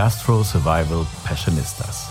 Gastro 0.00 0.42
Survival 0.42 1.04
Passionistas. 1.24 2.08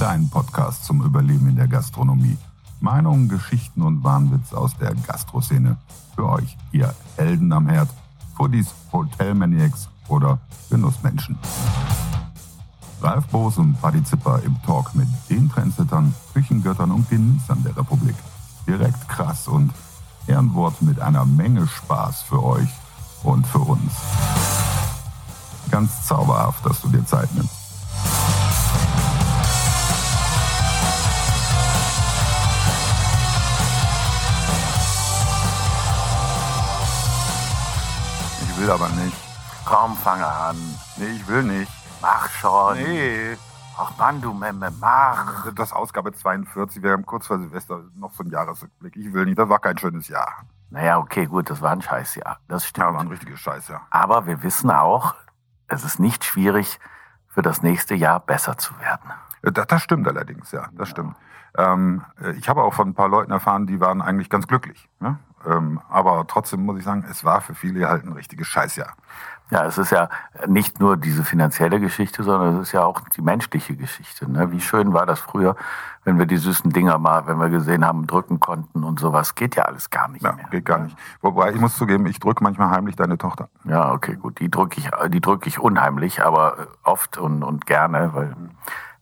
Dein 0.00 0.28
Podcast 0.28 0.84
zum 0.84 1.00
Überleben 1.04 1.48
in 1.48 1.54
der 1.54 1.68
Gastronomie. 1.68 2.36
Meinungen, 2.80 3.28
Geschichten 3.28 3.80
und 3.80 4.02
Wahnwitz 4.02 4.52
aus 4.52 4.76
der 4.76 4.92
Gastroszene. 5.06 5.76
Für 6.16 6.28
euch, 6.28 6.56
ihr 6.72 6.92
Helden 7.16 7.52
am 7.52 7.68
Herd, 7.68 7.88
Foodies, 8.36 8.74
Hotelmaniacs 8.92 9.88
oder 10.08 10.40
Genussmenschen. 10.68 11.38
Ralf 13.00 13.24
Boos 13.28 13.58
und 13.58 13.80
Paddy 13.80 14.02
Zipper 14.02 14.42
im 14.44 14.60
Talk 14.66 14.96
mit 14.96 15.06
den 15.30 15.48
Trendsettern, 15.48 16.12
Küchengöttern 16.34 16.90
und 16.90 17.08
Genießern 17.08 17.62
der 17.62 17.76
Republik. 17.76 18.16
Direkt 18.66 19.08
krass 19.08 19.46
und 19.46 19.72
Ehrenwort 20.26 20.82
mit 20.82 20.98
einer 20.98 21.24
Menge 21.24 21.68
Spaß 21.68 22.22
für 22.22 22.42
euch 22.42 22.68
und 23.22 23.46
für 23.46 23.60
uns. 23.60 23.92
Ganz 25.72 26.06
zauberhaft, 26.06 26.64
dass 26.66 26.80
du 26.82 26.88
dir 26.88 27.04
Zeit 27.06 27.32
nimmst. 27.34 27.50
Ich 38.42 38.58
will 38.58 38.70
aber 38.70 38.88
nicht. 38.90 39.16
Komm, 39.64 39.96
fange 39.96 40.26
an. 40.26 40.56
Nee, 40.96 41.06
ich 41.16 41.26
will 41.26 41.42
nicht. 41.42 41.70
Mach 42.00 42.28
schon. 42.30 42.76
Nee. 42.78 43.36
Ach 43.78 43.92
Mann, 43.98 44.20
du 44.20 44.32
Memme, 44.34 44.70
mach. 44.80 45.50
Das 45.54 45.68
ist 45.70 45.72
Ausgabe 45.74 46.12
42. 46.12 46.82
Wir 46.82 46.92
haben 46.92 47.06
kurz 47.06 47.26
vor 47.26 47.38
Silvester 47.38 47.80
noch 47.96 48.12
so 48.12 48.22
einen 48.22 48.32
Jahresrückblick. 48.32 48.96
Ich 48.96 49.12
will 49.12 49.24
nicht. 49.24 49.38
Das 49.38 49.48
war 49.48 49.58
kein 49.58 49.78
schönes 49.78 50.08
Jahr. 50.08 50.28
Naja, 50.70 50.98
okay, 50.98 51.26
gut, 51.26 51.50
das 51.50 51.60
war 51.60 51.70
ein 51.70 51.82
Scheißjahr. 51.82 52.38
Das 52.48 52.62
Ja, 52.64 52.68
stimmt. 52.68 52.94
war 52.94 53.00
ein 53.00 53.08
richtiges 53.08 53.40
Scheißjahr. 53.40 53.82
Aber 53.90 54.26
wir 54.26 54.42
wissen 54.42 54.70
auch, 54.70 55.14
es 55.72 55.84
ist 55.84 55.98
nicht 55.98 56.24
schwierig, 56.24 56.78
für 57.28 57.42
das 57.42 57.62
nächste 57.62 57.94
Jahr 57.94 58.20
besser 58.20 58.58
zu 58.58 58.78
werden. 58.78 59.10
Äh, 59.42 59.52
Das, 59.52 59.66
das 59.66 59.82
stimmt 59.82 60.06
allerdings, 60.06 60.52
ja, 60.52 60.68
das 60.72 60.88
stimmt. 60.88 61.16
Ähm, 61.56 62.04
äh, 62.22 62.32
ich 62.32 62.48
habe 62.48 62.62
auch 62.62 62.74
von 62.74 62.88
ein 62.88 62.94
paar 62.94 63.08
Leuten 63.08 63.32
erfahren, 63.32 63.66
die 63.66 63.80
waren 63.80 64.02
eigentlich 64.02 64.30
ganz 64.30 64.46
glücklich. 64.46 64.88
Ne? 65.00 65.18
Ähm, 65.46 65.80
aber 65.88 66.26
trotzdem 66.28 66.64
muss 66.64 66.78
ich 66.78 66.84
sagen, 66.84 67.04
es 67.10 67.24
war 67.24 67.40
für 67.40 67.54
viele 67.54 67.88
halt 67.88 68.04
ein 68.04 68.12
richtiges 68.12 68.46
Scheißjahr. 68.46 68.94
Ja, 69.52 69.66
es 69.66 69.76
ist 69.76 69.90
ja 69.90 70.08
nicht 70.46 70.80
nur 70.80 70.96
diese 70.96 71.24
finanzielle 71.24 71.78
Geschichte, 71.78 72.22
sondern 72.22 72.54
es 72.56 72.68
ist 72.68 72.72
ja 72.72 72.84
auch 72.84 73.00
die 73.14 73.20
menschliche 73.20 73.76
Geschichte. 73.76 74.30
Ne? 74.30 74.50
Wie 74.50 74.62
schön 74.62 74.94
war 74.94 75.04
das 75.04 75.20
früher, 75.20 75.56
wenn 76.04 76.18
wir 76.18 76.24
die 76.24 76.38
süßen 76.38 76.70
Dinger 76.72 76.96
mal, 76.96 77.26
wenn 77.26 77.36
wir 77.38 77.50
gesehen 77.50 77.86
haben, 77.86 78.06
drücken 78.06 78.40
konnten 78.40 78.82
und 78.82 78.98
sowas. 78.98 79.34
Geht 79.34 79.54
ja 79.56 79.64
alles 79.64 79.90
gar 79.90 80.08
nicht 80.08 80.22
Ja, 80.24 80.32
mehr. 80.32 80.46
geht 80.50 80.64
gar 80.64 80.78
nicht. 80.78 80.96
Wobei, 81.20 81.52
ich 81.52 81.60
muss 81.60 81.76
zugeben, 81.76 82.06
ich 82.06 82.18
drücke 82.18 82.42
manchmal 82.42 82.70
heimlich 82.70 82.96
deine 82.96 83.18
Tochter. 83.18 83.50
Ja, 83.64 83.92
okay, 83.92 84.16
gut. 84.16 84.40
Die 84.40 84.50
drücke 84.50 84.78
ich, 84.80 84.90
die 85.08 85.20
drücke 85.20 85.48
ich 85.50 85.58
unheimlich, 85.58 86.24
aber 86.24 86.58
äh, 86.58 86.66
oft 86.84 87.18
und, 87.18 87.42
und 87.42 87.66
gerne, 87.66 88.14
weil 88.14 88.34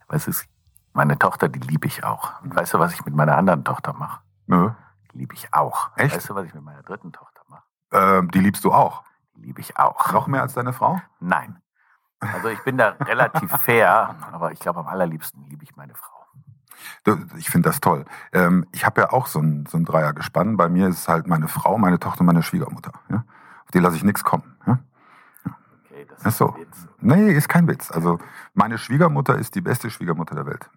es 0.08 0.26
ist 0.26 0.48
meine 0.94 1.16
Tochter, 1.16 1.48
die 1.48 1.60
liebe 1.60 1.86
ich 1.86 2.02
auch. 2.02 2.42
Und 2.42 2.56
weißt 2.56 2.74
du, 2.74 2.80
was 2.80 2.92
ich 2.92 3.04
mit 3.04 3.14
meiner 3.14 3.36
anderen 3.36 3.62
Tochter 3.62 3.92
mache? 3.92 4.18
Nö. 4.48 4.70
Die 5.12 5.18
liebe 5.18 5.34
ich 5.34 5.54
auch. 5.54 5.90
Echt? 5.94 6.16
Weißt 6.16 6.28
du, 6.28 6.34
was 6.34 6.46
ich 6.46 6.54
mit 6.54 6.64
meiner 6.64 6.82
dritten 6.82 7.12
Tochter 7.12 7.42
mache? 7.48 7.62
Ähm, 7.92 8.32
die 8.32 8.40
liebst 8.40 8.64
du 8.64 8.72
auch. 8.72 9.04
Liebe 9.40 9.60
ich 9.60 9.78
auch. 9.78 10.12
Noch 10.12 10.26
mehr 10.26 10.42
als 10.42 10.54
deine 10.54 10.72
Frau? 10.72 11.00
Nein. 11.18 11.60
Also 12.20 12.48
ich 12.48 12.62
bin 12.64 12.76
da 12.76 12.90
relativ 13.00 13.50
fair, 13.62 14.14
aber 14.32 14.52
ich 14.52 14.60
glaube, 14.60 14.80
am 14.80 14.86
allerliebsten 14.86 15.44
liebe 15.48 15.64
ich 15.64 15.74
meine 15.76 15.94
Frau. 15.94 16.20
Ich 17.36 17.50
finde 17.50 17.68
das 17.68 17.80
toll. 17.80 18.04
Ähm, 18.32 18.66
ich 18.72 18.86
habe 18.86 19.02
ja 19.02 19.12
auch 19.12 19.26
so 19.26 19.40
ein, 19.40 19.66
so 19.66 19.76
ein 19.76 19.84
Dreiergespann. 19.84 20.56
Bei 20.56 20.68
mir 20.68 20.88
ist 20.88 20.98
es 21.00 21.08
halt 21.08 21.26
meine 21.26 21.48
Frau, 21.48 21.76
meine 21.78 21.98
Tochter 21.98 22.20
und 22.20 22.26
meine 22.26 22.42
Schwiegermutter. 22.42 22.92
Auf 23.08 23.70
die 23.72 23.78
lasse 23.78 23.96
ich 23.96 24.04
nichts 24.04 24.24
kommen. 24.24 24.56
Okay, 24.64 26.06
das 26.08 26.20
Ach 26.24 26.32
so. 26.32 26.54
ein 26.54 26.60
Witz. 26.60 26.88
Nee, 27.00 27.32
ist 27.32 27.48
kein 27.48 27.68
Witz. 27.68 27.90
Also 27.90 28.18
meine 28.54 28.78
Schwiegermutter 28.78 29.36
ist 29.36 29.54
die 29.54 29.60
beste 29.60 29.90
Schwiegermutter 29.90 30.34
der 30.34 30.46
Welt. 30.46 30.70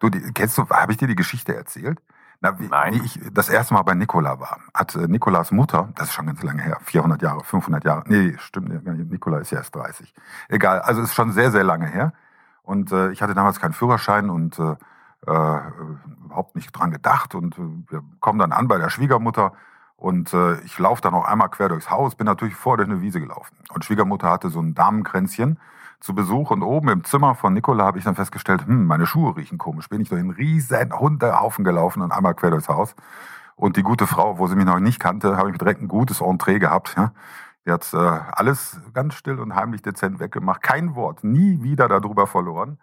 Du, 0.00 0.08
die, 0.08 0.32
kennst 0.32 0.56
du, 0.58 0.68
habe 0.68 0.92
ich 0.92 0.98
dir 0.98 1.08
die 1.08 1.16
Geschichte 1.16 1.54
erzählt? 1.54 2.00
Na, 2.42 2.58
wie, 2.58 2.68
Nein. 2.68 2.94
wie 2.94 3.04
ich 3.04 3.20
das 3.32 3.50
erste 3.50 3.74
Mal 3.74 3.82
bei 3.82 3.94
Nikola 3.94 4.40
war, 4.40 4.60
hat 4.72 4.94
äh, 4.94 5.06
Nikolas 5.06 5.50
Mutter, 5.50 5.90
das 5.94 6.08
ist 6.08 6.14
schon 6.14 6.26
ganz 6.26 6.42
lange 6.42 6.62
her, 6.62 6.78
400 6.82 7.20
Jahre, 7.20 7.44
500 7.44 7.84
Jahre, 7.84 8.04
nee, 8.06 8.34
stimmt, 8.38 8.68
nicht, 8.70 9.10
Nikola 9.10 9.38
ist 9.38 9.50
ja 9.50 9.58
erst 9.58 9.74
30. 9.74 10.14
Egal, 10.48 10.80
also 10.80 11.02
ist 11.02 11.14
schon 11.14 11.32
sehr, 11.32 11.50
sehr 11.50 11.64
lange 11.64 11.86
her. 11.86 12.12
Und 12.62 12.92
äh, 12.92 13.10
ich 13.10 13.20
hatte 13.20 13.34
damals 13.34 13.60
keinen 13.60 13.72
Führerschein 13.72 14.30
und 14.30 14.58
äh, 14.58 14.76
äh, 15.26 15.60
überhaupt 16.24 16.56
nicht 16.56 16.72
dran 16.72 16.90
gedacht. 16.90 17.34
Und 17.34 17.58
äh, 17.58 17.92
wir 17.92 18.02
kommen 18.20 18.38
dann 18.38 18.52
an 18.52 18.68
bei 18.68 18.78
der 18.78 18.90
Schwiegermutter 18.90 19.52
und 19.96 20.32
äh, 20.32 20.60
ich 20.60 20.78
laufe 20.78 21.02
dann 21.02 21.12
noch 21.12 21.26
einmal 21.26 21.50
quer 21.50 21.68
durchs 21.68 21.90
Haus, 21.90 22.14
bin 22.14 22.26
natürlich 22.26 22.54
vor 22.54 22.76
durch 22.76 22.88
eine 22.88 23.02
Wiese 23.02 23.20
gelaufen. 23.20 23.54
Und 23.74 23.84
Schwiegermutter 23.84 24.30
hatte 24.30 24.48
so 24.48 24.60
ein 24.60 24.74
Damenkränzchen 24.74 25.58
zu 26.00 26.14
Besuch 26.14 26.50
und 26.50 26.62
oben 26.62 26.88
im 26.88 27.04
Zimmer 27.04 27.34
von 27.34 27.52
Nicola 27.52 27.84
habe 27.84 27.98
ich 27.98 28.04
dann 28.04 28.14
festgestellt, 28.14 28.66
hm, 28.66 28.86
meine 28.86 29.06
Schuhe 29.06 29.36
riechen 29.36 29.58
komisch. 29.58 29.88
Bin 29.88 30.00
ich 30.00 30.08
durch 30.08 30.20
einen 30.20 30.30
riesen 30.30 30.98
Hundehaufen 30.98 31.64
gelaufen 31.64 32.02
und 32.02 32.12
einmal 32.12 32.34
quer 32.34 32.50
durchs 32.50 32.68
Haus. 32.68 32.94
Und 33.56 33.76
die 33.76 33.82
gute 33.82 34.06
Frau, 34.06 34.38
wo 34.38 34.46
sie 34.46 34.56
mich 34.56 34.64
noch 34.64 34.80
nicht 34.80 35.00
kannte, 35.00 35.36
habe 35.36 35.50
ich 35.50 35.58
direkt 35.58 35.82
ein 35.82 35.88
gutes 35.88 36.22
Entree 36.22 36.58
gehabt. 36.58 36.94
Ja. 36.96 37.12
Die 37.66 37.70
hat 37.70 37.92
äh, 37.92 37.96
alles 37.96 38.80
ganz 38.94 39.14
still 39.14 39.38
und 39.38 39.54
heimlich 39.54 39.82
dezent 39.82 40.18
weggemacht. 40.18 40.62
Kein 40.62 40.94
Wort, 40.94 41.24
nie 41.24 41.62
wieder 41.62 41.88
darüber 41.88 42.26
verloren. 42.26 42.78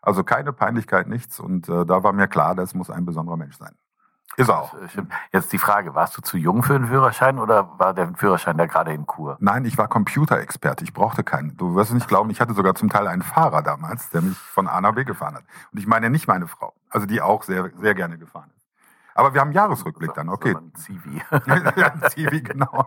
Also 0.00 0.24
keine 0.24 0.52
Peinlichkeit, 0.52 1.06
nichts. 1.06 1.38
Und 1.38 1.68
äh, 1.68 1.84
da 1.84 2.02
war 2.02 2.12
mir 2.12 2.28
klar, 2.28 2.54
das 2.54 2.74
muss 2.74 2.90
ein 2.90 3.04
besonderer 3.04 3.36
Mensch 3.36 3.58
sein. 3.58 3.74
Ist 4.36 4.50
auch. 4.50 4.74
Stimmt. 4.88 5.12
Jetzt 5.30 5.52
die 5.52 5.58
Frage, 5.58 5.94
warst 5.94 6.16
du 6.16 6.22
zu 6.22 6.36
jung 6.36 6.62
für 6.62 6.74
einen 6.74 6.86
Führerschein 6.86 7.38
oder 7.38 7.78
war 7.78 7.92
der 7.92 8.14
Führerschein 8.14 8.56
da 8.56 8.66
gerade 8.66 8.92
in 8.92 9.06
Kur? 9.06 9.36
Nein, 9.40 9.64
ich 9.64 9.76
war 9.76 9.88
Computerexperte. 9.88 10.84
Ich 10.84 10.92
brauchte 10.92 11.22
keinen. 11.22 11.56
Du 11.56 11.74
wirst 11.74 11.90
es 11.90 11.94
nicht 11.94 12.08
glauben, 12.08 12.30
ich 12.30 12.40
hatte 12.40 12.54
sogar 12.54 12.74
zum 12.74 12.88
Teil 12.88 13.06
einen 13.08 13.22
Fahrer 13.22 13.62
damals, 13.62 14.08
der 14.10 14.22
mich 14.22 14.36
von 14.36 14.68
A 14.68 14.80
nach 14.80 14.94
B 14.94 15.04
gefahren 15.04 15.34
hat. 15.34 15.44
Und 15.72 15.78
ich 15.78 15.86
meine 15.86 16.08
nicht 16.08 16.28
meine 16.28 16.46
Frau. 16.46 16.72
Also 16.88 17.06
die 17.06 17.20
auch 17.20 17.42
sehr, 17.42 17.70
sehr 17.78 17.94
gerne 17.94 18.18
gefahren 18.18 18.50
ist. 18.56 18.62
Aber 19.14 19.34
wir 19.34 19.40
haben 19.40 19.48
einen 19.48 19.56
Jahresrückblick 19.56 20.14
dann, 20.14 20.28
okay. 20.28 20.54
Ein 20.56 20.74
Zivi. 20.74 21.22
ja, 21.76 22.08
Zivi, 22.08 22.40
genau. 22.40 22.86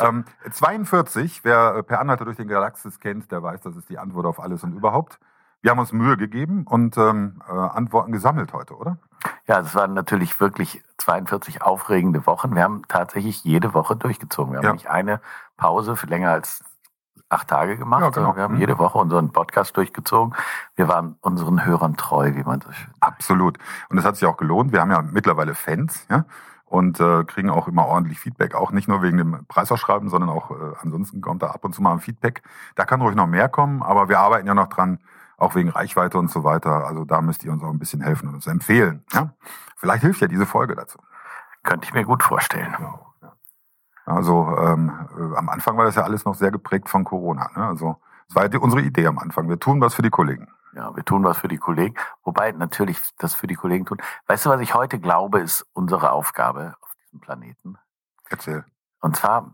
ähm, 0.00 0.24
42, 0.50 1.44
wer 1.44 1.76
äh, 1.76 1.82
per 1.82 2.00
Anhalter 2.00 2.24
durch 2.24 2.36
den 2.36 2.48
Galaxis 2.48 2.98
kennt, 2.98 3.30
der 3.30 3.42
weiß, 3.42 3.60
das 3.60 3.76
ist 3.76 3.88
die 3.88 3.98
Antwort 3.98 4.26
auf 4.26 4.40
alles 4.40 4.64
und 4.64 4.72
überhaupt. 4.72 5.20
Wir 5.66 5.72
haben 5.72 5.80
uns 5.80 5.92
Mühe 5.92 6.16
gegeben 6.16 6.62
und 6.64 6.96
ähm, 6.96 7.42
äh, 7.48 7.50
Antworten 7.52 8.12
gesammelt 8.12 8.52
heute, 8.52 8.76
oder? 8.76 8.98
Ja, 9.48 9.58
es 9.58 9.74
waren 9.74 9.94
natürlich 9.94 10.38
wirklich 10.38 10.80
42 10.98 11.60
aufregende 11.62 12.24
Wochen. 12.24 12.54
Wir 12.54 12.62
haben 12.62 12.82
tatsächlich 12.86 13.42
jede 13.42 13.74
Woche 13.74 13.96
durchgezogen. 13.96 14.52
Wir 14.52 14.58
haben 14.58 14.64
Ja. 14.66 14.72
nicht 14.74 14.88
eine 14.88 15.20
Pause 15.56 15.96
für 15.96 16.06
länger 16.06 16.30
als 16.30 16.62
acht 17.30 17.48
Tage 17.48 17.76
gemacht, 17.76 18.00
Ja, 18.00 18.10
genau. 18.10 18.14
sondern 18.26 18.36
wir 18.36 18.42
haben 18.44 18.54
Mhm. 18.54 18.60
jede 18.60 18.78
Woche 18.78 18.96
unseren 18.96 19.32
Podcast 19.32 19.76
durchgezogen. 19.76 20.36
Wir 20.76 20.86
waren 20.86 21.16
unseren 21.20 21.64
Hörern 21.64 21.96
treu, 21.96 22.30
wie 22.36 22.44
man 22.44 22.60
so 22.60 22.70
schön 22.70 22.86
sagt. 22.86 23.02
Absolut. 23.02 23.58
Und 23.88 23.96
das 23.96 24.04
hat 24.04 24.14
sich 24.14 24.28
auch 24.28 24.36
gelohnt. 24.36 24.70
Wir 24.70 24.80
haben 24.82 24.92
ja 24.92 25.02
mittlerweile 25.02 25.56
Fans, 25.56 26.06
ja, 26.08 26.26
und 26.64 27.00
äh, 27.00 27.24
kriegen 27.24 27.50
auch 27.50 27.66
immer 27.66 27.86
ordentlich 27.86 28.20
Feedback. 28.20 28.54
Auch 28.54 28.70
nicht 28.70 28.86
nur 28.86 29.02
wegen 29.02 29.16
dem 29.16 29.44
Preisausschreiben, 29.48 30.10
sondern 30.10 30.30
auch 30.30 30.52
äh, 30.52 30.54
ansonsten 30.80 31.20
kommt 31.22 31.42
da 31.42 31.48
ab 31.48 31.64
und 31.64 31.74
zu 31.74 31.82
mal 31.82 31.90
ein 31.92 31.98
Feedback. 31.98 32.44
Da 32.76 32.84
kann 32.84 33.02
ruhig 33.02 33.16
noch 33.16 33.26
mehr 33.26 33.48
kommen, 33.48 33.82
aber 33.82 34.08
wir 34.08 34.20
arbeiten 34.20 34.46
ja 34.46 34.54
noch 34.54 34.68
dran, 34.68 35.00
auch 35.36 35.54
wegen 35.54 35.68
Reichweite 35.68 36.18
und 36.18 36.30
so 36.30 36.44
weiter. 36.44 36.86
Also 36.86 37.04
da 37.04 37.20
müsst 37.20 37.44
ihr 37.44 37.52
uns 37.52 37.62
auch 37.62 37.70
ein 37.70 37.78
bisschen 37.78 38.00
helfen 38.00 38.28
und 38.28 38.36
uns 38.36 38.46
empfehlen. 38.46 39.04
Ja? 39.12 39.34
Vielleicht 39.76 40.02
hilft 40.02 40.20
ja 40.20 40.28
diese 40.28 40.46
Folge 40.46 40.74
dazu. 40.74 40.98
Könnte 41.62 41.86
ich 41.86 41.94
mir 41.94 42.04
gut 42.04 42.22
vorstellen. 42.22 42.76
Also 44.06 44.56
ähm, 44.58 45.08
äh, 45.18 45.36
am 45.36 45.48
Anfang 45.48 45.76
war 45.76 45.84
das 45.84 45.96
ja 45.96 46.04
alles 46.04 46.24
noch 46.24 46.36
sehr 46.36 46.52
geprägt 46.52 46.88
von 46.88 47.04
Corona. 47.04 47.50
Ne? 47.56 47.66
Also 47.66 48.00
das 48.28 48.36
war 48.36 48.50
ja 48.50 48.58
unsere 48.60 48.82
Idee 48.82 49.06
am 49.06 49.18
Anfang. 49.18 49.48
Wir 49.48 49.58
tun 49.58 49.80
was 49.80 49.94
für 49.94 50.02
die 50.02 50.10
Kollegen. 50.10 50.48
Ja, 50.74 50.94
wir 50.94 51.04
tun 51.04 51.24
was 51.24 51.38
für 51.38 51.48
die 51.48 51.56
Kollegen. 51.56 51.94
Wobei 52.22 52.52
natürlich 52.52 53.00
das 53.18 53.34
für 53.34 53.46
die 53.46 53.54
Kollegen 53.54 53.86
tun. 53.86 53.98
Weißt 54.26 54.46
du, 54.46 54.50
was 54.50 54.60
ich 54.60 54.74
heute 54.74 54.98
glaube, 54.98 55.40
ist 55.40 55.66
unsere 55.72 56.12
Aufgabe 56.12 56.74
auf 56.82 56.94
diesem 57.02 57.20
Planeten? 57.20 57.78
Erzähl. 58.28 58.64
Und 59.00 59.16
zwar, 59.16 59.52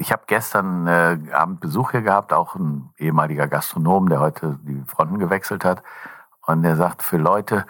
ich 0.00 0.12
habe 0.12 0.22
gestern 0.26 0.86
äh, 0.86 1.18
Abend 1.32 1.60
Besuch 1.60 1.90
hier 1.90 2.00
gehabt, 2.00 2.32
auch 2.32 2.54
ein 2.54 2.88
ehemaliger 2.96 3.46
Gastronom, 3.46 4.08
der 4.08 4.18
heute 4.18 4.58
die 4.62 4.82
Fronten 4.86 5.18
gewechselt 5.18 5.62
hat. 5.62 5.82
Und 6.46 6.62
der 6.62 6.76
sagt, 6.76 7.02
für 7.02 7.18
Leute, 7.18 7.66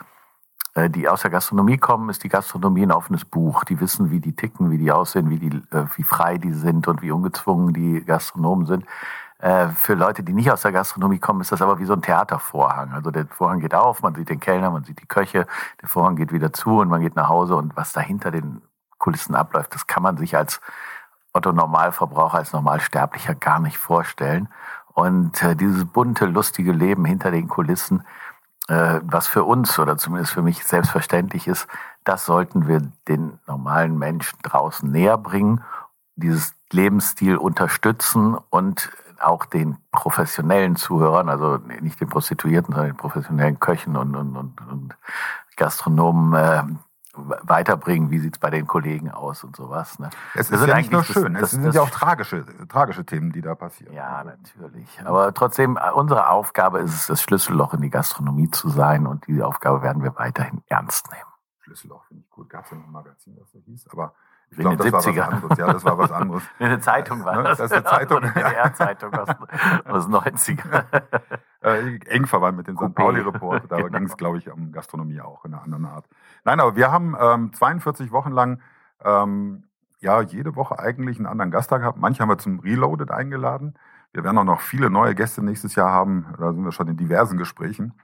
äh, 0.75 0.89
die 0.89 1.09
aus 1.09 1.23
der 1.23 1.33
Gastronomie 1.33 1.77
kommen, 1.77 2.09
ist 2.09 2.23
die 2.23 2.29
Gastronomie 2.29 2.85
ein 2.85 2.93
offenes 2.93 3.25
Buch. 3.25 3.65
Die 3.65 3.81
wissen, 3.81 4.13
wie 4.13 4.21
die 4.21 4.37
ticken, 4.37 4.71
wie 4.71 4.79
die 4.79 4.93
aussehen, 4.93 5.29
wie, 5.29 5.41
die, 5.41 5.57
äh, 5.73 5.87
wie 5.97 6.05
frei 6.05 6.39
die 6.39 6.53
sind 6.53 6.87
und 6.87 7.03
wie 7.03 7.11
ungezwungen 7.11 7.75
die 7.75 8.05
Gastronomen 8.05 8.67
sind. 8.67 8.87
Äh, 9.41 9.71
für 9.71 9.95
Leute, 9.95 10.23
die 10.23 10.33
nicht 10.33 10.53
aus 10.53 10.63
der 10.63 10.71
Gastronomie 10.71 11.19
kommen, 11.19 11.41
ist 11.41 11.51
das 11.51 11.61
aber 11.61 11.81
wie 11.81 11.85
so 11.85 11.95
ein 11.95 12.03
Theatervorhang. 12.03 12.93
Also 12.93 13.11
der 13.11 13.27
Vorhang 13.27 13.59
geht 13.59 13.75
auf, 13.75 14.03
man 14.03 14.15
sieht 14.15 14.29
den 14.29 14.39
Kellner, 14.39 14.71
man 14.71 14.85
sieht 14.85 15.01
die 15.01 15.07
Köche, 15.07 15.49
der 15.83 15.89
Vorhang 15.89 16.15
geht 16.15 16.31
wieder 16.31 16.53
zu 16.53 16.79
und 16.79 16.89
man 16.91 17.01
geht 17.01 17.17
nach 17.17 17.29
Hause 17.29 17.57
und 17.57 17.77
was 17.77 17.93
dahinter 17.93 18.31
den 18.31 18.63
Kulissen 18.99 19.35
abläuft, 19.35 19.75
das 19.75 19.89
kann 19.89 20.05
man 20.05 20.17
sich 20.17 20.37
als 20.37 20.61
Otto 21.33 21.53
Normalverbraucher, 21.53 22.39
als 22.39 22.53
Normalsterblicher 22.53 23.35
gar 23.35 23.61
nicht 23.61 23.79
vorstellen. 23.79 24.49
Und 24.93 25.43
äh, 25.43 25.55
dieses 25.55 25.85
bunte, 25.85 26.27
lustige 26.27 26.73
Leben 26.73 27.05
hinter 27.05 27.31
den 27.31 27.49
Kulissen, 27.49 28.05
äh, 28.69 29.01
was 29.03 29.27
für 29.29 29.45
uns 29.45 29.79
oder 29.79 29.97
zumindest 29.97 30.33
für 30.33 30.43
mich 30.43 30.65
selbstverständlich 30.65 31.47
ist, 31.47 31.67
das 32.05 32.27
sollten 32.27 32.67
wir 32.67 32.83
den 33.09 33.39
normalen 33.47 33.99
Menschen 33.99 34.39
draußen 34.43 34.91
näher 34.91 35.19
bringen, 35.19 35.63
dieses 36.17 36.55
Lebensstil 36.73 37.37
unterstützen 37.37 38.37
und 38.51 38.91
auch 39.21 39.45
den 39.45 39.77
professionellen 39.93 40.77
Zuhörern, 40.77 41.29
also 41.29 41.59
nicht 41.81 42.01
den 42.01 42.09
Prostituierten, 42.09 42.75
sondern 42.75 42.93
den 42.93 42.97
professionellen 42.97 43.61
Köchen 43.61 43.97
und, 43.97 44.17
und, 44.17 44.37
und, 44.37 44.61
und 44.71 44.97
Gastronomen 45.57 46.35
äh, 46.35 46.63
weiterbringen, 47.43 48.11
wie 48.11 48.19
sieht's 48.19 48.39
bei 48.39 48.51
den 48.51 48.67
Kollegen 48.67 49.11
aus 49.11 49.45
und 49.45 49.57
sowas. 49.57 49.99
Ne? 49.99 50.11
Es 50.35 50.49
Das 50.49 50.51
ist 50.51 50.59
sind 50.61 50.69
ja 50.69 50.77
nicht 50.77 50.91
nur 50.91 51.01
eigentlich 51.01 51.15
das- 51.15 51.23
schön, 51.23 51.35
das- 51.35 51.43
es 51.53 51.63
sind 51.63 51.75
ja 51.75 51.83
auch 51.83 51.91
tragische, 51.91 52.45
tragische 52.69 53.05
Themen, 53.05 53.33
die 53.33 53.41
da 53.43 53.55
passieren. 53.55 53.93
Ja, 53.95 54.25
natürlich. 54.25 55.01
Aber 55.05 55.33
trotzdem, 55.35 55.77
äh, 55.77 55.91
unsere 55.93 56.29
Aufgabe 56.29 56.79
ist 56.81 56.95
es, 56.95 57.07
das 57.07 57.23
Schlüsselloch 57.23 57.75
in 57.75 57.81
die 57.83 57.91
Gastronomie 57.91 58.51
zu 58.51 58.69
sein 58.69 59.07
und 59.07 59.27
diese 59.27 59.47
Aufgabe 59.47 59.83
werden 59.83 60.03
wir 60.03 60.17
weiterhin 60.17 60.63
ernst 60.69 61.11
nehmen. 61.11 61.25
Schlüsselloch 61.61 62.05
finde 62.05 62.23
ich 62.25 62.31
gut. 62.31 62.49
Gab 62.51 62.65
es 62.65 62.71
ja 62.71 62.77
noch 62.79 62.87
ein 62.87 62.93
Magazin, 62.93 63.37
das 63.39 63.51
so 63.53 63.59
hieß, 63.61 63.87
aber 63.93 64.15
ich 64.51 64.59
glaube, 64.59 64.77
das 64.77 64.93
war 64.93 65.01
70er. 65.01 65.17
was 65.17 65.29
anderes. 65.33 65.59
Ja, 65.59 65.73
das 65.73 65.85
war 65.85 65.99
was 65.99 66.13
anderes. 66.13 66.43
Eine 66.59 66.81
Zeitung 66.81 67.25
war 67.25 67.37
Ne, 67.37 67.43
das. 67.45 67.59
das 67.59 67.71
ist 67.71 67.77
eine 67.77 67.85
Zeitung. 67.85 68.19
Eine 68.23 68.33
DDR-Zeitung 68.33 69.15
aus, 69.15 69.29
aus 69.85 70.07
den 70.07 70.15
90er. 70.15 70.85
äh, 71.63 71.97
eng 72.07 72.27
verwandt 72.27 72.57
mit 72.59 72.67
dem 72.69 72.77
St. 72.77 72.95
Pauli-Report. 72.95 73.71
Da 73.71 73.77
Genau. 73.77 73.89
ging 73.99 74.07
es, 74.07 74.17
glaube 74.17 74.39
ich, 74.39 74.51
um 74.51 74.73
Gastronomie 74.73 75.21
auch 75.21 75.45
in 75.45 75.55
einer 75.55 75.63
anderen 75.63 75.87
Art. 75.87 76.07
Nein, 76.45 76.61
aber 76.61 76.77
wir 76.77 76.91
haben 76.91 77.17
ähm, 77.21 77.53
42 77.53 78.11
Wochen 78.13 78.33
lang 78.33 78.61
ähm, 79.05 79.65
ja 80.01 80.21
jede 80.23 80.57
Woche 80.57 80.79
eigentlich 80.79 81.19
einen 81.19 81.27
anderen 81.27 81.51
Gast 81.51 81.71
gehabt. 81.71 81.99
Manche 81.99 82.23
haben 82.23 82.29
wir 82.31 82.39
zum 82.39 82.61
Reloaded 82.61 83.11
eingeladen. 83.11 83.75
Wir 84.13 84.25
werden 84.25 84.39
auch 84.39 84.45
noch 84.45 84.61
viele 84.61 84.91
neue 84.91 85.15
Gäste 85.15 85.45
nächstes 85.45 85.75
Jahr 85.77 85.91
haben. 85.91 86.27
Da 86.39 86.53
sind 86.53 86.65
wir 86.65 86.73
schon 86.73 86.89
in 86.89 86.97
diversen 86.97 87.39
Gesprächen. 87.39 87.95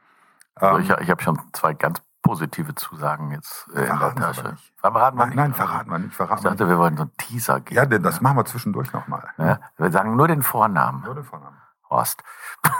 Also 0.54 0.76
Ähm, 0.78 0.82
ich 0.84 0.90
ich 1.04 1.10
habe 1.10 1.22
schon 1.22 1.38
zwei 1.52 1.74
ganz 1.74 2.00
positive 2.26 2.74
Zusagen 2.74 3.30
jetzt 3.30 3.68
äh, 3.74 3.84
in 3.86 3.98
der 3.98 4.14
Tasche. 4.14 4.50
nicht. 4.50 4.72
Verraten 4.76 5.16
wir 5.16 5.20
nein, 5.26 5.28
nicht. 5.28 5.36
nein, 5.36 5.54
verraten 5.54 5.90
wir 5.90 5.98
nicht. 5.98 6.10
Ich 6.10 6.16
Verraten 6.16 6.44
wir 6.44 6.50
nicht. 6.50 6.60
dachte, 6.60 6.70
wir 6.70 6.78
wollen 6.78 6.96
so 6.96 7.02
einen 7.04 7.16
Teaser 7.16 7.60
geben. 7.60 7.76
Ja, 7.76 7.86
denn 7.86 8.02
das 8.02 8.20
machen 8.20 8.36
wir 8.36 8.44
zwischendurch 8.44 8.92
nochmal. 8.92 9.28
Ja, 9.38 9.60
wir 9.76 9.90
sagen 9.92 10.16
nur 10.16 10.28
den 10.28 10.42
Vornamen. 10.42 11.02
Nur 11.04 11.14
den 11.14 11.24
Vornamen. 11.24 11.56
Horst. 11.88 12.22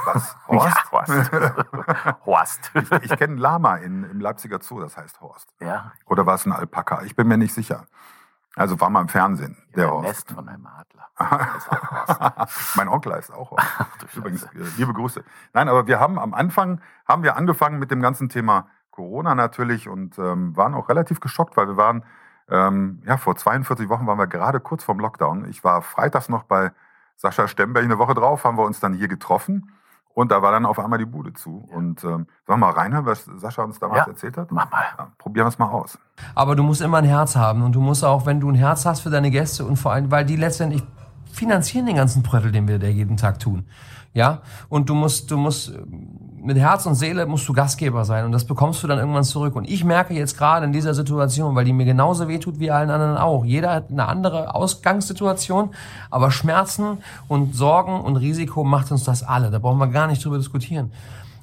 Was? 0.05 0.37
Horst? 0.49 0.77
Ja, 1.33 1.55
Horst. 2.27 2.71
Horst. 2.71 2.71
Ich 3.03 3.11
kenne 3.17 3.33
einen 3.33 3.39
Lama 3.39 3.77
in, 3.77 4.03
im 4.05 4.21
Leipziger 4.21 4.59
Zoo, 4.61 4.81
das 4.81 4.97
heißt 4.97 5.21
Horst. 5.21 5.49
ja, 5.61 5.93
Oder 6.07 6.27
war 6.27 6.35
es 6.35 6.45
ein 6.45 6.53
Alpaka? 6.53 7.03
Ich 7.03 7.15
bin 7.15 7.29
mir 7.29 7.37
nicht 7.39 7.55
sicher. 7.55 7.87
Also 8.57 8.81
war 8.81 8.89
mal 8.91 9.03
im 9.03 9.09
Fernsehen, 9.09 9.57
der 9.77 9.85
ein 9.87 9.91
Horst. 9.93 10.05
Nest 10.09 10.33
von 10.33 10.49
einem 10.49 10.67
Adler. 10.67 11.09
Horst. 12.41 12.77
mein 12.77 12.89
Onkel 12.89 13.13
heißt 13.15 13.33
auch 13.33 13.51
Horst. 13.53 13.67
Übrigens, 14.15 14.43
äh, 14.45 14.49
liebe 14.77 14.93
Grüße. 14.93 15.23
Nein, 15.53 15.69
aber 15.69 15.87
wir 15.87 16.01
haben 16.01 16.19
am 16.19 16.35
Anfang, 16.35 16.81
haben 17.07 17.23
wir 17.23 17.37
angefangen 17.37 17.79
mit 17.79 17.91
dem 17.91 18.01
ganzen 18.01 18.29
Thema 18.29 18.67
Corona 18.97 19.35
natürlich 19.35 19.89
und 19.89 20.19
ähm, 20.19 20.57
waren 20.57 20.75
auch 20.75 20.89
relativ 20.89 21.21
geschockt, 21.21 21.57
weil 21.57 21.69
wir 21.69 21.77
waren, 21.77 22.03
ähm, 22.51 23.03
ja, 23.07 23.19
vor 23.19 23.37
42 23.37 23.89
Wochen 23.91 24.07
waren 24.07 24.19
wir 24.19 24.27
gerade 24.27 24.59
kurz 24.59 24.83
vorm 24.85 24.99
Lockdown. 25.01 25.49
Ich 25.51 25.63
war 25.63 25.83
freitags 25.83 26.29
noch 26.31 26.45
bei 26.45 26.73
Sascha 27.17 27.47
Stemberg 27.47 27.85
eine 27.85 27.99
Woche 27.99 28.15
drauf, 28.15 28.45
haben 28.45 28.57
wir 28.59 28.65
uns 28.65 28.81
dann 28.81 28.95
hier 28.95 29.09
getroffen 29.09 29.71
und 30.15 30.31
da 30.33 30.41
war 30.41 30.51
dann 30.51 30.65
auf 30.65 30.79
einmal 30.79 30.99
die 30.99 31.05
Bude 31.05 31.35
zu. 31.35 31.59
Und 31.71 32.03
ähm, 32.05 32.09
sollen 32.09 32.27
wir 32.47 32.57
mal 32.57 32.71
reinhören, 32.71 33.05
was 33.05 33.25
Sascha 33.37 33.63
uns 33.63 33.79
damals 33.79 34.07
Ja. 34.07 34.13
erzählt 34.13 34.39
hat? 34.39 34.51
Mach 34.51 34.71
mal. 34.71 34.83
Ja, 34.99 35.09
probieren 35.19 35.45
wir 35.45 35.51
es 35.51 35.59
mal 35.59 35.69
aus. 35.69 35.99
Aber 36.35 36.57
du 36.57 36.63
musst 36.63 36.81
immer 36.81 36.99
ein 36.99 37.05
Herz 37.05 37.37
haben 37.37 37.63
und 37.63 37.73
du 37.75 37.81
musst 37.83 38.03
auch, 38.03 38.25
wenn 38.25 38.41
du 38.41 38.51
ein 38.51 38.55
Herz 38.55 38.87
hast 38.87 39.01
für 39.01 39.11
deine 39.11 39.31
Gäste 39.31 39.67
und 39.67 39.77
vor 39.77 39.93
allem, 39.93 40.11
weil 40.11 40.25
die 40.25 40.37
letztendlich 40.37 40.83
finanzieren 41.31 41.85
den 41.85 41.97
ganzen 41.97 42.23
Pröttel, 42.23 42.51
den 42.51 42.67
wir 42.67 42.79
da 42.79 42.87
jeden 42.87 43.19
Tag 43.19 43.39
tun. 43.41 43.67
Ja, 44.17 44.41
und 44.71 44.89
du 44.89 44.95
musst, 44.95 45.31
du 45.31 45.37
musst 45.37 45.75
mit 46.43 46.57
Herz 46.57 46.87
und 46.87 46.95
Seele 46.95 47.27
musst 47.27 47.47
du 47.47 47.53
Gastgeber 47.53 48.07
sein 48.07 48.25
und 48.25 48.33
das 48.33 48.47
bekommst 48.47 48.83
du 48.83 48.87
dann 48.87 48.99
irgendwann 48.99 49.25
zurück. 49.25 49.55
Und 49.55 49.69
ich 49.69 49.85
merke 49.85 50.15
jetzt 50.15 50.39
gerade 50.39 50.65
in 50.65 50.73
dieser 50.73 50.95
Situation, 50.95 51.55
weil 51.55 51.67
die 51.67 51.75
mir 51.75 51.85
genauso 51.85 52.27
wehtut 52.27 52.59
wie 52.59 52.71
allen 52.71 52.89
anderen 52.89 53.19
auch. 53.19 53.45
Jeder 53.45 53.75
hat 53.75 53.91
eine 53.91 54.09
andere 54.09 54.55
Ausgangssituation, 54.55 55.69
aber 56.11 56.31
Schmerzen 56.31 56.97
und 57.29 57.55
Sorgen 57.55 58.01
und 58.01 58.17
Risiko 58.17 58.65
macht 58.65 58.91
uns 58.91 59.05
das 59.05 59.23
alle. 59.23 59.51
Da 59.51 59.59
brauchen 59.59 59.77
wir 59.77 59.89
gar 59.89 60.07
nicht 60.07 60.25
drüber 60.25 60.39
diskutieren. 60.39 60.93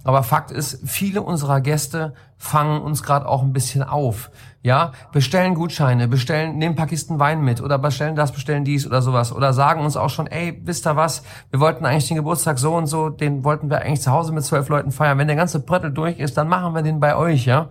Aber 0.03 0.23
Fakt 0.23 0.51
ist, 0.51 0.88
viele 0.89 1.21
unserer 1.21 1.61
Gäste 1.61 2.13
fangen 2.38 2.81
uns 2.81 3.03
gerade 3.03 3.27
auch 3.27 3.41
ein 3.41 3.53
bisschen 3.53 3.83
auf. 3.83 4.31
Ja, 4.61 4.91
bestellen 5.11 5.55
Gutscheine, 5.55 6.07
bestellen, 6.07 6.57
nehmen 6.57 6.73
ein 6.73 6.75
paar 6.77 6.88
Kisten 6.88 7.19
Wein 7.19 7.41
mit 7.41 7.61
oder 7.61 7.77
bestellen 7.77 8.15
das, 8.15 8.31
bestellen 8.31 8.65
dies 8.65 8.85
oder 8.85 9.01
sowas 9.01 9.33
oder 9.33 9.53
sagen 9.53 9.81
uns 9.81 9.97
auch 9.97 10.09
schon, 10.09 10.27
ey, 10.27 10.61
wisst 10.63 10.88
ihr 10.88 10.95
was, 10.95 11.23
wir 11.51 11.59
wollten 11.59 11.85
eigentlich 11.85 12.07
den 12.07 12.17
Geburtstag 12.17 12.59
so 12.59 12.75
und 12.75 12.88
so, 12.88 13.09
den 13.09 13.44
wollten 13.44 13.69
wir 13.69 13.79
eigentlich 13.79 14.01
zu 14.01 14.11
Hause 14.11 14.33
mit 14.33 14.44
zwölf 14.44 14.69
Leuten 14.69 14.91
feiern. 14.91 15.17
Wenn 15.17 15.27
der 15.27 15.35
ganze 15.35 15.59
Bröttel 15.59 15.91
durch 15.91 16.19
ist, 16.19 16.38
dann 16.38 16.47
machen 16.47 16.73
wir 16.75 16.81
den 16.81 16.99
bei 16.99 17.15
euch, 17.15 17.45
ja. 17.45 17.69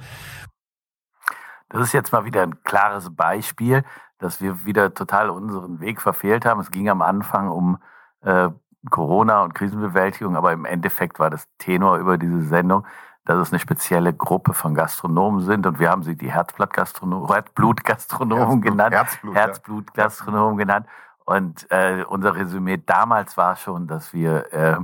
Das 1.69 1.83
ist 1.83 1.93
jetzt 1.95 2.13
mal 2.13 2.27
wieder 2.27 2.43
ein 2.43 2.63
klares 2.65 3.15
Beispiel, 3.15 3.85
dass 4.19 4.43
wir 4.43 4.67
wieder 4.67 4.93
total 4.93 5.31
unseren 5.31 5.81
Weg 5.81 6.01
verfehlt 6.01 6.45
haben. 6.45 6.61
Es 6.61 6.71
ging 6.71 6.89
am 6.91 7.01
Anfang 7.01 7.51
um 7.51 7.79
äh, 8.21 8.51
Corona 8.91 9.43
und 9.43 9.55
Krisenbewältigung, 9.55 10.37
aber 10.37 10.53
im 10.53 10.65
Endeffekt 10.65 11.19
war 11.19 11.31
das 11.31 11.47
Tenor 11.59 11.99
über 11.99 12.19
diese 12.19 12.43
Sendung, 12.43 12.87
dass 13.25 13.39
es 13.39 13.53
eine 13.53 13.61
spezielle 13.61 14.13
Gruppe 14.13 14.53
von 14.53 14.75
Gastronomen 14.75 15.41
sind 15.41 15.67
und 15.67 15.79
wir 15.79 15.91
haben 15.91 16.03
sie 16.03 16.17
die 16.17 16.33
Herzblattgastronomen, 16.33 17.29
Herzblutgastronomen 17.33 18.45
Herzblut, 18.45 18.63
genannt, 18.65 18.95
Herzblut, 18.95 19.35
ja. 19.35 19.41
Herzblutgastronomen 19.41 20.57
genannt. 20.57 20.87
Und 21.25 21.71
äh, 21.71 22.05
unser 22.09 22.35
Resümee 22.35 22.83
damals 22.85 23.37
war 23.37 23.55
schon, 23.55 23.87
dass 23.87 24.13
wir 24.13 24.53
äh, 24.53 24.77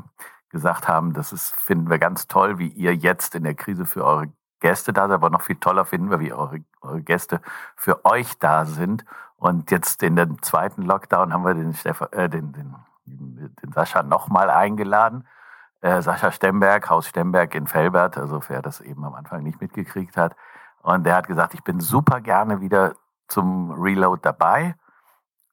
gesagt 0.50 0.86
haben, 0.86 1.12
das 1.12 1.32
ist, 1.32 1.54
finden 1.60 1.90
wir 1.90 1.98
ganz 1.98 2.28
toll, 2.28 2.58
wie 2.58 2.68
ihr 2.68 2.94
jetzt 2.94 3.34
in 3.34 3.42
der 3.42 3.54
Krise 3.54 3.86
für 3.86 4.04
eure 4.04 4.28
Gäste 4.60 4.92
da 4.92 5.08
seid, 5.08 5.14
aber 5.14 5.30
noch 5.30 5.42
viel 5.42 5.56
toller 5.56 5.84
finden 5.84 6.10
wir, 6.10 6.20
wie 6.20 6.32
eure, 6.32 6.60
eure 6.80 7.02
Gäste 7.02 7.40
für 7.76 8.04
euch 8.04 8.38
da 8.38 8.64
sind. 8.64 9.04
Und 9.36 9.70
jetzt 9.70 10.02
in 10.02 10.16
dem 10.16 10.42
zweiten 10.42 10.82
Lockdown 10.82 11.32
haben 11.32 11.44
wir 11.44 11.54
den, 11.54 11.74
Stefan, 11.74 12.08
äh, 12.12 12.28
den, 12.28 12.52
den, 12.52 12.74
den 13.08 13.72
Sascha 13.72 14.02
nochmal 14.02 14.50
eingeladen. 14.50 15.26
Äh, 15.80 16.02
Sascha 16.02 16.32
Stemberg, 16.32 16.90
Haus 16.90 17.06
Stemberg 17.06 17.54
in 17.54 17.66
Felbert, 17.66 18.18
also 18.18 18.40
wer 18.48 18.62
das 18.62 18.80
eben 18.80 19.04
am 19.04 19.14
Anfang 19.14 19.42
nicht 19.42 19.60
mitgekriegt 19.60 20.16
hat. 20.16 20.34
Und 20.82 21.04
der 21.04 21.16
hat 21.16 21.26
gesagt, 21.28 21.54
ich 21.54 21.62
bin 21.62 21.80
super 21.80 22.20
gerne 22.20 22.60
wieder 22.60 22.94
zum 23.28 23.72
Reload 23.72 24.20
dabei. 24.22 24.74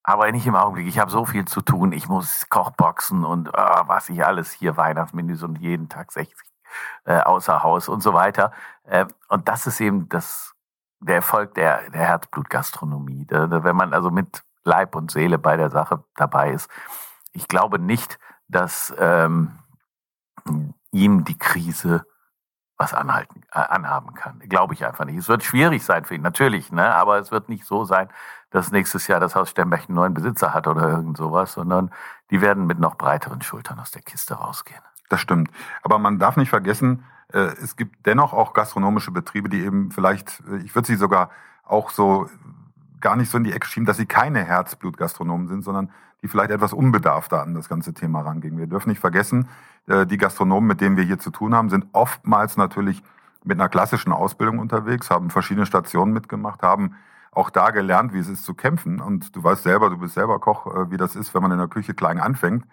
Aber 0.04 0.32
nicht 0.32 0.46
im 0.46 0.56
Augenblick. 0.56 0.88
Ich 0.88 1.00
habe 1.00 1.10
so 1.10 1.26
viel 1.26 1.46
zu 1.46 1.62
tun. 1.62 1.92
Ich 1.92 2.08
muss 2.08 2.48
Kochboxen 2.50 3.26
und 3.26 3.54
ah, 3.56 3.86
was 3.88 4.10
ich 4.10 4.24
alles 4.24 4.52
hier, 4.52 4.78
Weihnachtsmenüs 4.78 5.42
und 5.42 5.58
jeden 5.60 5.90
Tag 5.90 6.12
60 6.12 6.36
äh, 7.06 7.20
außer 7.20 7.64
Haus 7.64 7.90
und 7.90 8.02
so 8.02 8.14
weiter. 8.14 8.52
Äh, 8.84 9.06
und 9.30 9.48
das 9.48 9.68
ist 9.68 9.80
eben 9.82 10.08
das, 10.10 10.54
der 11.00 11.16
Erfolg 11.16 11.56
der, 11.56 11.90
der 11.90 12.02
Herzblutgastronomie. 12.02 13.26
Wenn 13.30 13.76
man 13.76 13.94
also 13.94 14.12
mit 14.12 14.44
Leib 14.64 14.96
und 14.96 15.12
Seele 15.12 15.38
bei 15.38 15.58
der 15.58 15.70
Sache 15.70 16.04
dabei 16.16 16.52
ist. 16.52 16.70
Ich 17.36 17.48
glaube 17.48 17.80
nicht, 17.80 18.18
dass 18.48 18.94
ähm, 18.98 19.52
ihm 20.92 21.26
die 21.26 21.38
Krise 21.38 22.06
was 22.78 22.94
anhalten, 22.94 23.42
äh, 23.54 23.60
anhaben 23.60 24.14
kann. 24.14 24.40
Glaube 24.40 24.74
ich 24.74 24.86
einfach 24.86 25.06
nicht. 25.06 25.18
Es 25.18 25.30
wird 25.30 25.44
schwierig 25.44 25.84
sein 25.84 26.06
für 26.06 26.16
ihn, 26.16 26.22
natürlich, 26.22 26.72
ne? 26.72 26.94
aber 26.94 27.20
es 27.20 27.32
wird 27.32 27.50
nicht 27.50 27.66
so 27.66 27.86
sein, 27.86 28.10
dass 28.50 28.72
nächstes 28.72 29.08
Jahr 29.08 29.20
das 29.20 29.36
Haus 29.36 29.50
Sternberg 29.50 29.88
einen 29.88 29.96
neuen 29.96 30.14
Besitzer 30.14 30.54
hat 30.54 30.68
oder 30.68 30.90
irgend 30.90 31.18
sowas, 31.18 31.54
sondern 31.54 31.92
die 32.32 32.42
werden 32.42 32.66
mit 32.66 32.80
noch 32.80 32.96
breiteren 32.96 33.42
Schultern 33.42 33.80
aus 33.80 33.92
der 33.92 34.02
Kiste 34.02 34.36
rausgehen. 34.36 34.82
Das 35.10 35.22
stimmt. 35.22 35.50
Aber 35.84 36.00
man 36.00 36.20
darf 36.20 36.36
nicht 36.38 36.50
vergessen, 36.50 37.06
äh, 37.32 37.54
es 37.62 37.76
gibt 37.76 38.06
dennoch 38.06 38.34
auch 38.34 38.54
gastronomische 38.54 39.12
Betriebe, 39.12 39.50
die 39.50 39.64
eben 39.64 39.92
vielleicht, 39.92 40.42
äh, 40.50 40.58
ich 40.58 40.76
würde 40.76 40.88
sie 40.88 40.96
sogar 40.96 41.32
auch 41.64 41.90
so 41.90 42.30
gar 43.02 43.16
nicht 43.16 43.30
so 43.30 43.38
in 43.38 43.44
die 43.44 43.54
Ecke 43.54 43.68
schieben, 43.68 43.86
dass 43.86 43.98
sie 43.98 44.06
keine 44.06 44.44
Herzblutgastronomen 44.44 45.48
sind, 45.48 45.64
sondern 45.64 45.92
die 46.22 46.28
vielleicht 46.28 46.52
etwas 46.52 46.74
unbedarfter 46.74 47.42
an 47.42 47.54
das 47.54 47.70
ganze 47.70 47.94
Thema 47.94 48.22
rangehen. 48.22 48.58
Wir 48.58 48.68
dürfen 48.68 48.90
nicht 48.90 49.00
vergessen, 49.00 49.48
äh, 49.88 50.06
die 50.06 50.18
Gastronomen, 50.18 50.68
mit 50.68 50.82
denen 50.82 50.98
wir 50.98 51.04
hier 51.04 51.20
zu 51.20 51.30
tun 51.30 51.54
haben, 51.54 51.70
sind 51.70 51.86
oftmals 51.92 52.58
natürlich 52.58 53.04
mit 53.44 53.60
einer 53.60 53.70
klassischen 53.70 54.12
Ausbildung 54.12 54.60
unterwegs, 54.60 55.12
haben 55.12 55.30
verschiedene 55.30 55.66
Stationen 55.66 56.14
mitgemacht, 56.14 56.64
haben 56.64 56.96
auch 57.32 57.50
da 57.50 57.70
gelernt, 57.70 58.14
wie 58.14 58.20
es 58.20 58.28
ist 58.28 58.44
zu 58.44 58.54
kämpfen. 58.54 59.00
Und 59.00 59.36
du 59.36 59.44
weißt 59.44 59.64
selber, 59.64 59.90
du 59.90 59.98
bist 59.98 60.16
selber 60.16 60.40
Koch, 60.40 60.68
äh, 60.68 60.90
wie 60.92 60.98
das 60.98 61.16
ist, 61.16 61.34
wenn 61.36 61.42
man 61.42 61.52
in 61.52 61.60
der 61.60 61.68
Küche 61.68 61.94
klein 61.94 62.20
anfängt. 62.20 62.66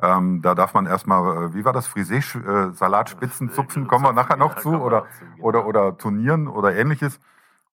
Ähm, 0.00 0.42
da 0.42 0.54
darf 0.54 0.74
man 0.74 0.86
erstmal, 0.86 1.44
äh, 1.44 1.54
wie 1.54 1.64
war 1.64 1.72
das, 1.72 1.86
Frisee, 1.86 2.18
äh, 2.18 2.72
Salatspitzen 2.72 3.50
zupfen, 3.50 3.86
kommen 3.88 4.04
wir 4.04 4.12
nachher 4.12 4.36
noch 4.36 4.56
zu, 4.56 4.72
wir 4.72 4.82
oder, 4.82 5.06
zu, 5.18 5.24
genau. 5.24 5.44
oder, 5.44 5.66
oder 5.66 5.98
Turnieren 5.98 6.48
oder 6.48 6.74
ähnliches. 6.74 7.20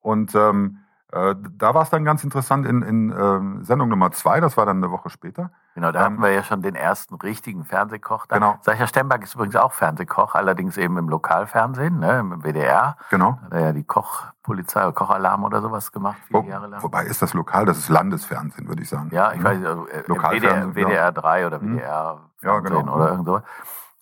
Und 0.02 0.34
ähm, 0.36 0.80
äh, 1.12 1.36
da 1.58 1.74
war 1.74 1.82
es 1.84 1.90
dann 1.90 2.06
ganz 2.06 2.24
interessant 2.24 2.66
in, 2.68 2.82
in 2.84 3.12
ähm, 3.12 3.64
Sendung 3.64 3.90
Nummer 3.90 4.12
zwei, 4.12 4.40
das 4.40 4.58
war 4.58 4.66
dann 4.66 4.78
eine 4.78 4.92
Woche 4.92 5.10
später. 5.10 5.52
Genau, 5.76 5.92
da 5.92 6.00
Ähm, 6.00 6.06
hatten 6.06 6.22
wir 6.22 6.32
ja 6.32 6.44
schon 6.44 6.62
den 6.62 6.76
ersten 6.76 7.16
richtigen 7.16 7.64
Fernsehkoch. 7.66 8.26
Da. 8.28 8.36
Genau. 8.36 8.58
Sascha 8.62 8.86
Stemberg 8.88 9.24
ist 9.24 9.34
übrigens 9.36 9.56
auch 9.56 9.72
Fernsehkoch, 9.74 10.36
allerdings 10.36 10.78
eben 10.78 10.98
im 10.98 11.10
Lokalfernsehen, 11.10 12.00
ne, 12.00 12.20
im 12.20 12.44
WDR. 12.44 12.98
Genau. 13.10 13.40
Hat 13.44 13.54
er 13.54 13.60
ja 13.62 13.72
die 13.74 13.84
Kochpolizei 13.84 14.84
oder 14.84 14.94
Kochalarm 14.94 15.44
oder 15.44 15.62
sowas 15.62 15.92
gemacht, 15.92 16.18
viele 16.28 16.44
Wo, 16.44 16.48
Jahre 16.48 16.68
lang. 16.68 16.84
wobei 16.84 17.04
ist 17.06 17.22
das 17.22 17.34
lokal, 17.34 17.66
das 17.66 17.78
ist 17.80 17.90
Landesfernsehen, 17.90 18.68
würde 18.68 18.82
ich 18.84 18.90
sagen. 18.90 19.10
Ja, 19.12 19.32
ich 19.34 19.44
weiß 19.44 19.58
nicht, 19.58 19.68
also, 19.68 19.86
WDR, 19.88 20.58
ja. 20.58 20.76
WDR 20.76 21.12
3 21.12 21.48
oder 21.48 21.60
Mhm. 21.60 21.78
WDR 21.78 21.88
Ja, 21.88 22.18
Fernsehen 22.38 22.78
genau. 22.80 22.96
oder 22.96 23.10
irgend 23.12 23.26
sowas. 23.26 23.44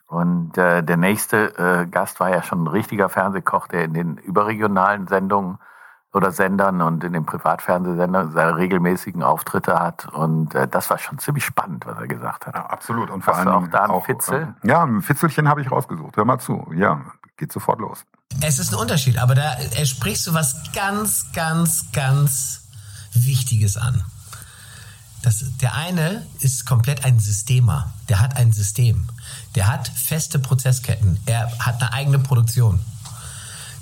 Und 0.07 0.57
äh, 0.57 0.83
der 0.83 0.97
nächste 0.97 1.57
äh, 1.57 1.85
Gast 1.85 2.19
war 2.19 2.29
ja 2.29 2.41
schon 2.41 2.63
ein 2.63 2.67
richtiger 2.67 3.09
Fernsehkoch, 3.09 3.67
der 3.67 3.83
in 3.85 3.93
den 3.93 4.17
überregionalen 4.17 5.07
Sendungen 5.07 5.57
oder 6.17 6.31
Sendern 6.31 6.81
und 6.81 7.03
in 7.03 7.13
den 7.13 7.25
Privatfernsehsendern 7.25 8.31
seine 8.33 8.57
regelmäßigen 8.57 9.23
Auftritte 9.23 9.79
hat. 9.79 10.07
Und 10.13 10.53
äh, 10.55 10.67
das 10.67 10.89
war 10.89 10.97
schon 10.97 11.19
ziemlich 11.19 11.45
spannend, 11.45 11.85
was 11.85 11.97
er 11.97 12.07
gesagt 12.07 12.47
hat. 12.47 12.55
Ja, 12.55 12.65
absolut. 12.65 13.09
Und 13.09 13.23
vor 13.23 13.35
Hast 13.37 13.45
du 13.45 13.49
allem 13.51 13.65
auch 13.65 13.71
da 13.71 13.85
auch, 13.87 14.05
Fitzel? 14.05 14.53
äh, 14.63 14.67
Ja, 14.67 14.83
ein 14.83 15.01
Fitzelchen 15.01 15.47
habe 15.47 15.61
ich 15.61 15.71
rausgesucht. 15.71 16.17
Hör 16.17 16.25
mal 16.25 16.39
zu. 16.39 16.67
Ja, 16.75 16.99
geht 17.37 17.51
sofort 17.53 17.79
los. 17.79 18.03
Es 18.41 18.59
ist 18.59 18.73
ein 18.73 18.79
Unterschied, 18.79 19.17
aber 19.19 19.35
da 19.35 19.53
er 19.53 19.85
sprichst 19.85 20.27
du 20.27 20.33
was 20.33 20.55
ganz, 20.73 21.31
ganz, 21.33 21.91
ganz 21.93 22.67
Wichtiges 23.13 23.77
an. 23.77 24.03
Das, 25.23 25.43
der 25.61 25.73
eine 25.73 26.25
ist 26.39 26.65
komplett 26.65 27.03
ein 27.05 27.19
Systemer. 27.19 27.91
Der 28.09 28.19
hat 28.21 28.37
ein 28.37 28.51
System. 28.51 29.07
Der 29.55 29.67
hat 29.67 29.87
feste 29.87 30.39
Prozessketten. 30.39 31.17
Er 31.25 31.51
hat 31.59 31.81
eine 31.81 31.91
eigene 31.93 32.19
Produktion. 32.19 32.79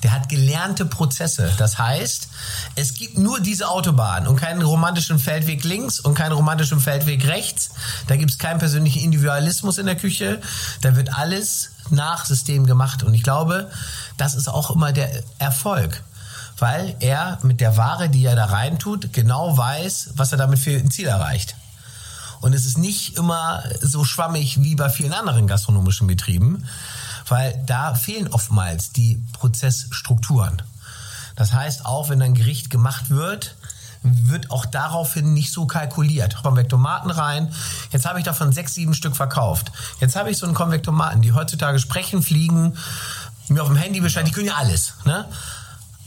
Der 0.05 0.11
hat 0.11 0.29
gelernte 0.29 0.85
Prozesse. 0.85 1.51
Das 1.57 1.79
heißt, 1.79 2.27
es 2.75 2.93
gibt 2.93 3.17
nur 3.17 3.39
diese 3.39 3.67
Autobahn 3.69 4.27
und 4.27 4.35
keinen 4.35 4.61
romantischen 4.61 5.17
Feldweg 5.17 5.63
links 5.63 5.99
und 5.99 6.13
keinen 6.13 6.33
romantischen 6.33 6.79
Feldweg 6.79 7.25
rechts. 7.25 7.71
Da 8.05 8.15
gibt 8.15 8.29
es 8.29 8.37
keinen 8.37 8.59
persönlichen 8.59 9.01
Individualismus 9.01 9.79
in 9.79 9.87
der 9.87 9.95
Küche. 9.95 10.39
Da 10.81 10.95
wird 10.95 11.17
alles 11.17 11.71
nach 11.89 12.23
System 12.25 12.67
gemacht. 12.67 13.01
Und 13.01 13.15
ich 13.15 13.23
glaube, 13.23 13.71
das 14.15 14.35
ist 14.35 14.47
auch 14.47 14.69
immer 14.69 14.91
der 14.91 15.09
Erfolg. 15.39 16.03
Weil 16.59 16.95
er 16.99 17.39
mit 17.41 17.59
der 17.59 17.75
Ware, 17.75 18.07
die 18.07 18.25
er 18.25 18.35
da 18.35 18.45
reintut, 18.45 19.11
genau 19.11 19.57
weiß, 19.57 20.11
was 20.17 20.31
er 20.31 20.37
damit 20.37 20.59
für 20.59 20.77
ein 20.77 20.91
Ziel 20.91 21.07
erreicht. 21.07 21.55
Und 22.41 22.53
es 22.53 22.67
ist 22.67 22.77
nicht 22.77 23.17
immer 23.17 23.63
so 23.81 24.03
schwammig 24.03 24.61
wie 24.61 24.75
bei 24.75 24.91
vielen 24.91 25.13
anderen 25.13 25.47
gastronomischen 25.47 26.05
Betrieben, 26.05 26.67
weil 27.27 27.61
da 27.65 27.95
fehlen 27.95 28.27
oftmals 28.27 28.91
die 28.91 29.23
Prozessstrukturen. 29.33 30.61
Das 31.35 31.53
heißt, 31.53 31.85
auch 31.85 32.09
wenn 32.09 32.21
ein 32.21 32.33
Gericht 32.33 32.69
gemacht 32.69 33.09
wird, 33.09 33.55
wird 34.05 34.51
auch 34.51 34.65
daraufhin 34.65 35.33
nicht 35.33 35.51
so 35.51 35.65
kalkuliert. 35.65 36.41
Konvektomaten 36.43 37.09
rein. 37.09 37.51
Jetzt 37.91 38.05
habe 38.05 38.19
ich 38.19 38.25
davon 38.25 38.51
sechs, 38.51 38.75
sieben 38.75 38.93
Stück 38.93 39.15
verkauft. 39.15 39.71
Jetzt 39.99 40.15
habe 40.15 40.29
ich 40.29 40.37
so 40.37 40.45
einen 40.45 40.55
Konvektomaten, 40.55 41.21
die 41.21 41.33
heutzutage 41.33 41.79
sprechen, 41.79 42.21
fliegen, 42.21 42.77
mir 43.47 43.61
auf 43.61 43.67
dem 43.67 43.77
Handy 43.77 43.99
Bescheid, 43.99 44.27
die 44.27 44.31
können 44.31 44.47
ja 44.47 44.55
alles. 44.55 44.93
Ne? 45.05 45.25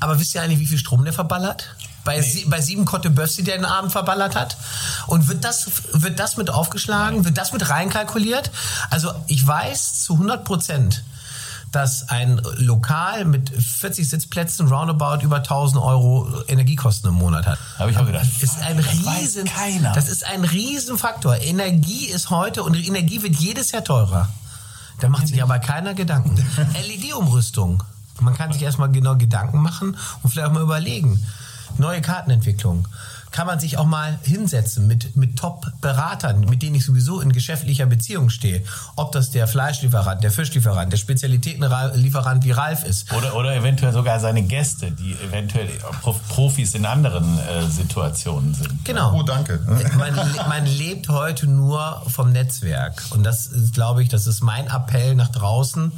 Aber 0.00 0.18
wisst 0.18 0.34
ihr 0.34 0.42
eigentlich, 0.42 0.60
wie 0.60 0.66
viel 0.66 0.78
Strom 0.78 1.04
der 1.04 1.12
verballert? 1.12 1.75
Bei, 2.04 2.22
sie, 2.22 2.46
bei 2.46 2.60
sieben 2.60 2.84
Kotte 2.84 3.10
Bössi, 3.10 3.42
der 3.42 3.56
den 3.56 3.64
Abend 3.64 3.92
verballert 3.92 4.34
hat? 4.34 4.56
Und 5.08 5.28
wird 5.28 5.44
das, 5.44 5.70
wird 5.92 6.18
das 6.18 6.37
mit 6.37 6.50
aufgeschlagen? 6.50 7.25
Wird 7.25 7.37
das 7.37 7.52
mit 7.52 7.68
reinkalkuliert? 7.68 8.50
Also 8.90 9.12
ich 9.26 9.46
weiß 9.46 10.04
zu 10.04 10.14
100 10.14 10.44
Prozent, 10.44 11.02
dass 11.72 12.08
ein 12.08 12.40
Lokal 12.56 13.25
mit 13.25 13.50
40 13.50 14.08
Sitzplätzen 14.08 14.68
roundabout 14.68 15.25
über 15.25 15.38
1000 15.38 15.82
Euro 15.82 16.28
Energiekosten 16.46 17.10
im 17.10 17.16
Monat 17.16 17.46
hat. 17.46 17.58
Habe 17.78 17.90
ich 17.90 17.98
auch 17.98 18.06
gedacht. 18.06 18.26
Ist 18.40 18.60
ein 18.62 18.76
das 18.78 18.87
weiß 18.87 19.20
riesen, 19.20 19.44
keiner. 19.44 19.92
Das 19.92 20.08
ist 20.08 20.25
ein 20.25 20.44
Riesenfaktor. 20.44 21.37
Energie 21.40 22.06
ist 22.06 22.30
heute 22.30 22.62
und 22.62 22.75
Energie 22.75 23.22
wird 23.22 23.37
jedes 23.37 23.72
Jahr 23.72 23.84
teurer. 23.84 24.28
Da 25.00 25.08
macht 25.08 25.28
sich 25.28 25.42
aber 25.42 25.58
keiner 25.58 25.94
Gedanken. 25.94 26.34
LED-Umrüstung. 26.75 27.82
Man 28.20 28.34
kann 28.34 28.52
sich 28.52 28.62
erstmal 28.62 28.90
genau 28.90 29.16
Gedanken 29.16 29.58
machen 29.58 29.96
und 30.22 30.30
vielleicht 30.30 30.48
auch 30.48 30.52
mal 30.52 30.62
überlegen. 30.62 31.25
Neue 31.76 32.00
Kartenentwicklung. 32.00 32.88
Kann 33.30 33.47
man 33.47 33.61
sich 33.61 33.76
auch 33.78 33.85
mal 33.87 34.18
hinsetzen 34.23 34.87
mit, 34.87 35.16
mit 35.16 35.37
Top-Beratern, 35.38 36.40
mit 36.40 36.62
denen 36.62 36.76
ich 36.76 36.85
sowieso 36.85 37.20
in 37.20 37.32
geschäftlicher 37.32 37.87
Beziehung 37.87 38.30
stehe. 38.30 38.62
Ob 38.97 39.12
das 39.12 39.30
der 39.30 39.47
Fleischlieferant, 39.47 40.25
der 40.25 40.30
Fischlieferant, 40.30 40.92
der 40.92 40.97
Spezialitätenlieferant 40.99 42.44
wie 42.44 42.52
Ralf 42.52 42.85
ist. 42.85 43.12
Oder, 43.12 43.37
oder 43.37 43.54
eventuell 43.54 43.92
sogar 43.92 44.20
seine 44.20 44.42
Gäste, 44.42 44.90
die 44.90 45.12
eventuell 45.14 45.68
Prof- 46.02 46.26
Profis 46.28 46.75
in 46.75 46.87
anderen 46.87 47.38
äh, 47.38 47.66
Situationen 47.66 48.54
sind. 48.54 48.85
Genau. 48.85 49.14
Oh, 49.14 49.23
danke. 49.23 49.61
man, 49.97 50.14
man 50.49 50.66
lebt 50.66 51.08
heute 51.08 51.47
nur 51.47 52.02
vom 52.08 52.32
Netzwerk. 52.32 53.02
Und 53.11 53.25
das 53.25 53.47
ist, 53.47 53.75
glaube 53.75 54.02
ich, 54.02 54.08
das 54.08 54.26
ist 54.26 54.42
mein 54.42 54.66
Appell 54.68 55.14
nach 55.14 55.28
draußen. 55.28 55.92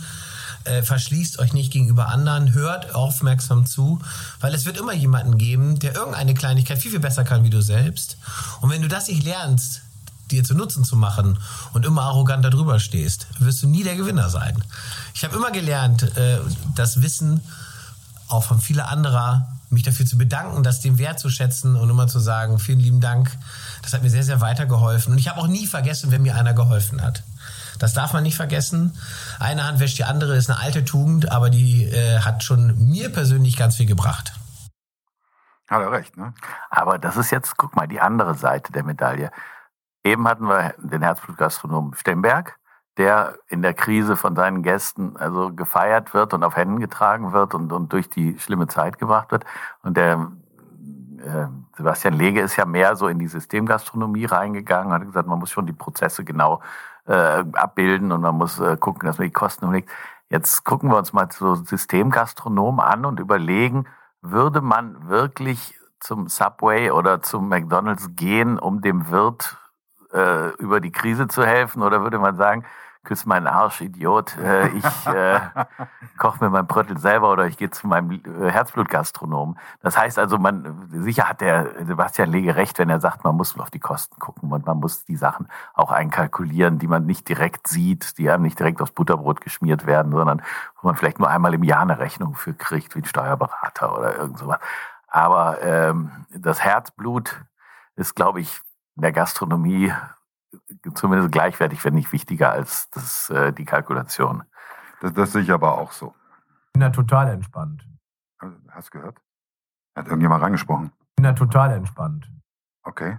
Äh, 0.70 0.84
verschließt 0.84 1.40
euch 1.40 1.52
nicht 1.52 1.72
gegenüber 1.72 2.08
anderen, 2.08 2.54
hört 2.54 2.94
aufmerksam 2.94 3.66
zu, 3.66 4.00
weil 4.40 4.54
es 4.54 4.66
wird 4.66 4.78
immer 4.78 4.92
jemanden 4.92 5.36
geben, 5.36 5.80
der 5.80 5.96
irgendeine 5.96 6.32
Kleinigkeit 6.32 6.78
viel, 6.78 6.92
viel 6.92 7.00
besser 7.00 7.24
kann 7.24 7.42
wie 7.42 7.50
du 7.50 7.60
selbst. 7.60 8.18
Und 8.60 8.70
wenn 8.70 8.80
du 8.80 8.86
das 8.86 9.08
nicht 9.08 9.24
lernst, 9.24 9.82
dir 10.30 10.44
zu 10.44 10.54
Nutzen 10.54 10.84
zu 10.84 10.94
machen 10.94 11.38
und 11.72 11.84
immer 11.84 12.02
arrogant 12.02 12.44
darüber 12.44 12.78
stehst, 12.78 13.26
wirst 13.40 13.64
du 13.64 13.68
nie 13.68 13.82
der 13.82 13.96
Gewinner 13.96 14.30
sein. 14.30 14.62
Ich 15.12 15.24
habe 15.24 15.34
immer 15.34 15.50
gelernt, 15.50 16.04
äh, 16.16 16.38
das 16.76 17.02
Wissen 17.02 17.40
auch 18.28 18.44
von 18.44 18.60
vielen 18.60 18.80
anderer, 18.80 19.48
mich 19.70 19.82
dafür 19.82 20.06
zu 20.06 20.18
bedanken, 20.18 20.62
das 20.62 20.80
dem 20.80 20.98
Wert 20.98 21.18
zu 21.18 21.30
schätzen 21.30 21.76
und 21.76 21.88
immer 21.88 22.06
zu 22.06 22.18
sagen, 22.18 22.58
vielen 22.58 22.80
lieben 22.80 23.00
Dank. 23.00 23.30
Das 23.82 23.92
hat 23.92 24.02
mir 24.02 24.10
sehr, 24.10 24.24
sehr 24.24 24.40
weitergeholfen. 24.40 25.12
Und 25.12 25.18
ich 25.18 25.28
habe 25.28 25.40
auch 25.40 25.46
nie 25.46 25.66
vergessen, 25.66 26.10
wenn 26.10 26.22
mir 26.22 26.34
einer 26.34 26.54
geholfen 26.54 27.02
hat. 27.02 27.22
Das 27.78 27.94
darf 27.94 28.12
man 28.12 28.22
nicht 28.22 28.36
vergessen. 28.36 28.98
Eine 29.38 29.66
Hand 29.66 29.80
wäscht 29.80 29.98
die 29.98 30.04
andere, 30.04 30.36
ist 30.36 30.50
eine 30.50 30.60
alte 30.60 30.84
Tugend, 30.84 31.32
aber 31.32 31.50
die 31.50 31.84
äh, 31.84 32.20
hat 32.20 32.44
schon 32.44 32.90
mir 32.90 33.10
persönlich 33.10 33.56
ganz 33.56 33.76
viel 33.76 33.86
gebracht. 33.86 34.34
Hat 35.68 35.80
er 35.80 35.92
recht, 35.92 36.16
ne? 36.16 36.34
Aber 36.68 36.98
das 36.98 37.16
ist 37.16 37.30
jetzt, 37.30 37.56
guck 37.56 37.76
mal, 37.76 37.86
die 37.86 38.00
andere 38.00 38.34
Seite 38.34 38.72
der 38.72 38.82
Medaille. 38.82 39.30
Eben 40.04 40.26
hatten 40.26 40.44
wir 40.44 40.74
den 40.78 41.02
Herzblutgastronom 41.02 41.94
Stemberg, 41.94 42.58
der 43.00 43.38
in 43.48 43.62
der 43.62 43.72
Krise 43.72 44.14
von 44.14 44.36
seinen 44.36 44.62
Gästen 44.62 45.16
also 45.16 45.54
gefeiert 45.54 46.12
wird 46.12 46.34
und 46.34 46.44
auf 46.44 46.54
Händen 46.54 46.80
getragen 46.80 47.32
wird 47.32 47.54
und, 47.54 47.72
und 47.72 47.90
durch 47.94 48.10
die 48.10 48.38
schlimme 48.38 48.66
Zeit 48.66 48.98
gebracht 48.98 49.32
wird. 49.32 49.46
Und 49.82 49.96
der 49.96 50.30
äh, 51.18 51.46
Sebastian 51.78 52.12
Lege 52.12 52.42
ist 52.42 52.56
ja 52.56 52.66
mehr 52.66 52.96
so 52.96 53.08
in 53.08 53.18
die 53.18 53.26
Systemgastronomie 53.26 54.26
reingegangen, 54.26 54.92
hat 54.92 55.06
gesagt, 55.06 55.26
man 55.26 55.38
muss 55.38 55.50
schon 55.50 55.64
die 55.64 55.72
Prozesse 55.72 56.24
genau 56.24 56.60
äh, 57.06 57.42
abbilden 57.54 58.12
und 58.12 58.20
man 58.20 58.34
muss 58.34 58.60
äh, 58.60 58.76
gucken, 58.76 59.06
dass 59.06 59.16
man 59.16 59.28
die 59.28 59.32
Kosten 59.32 59.64
umlegt. 59.64 59.88
Jetzt 60.28 60.64
gucken 60.64 60.90
wir 60.90 60.98
uns 60.98 61.14
mal 61.14 61.26
so 61.32 61.54
Systemgastronomen 61.54 62.80
an 62.80 63.06
und 63.06 63.18
überlegen, 63.18 63.86
würde 64.20 64.60
man 64.60 65.08
wirklich 65.08 65.74
zum 66.00 66.28
Subway 66.28 66.90
oder 66.90 67.22
zum 67.22 67.48
McDonald's 67.48 68.10
gehen, 68.14 68.58
um 68.58 68.82
dem 68.82 69.10
Wirt 69.10 69.56
äh, 70.12 70.50
über 70.56 70.80
die 70.80 70.92
Krise 70.92 71.28
zu 71.28 71.46
helfen? 71.46 71.82
Oder 71.82 72.02
würde 72.02 72.18
man 72.18 72.36
sagen, 72.36 72.64
küss 73.04 73.24
meinen 73.24 73.46
Arsch, 73.46 73.80
Idiot, 73.80 74.36
äh, 74.36 74.68
ich 74.68 75.06
äh, 75.06 75.40
koche 76.18 76.44
mir 76.44 76.50
mein 76.50 76.66
Bröttel 76.66 76.98
selber 76.98 77.32
oder 77.32 77.46
ich 77.46 77.56
gehe 77.56 77.70
zu 77.70 77.86
meinem 77.86 78.10
äh, 78.10 78.50
Herzblutgastronomen. 78.50 79.58
Das 79.80 79.96
heißt 79.96 80.18
also, 80.18 80.38
man 80.38 80.88
sicher 80.90 81.28
hat 81.28 81.40
der 81.40 81.84
Sebastian 81.86 82.30
Lege 82.30 82.56
recht, 82.56 82.78
wenn 82.78 82.90
er 82.90 83.00
sagt, 83.00 83.24
man 83.24 83.36
muss 83.36 83.58
auf 83.58 83.70
die 83.70 83.78
Kosten 83.78 84.18
gucken 84.18 84.52
und 84.52 84.66
man 84.66 84.78
muss 84.78 85.04
die 85.04 85.16
Sachen 85.16 85.48
auch 85.72 85.92
einkalkulieren, 85.92 86.78
die 86.78 86.88
man 86.88 87.06
nicht 87.06 87.28
direkt 87.28 87.68
sieht, 87.68 88.18
die 88.18 88.30
einem 88.30 88.42
nicht 88.42 88.58
direkt 88.58 88.82
aufs 88.82 88.92
Butterbrot 88.92 89.40
geschmiert 89.40 89.86
werden, 89.86 90.12
sondern 90.12 90.42
wo 90.80 90.88
man 90.88 90.96
vielleicht 90.96 91.18
nur 91.18 91.30
einmal 91.30 91.54
im 91.54 91.64
Jahr 91.64 91.82
eine 91.82 91.98
Rechnung 91.98 92.34
für 92.34 92.52
kriegt, 92.52 92.94
wie 92.94 93.00
ein 93.00 93.06
Steuerberater 93.06 93.96
oder 93.96 94.18
irgend 94.18 94.38
sowas. 94.38 94.58
Aber 95.08 95.62
ähm, 95.62 96.10
das 96.30 96.62
Herzblut 96.62 97.40
ist, 97.96 98.14
glaube 98.14 98.40
ich, 98.40 98.60
in 98.96 99.02
der 99.02 99.12
Gastronomie 99.12 99.92
zumindest 100.94 101.32
gleichwertig, 101.32 101.84
wenn 101.84 101.94
nicht 101.94 102.12
wichtiger 102.12 102.50
als 102.52 102.90
das, 102.90 103.30
äh, 103.30 103.52
die 103.52 103.64
Kalkulation. 103.64 104.44
Das, 105.00 105.12
das 105.12 105.32
sehe 105.32 105.42
ich 105.42 105.52
aber 105.52 105.78
auch 105.78 105.92
so. 105.92 106.14
bin 106.72 106.80
da 106.80 106.90
total 106.90 107.28
entspannt. 107.28 107.86
Also, 108.38 108.56
Hast 108.70 108.88
du 108.94 108.98
gehört? 108.98 109.18
Hat 109.96 110.06
irgendjemand 110.06 110.42
reingesprochen? 110.42 110.92
bin 111.16 111.24
da 111.24 111.32
total 111.32 111.72
entspannt. 111.72 112.30
Okay. 112.82 113.18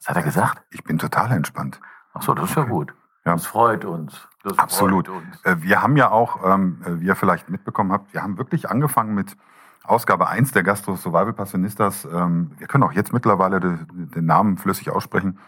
Was 0.00 0.08
hat 0.08 0.16
er 0.16 0.22
gesagt? 0.22 0.62
Ich 0.70 0.82
bin 0.84 0.98
total 0.98 1.30
entspannt. 1.32 1.80
Ach 2.14 2.22
so, 2.22 2.34
das 2.34 2.50
ist 2.50 2.56
ja 2.56 2.64
gut. 2.64 2.94
Ja. 3.24 3.32
Das 3.34 3.46
freut 3.46 3.84
uns. 3.84 4.26
Das 4.42 4.58
Absolut. 4.58 5.06
Freut 5.08 5.22
uns. 5.22 5.44
Äh, 5.44 5.62
Wir 5.62 5.82
haben 5.82 5.96
ja 5.96 6.10
auch, 6.10 6.42
ähm, 6.44 6.82
äh, 6.84 7.00
wie 7.00 7.06
ihr 7.06 7.16
vielleicht 7.16 7.48
mitbekommen 7.50 7.92
habt, 7.92 8.12
wir 8.14 8.22
haben 8.22 8.38
wirklich 8.38 8.70
angefangen 8.70 9.14
mit 9.14 9.36
Ausgabe 9.84 10.28
1 10.28 10.52
der 10.52 10.62
Gastro 10.64 10.96
Survival 10.96 11.32
Passionistas. 11.32 12.04
Ähm, 12.04 12.52
Wir 12.58 12.66
können 12.66 12.84
auch 12.84 12.92
jetzt 12.92 13.12
mittlerweile 13.12 13.60
de- 13.60 13.76
den 13.86 14.26
Namen 14.26 14.56
flüssig 14.58 14.90
aussprechen 14.90 15.38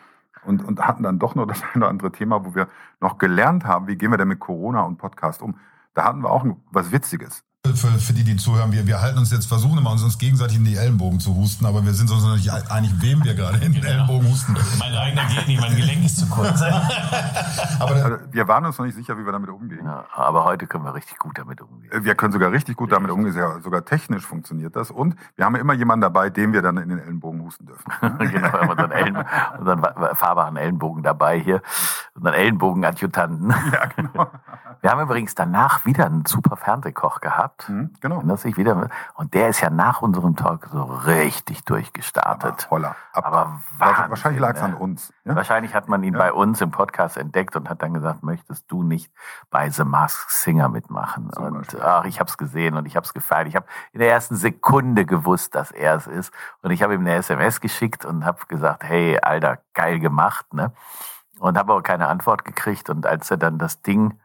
und, 0.45 0.65
und 0.65 0.81
hatten 0.87 1.03
dann 1.03 1.19
doch 1.19 1.35
nur 1.35 1.47
das 1.47 1.63
eine 1.75 1.85
oder 1.85 1.89
andere 1.89 2.13
Thema, 2.13 2.45
wo 2.45 2.55
wir 2.55 2.69
noch 3.01 3.19
gelernt 3.19 3.65
haben, 3.65 3.87
wie 3.87 3.97
gehen 3.97 4.11
wir 4.11 4.19
denn 4.19 4.29
mit 4.29 4.41
Corona 4.41 4.83
und 4.83 4.99
Podcast 4.99 5.43
um. 5.43 5.59
Da 5.95 6.05
hatten 6.05 6.23
wir 6.23 6.31
auch 6.31 6.45
was 6.71 6.93
Witziges. 6.93 7.45
Für, 7.67 7.89
für 7.89 8.15
die, 8.15 8.25
die 8.25 8.37
zuhören, 8.37 8.73
wir, 8.73 8.87
wir 8.87 9.03
halten 9.03 9.19
uns 9.19 9.31
jetzt, 9.31 9.45
versuchen 9.47 9.77
immer 9.77 9.91
uns, 9.91 10.03
uns 10.03 10.17
gegenseitig 10.17 10.57
in 10.57 10.65
die 10.65 10.77
Ellenbogen 10.77 11.21
zu 11.21 11.37
husten, 11.37 11.67
aber 11.67 11.85
wir 11.85 11.93
sind 11.93 12.11
uns 12.11 12.23
noch 12.25 12.35
nicht 12.35 12.51
einig, 12.51 12.91
wem 13.03 13.23
wir 13.23 13.35
gerade 13.35 13.59
in 13.59 13.75
den 13.75 13.85
Ellenbogen 13.85 14.31
husten. 14.31 14.57
Mein 14.79 14.95
eigener 14.95 15.27
geht 15.27 15.47
nicht, 15.47 15.61
mein 15.61 15.77
Gelenk 15.77 16.03
ist 16.03 16.19
zu 16.19 16.27
kurz. 16.27 16.63
Aber 17.79 17.95
Also, 17.95 18.17
wir 18.31 18.49
waren 18.49 18.65
uns 18.65 18.79
noch 18.79 18.87
nicht 18.87 18.95
sicher, 18.95 19.19
wie 19.19 19.25
wir 19.25 19.33
damit 19.33 19.51
umgehen. 19.51 19.85
Ja, 19.85 20.05
aber 20.15 20.45
heute 20.45 20.67
können 20.67 20.85
wir 20.85 20.95
richtig 20.95 21.19
gut 21.19 21.39
damit 21.39 21.61
umgehen. 21.61 22.05
Wir 22.05 22.15
können 22.15 22.33
sogar 22.33 22.51
richtig 22.51 22.77
gut 22.77 22.93
damit 22.93 23.11
umgehen. 23.11 23.33
Sogar 23.63 23.85
technisch 23.85 24.25
funktioniert 24.25 24.77
das. 24.77 24.91
Und 24.91 25.17
wir 25.37 25.45
haben 25.45 25.55
ja 25.55 25.61
immer 25.61 25.73
jemanden 25.75 26.03
dabei, 26.03 26.31
dem 26.31 26.53
wir 26.53 26.63
dann 26.63 26.77
in 26.77 26.89
den 26.89 26.99
Ellenbogen 26.99 27.43
husten 27.43 27.67
dürfen. 27.67 27.85
genau, 28.01 28.53
wir 28.53 28.53
haben 28.53 28.71
unseren, 28.71 28.91
Ellen, 28.91 29.25
unseren 29.59 30.17
fahrbaren 30.17 30.57
Ellenbogen 30.57 31.03
dabei 31.03 31.39
hier, 31.41 31.63
unseren 32.15 32.35
Ellenbogen-Adjutanten. 32.35 33.51
ja, 33.73 33.87
genau. 33.97 34.31
Wir 34.83 34.91
haben 34.91 35.03
übrigens 35.03 35.35
danach 35.35 35.85
wieder 35.85 36.07
einen 36.07 36.25
super 36.27 36.57
Fernsehkoch 36.57 37.21
gehabt. 37.21 37.50
Mhm, 37.69 37.95
genau. 38.01 38.17
Erinnerst 38.17 38.45
dich 38.45 38.57
wieder? 38.57 38.89
Und 39.15 39.35
der 39.35 39.49
ist 39.49 39.61
ja 39.61 39.71
nach 39.71 40.03
unserem 40.03 40.37
Talk 40.37 40.69
so 40.73 40.83
richtig 40.83 41.65
durchgestartet. 41.65 42.65
Aber 42.67 42.71
Holla. 42.71 42.97
Ab. 43.13 43.27
Aber 43.27 43.61
Wahrscheinlich- 43.79 44.11
Wahrscheinlich 44.11 44.41
lag 44.41 44.55
es 44.57 44.63
Wahnsinn, 44.63 44.77
an 44.77 44.81
uns. 44.83 45.13
Ja? 45.25 45.37
Wahrscheinlich 45.37 45.75
hat 45.75 45.89
man 45.89 46.03
ihn 46.03 46.15
Ja. 46.15 46.19
bei 46.21 46.33
uns 46.33 46.61
im 46.61 46.71
Podcast 46.71 47.17
entdeckt 47.17 47.57
und 47.57 47.69
hat 47.69 47.83
dann 47.83 47.95
gesagt, 47.95 48.23
möchtest 48.23 48.71
du 48.71 48.83
nicht 48.83 49.13
bei 49.51 49.69
The 49.71 49.85
Masked 49.85 50.31
Singer 50.31 50.69
mitmachen? 50.69 51.31
Zum 51.33 51.45
und 51.45 51.59
Beispiel. 51.59 51.83
ach, 51.83 52.05
ich 52.05 52.21
habe 52.21 52.29
es 52.29 52.37
gesehen 52.39 52.77
und 52.77 52.87
ich 52.87 52.97
habe 52.97 53.05
es 53.05 53.15
gefeiert. 53.15 53.49
Ich 53.49 53.57
habe 53.57 53.67
in 53.93 54.01
der 54.01 54.11
ersten 54.11 54.37
Sekunde 54.37 55.05
gewusst, 55.07 55.55
dass 55.55 55.71
er 55.71 55.95
es 55.97 56.07
ist. 56.07 56.33
Und 56.63 56.71
ich 56.71 56.83
habe 56.83 56.95
ihm 56.95 57.01
eine 57.01 57.15
SMS 57.15 57.61
geschickt 57.61 58.05
und 58.05 58.25
habe 58.25 58.39
gesagt, 58.49 58.85
hey, 58.85 59.19
Alter, 59.21 59.59
geil 59.75 60.01
gemacht. 60.01 60.53
Ne? 60.55 60.73
Und 61.39 61.57
habe 61.59 61.73
aber 61.73 61.83
keine 61.83 62.09
Antwort 62.09 62.45
gekriegt. 62.45 62.91
Und 62.91 63.07
als 63.07 63.31
er 63.31 63.37
dann 63.37 63.59
das 63.59 63.81
Ding 63.83 64.19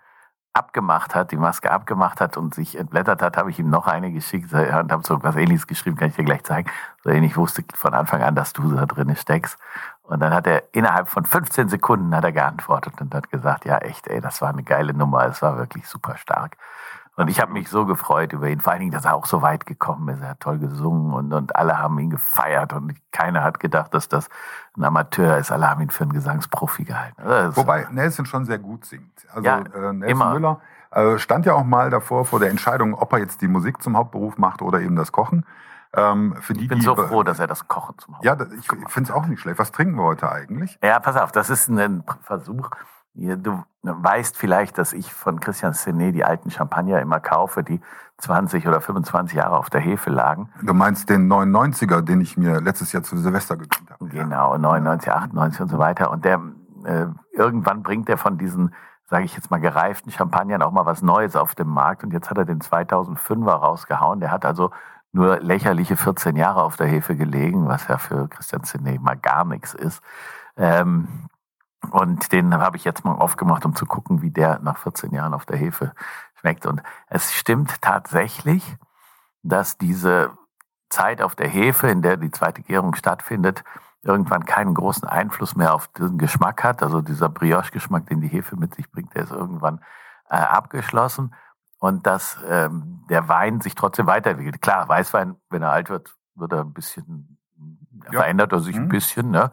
abgemacht 0.56 1.16
hat, 1.16 1.32
die 1.32 1.38
Maske 1.38 1.70
abgemacht 1.70 2.22
hat 2.22 2.38
und 2.38 2.56
sich 2.56 2.78
entblättert 2.80 3.22
hat, 3.22 3.36
habe 3.36 3.52
ich 3.52 3.60
ihm 3.60 3.70
noch 3.70 3.88
eine 3.88 4.12
geschickt 4.12 4.54
und 4.54 4.92
habe 4.92 5.04
so 5.06 5.22
was 5.22 5.36
ähnliches 5.36 5.68
geschrieben, 5.68 5.98
kann 5.98 6.10
ich 6.10 6.16
dir 6.16 6.24
gleich 6.24 6.44
zeigen. 6.44 6.70
So 7.04 7.10
ähnlich 7.10 7.36
wusste 7.36 7.64
von 7.74 7.94
Anfang 7.94 8.24
an, 8.24 8.36
dass 8.36 8.54
du 8.54 8.72
da 8.72 8.86
drin 8.86 9.14
steckst. 9.16 9.58
Und 10.04 10.22
dann 10.22 10.34
hat 10.34 10.48
er 10.48 10.64
innerhalb 10.72 11.10
von 11.10 11.26
15 11.26 11.68
Sekunden 11.68 12.16
hat 12.16 12.24
er 12.24 12.32
geantwortet 12.32 13.02
und 13.02 13.14
hat 13.14 13.30
gesagt, 13.32 13.66
ja 13.66 13.80
echt, 13.80 14.08
ey, 14.08 14.22
das 14.22 14.42
war 14.42 14.50
eine 14.50 14.64
geile 14.64 14.94
Nummer, 14.94 15.26
es 15.26 15.42
war 15.42 15.58
wirklich 15.58 15.88
super 15.88 16.16
stark. 16.18 16.58
Und 17.18 17.30
ich 17.30 17.40
habe 17.42 17.54
mich 17.54 17.70
so 17.70 17.86
gefreut 17.86 18.34
über 18.34 18.50
ihn, 18.50 18.60
vor 18.60 18.74
allen 18.74 18.82
Dingen, 18.82 18.92
dass 18.92 19.06
er 19.06 19.16
auch 19.16 19.26
so 19.26 19.42
weit 19.42 19.66
gekommen 19.66 20.10
ist. 20.10 20.22
Er 20.22 20.30
hat 20.32 20.42
toll 20.42 20.58
gesungen 20.60 21.14
und, 21.14 21.32
und 21.32 21.56
alle 21.56 21.80
haben 21.80 21.98
ihn 22.00 22.10
gefeiert 22.10 22.74
und 22.74 22.94
keiner 23.12 23.42
hat 23.44 23.60
gedacht, 23.62 23.94
dass 23.94 24.10
das 24.10 24.28
ein 24.78 24.84
Amateur 24.84 25.38
ist. 25.38 25.50
Alle 25.52 25.70
haben 25.70 25.82
ihn 25.82 25.90
für 25.90 26.04
einen 26.04 26.12
Gesangsprofi 26.14 26.84
gehalten. 26.84 27.22
Also 27.22 27.56
Wobei 27.62 27.88
Nelson 27.90 28.26
schon 28.26 28.44
sehr 28.46 28.60
gut 28.60 28.86
singt. 28.86 29.26
Also 29.34 29.46
Ja, 29.48 29.60
äh, 29.60 29.94
Nelson 29.94 30.02
immer. 30.04 30.34
Müller 30.34 30.60
äh, 30.92 31.18
stand 31.18 31.46
ja 31.46 31.54
auch 31.54 31.64
mal 31.64 31.90
davor 31.90 32.26
vor 32.26 32.40
der 32.40 32.50
Entscheidung, 32.50 32.94
ob 32.94 33.14
er 33.14 33.20
jetzt 33.20 33.42
die 33.42 33.48
Musik 33.48 33.82
zum 33.82 33.96
Hauptberuf 33.96 34.38
macht 34.38 34.62
oder 34.62 34.82
eben 34.82 34.98
das 34.98 35.14
Kochen. 35.14 35.46
Ähm, 35.94 36.36
für 36.42 36.54
die, 36.54 36.64
ich 36.64 36.68
bin 36.68 36.82
so 36.82 36.94
froh, 36.98 37.24
dass 37.24 37.40
er 37.40 37.48
das 37.48 37.70
Kochen 37.70 37.98
zum 37.98 38.16
Haupt 38.16 38.26
Ja, 38.26 38.36
das- 38.36 38.52
ich 38.52 38.68
finde 38.68 39.10
es 39.10 39.12
auch 39.12 39.26
nicht 39.28 39.40
schlecht. 39.40 39.58
Was 39.60 39.72
trinken 39.72 39.96
wir 39.96 40.04
heute 40.04 40.30
eigentlich? 40.30 40.78
Ja, 40.84 41.00
pass 41.00 41.16
auf, 41.16 41.32
das 41.32 41.50
ist 41.50 41.70
ein 41.70 42.04
Versuch. 42.24 42.70
Du 43.16 43.64
weißt 43.82 44.36
vielleicht, 44.36 44.78
dass 44.78 44.92
ich 44.92 45.14
von 45.14 45.40
Christian 45.40 45.74
Senet 45.74 46.16
die 46.16 46.26
alten 46.26 46.52
Champagner 46.52 47.02
immer 47.02 47.20
kaufe, 47.20 47.64
die 47.64 47.80
20 48.18 48.68
oder 48.68 48.82
25 48.82 49.38
Jahre 49.38 49.58
auf 49.58 49.70
der 49.70 49.80
Hefe 49.80 50.10
lagen. 50.10 50.50
Du 50.62 50.74
meinst 50.74 51.10
den 51.10 51.32
99er, 51.32 52.02
den 52.02 52.20
ich 52.20 52.36
mir 52.36 52.60
letztes 52.60 52.92
Jahr 52.92 53.04
zu 53.04 53.18
Silvester 53.18 53.56
gegönnt 53.56 53.90
habe. 53.90 54.08
Genau, 54.08 54.58
99, 54.58 55.12
98 55.12 55.62
und 55.62 55.70
so 55.70 55.78
weiter. 55.78 56.12
Und 56.12 56.26
der 56.26 56.42
äh, 56.84 57.08
irgendwann 57.32 57.84
bringt 57.84 58.10
er 58.10 58.18
von 58.18 58.38
diesen, 58.38 58.74
sage 59.06 59.24
ich 59.24 59.36
jetzt 59.36 59.50
mal, 59.50 59.60
gereiften 59.60 60.12
Champagnern 60.12 60.62
auch 60.62 60.72
mal 60.72 60.86
was 60.86 61.02
Neues 61.02 61.36
auf 61.36 61.56
dem 61.56 61.70
Markt. 61.70 62.04
Und 62.04 62.12
jetzt 62.12 62.30
hat 62.30 62.38
er 62.38 62.46
den 62.46 62.60
2005er 62.60 63.52
rausgehauen. 63.52 64.20
Der 64.20 64.32
hat 64.32 64.46
also 64.46 64.72
nur 65.14 65.40
lächerliche 65.40 65.96
14 65.96 66.36
Jahre 66.36 66.64
auf 66.64 66.76
der 66.76 66.88
Hefe 66.88 67.16
gelegen, 67.16 67.68
was 67.68 67.88
ja 67.88 67.98
für 67.98 68.28
Christian 68.28 68.64
Senet 68.66 69.02
mal 69.02 69.16
gar 69.16 69.46
nichts 69.46 69.74
ist. 69.74 70.02
Ähm, 70.58 71.08
und 71.92 72.32
den 72.32 72.54
habe 72.56 72.78
ich 72.78 72.84
jetzt 72.84 73.06
mal 73.06 73.14
aufgemacht, 73.14 73.66
um 73.66 73.76
zu 73.76 73.86
gucken, 73.86 74.22
wie 74.22 74.32
der 74.32 74.60
nach 74.60 74.78
14 74.78 75.12
Jahren 75.12 75.34
auf 75.34 75.46
der 75.46 75.58
Hefe 75.58 75.94
schmeckt. 76.40 76.66
Und 76.66 76.82
es 77.08 77.34
stimmt 77.34 77.82
tatsächlich, 77.82 78.78
dass 79.44 79.78
diese 79.78 80.32
Zeit 80.90 81.22
auf 81.22 81.36
der 81.36 81.48
Hefe, 81.48 81.88
in 81.90 82.02
der 82.02 82.18
die 82.18 82.32
zweite 82.32 82.62
Gärung 82.62 82.96
stattfindet, 82.96 83.64
irgendwann 84.02 84.46
keinen 84.46 84.74
großen 84.76 85.08
Einfluss 85.08 85.56
mehr 85.56 85.74
auf 85.74 85.88
den 85.90 86.18
Geschmack 86.18 86.64
hat. 86.64 86.84
Also 86.84 87.02
dieser 87.02 87.28
Brioche-Geschmack, 87.30 88.06
den 88.08 88.22
die 88.22 88.28
Hefe 88.28 88.56
mit 88.56 88.76
sich 88.76 88.92
bringt, 88.92 89.16
der 89.16 89.24
ist 89.24 89.32
irgendwann 89.32 89.82
äh, 90.30 90.36
abgeschlossen. 90.36 91.34
Und 91.80 92.08
dass 92.08 92.38
ähm, 92.48 93.04
der 93.10 93.28
Wein 93.28 93.62
sich 93.62 93.76
trotzdem 93.76 94.08
weiterentwickelt. 94.08 94.62
Klar, 94.62 94.88
Weißwein, 94.88 95.36
wenn 95.50 95.62
er 95.64 95.72
alt 95.72 95.90
wird, 95.90 96.16
wird 96.36 96.54
er 96.54 96.62
ein 96.62 96.74
bisschen, 96.74 97.38
Ja. 98.12 98.20
verändert 98.20 98.52
er 98.54 98.60
sich 98.60 98.76
ein 98.76 98.84
Mhm. 98.86 98.90
bisschen. 98.90 99.32
Ne? 99.32 99.52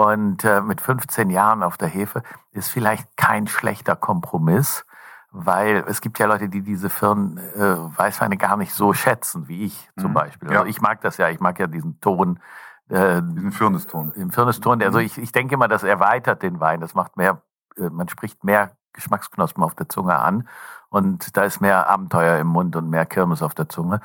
Und 0.00 0.44
äh, 0.44 0.62
mit 0.62 0.80
15 0.80 1.28
Jahren 1.28 1.62
auf 1.62 1.76
der 1.76 1.88
Hefe 1.88 2.22
ist 2.52 2.70
vielleicht 2.70 3.18
kein 3.18 3.46
schlechter 3.46 3.96
Kompromiss, 3.96 4.86
weil 5.30 5.84
es 5.88 6.00
gibt 6.00 6.18
ja 6.18 6.24
Leute, 6.24 6.48
die 6.48 6.62
diese 6.62 6.88
Firmen 6.88 7.36
äh, 7.36 7.76
Weißweine 7.98 8.38
gar 8.38 8.56
nicht 8.56 8.72
so 8.72 8.94
schätzen, 8.94 9.46
wie 9.46 9.66
ich 9.66 9.90
zum 9.98 10.12
Mhm. 10.12 10.14
Beispiel. 10.14 10.48
Also 10.48 10.62
Ja. 10.62 10.66
ich 10.70 10.80
mag 10.80 11.02
das 11.02 11.18
ja, 11.18 11.28
ich 11.28 11.38
mag 11.40 11.58
ja 11.58 11.66
diesen 11.66 12.00
Ton, 12.00 12.40
äh, 12.88 13.20
Diesen 13.20 13.52
Firneston. 13.52 14.12
im 14.12 14.30
Firneston. 14.30 14.82
Also 14.82 15.00
Mhm. 15.00 15.04
ich, 15.04 15.18
ich 15.18 15.32
denke 15.32 15.54
immer, 15.54 15.68
das 15.68 15.82
erweitert 15.82 16.42
den 16.42 16.60
Wein. 16.60 16.80
Das 16.80 16.94
macht 16.94 17.18
mehr, 17.18 17.42
äh, 17.76 17.90
man 17.90 18.08
spricht 18.08 18.42
mehr 18.42 18.70
Geschmacksknospen 18.94 19.62
auf 19.62 19.74
der 19.74 19.90
Zunge 19.90 20.18
an 20.18 20.48
und 20.88 21.36
da 21.36 21.42
ist 21.44 21.60
mehr 21.60 21.90
Abenteuer 21.90 22.38
im 22.38 22.46
Mund 22.46 22.74
und 22.74 22.88
mehr 22.88 23.04
Kirmes 23.04 23.42
auf 23.42 23.52
der 23.54 23.68
Zunge. 23.68 24.00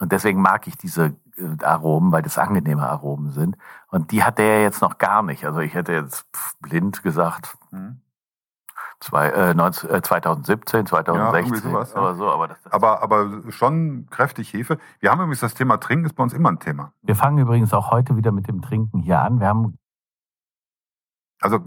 Und 0.00 0.12
deswegen 0.12 0.40
mag 0.40 0.66
ich 0.66 0.76
diese 0.76 1.16
äh, 1.36 1.64
Aromen, 1.64 2.12
weil 2.12 2.22
das 2.22 2.38
angenehme 2.38 2.88
Aromen 2.88 3.30
sind. 3.30 3.56
Und 3.88 4.10
die 4.12 4.22
hat 4.24 4.38
der 4.38 4.58
ja 4.58 4.62
jetzt 4.62 4.80
noch 4.82 4.98
gar 4.98 5.22
nicht. 5.22 5.44
Also 5.44 5.60
ich 5.60 5.74
hätte 5.74 5.92
jetzt 5.92 6.26
blind 6.60 7.02
gesagt, 7.02 7.56
Mhm. 7.70 8.00
zwei, 9.00 9.28
äh, 9.30 9.54
19, 9.54 9.90
äh, 9.90 10.02
2017, 10.02 10.86
2016 10.86 11.44
irgendwie 11.54 11.68
sowas, 11.70 11.92
ja. 11.94 12.00
oder 12.00 12.14
so. 12.14 12.30
Aber, 12.30 12.48
das, 12.48 12.62
das 12.62 12.72
Aber, 12.72 13.02
aber 13.02 13.42
schon 13.50 14.06
kräftig 14.10 14.52
Hefe. 14.52 14.78
Wir 15.00 15.10
haben 15.10 15.18
übrigens 15.20 15.40
das 15.40 15.54
Thema 15.54 15.78
Trinken, 15.78 16.06
ist 16.06 16.14
bei 16.14 16.22
uns 16.22 16.32
immer 16.32 16.50
ein 16.50 16.58
Thema. 16.60 16.92
wir 17.02 17.14
fangen 17.16 17.38
übrigens 17.38 17.72
auch 17.74 17.90
heute 17.90 18.16
wieder 18.16 18.32
mit 18.32 18.46
dem 18.48 18.62
Trinken 18.62 19.00
hier 19.00 19.20
an. 19.20 19.40
Wir 19.40 19.48
haben 19.48 19.78
Also 21.40 21.58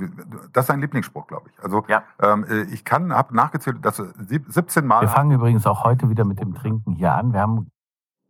das 0.51 0.65
ist 0.65 0.69
ein 0.71 0.81
Lieblingsspruch, 0.81 1.27
glaube 1.27 1.49
ich. 1.49 1.63
Also 1.63 1.83
Ja. 1.87 2.03
ähm, 2.21 2.43
äh, 2.45 2.63
ich 2.63 2.83
kann, 2.83 3.13
habe 3.13 3.33
nachgezählt, 3.35 3.83
dass 3.85 3.99
wir 3.99 4.13
sieb- 4.27 4.45
17 4.51 4.85
Mal. 4.85 5.01
wir 5.01 5.07
fangen 5.09 5.31
übrigens 5.31 5.65
auch 5.65 5.83
heute 5.85 6.09
wieder 6.09 6.25
mit 6.25 6.39
dem 6.41 6.53
Trinken 6.55 6.93
hier 6.93 7.13
an. 7.13 7.31
Wir 7.33 7.39
haben 7.41 7.71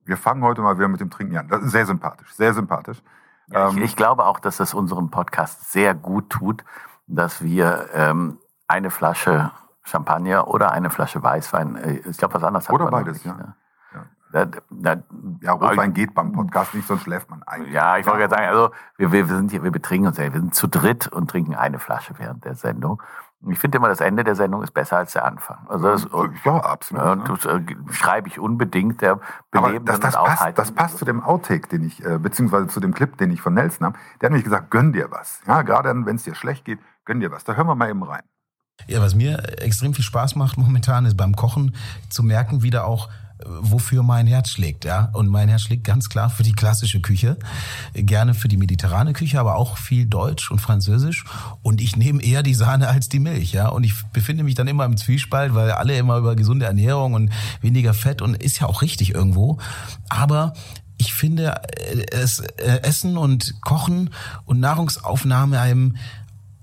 wir 0.06 0.18
fangen 0.18 0.44
heute 0.44 0.62
mal 0.62 0.78
wieder 0.78 0.88
mit 0.88 1.00
dem 1.00 1.10
Trinken 1.10 1.38
an. 1.38 1.48
Das 1.48 1.62
ist 1.64 1.72
sehr 1.72 1.86
sympathisch, 1.86 2.34
sehr 2.34 2.54
sympathisch. 2.54 3.02
Ja, 3.48 3.70
ich, 3.70 3.78
Ähm, 3.78 3.84
ich 3.84 3.96
glaube 3.96 4.26
auch, 4.26 4.40
dass 4.40 4.58
das 4.58 4.74
unserem 4.74 5.10
Podcast 5.10 5.72
sehr 5.72 5.94
gut 5.94 6.30
tut, 6.30 6.64
dass 7.08 7.44
wir 7.44 7.90
ähm, 7.94 8.40
eine 8.68 8.90
Flasche 8.90 9.52
Champagner 9.84 10.48
oder 10.48 10.72
eine 10.72 10.90
Flasche 10.90 11.22
Weißwein, 11.22 11.76
äh, 11.76 11.94
ich 12.10 12.18
glaube, 12.18 12.36
was 12.36 12.44
anderes 12.44 12.68
hat 12.68 12.76
Oder 12.76 12.90
beides, 12.90 13.18
nicht, 13.18 13.26
ja. 13.26 13.34
Ne? 13.34 13.56
Ja. 13.94 14.06
Da, 14.32 14.46
da, 14.70 15.04
ja, 15.42 15.52
Rotwein 15.52 15.94
geht 15.94 16.14
beim 16.14 16.32
Podcast 16.32 16.74
nicht, 16.74 16.88
sonst 16.88 17.04
schläft 17.04 17.30
man 17.30 17.44
ein. 17.44 17.70
ja, 17.72 17.98
ich 17.98 18.06
wollte 18.06 18.20
gerade 18.20 18.36
sagen, 18.36 18.48
also 18.48 18.72
wir, 18.98 19.12
wir, 19.12 19.28
wir 19.28 19.36
sind 19.36 19.52
hier, 19.52 19.64
wir 19.64 19.72
betrinken 19.72 20.08
uns 20.08 20.18
ja, 20.18 20.32
wir 20.32 20.40
sind 20.40 20.56
zu 20.56 20.68
dritt 20.68 21.08
und 21.08 21.30
trinken 21.30 21.56
eine 21.56 21.80
Flasche 21.80 22.14
während 22.18 22.46
der 22.46 22.56
Sendung. 22.56 23.02
Und 23.42 23.54
Ich 23.54 23.60
finde 23.60 23.78
immer, 23.78 23.88
das 23.88 24.02
Ende 24.02 24.24
der 24.24 24.36
Sendung 24.36 24.62
ist 24.62 24.72
besser 24.72 24.98
als 24.98 25.14
der 25.14 25.26
Anfang. 25.26 25.66
Also 25.68 25.88
das, 25.88 26.08
ja, 26.46 26.58
absolut. 26.58 27.04
ja, 27.04 27.16
ne? 27.16 27.24
das 27.28 27.46
äh, 27.46 27.62
schreibe 27.92 28.28
ich 28.28 28.40
unbedingt 28.40 29.02
der 29.02 29.14
Aber 29.52 29.68
belebenden 29.68 29.86
das, 29.86 30.00
das, 30.00 30.16
und 30.16 30.26
passt, 30.26 30.58
das 30.58 30.72
passt 30.72 30.98
zu 30.98 31.06
dem 31.06 31.24
Outtake, 31.24 31.68
den 31.68 31.84
ich, 31.84 32.06
äh, 32.06 32.20
beziehungsweise 32.20 32.68
zu 32.68 32.80
dem 32.80 32.94
Clip, 32.94 33.18
den 33.18 33.32
ich 33.32 33.42
von 33.42 33.54
Nelson 33.54 33.88
habe. 33.88 33.98
Der 34.20 34.28
hat 34.28 34.32
nämlich 34.32 34.44
gesagt, 34.44 34.70
gönn 34.70 34.94
dir 34.94 35.10
was. 35.10 35.42
Ja, 35.48 35.64
gerade 35.64 35.90
wenn 36.06 36.16
es 36.16 36.24
dir 36.24 36.36
schlecht 36.36 36.66
geht, 36.66 36.80
gönn 37.06 37.20
dir 37.20 37.32
was. 37.32 37.44
Da 37.44 37.54
hören 37.54 37.68
wir 37.68 37.76
mal 37.76 37.90
eben 37.90 38.04
rein. 38.04 38.24
Ja, 38.88 39.02
was 39.02 39.16
mir 39.16 39.62
extrem 39.62 39.94
viel 39.94 40.04
Spaß 40.04 40.36
macht 40.36 40.58
momentan 40.58 41.06
ist 41.06 41.18
beim 41.18 41.36
Kochen 41.36 41.76
zu 42.10 42.24
merken 42.24 42.64
wieder 42.64 42.86
auch, 42.86 43.10
äh, 43.10 43.12
wofür 43.46 44.04
mein 44.04 44.28
Herz 44.28 44.50
schlägt, 44.50 44.86
ja. 44.86 45.10
Und 45.14 45.28
mein 45.28 45.50
Herz 45.50 45.62
schlägt 45.62 45.84
ganz 45.84 46.10
klar 46.10 46.30
für 46.30 46.44
die 46.44 46.52
klassische 46.52 47.02
Küche, 47.02 47.38
gerne 47.94 48.34
für 48.34 48.48
die 48.48 48.58
mediterrane 48.58 49.14
Küche, 49.14 49.40
aber 49.40 49.56
auch 49.56 49.78
viel 49.78 50.06
Deutsch 50.06 50.52
und 50.52 50.60
Französisch. 50.60 51.26
Und 51.62 51.82
ich 51.82 51.96
nehme 51.96 52.22
eher 52.22 52.44
die 52.44 52.54
Sahne 52.54 52.88
als 52.88 53.10
die 53.10 53.20
Milch, 53.20 53.54
ja. 53.54 53.70
Und 53.70 53.84
ich 53.84 53.94
befinde 54.14 54.44
mich 54.44 54.56
dann 54.56 54.68
immer 54.68 54.86
im 54.86 54.98
Zwiespalt, 54.98 55.54
weil 55.54 55.72
alle 55.72 55.98
immer 55.98 56.18
über 56.18 56.36
gesunde 56.36 56.66
Ernährung 56.66 57.14
und 57.14 57.32
weniger 57.62 57.94
Fett 57.94 58.22
und 58.22 58.36
ist 58.36 58.60
ja 58.60 58.68
auch 58.68 58.82
richtig 58.82 59.14
irgendwo. 59.14 59.60
Aber 60.10 60.54
ich 61.02 61.14
finde, 61.14 61.62
äh, 61.78 62.06
es, 62.12 62.40
äh, 62.40 62.82
Essen 62.84 63.18
und 63.18 63.56
Kochen 63.62 64.12
und 64.46 64.60
Nahrungsaufnahme 64.60 65.60
einem 65.60 65.98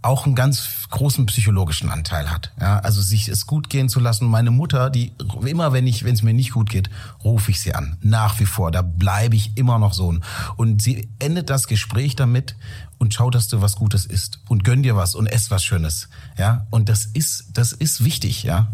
auch 0.03 0.27
einen 0.27 0.35
ganz 0.35 0.87
großen 0.91 1.27
psychologischen 1.27 1.91
Anteil 1.91 2.31
hat. 2.31 2.53
Ja, 2.61 2.79
also 2.79 3.01
sich 3.03 3.29
es 3.29 3.47
gut 3.47 3.69
gehen 3.69 3.89
zu 3.89 4.01
lassen. 4.01 4.29
Meine 4.29 4.51
Mutter, 4.51 4.91
die 4.91 5.13
immer, 5.45 5.73
wenn 5.73 5.87
ich, 5.87 6.05
wenn 6.05 6.15
es 6.15 6.23
mir 6.23 6.35
nicht 6.35 6.53
gut 6.53 6.71
geht, 6.71 6.89
rufe 7.25 7.51
ich 7.51 7.61
sie 7.61 7.75
an. 7.75 7.99
Nach 8.01 8.39
wie 8.39 8.47
vor, 8.47 8.71
da 8.71 8.83
bleibe 8.83 9.37
ich 9.37 9.57
immer 9.57 9.79
noch 9.79 9.93
so. 9.93 10.15
Und 10.57 10.83
sie 10.83 11.09
endet 11.19 11.51
das 11.51 11.67
Gespräch 11.67 12.17
damit 12.17 12.57
und 12.99 13.15
schau, 13.15 13.31
dass 13.31 13.49
du 13.49 13.61
was 13.61 13.77
Gutes 13.77 14.07
isst 14.07 14.41
und 14.49 14.65
gönn 14.65 14.83
dir 14.83 14.97
was 14.97 15.15
und 15.15 15.27
ess 15.27 15.51
was 15.51 15.65
Schönes. 15.65 16.09
Ja, 16.37 16.67
und 16.71 16.89
das 16.89 17.07
ist, 17.07 17.51
das 17.55 17.73
ist 17.73 18.05
wichtig. 18.05 18.45
Ja, 18.45 18.69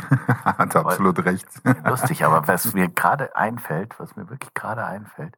Hat 0.44 0.76
absolut 0.76 1.24
recht. 1.24 1.46
Lustig, 1.84 2.24
aber 2.24 2.46
was 2.48 2.74
mir 2.74 2.88
gerade 2.88 3.34
einfällt, 3.36 3.98
was 3.98 4.16
mir 4.16 4.28
wirklich 4.28 4.52
gerade 4.54 4.84
einfällt, 4.84 5.36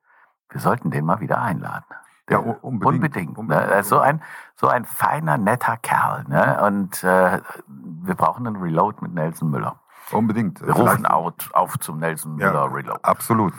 wir 0.50 0.60
sollten 0.60 0.90
den 0.90 1.04
mal 1.04 1.20
wieder 1.20 1.40
einladen. 1.40 1.84
Ja, 2.28 2.38
Der- 2.40 2.46
u- 2.46 2.56
unbedingt. 2.62 2.94
Unbedingt. 3.04 3.38
Unbedingt. 3.38 3.70
Ne? 3.70 3.82
So 3.82 3.98
ein, 4.00 4.20
so 4.56 4.68
ein 4.68 4.84
feiner, 4.84 5.38
netter 5.38 5.76
Kerl. 5.78 6.24
Ne? 6.28 6.60
Und 6.66 7.02
äh, 7.04 7.40
wir 7.66 8.14
brauchen 8.14 8.46
einen 8.46 8.56
Reload 8.56 8.98
mit 9.00 9.14
Nelson 9.14 9.50
Müller. 9.50 9.76
Unbedingt. 10.10 10.60
Wir 10.66 10.72
rufen 10.74 11.04
out, 11.06 11.50
auf 11.52 11.78
zum 11.78 11.98
Nelson 11.98 12.36
Müller 12.36 12.72
Reload. 12.72 13.00
Absolut. 13.02 13.52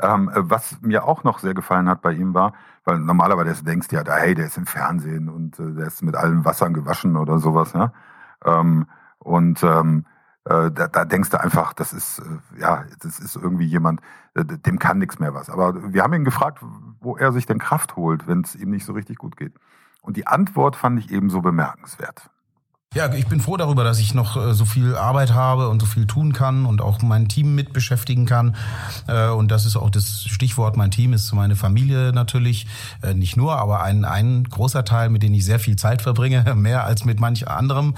Ähm, 0.00 0.28
äh, 0.34 0.50
was 0.50 0.78
mir 0.82 1.04
auch 1.04 1.22
noch 1.24 1.38
sehr 1.38 1.54
gefallen 1.54 1.88
hat 1.88 2.02
bei 2.02 2.12
ihm 2.12 2.34
war, 2.34 2.52
weil 2.84 2.98
normalerweise 2.98 3.64
denkst 3.64 3.88
du 3.88 3.96
ja, 3.96 4.02
da, 4.04 4.16
hey, 4.16 4.34
der 4.34 4.46
ist 4.46 4.56
im 4.58 4.66
Fernsehen 4.66 5.28
und 5.28 5.58
äh, 5.60 5.72
der 5.72 5.86
ist 5.86 6.02
mit 6.02 6.16
allem 6.16 6.44
Wassern 6.44 6.74
gewaschen 6.74 7.16
oder 7.16 7.38
sowas. 7.38 7.72
Ja? 7.74 7.92
Ähm, 8.44 8.86
und 9.20 9.62
ähm, 9.62 10.04
äh, 10.46 10.70
da, 10.70 10.88
da 10.88 11.04
denkst 11.06 11.30
du 11.30 11.40
einfach, 11.40 11.72
das 11.72 11.92
ist, 11.94 12.18
äh, 12.18 12.60
ja, 12.60 12.84
das 13.00 13.18
ist 13.20 13.36
irgendwie 13.36 13.64
jemand, 13.66 14.00
äh, 14.34 14.44
dem 14.44 14.78
kann 14.78 14.98
nichts 14.98 15.18
mehr 15.20 15.32
was. 15.32 15.48
Aber 15.48 15.92
wir 15.94 16.02
haben 16.02 16.12
ihn 16.12 16.24
gefragt, 16.24 16.58
wo 17.04 17.16
er 17.16 17.32
sich 17.32 17.46
denn 17.46 17.58
Kraft 17.58 17.96
holt, 17.96 18.26
wenn 18.26 18.40
es 18.40 18.54
ihm 18.54 18.70
nicht 18.70 18.84
so 18.84 18.92
richtig 18.92 19.18
gut 19.18 19.36
geht. 19.36 19.54
Und 20.00 20.16
die 20.16 20.26
Antwort 20.26 20.76
fand 20.76 20.98
ich 20.98 21.10
ebenso 21.10 21.40
bemerkenswert. 21.40 22.30
Ja, 22.94 23.12
ich 23.12 23.26
bin 23.26 23.40
froh 23.40 23.56
darüber, 23.56 23.82
dass 23.82 23.98
ich 23.98 24.14
noch 24.14 24.36
äh, 24.36 24.54
so 24.54 24.64
viel 24.64 24.94
Arbeit 24.94 25.34
habe 25.34 25.68
und 25.68 25.80
so 25.80 25.86
viel 25.86 26.06
tun 26.06 26.32
kann 26.32 26.64
und 26.64 26.80
auch 26.80 27.02
mein 27.02 27.26
Team 27.26 27.56
mit 27.56 27.72
beschäftigen 27.72 28.24
kann. 28.24 28.54
Äh, 29.08 29.30
und 29.30 29.50
das 29.50 29.66
ist 29.66 29.74
auch 29.74 29.90
das 29.90 30.22
Stichwort. 30.22 30.76
Mein 30.76 30.92
Team 30.92 31.12
ist 31.12 31.32
meine 31.32 31.56
Familie 31.56 32.12
natürlich. 32.12 32.68
Äh, 33.02 33.14
nicht 33.14 33.36
nur, 33.36 33.58
aber 33.58 33.82
ein, 33.82 34.04
ein 34.04 34.44
großer 34.44 34.84
Teil, 34.84 35.10
mit 35.10 35.24
dem 35.24 35.34
ich 35.34 35.44
sehr 35.44 35.58
viel 35.58 35.74
Zeit 35.74 36.02
verbringe, 36.02 36.54
mehr 36.54 36.84
als 36.84 37.04
mit 37.04 37.18
manch 37.18 37.48
anderem. 37.48 37.96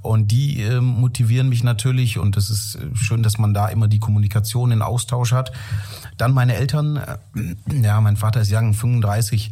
Und 0.00 0.30
die 0.30 0.62
äh, 0.62 0.80
motivieren 0.80 1.50
mich 1.50 1.62
natürlich. 1.62 2.18
Und 2.18 2.38
es 2.38 2.48
ist 2.48 2.78
schön, 2.94 3.22
dass 3.22 3.36
man 3.36 3.52
da 3.52 3.68
immer 3.68 3.88
die 3.88 4.00
Kommunikation, 4.00 4.70
den 4.70 4.80
Austausch 4.80 5.32
hat. 5.32 5.52
Dann 6.16 6.32
meine 6.32 6.54
Eltern. 6.54 6.98
Ja, 7.70 8.00
mein 8.00 8.16
Vater 8.16 8.40
ist 8.40 8.50
Young 8.50 8.72
35 8.72 9.50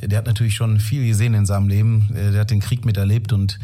der 0.00 0.18
hat 0.18 0.26
natürlich 0.26 0.54
schon 0.54 0.80
viel 0.80 1.06
gesehen 1.06 1.34
in 1.34 1.46
seinem 1.46 1.68
Leben. 1.68 2.08
Der 2.12 2.40
hat 2.40 2.50
den 2.50 2.60
Krieg 2.60 2.84
miterlebt 2.84 3.32
und 3.32 3.58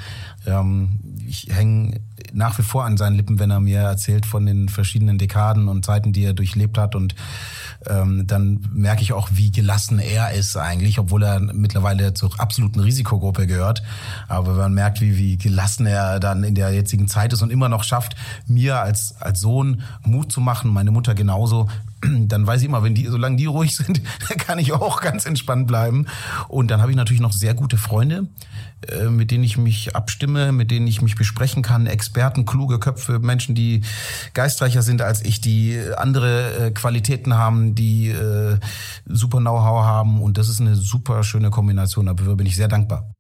ähm, 0.50 1.00
ich 1.26 1.48
hänge 1.50 2.00
nach 2.32 2.58
wie 2.58 2.62
vor 2.62 2.84
an 2.84 2.96
seinen 2.96 3.16
Lippen, 3.16 3.38
wenn 3.38 3.50
er 3.50 3.60
mir 3.60 3.80
erzählt 3.80 4.26
von 4.26 4.46
den 4.46 4.68
verschiedenen 4.68 5.18
Dekaden 5.18 5.68
und 5.68 5.84
Zeiten, 5.84 6.12
die 6.12 6.24
er 6.24 6.34
durchlebt 6.34 6.78
hat. 6.78 6.94
Und 6.94 7.14
ähm, 7.86 8.26
dann 8.26 8.60
merke 8.72 9.02
ich 9.02 9.12
auch, 9.12 9.28
wie 9.32 9.50
gelassen 9.50 9.98
er 9.98 10.32
ist 10.32 10.56
eigentlich, 10.56 10.98
obwohl 10.98 11.22
er 11.22 11.40
mittlerweile 11.40 12.14
zur 12.14 12.38
absoluten 12.38 12.80
Risikogruppe 12.80 13.46
gehört. 13.46 13.82
Aber 14.28 14.54
man 14.54 14.74
merkt, 14.74 15.00
wie, 15.00 15.16
wie 15.16 15.38
gelassen 15.38 15.86
er 15.86 16.20
dann 16.20 16.44
in 16.44 16.54
der 16.54 16.72
jetzigen 16.72 17.08
Zeit 17.08 17.32
ist 17.32 17.42
und 17.42 17.50
immer 17.50 17.68
noch 17.68 17.84
schafft, 17.84 18.16
mir 18.46 18.80
als, 18.80 19.14
als 19.20 19.40
Sohn 19.40 19.82
Mut 20.04 20.32
zu 20.32 20.40
machen, 20.40 20.72
meine 20.72 20.90
Mutter 20.90 21.14
genauso, 21.14 21.68
dann 22.02 22.46
weiß 22.46 22.60
ich 22.60 22.68
immer, 22.68 22.82
wenn 22.82 22.94
die, 22.94 23.06
solange 23.06 23.36
die 23.36 23.46
ruhig 23.46 23.76
sind, 23.76 24.00
kann 24.38 24.58
ich 24.58 24.72
auch 24.72 25.00
ganz 25.00 25.26
entspannt 25.26 25.66
bleiben. 25.66 26.06
Und 26.48 26.70
dann 26.70 26.80
habe 26.80 26.90
ich 26.90 26.96
natürlich 26.96 27.22
noch 27.22 27.32
sehr 27.32 27.54
gute 27.54 27.76
Freunde, 27.76 28.26
mit 29.10 29.30
denen 29.30 29.44
ich 29.44 29.58
mich 29.58 29.94
abstimme, 29.94 30.52
mit 30.52 30.70
denen 30.70 30.86
ich 30.86 31.02
mich 31.02 31.16
besprechen 31.16 31.62
kann. 31.62 31.86
Experten, 31.86 32.46
kluge 32.46 32.78
Köpfe, 32.78 33.18
Menschen, 33.18 33.54
die 33.54 33.82
geistreicher 34.34 34.82
sind 34.82 35.02
als 35.02 35.22
ich, 35.24 35.40
die 35.40 35.80
andere 35.96 36.66
äh, 36.66 36.70
Qualitäten 36.70 37.36
haben, 37.36 37.74
die 37.74 38.08
äh, 38.08 38.58
super 39.04 39.38
Know-how 39.38 39.84
haben. 39.84 40.22
Und 40.22 40.38
das 40.38 40.48
ist 40.48 40.60
eine 40.60 40.74
super 40.74 41.22
schöne 41.22 41.50
Kombination. 41.50 42.06
Dafür 42.06 42.36
bin 42.36 42.46
ich 42.46 42.56
sehr 42.56 42.68
dankbar. 42.68 43.12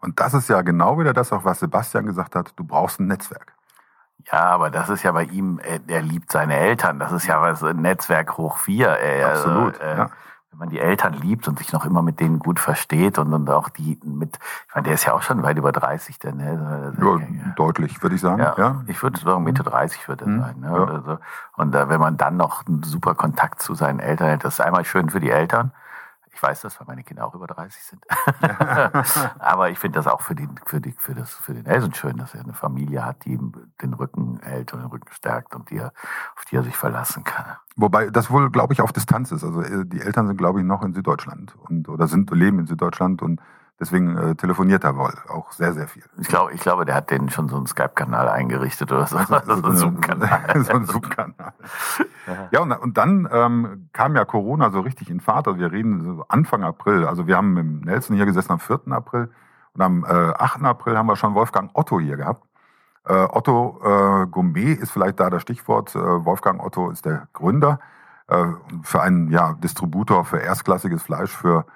Und 0.00 0.20
das 0.20 0.34
ist 0.34 0.48
ja 0.48 0.60
genau 0.62 0.98
wieder 0.98 1.12
das, 1.12 1.32
auch 1.32 1.44
was 1.44 1.60
Sebastian 1.60 2.06
gesagt 2.06 2.34
hat. 2.36 2.52
Du 2.56 2.64
brauchst 2.64 3.00
ein 3.00 3.06
Netzwerk. 3.06 3.54
Ja, 4.30 4.44
aber 4.44 4.70
das 4.70 4.88
ist 4.88 5.02
ja 5.02 5.12
bei 5.12 5.24
ihm, 5.24 5.58
äh, 5.58 5.80
er 5.86 6.02
liebt 6.02 6.30
seine 6.30 6.56
Eltern. 6.56 6.98
Das 6.98 7.12
ist 7.12 7.26
ja 7.26 7.40
was 7.42 7.62
ein 7.62 7.82
Netzwerk 7.82 8.38
hoch 8.38 8.58
vier. 8.58 8.98
Äh, 8.98 9.22
Absolut, 9.24 9.80
äh, 9.80 9.96
ja. 9.96 10.10
Wenn 10.54 10.58
man 10.60 10.68
die 10.70 10.78
Eltern 10.78 11.14
liebt 11.14 11.48
und 11.48 11.58
sich 11.58 11.72
noch 11.72 11.84
immer 11.84 12.00
mit 12.00 12.20
denen 12.20 12.38
gut 12.38 12.60
versteht 12.60 13.18
und, 13.18 13.34
und 13.34 13.50
auch 13.50 13.68
die 13.70 13.98
mit, 14.04 14.38
ich 14.68 14.74
meine, 14.76 14.84
der 14.84 14.94
ist 14.94 15.04
ja 15.04 15.12
auch 15.12 15.22
schon 15.22 15.42
weit 15.42 15.58
über 15.58 15.72
30, 15.72 16.20
der, 16.20 16.32
ne? 16.32 16.92
Ja, 16.96 17.52
deutlich, 17.56 18.00
würde 18.04 18.14
ich 18.14 18.20
sagen. 18.20 18.40
Ja, 18.40 18.54
Ja. 18.56 18.82
ich 18.86 19.02
würde 19.02 19.18
sagen, 19.18 19.42
Mitte 19.42 19.64
30 19.64 20.06
wird 20.08 20.20
er 20.22 20.28
Mhm, 20.28 20.40
sein. 20.40 20.60
Ne? 20.60 20.68
ja. 20.68 21.02
So. 21.04 21.18
Und 21.56 21.74
äh, 21.74 21.88
wenn 21.88 21.98
man 21.98 22.16
dann 22.16 22.36
noch 22.36 22.64
einen 22.68 22.84
super 22.84 23.16
Kontakt 23.16 23.62
zu 23.62 23.74
seinen 23.74 23.98
Eltern 23.98 24.30
hat, 24.30 24.44
das 24.44 24.54
ist 24.54 24.60
einmal 24.60 24.84
schön 24.84 25.10
für 25.10 25.18
die 25.18 25.30
Eltern. 25.30 25.72
Ich 26.34 26.42
weiß 26.42 26.62
das, 26.62 26.78
weil 26.80 26.86
meine 26.86 27.04
Kinder 27.04 27.26
auch 27.26 27.34
über 27.34 27.46
30 27.46 27.82
sind. 27.82 28.04
Aber 29.38 29.70
ich 29.70 29.78
finde 29.78 29.98
das 29.98 30.06
auch 30.06 30.20
für, 30.20 30.34
den, 30.34 30.50
für, 30.66 30.80
die, 30.80 30.92
für, 30.92 31.14
das, 31.14 31.34
für 31.34 31.54
den 31.54 31.62
Nelson 31.62 31.94
schön, 31.94 32.16
dass 32.16 32.34
er 32.34 32.40
eine 32.40 32.54
Familie 32.54 33.04
hat, 33.04 33.24
die 33.24 33.32
ihm 33.32 33.52
den 33.80 33.94
Rücken 33.94 34.40
hält 34.42 34.72
und 34.72 34.80
den 34.80 34.88
Rücken 34.88 35.12
stärkt 35.12 35.54
und 35.54 35.70
die 35.70 35.76
er, 35.76 35.92
auf 36.36 36.44
die 36.50 36.56
er 36.56 36.64
sich 36.64 36.76
verlassen 36.76 37.24
kann. 37.24 37.56
Wobei 37.76 38.10
das 38.10 38.30
wohl, 38.30 38.50
glaube 38.50 38.72
ich, 38.72 38.80
auf 38.80 38.92
Distanz 38.92 39.32
ist. 39.32 39.44
Also 39.44 39.62
äh, 39.62 39.84
die 39.86 40.00
Eltern 40.00 40.26
sind, 40.26 40.36
glaube 40.36 40.60
ich, 40.60 40.66
noch 40.66 40.82
in 40.82 40.92
Süddeutschland 40.92 41.54
und 41.68 41.88
oder 41.88 42.08
sind 42.08 42.30
leben 42.30 42.58
in 42.58 42.66
Süddeutschland 42.66 43.22
und 43.22 43.40
deswegen 43.84 44.16
äh, 44.16 44.34
telefoniert 44.34 44.82
er 44.84 44.96
wohl 44.96 45.12
auch 45.28 45.52
sehr, 45.52 45.74
sehr 45.74 45.86
viel. 45.86 46.02
Ich 46.18 46.28
glaube, 46.28 46.52
ich 46.52 46.60
glaube, 46.60 46.84
der 46.84 46.94
hat 46.94 47.10
denen 47.10 47.28
schon 47.28 47.48
so 47.48 47.56
einen 47.56 47.66
Skype-Kanal 47.66 48.28
eingerichtet 48.28 48.90
oder 48.90 49.06
so. 49.06 49.18
so 49.24 49.34
einen 49.34 49.76
Zoom-Kanal. 49.76 50.64
so 50.64 50.72
ein 50.72 50.86
Zoom-Kanal. 50.86 51.52
Ja, 52.50 52.60
und, 52.60 52.72
und 52.72 52.96
dann 52.96 53.28
ähm, 53.30 53.88
kam 53.92 54.16
ja 54.16 54.24
Corona 54.24 54.70
so 54.70 54.80
richtig 54.80 55.10
in 55.10 55.20
Fahrt. 55.20 55.46
Also 55.46 55.60
wir 55.60 55.70
reden 55.70 56.02
so 56.02 56.24
Anfang 56.28 56.64
April. 56.64 57.06
Also 57.06 57.26
wir 57.26 57.36
haben 57.36 57.52
mit 57.52 57.84
Nelson 57.84 58.16
hier 58.16 58.26
gesessen 58.26 58.52
am 58.52 58.60
4. 58.60 58.80
April 58.90 59.30
und 59.74 59.82
am 59.82 60.04
äh, 60.04 60.08
8. 60.08 60.62
April 60.62 60.96
haben 60.96 61.06
wir 61.06 61.16
schon 61.16 61.34
Wolfgang 61.34 61.70
Otto 61.74 62.00
hier 62.00 62.16
gehabt. 62.16 62.42
Äh, 63.06 63.26
Otto 63.30 63.80
äh, 63.84 64.26
Gourmet 64.26 64.72
ist 64.72 64.90
vielleicht 64.90 65.20
da 65.20 65.28
das 65.28 65.42
Stichwort. 65.42 65.94
Äh, 65.94 66.24
Wolfgang 66.24 66.64
Otto 66.64 66.90
ist 66.90 67.04
der 67.04 67.28
Gründer 67.34 67.78
äh, 68.28 68.46
für 68.82 69.02
einen 69.02 69.30
ja, 69.30 69.52
Distributor 69.54 70.24
für 70.24 70.38
erstklassiges 70.38 71.02
Fleisch 71.02 71.36
für 71.36 71.66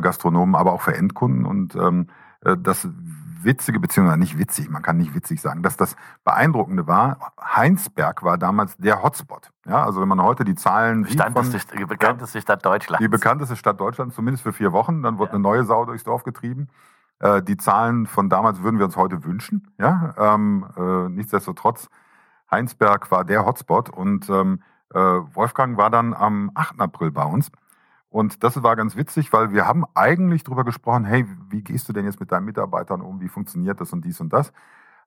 Gastronomen, 0.00 0.54
aber 0.54 0.72
auch 0.72 0.82
für 0.82 0.94
Endkunden. 0.94 1.46
Und 1.46 1.74
ähm, 1.76 2.08
äh, 2.44 2.56
das 2.56 2.88
Witzige, 3.44 3.78
beziehungsweise 3.78 4.18
nicht 4.18 4.38
witzig, 4.38 4.70
man 4.70 4.82
kann 4.82 4.96
nicht 4.96 5.14
witzig 5.14 5.40
sagen, 5.40 5.62
dass 5.62 5.76
das 5.76 5.96
Beeindruckende 6.24 6.86
war, 6.86 7.32
Heinsberg 7.40 8.22
war 8.22 8.38
damals 8.38 8.76
der 8.78 9.02
Hotspot. 9.02 9.50
Ja, 9.66 9.84
also 9.84 10.00
wenn 10.00 10.08
man 10.08 10.22
heute 10.22 10.44
die 10.44 10.54
Zahlen 10.54 11.04
sieht 11.04 11.20
von, 11.20 11.34
die 11.78 11.84
bekannteste 11.84 12.40
Stadt 12.40 12.64
Deutschlands. 12.64 13.02
die 13.02 13.08
bekannteste 13.08 13.56
Stadt 13.56 13.78
Deutschlands, 13.78 14.14
zumindest 14.14 14.42
für 14.42 14.52
vier 14.52 14.72
Wochen, 14.72 15.02
dann 15.02 15.18
wurde 15.18 15.32
eine 15.32 15.40
neue 15.40 15.64
Sau 15.64 15.84
durchs 15.84 16.04
Dorf 16.04 16.24
getrieben. 16.24 16.68
Äh, 17.20 17.42
die 17.42 17.56
Zahlen 17.56 18.06
von 18.06 18.28
damals 18.28 18.62
würden 18.62 18.78
wir 18.78 18.86
uns 18.86 18.96
heute 18.96 19.24
wünschen. 19.24 19.70
Ja, 19.78 20.14
ähm, 20.16 20.66
äh, 20.76 21.08
nichtsdestotrotz, 21.10 21.88
Heinsberg 22.50 23.10
war 23.10 23.24
der 23.24 23.46
Hotspot 23.46 23.90
und 23.90 24.28
ähm, 24.28 24.62
äh, 24.92 24.98
Wolfgang 24.98 25.76
war 25.76 25.90
dann 25.90 26.14
am 26.14 26.50
8. 26.54 26.80
April 26.80 27.10
bei 27.10 27.24
uns. 27.24 27.50
Und 28.14 28.44
das 28.44 28.62
war 28.62 28.76
ganz 28.76 28.94
witzig, 28.94 29.32
weil 29.32 29.52
wir 29.52 29.66
haben 29.66 29.84
eigentlich 29.96 30.44
drüber 30.44 30.62
gesprochen, 30.62 31.04
hey, 31.04 31.26
wie 31.50 31.62
gehst 31.62 31.88
du 31.88 31.92
denn 31.92 32.04
jetzt 32.04 32.20
mit 32.20 32.30
deinen 32.30 32.44
Mitarbeitern 32.44 33.00
um, 33.00 33.20
wie 33.20 33.26
funktioniert 33.26 33.80
das 33.80 33.92
und 33.92 34.04
dies 34.04 34.20
und 34.20 34.32
das. 34.32 34.52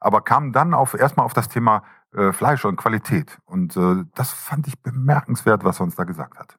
Aber 0.01 0.19
kam 0.19 0.51
dann 0.51 0.73
auf, 0.73 0.93
erstmal 0.93 1.25
auf 1.25 1.31
das 1.33 1.47
Thema 1.47 1.83
äh, 2.13 2.33
Fleisch 2.33 2.65
und 2.65 2.75
Qualität. 2.75 3.37
Und 3.45 3.77
äh, 3.77 4.03
das 4.13 4.33
fand 4.33 4.67
ich 4.67 4.77
bemerkenswert, 4.79 5.63
was 5.63 5.79
er 5.79 5.85
uns 5.85 5.95
da 5.95 6.03
gesagt 6.03 6.37
hat. 6.37 6.57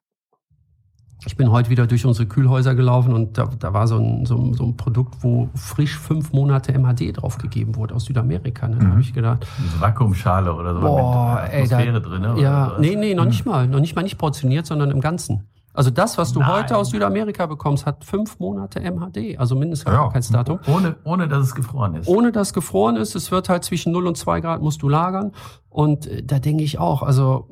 Ich 1.23 1.37
bin 1.37 1.51
heute 1.51 1.69
wieder 1.69 1.85
durch 1.85 2.03
unsere 2.07 2.27
Kühlhäuser 2.27 2.73
gelaufen 2.73 3.13
und 3.13 3.37
da, 3.37 3.45
da 3.45 3.71
war 3.73 3.85
so 3.85 3.99
ein, 3.99 4.25
so, 4.25 4.51
so 4.53 4.63
ein 4.63 4.75
Produkt, 4.75 5.21
wo 5.21 5.49
frisch 5.53 5.99
fünf 5.99 6.33
Monate 6.33 6.73
MHD 6.73 7.21
draufgegeben 7.21 7.75
wurde 7.75 7.93
aus 7.93 8.05
Südamerika. 8.05 8.67
Ne? 8.67 8.77
Da 8.79 8.87
habe 8.87 9.01
ich 9.01 9.13
gedacht, 9.13 9.45
Diese 9.63 9.79
Vakuumschale 9.79 10.51
oder 10.51 10.73
so 10.73 10.81
boah, 10.81 11.41
mit 11.43 11.53
ey, 11.53 11.67
da, 11.67 11.75
Atmosphäre 11.75 12.01
drin. 12.01 12.21
ne? 12.23 12.41
ja, 12.41 12.75
nee, 12.79 12.95
nee, 12.95 13.13
noch 13.13 13.25
nicht 13.25 13.45
mal, 13.45 13.67
noch 13.67 13.81
nicht 13.81 13.95
mal 13.95 14.01
nicht 14.01 14.17
portioniert, 14.17 14.65
sondern 14.65 14.89
im 14.89 14.99
Ganzen. 14.99 15.47
Also 15.73 15.91
das, 15.91 16.17
was 16.17 16.33
du 16.33 16.39
Nein. 16.39 16.49
heute 16.51 16.77
aus 16.77 16.89
Südamerika 16.89 17.45
bekommst, 17.45 17.85
hat 17.85 18.03
fünf 18.03 18.39
Monate 18.39 18.79
MHD, 18.81 19.37
also 19.37 19.55
Mindesthaltbarkeitsdatum. 19.55 20.59
Ohne, 20.67 20.95
ohne 21.03 21.27
dass 21.27 21.43
es 21.45 21.55
gefroren 21.55 21.95
ist. 21.95 22.07
Ohne 22.07 22.31
dass 22.31 22.53
gefroren 22.53 22.95
ist, 22.97 23.15
es 23.15 23.31
wird 23.31 23.49
halt 23.49 23.63
zwischen 23.63 23.91
0 23.93 24.07
und 24.07 24.17
2 24.17 24.41
Grad 24.41 24.61
musst 24.61 24.81
du 24.81 24.89
lagern. 24.89 25.31
Und 25.69 26.07
äh, 26.07 26.23
da 26.23 26.39
denke 26.39 26.63
ich 26.63 26.79
auch, 26.79 27.03
also 27.03 27.47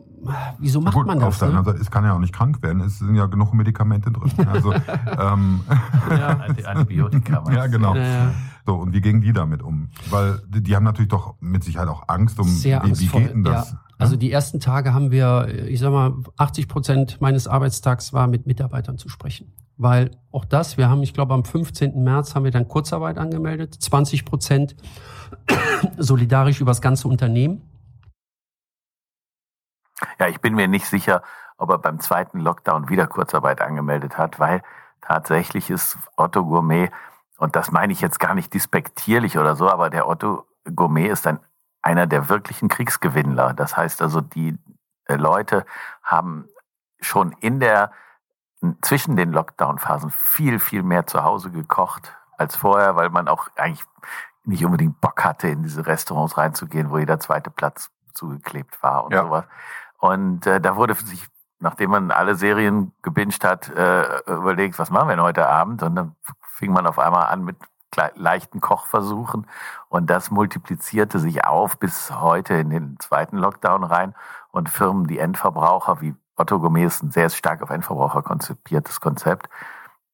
wieso 0.59 0.81
macht 0.81 0.95
Gut, 0.95 1.05
man 1.05 1.21
auf 1.21 1.29
das? 1.35 1.39
der 1.39 1.49
Ne? 1.49 1.57
anderen 1.59 1.75
Seite, 1.77 1.81
es 1.85 1.91
kann 1.91 2.03
ja 2.03 2.13
auch 2.15 2.19
nicht 2.19 2.33
krank 2.33 2.61
werden. 2.63 2.81
Es 2.81 2.97
sind 2.99 3.15
ja 3.15 3.27
genug 3.27 3.53
Medikamente 3.53 4.11
drin. 4.11 4.31
Also, 4.51 4.73
ähm, 5.19 5.61
Anti- 6.09 6.65
Antibiotika. 6.65 7.43
ja, 7.53 7.65
du? 7.65 7.71
genau. 7.71 7.95
Ja, 7.95 8.01
ja. 8.03 8.31
So, 8.67 8.75
und 8.75 8.91
wie 8.91 8.99
gingen 8.99 9.21
die 9.21 9.31
damit 9.31 9.63
um? 9.63 9.91
Weil 10.09 10.41
die, 10.49 10.61
die 10.61 10.75
haben 10.75 10.83
natürlich 10.83 11.07
doch 11.07 11.35
mit 11.39 11.63
Sicherheit 11.63 11.87
auch 11.87 12.09
Angst 12.09 12.37
um, 12.37 12.49
Sehr 12.49 12.83
wie, 12.83 12.99
wie 12.99 13.07
geht 13.07 13.29
denn 13.29 13.45
das? 13.45 13.71
Ja. 13.71 13.79
Also 13.97 14.17
die 14.17 14.29
ersten 14.29 14.59
Tage 14.59 14.93
haben 14.93 15.09
wir, 15.09 15.47
ich 15.69 15.79
sag 15.79 15.93
mal, 15.93 16.13
80 16.35 16.67
Prozent 16.67 17.21
meines 17.21 17.47
Arbeitstags 17.47 18.11
war 18.11 18.27
mit 18.27 18.45
Mitarbeitern 18.45 18.97
zu 18.97 19.07
sprechen. 19.07 19.53
Weil 19.77 20.11
auch 20.33 20.43
das, 20.43 20.75
wir 20.77 20.89
haben, 20.89 21.01
ich 21.01 21.13
glaube, 21.13 21.33
am 21.33 21.45
15. 21.45 22.03
März 22.03 22.35
haben 22.35 22.43
wir 22.43 22.51
dann 22.51 22.67
Kurzarbeit 22.67 23.17
angemeldet, 23.17 23.73
20 23.73 24.25
Prozent 24.25 24.75
solidarisch 25.97 26.59
übers 26.59 26.81
ganze 26.81 27.07
Unternehmen. 27.07 27.61
Ja, 30.19 30.27
ich 30.27 30.41
bin 30.41 30.55
mir 30.55 30.67
nicht 30.67 30.87
sicher, 30.87 31.23
ob 31.57 31.69
er 31.69 31.77
beim 31.77 32.01
zweiten 32.01 32.41
Lockdown 32.41 32.89
wieder 32.89 33.07
Kurzarbeit 33.07 33.61
angemeldet 33.61 34.17
hat, 34.17 34.41
weil 34.41 34.61
tatsächlich 34.99 35.69
ist 35.69 35.97
Otto 36.17 36.43
Gourmet, 36.43 36.89
und 37.37 37.55
das 37.55 37.71
meine 37.71 37.93
ich 37.93 38.01
jetzt 38.01 38.19
gar 38.19 38.33
nicht 38.33 38.53
dispektierlich 38.53 39.37
oder 39.37 39.55
so, 39.55 39.69
aber 39.69 39.89
der 39.89 40.07
Otto 40.07 40.45
Gourmet 40.75 41.07
ist 41.07 41.25
ein, 41.27 41.39
einer 41.81 42.07
der 42.07 42.29
wirklichen 42.29 42.67
Kriegsgewinnler. 42.67 43.53
Das 43.53 43.77
heißt 43.77 44.01
also, 44.01 44.21
die 44.21 44.57
äh, 45.05 45.15
Leute 45.15 45.65
haben 46.03 46.45
schon 46.99 47.31
in 47.39 47.59
der, 47.59 47.91
zwischen 48.81 49.15
den 49.15 49.31
Lockdown-Phasen 49.31 50.09
viel, 50.11 50.59
viel 50.59 50.83
mehr 50.83 51.05
zu 51.07 51.23
Hause 51.23 51.51
gekocht 51.51 52.15
als 52.37 52.55
vorher, 52.55 52.95
weil 52.95 53.09
man 53.09 53.27
auch 53.27 53.47
eigentlich 53.55 53.85
nicht 54.43 54.65
unbedingt 54.65 54.99
Bock 55.01 55.23
hatte, 55.23 55.47
in 55.47 55.63
diese 55.63 55.85
Restaurants 55.85 56.37
reinzugehen, 56.37 56.89
wo 56.89 56.97
jeder 56.97 57.19
zweite 57.19 57.49
Platz 57.51 57.91
zugeklebt 58.13 58.81
war 58.81 59.05
und 59.05 59.13
Ja. 59.13 59.23
sowas. 59.23 59.45
Und 59.99 60.45
äh, 60.47 60.59
da 60.61 60.75
wurde 60.75 60.95
sich, 60.95 61.27
nachdem 61.59 61.91
man 61.91 62.11
alle 62.11 62.35
Serien 62.35 62.93
gebinged 63.01 63.43
hat, 63.43 63.69
äh, 63.69 64.19
überlegt, 64.27 64.77
was 64.79 64.89
machen 64.89 65.07
wir 65.09 65.15
denn 65.15 65.23
heute 65.23 65.47
Abend? 65.47 65.83
Und 65.83 65.95
dann 65.95 66.15
fing 66.57 66.73
man 66.73 66.87
auf 66.87 66.99
einmal 66.99 67.27
an 67.27 67.43
mit 67.43 67.55
leichten 68.15 68.61
Kochversuchen. 68.61 69.47
Und 69.89 70.09
das 70.09 70.31
multiplizierte 70.31 71.19
sich 71.19 71.45
auf 71.45 71.79
bis 71.79 72.11
heute 72.11 72.55
in 72.55 72.69
den 72.69 72.99
zweiten 72.99 73.37
Lockdown 73.37 73.83
rein. 73.83 74.15
Und 74.51 74.69
Firmen, 74.69 75.07
die 75.07 75.19
Endverbraucher 75.19 76.01
wie 76.01 76.15
Otto 76.35 76.59
Gourmet 76.59 76.85
ist 76.85 77.03
ein 77.03 77.11
sehr 77.11 77.29
stark 77.29 77.61
auf 77.61 77.69
Endverbraucher 77.69 78.21
konzipiertes 78.21 78.99
Konzept. 79.01 79.49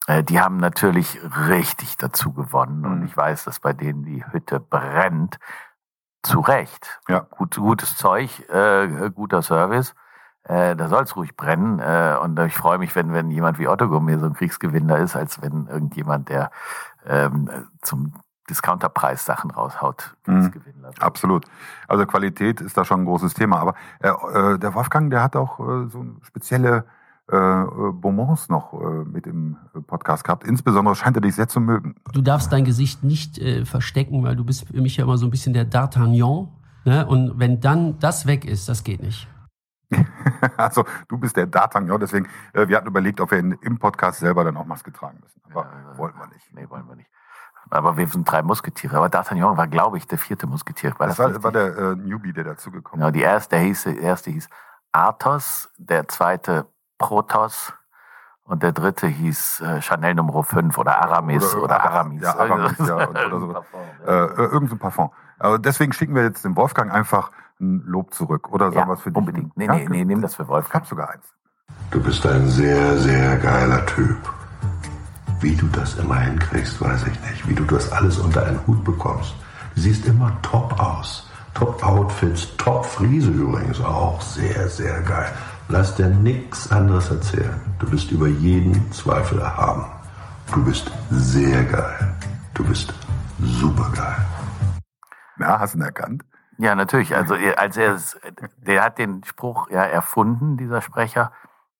Äh, 0.07 0.23
Die 0.23 0.39
haben 0.39 0.57
natürlich 0.57 1.19
richtig 1.47 1.97
dazu 1.97 2.31
gewonnen. 2.33 2.85
Und 2.85 3.05
ich 3.05 3.15
weiß, 3.15 3.45
dass 3.45 3.59
bei 3.59 3.73
denen 3.73 4.03
die 4.03 4.25
Hütte 4.25 4.59
brennt. 4.59 5.39
Zu 6.21 6.39
Recht. 6.39 7.01
Ja. 7.09 7.19
Gut, 7.19 7.57
gutes 7.57 7.97
Zeug, 7.97 8.47
äh, 8.49 9.09
guter 9.13 9.41
Service. 9.41 9.93
Äh, 10.43 10.75
da 10.75 10.87
soll's 10.87 11.15
ruhig 11.15 11.35
brennen. 11.37 11.79
Äh, 11.79 12.17
und 12.21 12.37
ich 12.39 12.55
freue 12.55 12.77
mich, 12.77 12.95
wenn, 12.95 13.13
wenn 13.13 13.31
jemand 13.31 13.59
wie 13.59 13.67
Otto 13.67 13.87
Gourmet 13.87 14.17
so 14.17 14.25
ein 14.25 14.33
Kriegsgewinner 14.33 14.97
ist, 14.97 15.15
als 15.15 15.41
wenn 15.41 15.67
irgendjemand, 15.67 16.29
der 16.29 16.51
ähm, 17.05 17.49
zum 17.81 18.13
Discounterpreis 18.49 19.25
Sachen 19.25 19.51
raushaut, 19.51 20.15
Kriegsgewinner. 20.25 20.89
wird. 20.89 21.01
Absolut. 21.01 21.45
Also 21.87 22.05
Qualität 22.05 22.59
ist 22.59 22.77
da 22.77 22.83
schon 22.83 23.01
ein 23.01 23.05
großes 23.05 23.33
Thema. 23.33 23.59
Aber 23.59 23.75
äh, 23.99 24.09
äh, 24.09 24.59
der 24.59 24.75
Wolfgang, 24.75 25.09
der 25.09 25.23
hat 25.23 25.35
auch 25.35 25.59
äh, 25.59 25.87
so 25.89 26.05
spezielle 26.23 26.85
äh, 27.31 27.37
äh, 27.37 27.91
Bonbons 27.93 28.49
noch 28.49 28.73
äh, 28.73 29.05
mit 29.05 29.27
im 29.27 29.55
Podcast 29.87 30.25
gehabt. 30.25 30.43
Insbesondere 30.43 30.93
scheint 30.93 31.15
er 31.15 31.21
dich 31.21 31.35
sehr 31.35 31.47
zu 31.47 31.61
mögen. 31.61 31.95
Du 32.11 32.21
darfst 32.21 32.51
dein 32.51 32.65
Gesicht 32.65 33.05
nicht 33.05 33.37
äh, 33.37 33.63
verstecken, 33.63 34.23
weil 34.23 34.35
du 34.35 34.43
bist 34.43 34.67
für 34.67 34.81
mich 34.81 34.97
ja 34.97 35.05
immer 35.05 35.17
so 35.17 35.25
ein 35.25 35.31
bisschen 35.31 35.53
der 35.53 35.65
D'Artagnan. 35.65 36.49
Ne? 36.83 37.05
Und 37.05 37.39
wenn 37.39 37.61
dann 37.61 37.97
das 37.99 38.25
weg 38.25 38.43
ist, 38.43 38.67
das 38.67 38.83
geht 38.83 39.01
nicht. 39.01 39.29
also 40.57 40.85
du 41.07 41.17
bist 41.17 41.37
der 41.37 41.47
D'Artagnan, 41.47 41.97
deswegen, 41.99 42.27
äh, 42.53 42.67
wir 42.67 42.77
hatten 42.77 42.87
überlegt, 42.87 43.21
ob 43.21 43.31
wir 43.31 43.39
in, 43.39 43.51
im 43.61 43.77
Podcast 43.79 44.19
selber 44.19 44.43
dann 44.43 44.57
auch 44.57 44.65
Maske 44.65 44.91
tragen 44.91 45.19
müssen. 45.21 45.41
Aber 45.51 45.67
wollten 45.97 46.17
wir 46.19 46.27
nicht. 46.27 46.53
Nee, 46.53 46.69
wollen 46.69 46.87
wir 46.87 46.95
nicht. 46.95 47.09
Aber 47.69 47.95
wir 47.97 48.07
sind 48.07 48.29
drei 48.29 48.41
Musketiere. 48.43 48.97
Aber 48.97 49.07
D'Artagnan 49.07 49.57
war, 49.57 49.67
glaube 49.67 49.97
ich, 49.97 50.07
der 50.07 50.17
vierte 50.17 50.47
Musketier. 50.47 50.93
War 50.99 51.07
Das 51.07 51.17
das 51.17 51.35
war, 51.35 51.43
war 51.43 51.51
der 51.51 51.77
äh, 51.77 51.95
Newbie, 51.95 52.33
der 52.33 52.43
dazugekommen 52.43 52.99
Genau, 52.99 53.11
die 53.11 53.21
erste, 53.21 53.55
der, 53.55 53.65
hieß, 53.65 53.83
der 53.83 53.97
erste 53.99 54.31
hieß 54.31 54.49
Athos, 54.91 55.71
der 55.77 56.07
zweite 56.07 56.67
Protos 56.97 57.73
und 58.43 58.61
der 58.63 58.73
dritte 58.73 59.07
hieß 59.07 59.61
äh, 59.61 59.81
Chanel 59.81 60.13
Nummer 60.15 60.43
5 60.43 60.77
oder 60.77 61.01
Aramis 61.01 61.55
oder, 61.55 61.79
Ara- 61.81 61.89
Aramis. 61.89 62.21
Ja, 62.21 62.35
Aramis, 62.35 62.77
ja, 62.79 62.95
oder, 63.09 63.33
oder. 63.33 63.65
Äh, 64.05 64.11
äh, 64.11 64.45
irgend 64.51 64.69
so 64.69 64.75
ein 64.75 64.79
Parfum. 64.79 65.11
Aber 65.39 65.57
deswegen 65.57 65.93
schicken 65.93 66.15
wir 66.15 66.23
jetzt 66.23 66.45
dem 66.45 66.55
Wolfgang 66.55 66.91
einfach 66.91 67.31
ein 67.63 67.83
Lob 67.85 68.13
zurück. 68.13 68.51
Oder 68.51 68.65
sollen 68.71 68.81
Ja, 68.81 68.87
wir 68.87 68.93
es 68.93 69.01
für 69.01 69.09
dich? 69.11 69.17
unbedingt. 69.17 69.57
Nee, 69.57 69.65
Ja, 69.65 69.75
nee, 69.75 69.87
nee, 69.89 70.05
nimm 70.05 70.21
das 70.21 70.35
für 70.35 70.43
Ich 70.43 70.49
Wolfgang. 70.49 70.73
hab 70.83 70.87
sogar 70.87 71.09
eins. 71.11 71.25
Du 71.91 72.01
bist 72.01 72.25
ein 72.25 72.47
sehr, 72.49 72.97
sehr 72.97 73.37
geiler 73.37 73.85
Typ. 73.85 74.17
Wie 75.39 75.55
du 75.55 75.67
das 75.67 75.95
immer 75.95 76.19
hinkriegst, 76.19 76.79
weiß 76.81 77.03
ich 77.07 77.19
nicht. 77.29 77.47
Wie 77.49 77.53
du 77.53 77.63
das 77.65 77.91
alles 77.91 78.17
unter 78.19 78.45
einen 78.45 78.59
Hut 78.67 78.83
bekommst. 78.83 79.33
Du 79.75 79.81
siehst 79.81 80.05
immer 80.05 80.31
top 80.41 80.79
aus. 80.79 81.29
Top 81.53 81.83
Outfits, 81.85 82.55
top 82.57 82.85
Friese 82.85 83.29
übrigens 83.29 83.79
auch. 83.81 84.21
Sehr, 84.21 84.67
sehr 84.69 85.01
geil. 85.01 85.31
Lass 85.69 85.95
dir 85.95 86.07
nichts 86.09 86.71
anderes 86.71 87.09
erzählen. 87.11 87.59
Du 87.79 87.89
bist 87.89 88.11
über 88.11 88.27
jeden 88.27 88.91
Zweifel 88.91 89.39
erhaben. 89.39 89.85
Du 90.53 90.63
bist 90.63 90.91
sehr 91.11 91.63
geil. 91.65 92.15
Du 92.53 92.63
bist 92.63 92.93
super 93.39 93.89
geil. 93.95 94.15
Na, 95.37 95.59
hast 95.59 95.73
du 95.73 95.79
ihn 95.79 95.83
erkannt? 95.83 96.23
Ja, 96.63 96.75
natürlich. 96.75 97.13
Also 97.13 97.35
als 97.57 97.75
er 97.75 97.99
der 98.55 98.83
hat 98.85 98.97
den 98.97 99.21
Spruch 99.25 99.69
ja 99.69 99.83
erfunden, 99.83 100.55
dieser 100.55 100.81
Sprecher, 100.81 101.33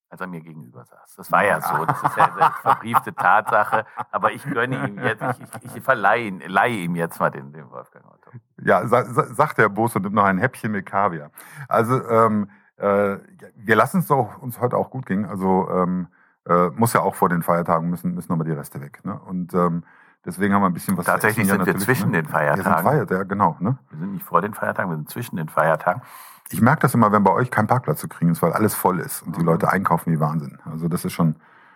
als 0.10 0.20
er 0.20 0.28
mir 0.28 0.42
gegenüber 0.42 0.84
saß. 0.84 1.16
Das 1.16 1.32
war 1.32 1.46
ja 1.46 1.62
so. 1.62 1.86
Das 1.86 2.04
ist 2.04 2.18
ja 2.18 2.26
eine 2.26 2.52
verbriefte 2.62 3.16
Tatsache. 3.16 3.86
Aber 4.12 4.34
ich 4.34 4.44
gönne 4.44 4.86
ihm 4.86 5.00
jetzt, 5.00 5.24
ich, 5.40 5.76
ich, 5.78 5.82
verleihe 5.82 6.28
ihn, 6.28 6.42
leihe 6.46 6.76
ihm 6.76 6.98
jetzt 6.98 7.18
mal 7.22 7.30
den, 7.30 7.54
den 7.54 7.72
Wolfgang 7.72 8.06
Otto. 8.06 8.32
Ja, 8.62 8.86
sa 8.86 9.06
sa 9.06 9.24
sagt 9.34 9.58
der 9.58 9.70
Boss 9.70 9.96
und 9.96 10.02
nimmt 10.02 10.16
noch 10.16 10.26
ein 10.26 10.38
Häppchen 10.38 10.74
mit 10.74 10.86
Kaviar. 10.86 11.32
Also, 11.70 12.06
ähm, 12.10 12.50
äh, 12.76 13.18
wir 13.56 13.76
lassen 13.78 14.00
es 14.00 14.08
doch 14.08 14.38
uns 14.40 14.60
heute 14.60 14.76
auch 14.76 14.90
gut 14.90 15.06
gehen. 15.06 15.24
Also, 15.24 15.70
ähm, 15.70 16.10
äh, 16.46 16.72
muss 16.72 16.92
ja 16.92 17.00
auch 17.00 17.16
vor 17.16 17.30
den 17.30 17.42
Feiertagen 17.42 17.90
müssen, 17.90 18.16
müssen 18.16 18.34
nochmal 18.34 18.48
die 18.48 18.54
Reste 18.54 18.82
weg. 18.82 19.00
Ne? 19.06 19.18
Und 19.18 19.54
ähm, 19.54 19.86
deswegen 20.26 20.54
haben 20.54 20.62
wir 20.62 20.68
ein 20.68 20.74
bisschen 20.74 20.98
was 20.98 21.06
zu 21.06 21.12
Tatsächlich 21.12 21.48
sind 21.48 21.66
wir 21.66 21.78
zwischen 21.78 22.12
ne? 22.12 22.24
den 22.24 22.32
Feiertagen. 22.32 22.66
Wir 22.66 22.76
sind 22.76 22.84
Feiertage, 22.84 23.26
genau. 23.28 23.58
Ne? 23.60 23.78
Wir 23.90 24.00
sind 24.00 24.14
nicht 24.14 24.26
vor 24.26 24.42
den 24.42 24.54
Feiertagen, 24.54 24.90
wir 24.92 24.96
sind 24.98 25.10
zwischen 25.10 25.36
den 25.38 25.50
Feiertagen. 25.50 26.02
Ich 26.50 26.62
merke 26.62 26.82
das 26.82 26.94
immer, 26.94 27.12
wenn 27.12 27.24
bei 27.24 27.32
euch 27.32 27.50
kein 27.50 27.68
Parkplatz 27.68 28.00
zu 28.00 28.08
kriegen 28.08 28.32
ist, 28.32 28.42
weil 28.42 28.54
alles 28.54 28.76
voll 28.76 29.00
ist 29.00 29.24
und 29.24 29.36
die 29.36 29.42
Mhm. 29.42 29.48
Leute 29.48 29.72
einkaufen 29.72 30.12
wie 30.12 30.20
Wahnsinn. 30.20 30.60
Also 30.66 30.88
das 30.88 31.06
ist 31.06 31.14
schon, 31.14 31.36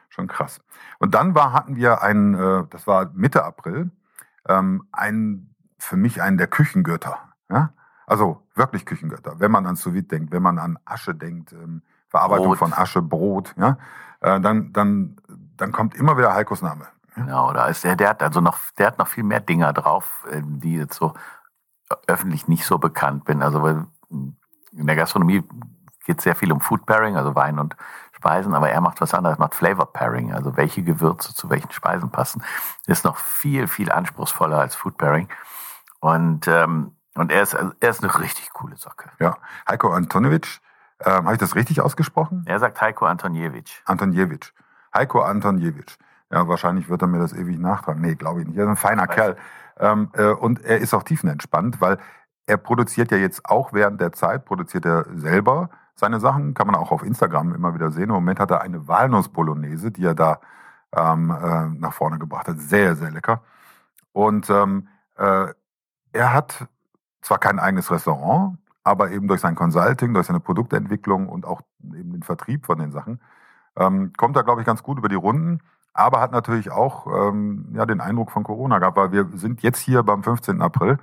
schon 0.09 0.27
krass. 0.27 0.59
Und 0.99 1.15
dann 1.15 1.35
war, 1.35 1.53
hatten 1.53 1.75
wir 1.75 2.01
einen, 2.03 2.33
äh, 2.35 2.63
das 2.69 2.85
war 2.85 3.09
Mitte 3.13 3.43
April, 3.43 3.91
ähm, 4.47 4.83
ein, 4.91 5.55
für 5.79 5.97
mich 5.97 6.21
einen 6.21 6.37
der 6.37 6.47
Küchengötter. 6.47 7.17
Ja? 7.49 7.73
Also 8.05 8.43
wirklich 8.55 8.85
Küchengötter. 8.85 9.39
Wenn 9.39 9.51
man 9.51 9.65
an 9.65 9.75
sous 9.75 9.93
denkt, 10.07 10.31
wenn 10.31 10.43
man 10.43 10.59
an 10.59 10.77
Asche 10.85 11.15
denkt, 11.15 11.53
ähm, 11.53 11.81
Verarbeitung 12.09 12.47
Brot. 12.47 12.57
von 12.59 12.73
Asche, 12.73 13.01
Brot, 13.01 13.53
ja, 13.57 13.77
äh, 14.21 14.39
dann, 14.39 14.71
dann, 14.73 15.17
dann 15.57 15.71
kommt 15.71 15.95
immer 15.95 16.17
wieder 16.17 16.33
Heikos 16.33 16.61
Name. 16.61 16.87
Genau, 17.17 17.51
da 17.51 17.65
ist 17.65 17.83
der, 17.83 17.95
der 17.95 18.09
hat 18.09 18.21
also 18.21 18.41
noch, 18.41 18.59
der 18.77 18.87
hat 18.87 18.99
noch 18.99 19.07
viel 19.07 19.23
mehr 19.23 19.39
Dinger 19.39 19.73
drauf, 19.73 20.25
äh, 20.31 20.41
die 20.43 20.75
jetzt 20.75 20.97
so 20.97 21.13
öffentlich 22.05 22.47
nicht 22.47 22.63
so 22.63 22.77
bekannt 22.77 23.25
bin. 23.25 23.41
Also 23.41 23.65
in 24.09 24.35
der 24.71 24.95
Gastronomie 24.95 25.43
geht 26.05 26.19
es 26.19 26.23
sehr 26.23 26.35
viel 26.35 26.51
um 26.51 26.61
Food 26.61 26.85
Pairing, 26.85 27.17
also 27.17 27.33
Wein 27.33 27.57
und 27.57 27.75
Speisen, 28.13 28.53
aber 28.53 28.69
er 28.69 28.81
macht 28.81 29.01
was 29.01 29.15
anderes, 29.15 29.39
macht 29.39 29.55
Flavor 29.55 29.91
Pairing, 29.91 30.31
also 30.31 30.57
welche 30.57 30.83
Gewürze 30.83 31.33
zu 31.33 31.49
welchen 31.49 31.71
Speisen 31.71 32.11
passen. 32.11 32.43
Ist 32.85 33.03
noch 33.03 33.17
viel, 33.17 33.67
viel 33.67 33.91
anspruchsvoller 33.91 34.59
als 34.59 34.75
Food 34.75 34.97
Pairing. 34.97 35.27
Und, 35.99 36.47
ähm, 36.47 36.95
und 37.15 37.31
er 37.31 37.41
ist, 37.41 37.55
also 37.55 37.71
er 37.79 37.89
ist 37.89 38.03
eine 38.03 38.19
richtig 38.19 38.53
coole 38.53 38.77
Socke. 38.77 39.09
Ja, 39.19 39.37
Heiko 39.67 39.91
Antonovic, 39.91 40.61
ähm, 40.99 41.25
habe 41.25 41.33
ich 41.33 41.39
das 41.39 41.55
richtig 41.55 41.81
ausgesprochen? 41.81 42.43
Er 42.45 42.59
sagt 42.59 42.79
Heiko 42.79 43.05
Antoniewicz. 43.05 43.71
Antonjewitsch. 43.85 44.51
Heiko 44.93 45.21
Antonjewitsch. 45.21 45.97
Ja, 46.31 46.47
wahrscheinlich 46.47 46.89
wird 46.89 47.01
er 47.01 47.07
mir 47.07 47.19
das 47.19 47.33
ewig 47.33 47.57
nachtragen. 47.57 48.01
Nee, 48.01 48.15
glaube 48.15 48.41
ich 48.41 48.47
nicht. 48.47 48.57
Er 48.57 48.65
ist 48.65 48.69
ein 48.69 48.75
feiner 48.75 49.07
Kerl. 49.07 49.37
Ähm, 49.79 50.09
äh, 50.13 50.31
und 50.31 50.63
er 50.63 50.79
ist 50.79 50.93
auch 50.93 51.03
tiefenentspannt, 51.03 51.79
weil 51.79 51.97
er 52.45 52.57
produziert 52.57 53.11
ja 53.11 53.17
jetzt 53.17 53.45
auch 53.45 53.73
während 53.73 54.01
der 54.01 54.11
Zeit, 54.13 54.45
produziert 54.45 54.85
er 54.85 55.05
selber 55.15 55.69
seine 55.95 56.19
Sachen. 56.19 56.53
Kann 56.53 56.67
man 56.67 56.75
auch 56.75 56.91
auf 56.91 57.03
Instagram 57.03 57.53
immer 57.53 57.73
wieder 57.73 57.91
sehen. 57.91 58.09
Im 58.09 58.15
Moment 58.15 58.39
hat 58.39 58.51
er 58.51 58.61
eine 58.61 58.87
Walnuss-Bolognese, 58.87 59.91
die 59.91 60.05
er 60.05 60.15
da 60.15 60.39
ähm, 60.95 61.31
äh, 61.31 61.67
nach 61.79 61.93
vorne 61.93 62.19
gebracht 62.19 62.47
hat. 62.47 62.59
Sehr, 62.59 62.95
sehr 62.95 63.11
lecker. 63.11 63.41
Und 64.13 64.49
ähm, 64.49 64.87
äh, 65.15 65.47
er 66.13 66.33
hat 66.33 66.67
zwar 67.21 67.39
kein 67.39 67.59
eigenes 67.59 67.91
Restaurant, 67.91 68.57
aber 68.83 69.11
eben 69.11 69.27
durch 69.27 69.41
sein 69.41 69.55
Consulting, 69.55 70.13
durch 70.13 70.27
seine 70.27 70.39
Produktentwicklung 70.39 71.29
und 71.29 71.45
auch 71.45 71.61
eben 71.83 72.13
den 72.13 72.23
Vertrieb 72.23 72.65
von 72.65 72.79
den 72.79 72.91
Sachen, 72.91 73.21
ähm, 73.75 74.13
kommt 74.17 74.35
er, 74.35 74.43
glaube 74.43 74.61
ich, 74.61 74.67
ganz 74.67 74.81
gut 74.81 74.97
über 74.97 75.09
die 75.09 75.15
Runden. 75.15 75.61
Aber 75.97 76.21
hat 76.21 76.31
natürlich 76.31 76.69
auch 76.71 77.07
ähm, 77.07 77.69
ja, 77.73 77.87
den 77.87 78.01
Eindruck 78.01 78.29
von 78.31 78.43
Corona 78.43 78.77
gehabt, 78.77 78.97
weil 78.97 79.11
wir 79.11 79.27
sind 79.33 79.63
jetzt 79.63 79.79
hier 79.79 80.03
beim 80.03 80.21
15. 80.21 80.61
April 80.61 80.99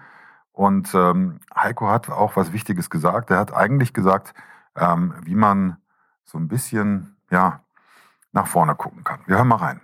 und 0.52 0.94
ähm, 0.94 1.40
Heiko 1.54 1.88
hat 1.88 2.08
auch 2.10 2.36
was 2.36 2.52
Wichtiges 2.52 2.90
gesagt. 2.90 3.30
Er 3.30 3.38
hat 3.38 3.52
eigentlich 3.52 3.92
gesagt, 3.92 4.34
ähm, 4.76 5.12
wie 5.24 5.34
man 5.34 5.78
so 6.24 6.38
ein 6.38 6.46
bisschen 6.46 7.16
ja, 7.28 7.60
nach 8.30 8.46
vorne 8.46 8.76
gucken 8.76 9.02
kann. 9.02 9.18
Wir 9.26 9.36
hören 9.36 9.48
mal 9.48 9.56
rein. 9.56 9.80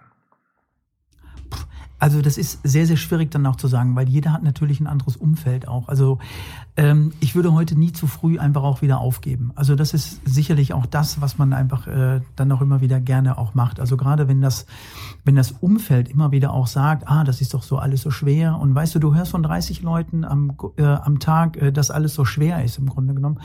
Also 2.01 2.23
das 2.23 2.39
ist 2.39 2.61
sehr, 2.65 2.87
sehr 2.87 2.97
schwierig 2.97 3.31
dann 3.31 3.47
auch 3.47 3.57
zu 3.57 3.69
sagen, 3.69 3.95
weil 3.95 4.09
jeder 4.09 4.33
hat 4.33 4.43
natürlich 4.43 4.81
ein 4.81 4.87
anderes 4.87 5.17
Umfeld 5.17 5.69
auch. 5.69 5.89
Also 5.89 6.19
ähm, 6.77 7.13
ich 7.21 7.35
würde 7.35 7.53
heute 7.53 7.79
nie 7.79 7.93
zu 7.93 8.07
früh 8.07 8.39
einfach 8.39 8.63
auch 8.63 8.81
wieder 8.81 9.01
aufgeben. 9.01 9.53
Also 9.55 9.75
das 9.75 9.93
ist 9.93 10.21
sicherlich 10.27 10.73
auch 10.73 10.87
das, 10.87 11.21
was 11.21 11.37
man 11.37 11.53
einfach 11.53 11.87
äh, 11.87 12.23
dann 12.37 12.51
auch 12.53 12.63
immer 12.63 12.81
wieder 12.81 13.01
gerne 13.01 13.37
auch 13.37 13.55
macht. 13.55 13.81
Also 13.81 13.99
gerade 13.99 14.29
wenn 14.29 14.41
das, 14.41 14.65
wenn 15.25 15.37
das 15.37 15.53
Umfeld 15.53 16.09
immer 16.09 16.33
wieder 16.33 16.55
auch 16.55 16.67
sagt, 16.67 17.07
ah, 17.07 17.23
das 17.23 17.43
ist 17.43 17.53
doch 17.53 17.63
so 17.63 17.77
alles 17.77 18.01
so 18.01 18.11
schwer. 18.11 18.59
Und 18.59 18.75
weißt 18.75 18.95
du, 18.95 18.99
du 18.99 19.15
hörst 19.15 19.33
von 19.33 19.43
30 19.43 19.83
Leuten 19.83 20.25
am, 20.25 20.57
äh, 20.79 20.85
am 20.85 21.19
Tag, 21.19 21.59
äh, 21.59 21.71
dass 21.71 21.91
alles 21.91 22.15
so 22.15 22.25
schwer 22.25 22.65
ist 22.65 22.79
im 22.79 22.89
Grunde 22.89 23.13
genommen. 23.13 23.41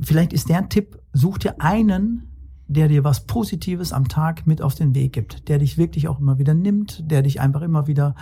Vielleicht 0.00 0.32
ist 0.32 0.48
der 0.48 0.68
Tipp, 0.68 1.00
such 1.12 1.38
dir 1.38 1.60
einen, 1.60 2.30
der 2.70 2.86
dir 2.86 3.02
was 3.02 3.26
Positives 3.26 3.92
am 3.92 4.06
Tag 4.06 4.46
mit 4.46 4.62
auf 4.62 4.76
den 4.76 4.94
Weg 4.94 5.12
gibt, 5.12 5.48
der 5.48 5.58
dich 5.58 5.76
wirklich 5.76 6.06
auch 6.06 6.20
immer 6.20 6.38
wieder 6.38 6.54
nimmt, 6.54 7.02
der 7.10 7.22
dich 7.22 7.40
einfach 7.40 7.62
immer 7.62 7.88
wieder 7.88 8.14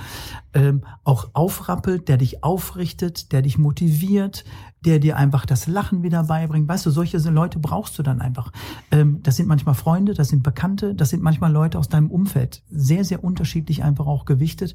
ähm, 0.55 0.85
auch 1.05 1.29
aufrappelt, 1.35 2.09
der 2.09 2.17
dich 2.17 2.43
aufrichtet, 2.43 3.33
der 3.33 3.43
dich 3.43 3.59
motiviert, 3.59 4.45
der 4.85 5.01
dir 5.01 5.19
einfach 5.19 5.45
das 5.45 5.67
Lachen 5.67 6.03
wieder 6.03 6.25
beibringt. 6.25 6.67
Weißt 6.67 6.87
du, 6.87 6.91
solche 6.91 7.19
Leute 7.19 7.59
brauchst 7.59 7.99
du 7.99 8.03
dann 8.03 8.23
einfach. 8.23 8.51
Ähm, 8.91 9.21
das 9.23 9.37
sind 9.37 9.49
manchmal 9.49 9.75
Freunde, 9.75 10.15
das 10.15 10.29
sind 10.29 10.43
Bekannte, 10.43 10.95
das 10.95 11.11
sind 11.11 11.23
manchmal 11.23 11.53
Leute 11.53 11.79
aus 11.79 11.91
deinem 11.91 12.11
Umfeld. 12.11 12.63
Sehr, 12.71 13.05
sehr 13.05 13.23
unterschiedlich 13.23 13.85
einfach 13.85 14.07
auch 14.07 14.25
gewichtet. 14.25 14.75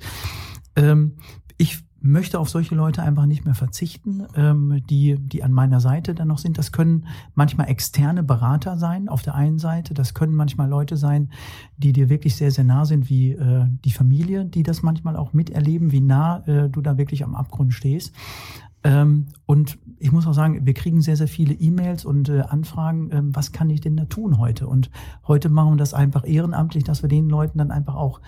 Ähm, 0.76 1.16
ich 1.58 1.84
möchte 2.04 2.38
auf 2.38 2.50
solche 2.50 2.76
Leute 2.76 3.02
einfach 3.02 3.26
nicht 3.26 3.46
mehr 3.46 3.56
verzichten, 3.56 4.28
ähm, 4.36 4.84
die, 4.90 5.16
die 5.18 5.42
an 5.42 5.54
meiner 5.54 5.80
Seite 5.80 6.14
dann 6.14 6.28
noch 6.28 6.38
sind. 6.38 6.58
Das 6.58 6.74
können 6.74 7.08
manchmal 7.34 7.70
externe 7.70 8.24
Berater 8.24 8.78
sein 8.78 9.08
auf 9.08 9.22
der 9.22 9.36
einen 9.36 9.58
Seite. 9.58 9.94
Das 9.94 10.14
können 10.14 10.36
manchmal 10.36 10.68
Leute 10.68 10.98
sein, 10.98 11.30
die 11.78 11.94
dir 11.94 12.10
wirklich 12.10 12.36
sehr, 12.36 12.52
sehr 12.52 12.66
nah 12.66 12.86
sind, 12.86 13.10
wie 13.10 13.32
äh, 13.32 13.66
die 13.86 13.92
Familie, 13.92 14.44
die 14.44 14.64
das 14.64 14.84
manchmal 14.84 15.16
auch 15.16 15.32
miterleben, 15.32 15.94
wie 15.94 16.02
nah 16.02 16.46
äh, 16.46 16.70
du 16.70 16.82
da 16.82 16.98
wirklich 16.98 17.24
am 17.24 17.36
Abgrund 17.36 17.74
stehst. 17.74 18.14
Ähm, 18.84 19.28
und 19.46 19.78
ich 19.98 20.12
muss 20.12 20.28
auch 20.28 20.34
sagen, 20.34 20.66
wir 20.66 20.74
kriegen 20.74 21.02
sehr, 21.02 21.16
sehr 21.16 21.28
viele 21.28 21.54
E-Mails 21.54 22.06
und 22.06 22.30
äh, 22.30 22.42
Anfragen, 22.42 23.10
ähm, 23.12 23.36
was 23.36 23.52
kann 23.52 23.70
ich 23.70 23.82
denn 23.82 23.96
da 23.96 24.06
tun 24.06 24.38
heute? 24.38 24.68
Und 24.68 24.90
heute 25.28 25.50
machen 25.50 25.74
wir 25.74 25.78
das 25.78 25.94
einfach 25.94 26.28
ehrenamtlich, 26.28 26.84
dass 26.84 27.02
wir 27.02 27.10
den 27.10 27.30
Leuten 27.30 27.58
dann 27.58 27.72
einfach 27.72 27.96
auch 27.96 28.20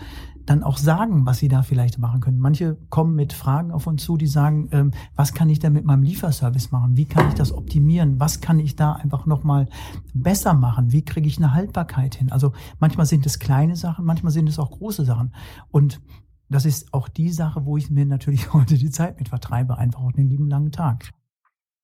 dann 0.46 0.64
auch 0.64 0.78
sagen, 0.78 1.26
was 1.26 1.40
sie 1.40 1.48
da 1.48 1.64
vielleicht 1.64 1.98
machen 1.98 2.22
können. 2.22 2.38
Manche 2.38 2.78
kommen 2.90 3.16
mit 3.16 3.34
Fragen 3.34 3.72
auf 3.72 3.88
uns 3.88 4.04
zu, 4.04 4.16
die 4.16 4.28
sagen, 4.28 4.70
ähm, 4.72 4.92
was 5.16 5.34
kann 5.34 5.50
ich 5.50 5.60
denn 5.60 5.74
mit 5.74 5.86
meinem 5.86 6.04
Lieferservice 6.04 6.72
machen? 6.72 6.98
Wie 6.98 7.06
kann 7.06 7.28
ich 7.30 7.34
das 7.34 7.52
optimieren? 7.52 8.20
Was 8.20 8.42
kann 8.42 8.60
ich 8.60 8.76
da 8.76 8.94
einfach 8.94 9.26
nochmal 9.26 9.68
besser 10.14 10.54
machen? 10.54 10.92
Wie 10.92 11.04
kriege 11.04 11.28
ich 11.28 11.38
eine 11.38 11.54
Haltbarkeit 11.54 12.16
hin? 12.16 12.32
Also 12.32 12.54
manchmal 12.80 13.06
sind 13.06 13.26
es 13.26 13.40
kleine 13.40 13.76
Sachen, 13.76 14.06
manchmal 14.06 14.32
sind 14.32 14.48
es 14.48 14.60
auch 14.60 14.72
große 14.72 15.04
Sachen. 15.04 15.34
Und 15.72 16.00
das 16.50 16.66
ist 16.66 16.94
auch 16.94 17.08
die 17.08 17.32
Sache, 17.32 17.66
wo 17.66 17.78
ich 17.78 17.90
mir 17.90 18.06
natürlich 18.06 18.54
heute 18.54 18.76
die 18.78 18.92
Zeit 18.92 19.18
mit 19.18 19.30
vertreibe, 19.30 19.78
einfach 19.78 20.02
auch 20.02 20.12
den 20.12 20.30
lieben 20.30 20.50
langen 20.50 20.72
Tag. 20.72 21.12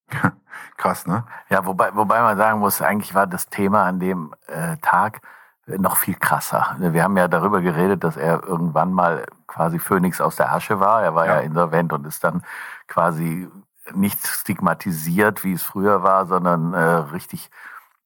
Krass, 0.77 1.07
ne? 1.07 1.25
Ja, 1.49 1.65
wobei, 1.65 1.95
wobei 1.95 2.21
man 2.21 2.37
sagen 2.37 2.59
muss, 2.59 2.81
eigentlich 2.81 3.15
war 3.15 3.27
das 3.27 3.47
Thema 3.47 3.85
an 3.85 3.99
dem 3.99 4.33
äh, 4.47 4.77
Tag 4.81 5.21
noch 5.67 5.97
viel 5.97 6.15
krasser. 6.15 6.75
Wir 6.79 7.03
haben 7.03 7.15
ja 7.17 7.27
darüber 7.27 7.61
geredet, 7.61 8.03
dass 8.03 8.17
er 8.17 8.43
irgendwann 8.43 8.91
mal 8.91 9.25
quasi 9.47 9.79
Phönix 9.79 10.19
aus 10.19 10.35
der 10.35 10.51
Asche 10.51 10.79
war. 10.79 11.03
Er 11.03 11.15
war 11.15 11.27
ja, 11.27 11.35
ja 11.35 11.39
insolvent 11.41 11.93
und 11.93 12.05
ist 12.05 12.23
dann 12.23 12.43
quasi 12.87 13.47
nicht 13.93 14.25
stigmatisiert, 14.25 15.43
wie 15.43 15.53
es 15.53 15.63
früher 15.63 16.03
war, 16.03 16.25
sondern 16.25 16.73
äh, 16.73 16.79
richtig 16.79 17.49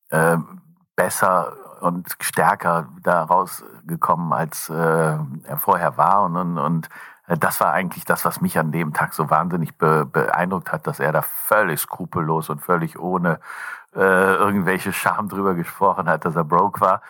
äh, 0.10 0.38
besser 0.96 1.54
und 1.82 2.08
stärker 2.20 2.88
da 3.04 3.24
rausgekommen, 3.24 4.34
als 4.34 4.70
äh, 4.70 4.74
er 4.74 5.58
vorher 5.58 5.98
war. 5.98 6.24
Und, 6.24 6.36
und, 6.38 6.58
und 6.58 6.90
äh, 7.28 7.38
das 7.38 7.60
war 7.60 7.74
eigentlich 7.74 8.06
das, 8.06 8.26
was 8.26 8.42
mich 8.42 8.58
an 8.60 8.72
dem 8.72 8.94
Tag 8.94 9.14
so 9.14 9.30
wahnsinnig 9.30 9.78
be 9.78 10.06
beeindruckt 10.06 10.72
hat, 10.72 10.88
dass 10.88 11.00
er 11.00 11.12
da 11.12 11.22
völlig 11.22 11.80
skrupellos 11.80 12.50
und 12.50 12.62
völlig 12.62 13.00
ohne 13.00 13.40
äh, 13.96 14.36
irgendwelche 14.36 14.94
Scham 14.94 15.30
drüber 15.30 15.54
gesprochen 15.56 16.10
hat, 16.10 16.26
dass 16.26 16.36
er 16.36 16.44
broke 16.44 16.82
war. 16.82 17.02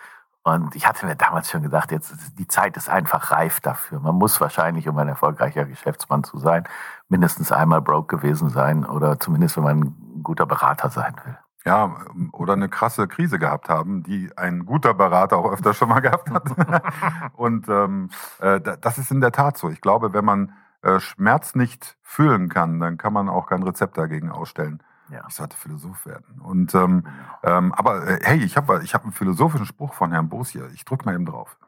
Und 0.42 0.76
ich 0.76 0.86
hatte 0.86 1.06
mir 1.06 1.16
damals 1.16 1.50
schon 1.50 1.62
gedacht, 1.62 1.90
jetzt 1.90 2.14
die 2.38 2.46
Zeit 2.46 2.76
ist 2.76 2.88
einfach 2.88 3.32
reif 3.32 3.58
dafür. 3.58 3.98
Man 3.98 4.14
muss 4.14 4.40
wahrscheinlich, 4.40 4.88
um 4.88 4.96
ein 4.98 5.08
erfolgreicher 5.08 5.64
Geschäftsmann 5.64 6.22
zu 6.22 6.38
sein, 6.38 6.62
mindestens 7.08 7.50
einmal 7.50 7.82
broke 7.82 8.16
gewesen 8.16 8.48
sein 8.48 8.86
oder 8.86 9.18
zumindest, 9.18 9.56
wenn 9.56 9.64
man 9.64 9.80
ein 9.80 10.22
guter 10.22 10.46
Berater 10.46 10.88
sein 10.88 11.16
will. 11.24 11.36
Ja, 11.66 11.96
oder 12.30 12.52
eine 12.52 12.68
krasse 12.68 13.08
Krise 13.08 13.40
gehabt 13.40 13.68
haben, 13.68 14.04
die 14.04 14.30
ein 14.36 14.64
guter 14.66 14.94
Berater 14.94 15.36
auch 15.36 15.50
öfter 15.50 15.74
schon 15.74 15.88
mal 15.88 15.98
gehabt 15.98 16.30
hat. 16.30 17.32
Und 17.36 17.68
ähm, 17.68 18.10
äh, 18.38 18.60
das 18.80 18.98
ist 18.98 19.10
in 19.10 19.20
der 19.20 19.32
Tat 19.32 19.58
so. 19.58 19.68
Ich 19.68 19.80
glaube, 19.80 20.12
wenn 20.12 20.24
man 20.24 20.52
äh, 20.82 21.00
Schmerz 21.00 21.56
nicht 21.56 21.96
fühlen 22.02 22.48
kann, 22.48 22.78
dann 22.78 22.98
kann 22.98 23.12
man 23.12 23.28
auch 23.28 23.48
kein 23.48 23.64
Rezept 23.64 23.98
dagegen 23.98 24.30
ausstellen. 24.30 24.80
Ja. 25.10 25.24
Ich 25.28 25.34
sollte 25.34 25.56
Philosoph 25.56 26.06
werden. 26.06 26.40
Und 26.40 26.72
ähm, 26.76 27.02
genau. 27.42 27.58
ähm, 27.58 27.72
aber 27.72 28.06
äh, 28.06 28.20
hey, 28.22 28.38
ich 28.38 28.56
habe 28.56 28.82
ich 28.84 28.94
hab 28.94 29.02
einen 29.02 29.12
philosophischen 29.12 29.66
Spruch 29.66 29.94
von 29.94 30.12
Herrn 30.12 30.28
Boos 30.28 30.50
hier. 30.50 30.68
Ich 30.72 30.84
drück 30.84 31.04
mal 31.04 31.16
eben 31.16 31.26
drauf. 31.26 31.58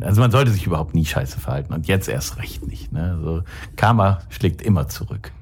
Also 0.00 0.20
man 0.20 0.30
sollte 0.30 0.50
sich 0.50 0.66
überhaupt 0.66 0.94
nie 0.94 1.06
scheiße 1.06 1.40
verhalten 1.40 1.72
und 1.72 1.86
jetzt 1.86 2.08
erst 2.08 2.36
recht 2.36 2.66
nicht. 2.66 2.92
Ne? 2.92 3.16
Also 3.16 3.42
Karma 3.76 4.18
schlägt 4.28 4.60
immer 4.60 4.88
zurück. 4.88 5.32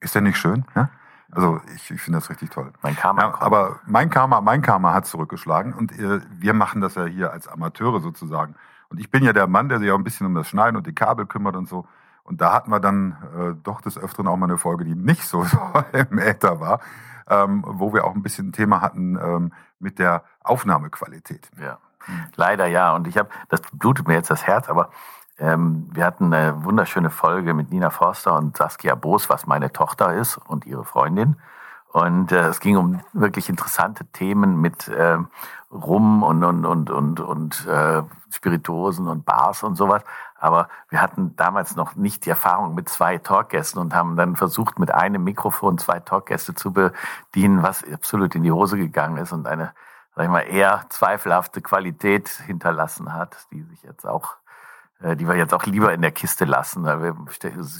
Ist 0.00 0.14
der 0.14 0.22
nicht 0.22 0.38
schön? 0.38 0.64
Ja? 0.74 0.90
Also 1.36 1.60
ich, 1.74 1.90
ich 1.90 2.00
finde 2.00 2.18
das 2.18 2.30
richtig 2.30 2.50
toll. 2.50 2.72
Mein 2.82 2.96
Karma. 2.96 3.22
Ja, 3.22 3.40
aber 3.40 3.80
mein 3.86 4.08
Karma, 4.08 4.40
mein 4.40 4.62
Karma 4.62 4.94
hat 4.94 5.06
zurückgeschlagen 5.06 5.74
und 5.74 5.92
äh, 5.92 6.20
wir 6.30 6.54
machen 6.54 6.80
das 6.80 6.94
ja 6.94 7.04
hier 7.04 7.30
als 7.30 7.46
Amateure 7.46 8.00
sozusagen. 8.00 8.54
Und 8.88 8.98
ich 9.00 9.10
bin 9.10 9.22
ja 9.22 9.32
der 9.32 9.46
Mann, 9.46 9.68
der 9.68 9.78
sich 9.78 9.90
auch 9.90 9.98
ein 9.98 10.04
bisschen 10.04 10.26
um 10.26 10.34
das 10.34 10.48
Schneiden 10.48 10.76
und 10.76 10.86
die 10.86 10.94
Kabel 10.94 11.26
kümmert 11.26 11.56
und 11.56 11.68
so. 11.68 11.86
Und 12.22 12.40
da 12.40 12.54
hatten 12.54 12.70
wir 12.70 12.80
dann 12.80 13.16
äh, 13.38 13.54
doch 13.62 13.82
des 13.82 13.98
Öfteren 13.98 14.28
auch 14.28 14.36
mal 14.36 14.46
eine 14.46 14.58
Folge, 14.58 14.84
die 14.84 14.94
nicht 14.94 15.24
so 15.24 15.46
im 15.92 16.18
Äther 16.18 16.58
war, 16.58 16.80
ähm, 17.28 17.64
wo 17.66 17.92
wir 17.92 18.04
auch 18.04 18.14
ein 18.14 18.22
bisschen 18.22 18.48
ein 18.48 18.52
Thema 18.52 18.80
hatten 18.80 19.16
ähm, 19.16 19.52
mit 19.78 19.98
der 19.98 20.24
Aufnahmequalität. 20.42 21.50
Ja, 21.60 21.78
leider 22.34 22.66
ja. 22.66 22.94
Und 22.94 23.06
ich 23.06 23.18
habe, 23.18 23.28
das 23.48 23.60
blutet 23.72 24.08
mir 24.08 24.14
jetzt 24.14 24.30
das 24.30 24.46
Herz, 24.46 24.68
aber 24.68 24.90
ähm, 25.38 25.88
wir 25.92 26.04
hatten 26.04 26.32
eine 26.32 26.64
wunderschöne 26.64 27.10
Folge 27.10 27.54
mit 27.54 27.70
Nina 27.70 27.90
Forster 27.90 28.36
und 28.36 28.56
Saskia 28.56 28.94
Boos, 28.94 29.28
was 29.28 29.46
meine 29.46 29.72
Tochter 29.72 30.14
ist 30.14 30.38
und 30.38 30.66
ihre 30.66 30.84
Freundin. 30.84 31.36
Und 31.92 32.32
äh, 32.32 32.48
es 32.48 32.60
ging 32.60 32.76
um 32.76 33.00
wirklich 33.12 33.48
interessante 33.48 34.04
Themen 34.06 34.60
mit 34.60 34.88
äh, 34.88 35.18
Rum 35.70 36.22
und 36.22 36.44
und 36.44 36.64
und 36.64 36.90
und 36.90 37.20
und 37.20 37.66
äh, 37.66 38.02
Spirituosen 38.30 39.08
und 39.08 39.24
Bars 39.24 39.62
und 39.62 39.76
sowas. 39.76 40.02
Aber 40.38 40.68
wir 40.90 41.00
hatten 41.00 41.34
damals 41.36 41.76
noch 41.76 41.96
nicht 41.96 42.26
die 42.26 42.30
Erfahrung 42.30 42.74
mit 42.74 42.88
zwei 42.88 43.18
Talkgästen 43.18 43.80
und 43.80 43.94
haben 43.94 44.16
dann 44.16 44.36
versucht, 44.36 44.78
mit 44.78 44.90
einem 44.90 45.24
Mikrofon 45.24 45.78
zwei 45.78 46.00
Talkgäste 46.00 46.54
zu 46.54 46.72
bedienen, 46.72 47.62
was 47.62 47.82
absolut 47.90 48.34
in 48.34 48.42
die 48.42 48.52
Hose 48.52 48.76
gegangen 48.76 49.16
ist 49.16 49.32
und 49.32 49.46
eine, 49.46 49.72
sag 50.14 50.24
ich 50.24 50.30
mal, 50.30 50.40
eher 50.40 50.84
zweifelhafte 50.90 51.62
Qualität 51.62 52.28
hinterlassen 52.28 53.14
hat, 53.14 53.46
die 53.50 53.62
sich 53.62 53.82
jetzt 53.82 54.06
auch 54.06 54.36
die 55.00 55.28
wir 55.28 55.36
jetzt 55.36 55.52
auch 55.52 55.64
lieber 55.64 55.92
in 55.92 56.00
der 56.00 56.12
Kiste 56.12 56.44
lassen. 56.44 56.84
Wir 56.84 57.14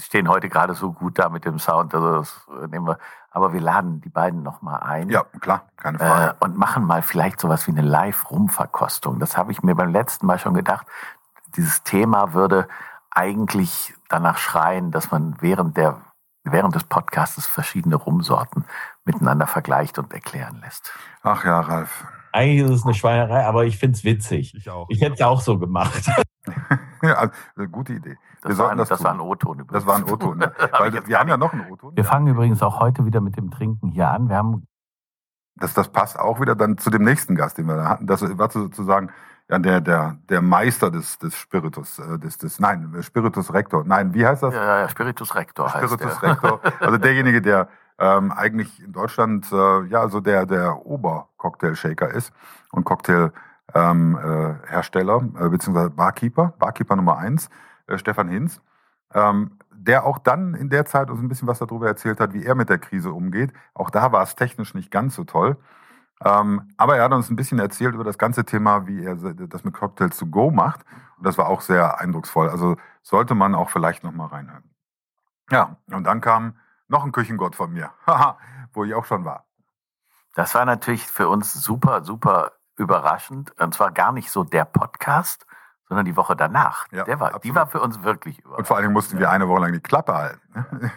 stehen 0.01 0.29
heute 0.29 0.49
gerade 0.49 0.75
so 0.75 0.93
gut 0.93 1.17
da 1.17 1.29
mit 1.29 1.45
dem 1.45 1.57
Sound, 1.57 1.93
also 1.95 2.19
das 2.19 2.47
nehmen 2.69 2.87
wir. 2.87 2.99
Aber 3.31 3.53
wir 3.53 3.61
laden 3.61 4.01
die 4.01 4.09
beiden 4.09 4.43
noch 4.43 4.61
mal 4.61 4.77
ein. 4.77 5.09
Ja, 5.09 5.23
klar, 5.41 5.67
keine 5.77 5.99
Frage. 5.99 6.35
Äh, 6.39 6.43
und 6.43 6.57
machen 6.57 6.83
mal 6.85 7.01
vielleicht 7.01 7.39
sowas 7.39 7.67
wie 7.67 7.71
eine 7.71 7.81
Live-Rumverkostung. 7.81 9.19
Das 9.19 9.37
habe 9.37 9.51
ich 9.51 9.61
mir 9.61 9.75
beim 9.75 9.91
letzten 9.91 10.25
Mal 10.25 10.39
schon 10.39 10.53
gedacht. 10.53 10.87
Dieses 11.55 11.83
Thema 11.83 12.33
würde 12.33 12.67
eigentlich 13.11 13.93
danach 14.09 14.37
schreien, 14.37 14.91
dass 14.91 15.11
man 15.11 15.35
während 15.39 15.77
der 15.77 16.01
während 16.51 16.75
des 16.75 16.83
Podcasts 16.83 17.45
verschiedene 17.45 17.95
Rumsorten 17.95 18.65
miteinander 19.03 19.47
vergleicht 19.47 19.99
und 19.99 20.13
erklären 20.13 20.61
lässt. 20.61 20.91
Ach 21.23 21.43
ja, 21.43 21.59
Ralf. 21.59 22.05
Eigentlich 22.31 22.69
ist 22.69 22.79
es 22.79 22.85
eine 22.85 22.93
Schweinerei, 22.93 23.45
aber 23.45 23.65
ich 23.65 23.77
finde 23.77 23.97
es 23.97 24.03
witzig. 24.03 24.53
Ich 24.55 24.69
auch. 24.69 24.87
Ich 24.89 25.01
hätte 25.01 25.13
es 25.13 25.21
auch 25.21 25.41
so 25.41 25.57
gemacht. 25.57 26.09
ja, 27.01 27.13
also, 27.13 27.69
gute 27.71 27.93
Idee. 27.93 28.17
Das, 28.41 28.57
war 28.57 28.69
ein, 28.69 28.77
das, 28.77 28.89
das 28.89 29.03
war 29.03 29.13
ein 29.13 29.19
O-Ton 29.19 29.59
übrigens. 29.59 29.83
Das 29.83 29.85
war 29.85 29.95
ein 29.95 30.03
O-Ton. 30.03 30.37
Ne? 30.37 30.51
Weil 30.71 31.07
wir 31.07 31.19
haben 31.19 31.29
ja 31.29 31.37
noch 31.37 31.53
einen 31.53 31.71
O-Ton. 31.71 31.95
Wir 31.95 32.03
fangen 32.03 32.27
übrigens 32.27 32.61
auch 32.61 32.79
heute 32.79 33.05
wieder 33.05 33.21
mit 33.21 33.37
dem 33.37 33.51
Trinken 33.51 33.89
hier 33.89 34.09
an. 34.09 34.29
Wir 34.29 34.37
haben 34.37 34.67
das, 35.59 35.73
das 35.73 35.89
passt 35.89 36.19
auch 36.19 36.39
wieder 36.39 36.55
dann 36.55 36.77
zu 36.77 36.89
dem 36.89 37.03
nächsten 37.03 37.35
Gast, 37.35 37.57
den 37.57 37.65
wir 37.65 37.75
da 37.75 37.89
hatten. 37.89 38.05
Das 38.05 38.21
war 38.37 38.51
sozusagen 38.51 39.11
ja, 39.49 39.59
der, 39.59 39.81
der, 39.81 40.17
der 40.29 40.41
Meister 40.41 40.91
des, 40.91 41.17
des 41.19 41.35
Spiritus, 41.35 41.99
äh, 41.99 42.19
des, 42.19 42.37
des, 42.37 42.59
nein, 42.59 42.95
Spiritus 43.01 43.53
Rector. 43.53 43.83
Nein, 43.85 44.13
wie 44.13 44.25
heißt 44.25 44.43
das? 44.43 44.53
Ja, 44.53 44.81
ja 44.81 44.89
Spiritus 44.89 45.33
Rector 45.35 45.69
Spiritus 45.69 46.05
heißt 46.05 46.21
der. 46.21 46.31
Rector. 46.31 46.61
Also 46.79 46.97
derjenige, 46.97 47.41
der 47.41 47.69
ähm, 47.99 48.31
eigentlich 48.31 48.83
in 48.83 48.93
Deutschland 48.93 49.51
äh, 49.51 49.85
ja 49.85 50.07
so 50.09 50.19
der, 50.19 50.45
der 50.45 50.85
Ober-Cocktail-Shaker 50.85 52.11
ist 52.11 52.31
und 52.71 52.83
Cocktail 52.83 53.31
ähm, 53.73 54.17
äh, 54.17 54.51
äh, 54.51 55.49
beziehungsweise 55.49 55.89
Barkeeper, 55.89 56.53
Barkeeper 56.59 56.95
Nummer 56.95 57.17
eins, 57.17 57.49
äh, 57.87 57.97
Stefan 57.97 58.29
Hinz, 58.29 58.61
ähm, 59.13 59.57
der 59.71 60.05
auch 60.05 60.19
dann 60.19 60.53
in 60.53 60.69
der 60.69 60.85
Zeit 60.85 61.09
uns 61.09 61.21
ein 61.21 61.27
bisschen 61.27 61.47
was 61.47 61.59
darüber 61.59 61.87
erzählt 61.87 62.19
hat, 62.19 62.33
wie 62.33 62.45
er 62.45 62.55
mit 62.55 62.69
der 62.69 62.77
Krise 62.77 63.11
umgeht. 63.11 63.53
Auch 63.73 63.89
da 63.89 64.11
war 64.11 64.23
es 64.23 64.35
technisch 64.35 64.73
nicht 64.73 64.91
ganz 64.91 65.15
so 65.15 65.23
toll. 65.23 65.57
Ähm, 66.23 66.69
aber 66.77 66.97
er 66.97 67.03
hat 67.03 67.13
uns 67.13 67.29
ein 67.29 67.35
bisschen 67.35 67.59
erzählt 67.59 67.93
über 67.93 68.03
das 68.03 68.17
ganze 68.17 68.43
Thema, 68.43 68.87
wie 68.87 69.03
er 69.03 69.15
das 69.15 69.63
mit 69.63 69.75
Cocktails 69.75 70.17
to 70.17 70.25
go 70.25 70.49
macht. 70.49 70.83
Und 71.17 71.25
das 71.25 71.37
war 71.37 71.47
auch 71.47 71.61
sehr 71.61 71.99
eindrucksvoll. 71.99 72.49
Also 72.49 72.75
sollte 73.03 73.35
man 73.35 73.53
auch 73.53 73.69
vielleicht 73.69 74.03
noch 74.03 74.13
mal 74.13 74.27
reinhören. 74.27 74.63
Ja, 75.51 75.77
und 75.91 76.03
dann 76.05 76.21
kam 76.21 76.55
noch 76.87 77.03
ein 77.03 77.11
Küchengott 77.11 77.55
von 77.55 77.71
mir, 77.71 77.91
wo 78.73 78.83
ich 78.83 78.93
auch 78.93 79.05
schon 79.05 79.25
war. 79.25 79.45
Das 80.35 80.53
war 80.55 80.65
natürlich 80.65 81.05
für 81.07 81.29
uns 81.29 81.53
super, 81.53 82.03
super 82.03 82.53
überraschend. 82.75 83.59
Und 83.59 83.73
zwar 83.73 83.91
gar 83.91 84.11
nicht 84.11 84.29
so 84.29 84.43
der 84.43 84.65
Podcast, 84.65 85.45
sondern 85.87 86.05
die 86.05 86.15
Woche 86.15 86.35
danach. 86.35 86.85
Ja, 86.91 87.05
der 87.05 87.19
war, 87.19 87.39
die 87.39 87.55
war 87.55 87.67
für 87.67 87.81
uns 87.81 88.03
wirklich 88.03 88.39
überraschend. 88.39 88.59
Und 88.59 88.67
vor 88.67 88.75
allen 88.75 88.83
Dingen 88.83 88.93
mussten 88.93 89.19
wir 89.19 89.31
eine 89.31 89.47
Woche 89.47 89.61
lang 89.61 89.73
die 89.73 89.79
Klappe 89.79 90.13
halten. 90.13 90.91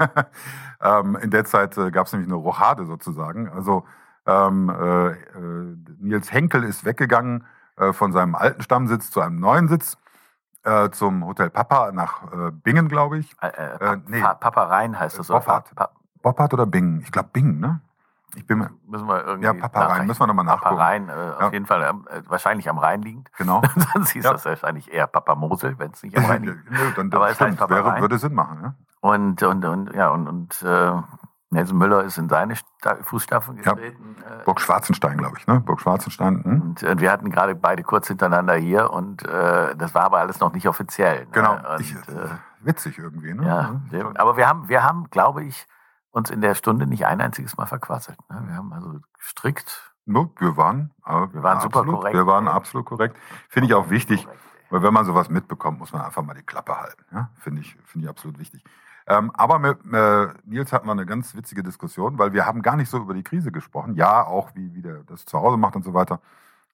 ähm, 0.80 1.16
in 1.16 1.30
der 1.30 1.44
Zeit 1.44 1.76
äh, 1.76 1.90
gab 1.90 2.06
es 2.06 2.12
nämlich 2.12 2.28
eine 2.28 2.36
Rochade 2.36 2.86
sozusagen. 2.86 3.48
Also 3.48 3.84
ähm, 4.26 4.68
äh, 4.68 5.08
äh, 5.08 5.76
Nils 5.98 6.30
Henkel 6.32 6.62
ist 6.64 6.84
weggegangen 6.84 7.46
äh, 7.76 7.92
von 7.92 8.12
seinem 8.12 8.34
alten 8.34 8.62
Stammsitz 8.62 9.10
zu 9.10 9.20
einem 9.20 9.40
neuen 9.40 9.68
Sitz. 9.68 9.96
Äh, 10.64 10.90
zum 10.90 11.24
Hotel 11.24 11.50
Papa 11.50 11.92
nach 11.92 12.24
äh, 12.32 12.50
Bingen, 12.50 12.88
glaube 12.88 13.18
ich. 13.18 13.34
Äh, 13.40 13.96
nee. 14.06 14.20
Papa 14.20 14.64
Rhein 14.64 14.98
heißt 14.98 15.18
das. 15.18 15.28
Boppard. 15.28 15.70
Boppard 16.22 16.52
oder 16.54 16.66
Bingen? 16.66 17.00
Ich 17.02 17.12
glaube 17.12 17.28
Bingen, 17.32 17.60
ne? 17.60 17.80
Ich 18.34 18.46
bin 18.46 18.58
müssen 18.86 19.06
wir 19.08 19.24
irgendwie 19.24 19.46
Ja, 19.46 19.54
Papa 19.54 19.86
Rhein, 19.86 20.06
müssen 20.06 20.20
wir 20.20 20.26
nochmal 20.26 20.44
Papa 20.44 20.56
nachgucken. 20.70 20.80
Rhein, 20.80 21.08
äh, 21.08 21.12
auf 21.12 21.40
Ja. 21.40 21.50
jeden 21.52 21.66
Fall 21.66 21.82
ähm, 21.82 22.06
äh, 22.10 22.22
wahrscheinlich 22.28 22.68
am 22.68 22.76
Rhein 22.78 23.00
liegend. 23.02 23.30
Genau. 23.38 23.62
Sonst 23.94 24.10
hieß 24.10 24.24
Ja. 24.24 24.32
das 24.32 24.44
wahrscheinlich 24.44 24.92
eher 24.92 25.06
Papa 25.06 25.34
Mosel, 25.34 25.78
wenn 25.78 25.92
es 25.92 26.02
nicht 26.02 26.16
am 26.18 26.24
Rhein 26.26 26.42
liegt. 26.44 26.70
Nö, 26.70 26.92
dann, 26.94 27.12
Aber 27.14 27.30
es 27.30 27.36
stimmt, 27.36 27.56
Papa 27.56 27.74
wäre, 27.74 27.86
Rhein. 27.92 28.00
würde 28.02 28.18
Sinn 28.18 28.34
machen. 28.34 28.58
Ja? 28.62 28.74
Und, 29.00 29.42
und, 29.42 29.64
und, 29.64 29.94
ja, 29.94 30.10
und, 30.10 30.28
und 30.28 30.62
äh, 30.62 30.92
Nelson 31.50 31.78
Müller 31.78 32.04
ist 32.04 32.18
in 32.18 32.28
seine 32.28 32.56
Sta 32.56 32.96
Fußstapfen 33.02 33.56
Ja. 33.56 33.72
getreten. 33.72 34.16
Äh, 34.22 34.44
Burg 34.44 34.60
Schwarzenstein, 34.60 35.16
glaube 35.16 35.38
ich. 35.38 35.46
Ne? 35.46 35.60
Burg 35.60 35.80
Schwarzenstein. 35.80 36.44
Hm? 36.44 36.60
und 36.62 36.82
äh, 36.82 36.98
wir 36.98 37.10
hatten 37.10 37.30
gerade 37.30 37.54
beide 37.54 37.82
kurz 37.82 38.08
hintereinander 38.08 38.54
hier 38.56 38.90
und 38.92 39.24
äh, 39.26 39.74
das 39.76 39.94
war 39.94 40.02
aber 40.04 40.18
alles 40.18 40.40
noch 40.40 40.52
nicht 40.52 40.68
offiziell. 40.68 41.20
Ne? 41.24 41.30
Genau. 41.32 41.54
Und, 41.54 41.80
Ich, 41.80 41.94
äh, 41.94 42.28
witzig 42.60 42.98
irgendwie. 42.98 43.32
Ne? 43.32 43.46
ja, 43.46 43.80
wir- 43.90 44.12
aber 44.20 44.36
wir 44.36 44.46
haben, 44.48 44.68
wir 44.68 44.82
haben, 44.82 45.08
glaube 45.10 45.44
ich, 45.44 45.66
uns 46.10 46.30
in 46.30 46.40
der 46.40 46.54
Stunde 46.54 46.86
nicht 46.86 47.06
ein 47.06 47.20
einziges 47.20 47.56
Mal 47.56 47.66
verquasselt. 47.66 48.18
Ne? 48.30 48.42
Wir 48.46 48.54
haben 48.56 48.72
also 48.72 48.98
strikt. 49.18 49.94
No, 50.04 50.32
wir 50.38 50.56
waren, 50.56 50.92
äh, 51.06 51.10
Wir 51.32 51.42
waren 51.42 51.60
super 51.60 51.80
absolut, 51.80 51.96
korrekt. 52.00 52.14
Wir 52.16 52.26
waren 52.26 52.48
absolut 52.48 52.86
korrekt. 52.86 53.16
Finde 53.48 53.68
ich 53.68 53.74
auch 53.74 53.88
wichtig, 53.90 54.24
korrekt, 54.24 54.40
weil 54.70 54.82
wenn 54.82 54.92
man 54.94 55.04
sowas 55.04 55.28
mitbekommt, 55.30 55.78
muss 55.78 55.92
man 55.92 56.02
einfach 56.02 56.22
mal 56.22 56.34
die 56.34 56.42
Klappe 56.42 56.78
halten. 56.78 57.04
Ja? 57.12 57.30
Finde 57.36 57.60
ich, 57.62 57.76
finde 57.84 58.04
ich 58.06 58.10
absolut 58.10 58.38
wichtig. 58.38 58.64
Ähm, 59.08 59.30
aber 59.34 59.58
mit 59.58 59.78
äh, 59.90 60.28
Nils 60.44 60.72
hatten 60.72 60.86
wir 60.86 60.92
eine 60.92 61.06
ganz 61.06 61.34
witzige 61.34 61.62
Diskussion, 61.62 62.18
weil 62.18 62.34
wir 62.34 62.44
haben 62.44 62.60
gar 62.60 62.76
nicht 62.76 62.90
so 62.90 62.98
über 62.98 63.14
die 63.14 63.22
Krise 63.22 63.50
gesprochen. 63.50 63.94
Ja, 63.94 64.26
auch 64.26 64.54
wie, 64.54 64.74
wie 64.74 64.82
der 64.82 65.02
das 65.04 65.24
zu 65.24 65.38
Hause 65.38 65.56
macht 65.56 65.76
und 65.76 65.84
so 65.84 65.94
weiter. 65.94 66.20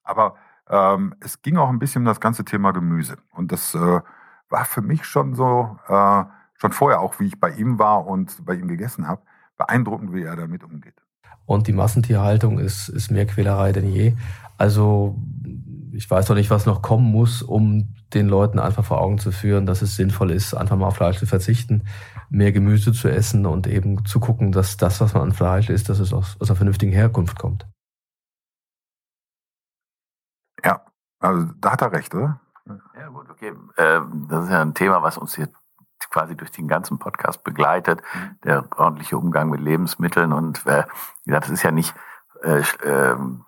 Aber 0.02 0.34
ähm, 0.68 1.14
es 1.20 1.42
ging 1.42 1.56
auch 1.56 1.68
ein 1.68 1.78
bisschen 1.78 2.02
um 2.02 2.06
das 2.06 2.20
ganze 2.20 2.44
Thema 2.44 2.72
Gemüse. 2.72 3.18
Und 3.32 3.52
das 3.52 3.74
äh, 3.76 4.00
war 4.48 4.64
für 4.64 4.82
mich 4.82 5.04
schon 5.04 5.36
so, 5.36 5.78
äh, 5.86 6.24
schon 6.56 6.72
vorher 6.72 7.00
auch, 7.00 7.20
wie 7.20 7.26
ich 7.26 7.38
bei 7.38 7.50
ihm 7.50 7.78
war 7.78 8.04
und 8.04 8.44
bei 8.44 8.54
ihm 8.54 8.66
gegessen 8.66 9.06
habe, 9.06 9.22
beeindruckend, 9.56 10.12
wie 10.12 10.22
er 10.22 10.34
damit 10.34 10.64
umgeht. 10.64 10.94
Und 11.46 11.68
die 11.68 11.72
Massentierhaltung 11.72 12.58
ist, 12.58 12.88
ist 12.88 13.10
mehr 13.10 13.26
Quälerei 13.26 13.70
denn 13.70 13.92
je. 13.92 14.14
Also 14.56 15.16
ich 15.94 16.10
weiß 16.10 16.26
doch 16.26 16.34
nicht, 16.34 16.50
was 16.50 16.66
noch 16.66 16.82
kommen 16.82 17.10
muss, 17.10 17.42
um 17.42 17.94
den 18.12 18.28
Leuten 18.28 18.58
einfach 18.58 18.84
vor 18.84 19.00
Augen 19.00 19.18
zu 19.18 19.32
führen, 19.32 19.66
dass 19.66 19.82
es 19.82 19.96
sinnvoll 19.96 20.30
ist, 20.30 20.54
einfach 20.54 20.76
mal 20.76 20.86
auf 20.86 20.96
Fleisch 20.96 21.18
zu 21.18 21.26
verzichten, 21.26 21.84
mehr 22.30 22.52
Gemüse 22.52 22.92
zu 22.92 23.08
essen 23.08 23.46
und 23.46 23.66
eben 23.66 24.04
zu 24.04 24.20
gucken, 24.20 24.52
dass 24.52 24.76
das, 24.76 25.00
was 25.00 25.14
man 25.14 25.22
an 25.22 25.32
Fleisch 25.32 25.70
isst, 25.70 25.88
dass 25.88 26.00
es 26.00 26.12
aus, 26.12 26.36
aus 26.40 26.50
einer 26.50 26.56
vernünftigen 26.56 26.92
Herkunft 26.92 27.38
kommt. 27.38 27.66
Ja, 30.64 30.84
also 31.20 31.52
da 31.60 31.72
hat 31.72 31.82
er 31.82 31.92
recht, 31.92 32.14
oder? 32.14 32.40
Ja, 32.98 33.08
gut, 33.08 33.28
okay. 33.30 33.52
Ähm, 33.76 34.26
das 34.28 34.44
ist 34.44 34.50
ja 34.50 34.62
ein 34.62 34.74
Thema, 34.74 35.02
was 35.02 35.18
uns 35.18 35.34
hier 35.34 35.48
quasi 36.10 36.36
durch 36.36 36.50
den 36.50 36.68
ganzen 36.68 36.98
Podcast 36.98 37.44
begleitet. 37.44 38.02
Der 38.44 38.66
ordentliche 38.76 39.18
Umgang 39.18 39.50
mit 39.50 39.60
Lebensmitteln 39.60 40.32
und 40.32 40.64
äh, 40.66 40.84
wie 41.24 41.30
gesagt, 41.30 41.46
das 41.46 41.52
ist 41.52 41.62
ja 41.62 41.70
nicht, 41.70 41.94
äh, 42.42 42.62
ähm, 42.84 43.44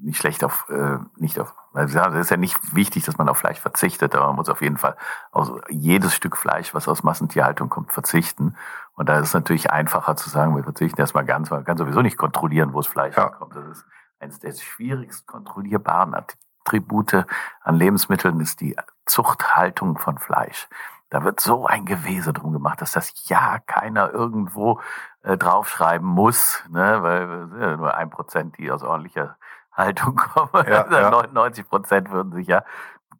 nicht 0.00 0.18
schlecht 0.18 0.44
auf, 0.44 0.68
äh, 0.68 0.98
nicht 1.16 1.38
auf, 1.38 1.54
es 1.74 1.94
ist 1.94 2.30
ja 2.30 2.36
nicht 2.36 2.58
wichtig, 2.74 3.04
dass 3.04 3.18
man 3.18 3.28
auf 3.28 3.38
Fleisch 3.38 3.60
verzichtet, 3.60 4.14
aber 4.14 4.28
man 4.28 4.36
muss 4.36 4.48
auf 4.48 4.62
jeden 4.62 4.78
Fall 4.78 4.96
auf 5.32 5.50
jedes 5.68 6.14
Stück 6.14 6.36
Fleisch, 6.36 6.74
was 6.74 6.88
aus 6.88 7.02
Massentierhaltung 7.02 7.68
kommt, 7.68 7.92
verzichten. 7.92 8.56
Und 8.94 9.08
da 9.08 9.18
ist 9.18 9.28
es 9.28 9.34
natürlich 9.34 9.70
einfacher 9.70 10.16
zu 10.16 10.30
sagen, 10.30 10.54
wir 10.56 10.62
verzichten 10.62 11.00
erstmal 11.00 11.24
ganz, 11.24 11.50
weil 11.50 11.58
man 11.58 11.64
kann 11.66 11.76
sowieso 11.76 12.00
nicht 12.00 12.16
kontrollieren, 12.16 12.72
wo 12.72 12.78
das 12.78 12.86
Fleisch 12.86 13.16
Ja. 13.16 13.24
herkommt. 13.24 13.56
Das 13.56 13.66
ist 13.66 13.84
eines 14.20 14.38
der 14.38 14.52
schwierigst 14.52 15.26
kontrollierbaren 15.26 16.14
Attribute 16.14 17.26
an 17.62 17.74
Lebensmitteln 17.76 18.40
ist 18.40 18.60
die 18.60 18.76
Zuchthaltung 19.04 19.98
von 19.98 20.18
Fleisch. 20.18 20.68
Da 21.10 21.22
wird 21.22 21.40
so 21.40 21.66
ein 21.66 21.84
Gewese 21.84 22.32
drum 22.32 22.52
gemacht, 22.52 22.80
dass 22.80 22.92
das 22.92 23.12
ja 23.28 23.58
keiner 23.66 24.10
irgendwo 24.12 24.80
äh, 25.22 25.36
draufschreiben 25.36 26.06
muss, 26.08 26.64
ne? 26.70 27.02
weil 27.02 27.30
es 27.30 27.50
sind 27.50 27.60
ja 27.60 27.76
nur 27.76 27.94
ein 27.94 28.10
Prozent, 28.10 28.58
die 28.58 28.70
aus 28.70 28.82
ordentlicher 28.82 29.36
Haltung 29.74 30.16
kommen. 30.16 30.66
Ja, 30.68 30.86
ja. 30.90 31.10
99 31.10 31.68
Prozent 31.68 32.10
würden 32.10 32.32
sich 32.32 32.46
ja 32.46 32.64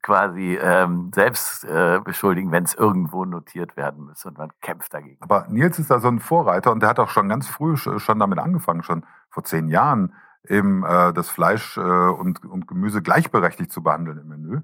quasi 0.02 0.58
ähm, 0.60 1.10
selbst 1.14 1.64
äh, 1.64 1.98
beschuldigen, 2.04 2.52
wenn 2.52 2.64
es 2.64 2.74
irgendwo 2.74 3.24
notiert 3.24 3.76
werden 3.76 4.04
müsste 4.04 4.28
und 4.28 4.38
man 4.38 4.50
kämpft 4.60 4.92
dagegen. 4.92 5.16
Aber 5.22 5.46
Nils 5.48 5.78
ist 5.78 5.90
da 5.90 5.98
so 5.98 6.08
ein 6.08 6.18
Vorreiter 6.20 6.72
und 6.72 6.80
der 6.80 6.90
hat 6.90 6.98
auch 7.00 7.08
schon 7.08 7.28
ganz 7.28 7.48
früh 7.48 7.72
sch- 7.74 7.98
schon 8.00 8.18
damit 8.18 8.38
angefangen, 8.38 8.82
schon 8.82 9.06
vor 9.30 9.44
zehn 9.44 9.68
Jahren 9.68 10.12
eben 10.46 10.84
äh, 10.84 11.14
das 11.14 11.30
Fleisch 11.30 11.78
äh, 11.78 11.80
und, 11.80 12.44
und 12.44 12.68
Gemüse 12.68 13.00
gleichberechtigt 13.00 13.72
zu 13.72 13.82
behandeln 13.82 14.18
im 14.18 14.28
Menü. 14.28 14.60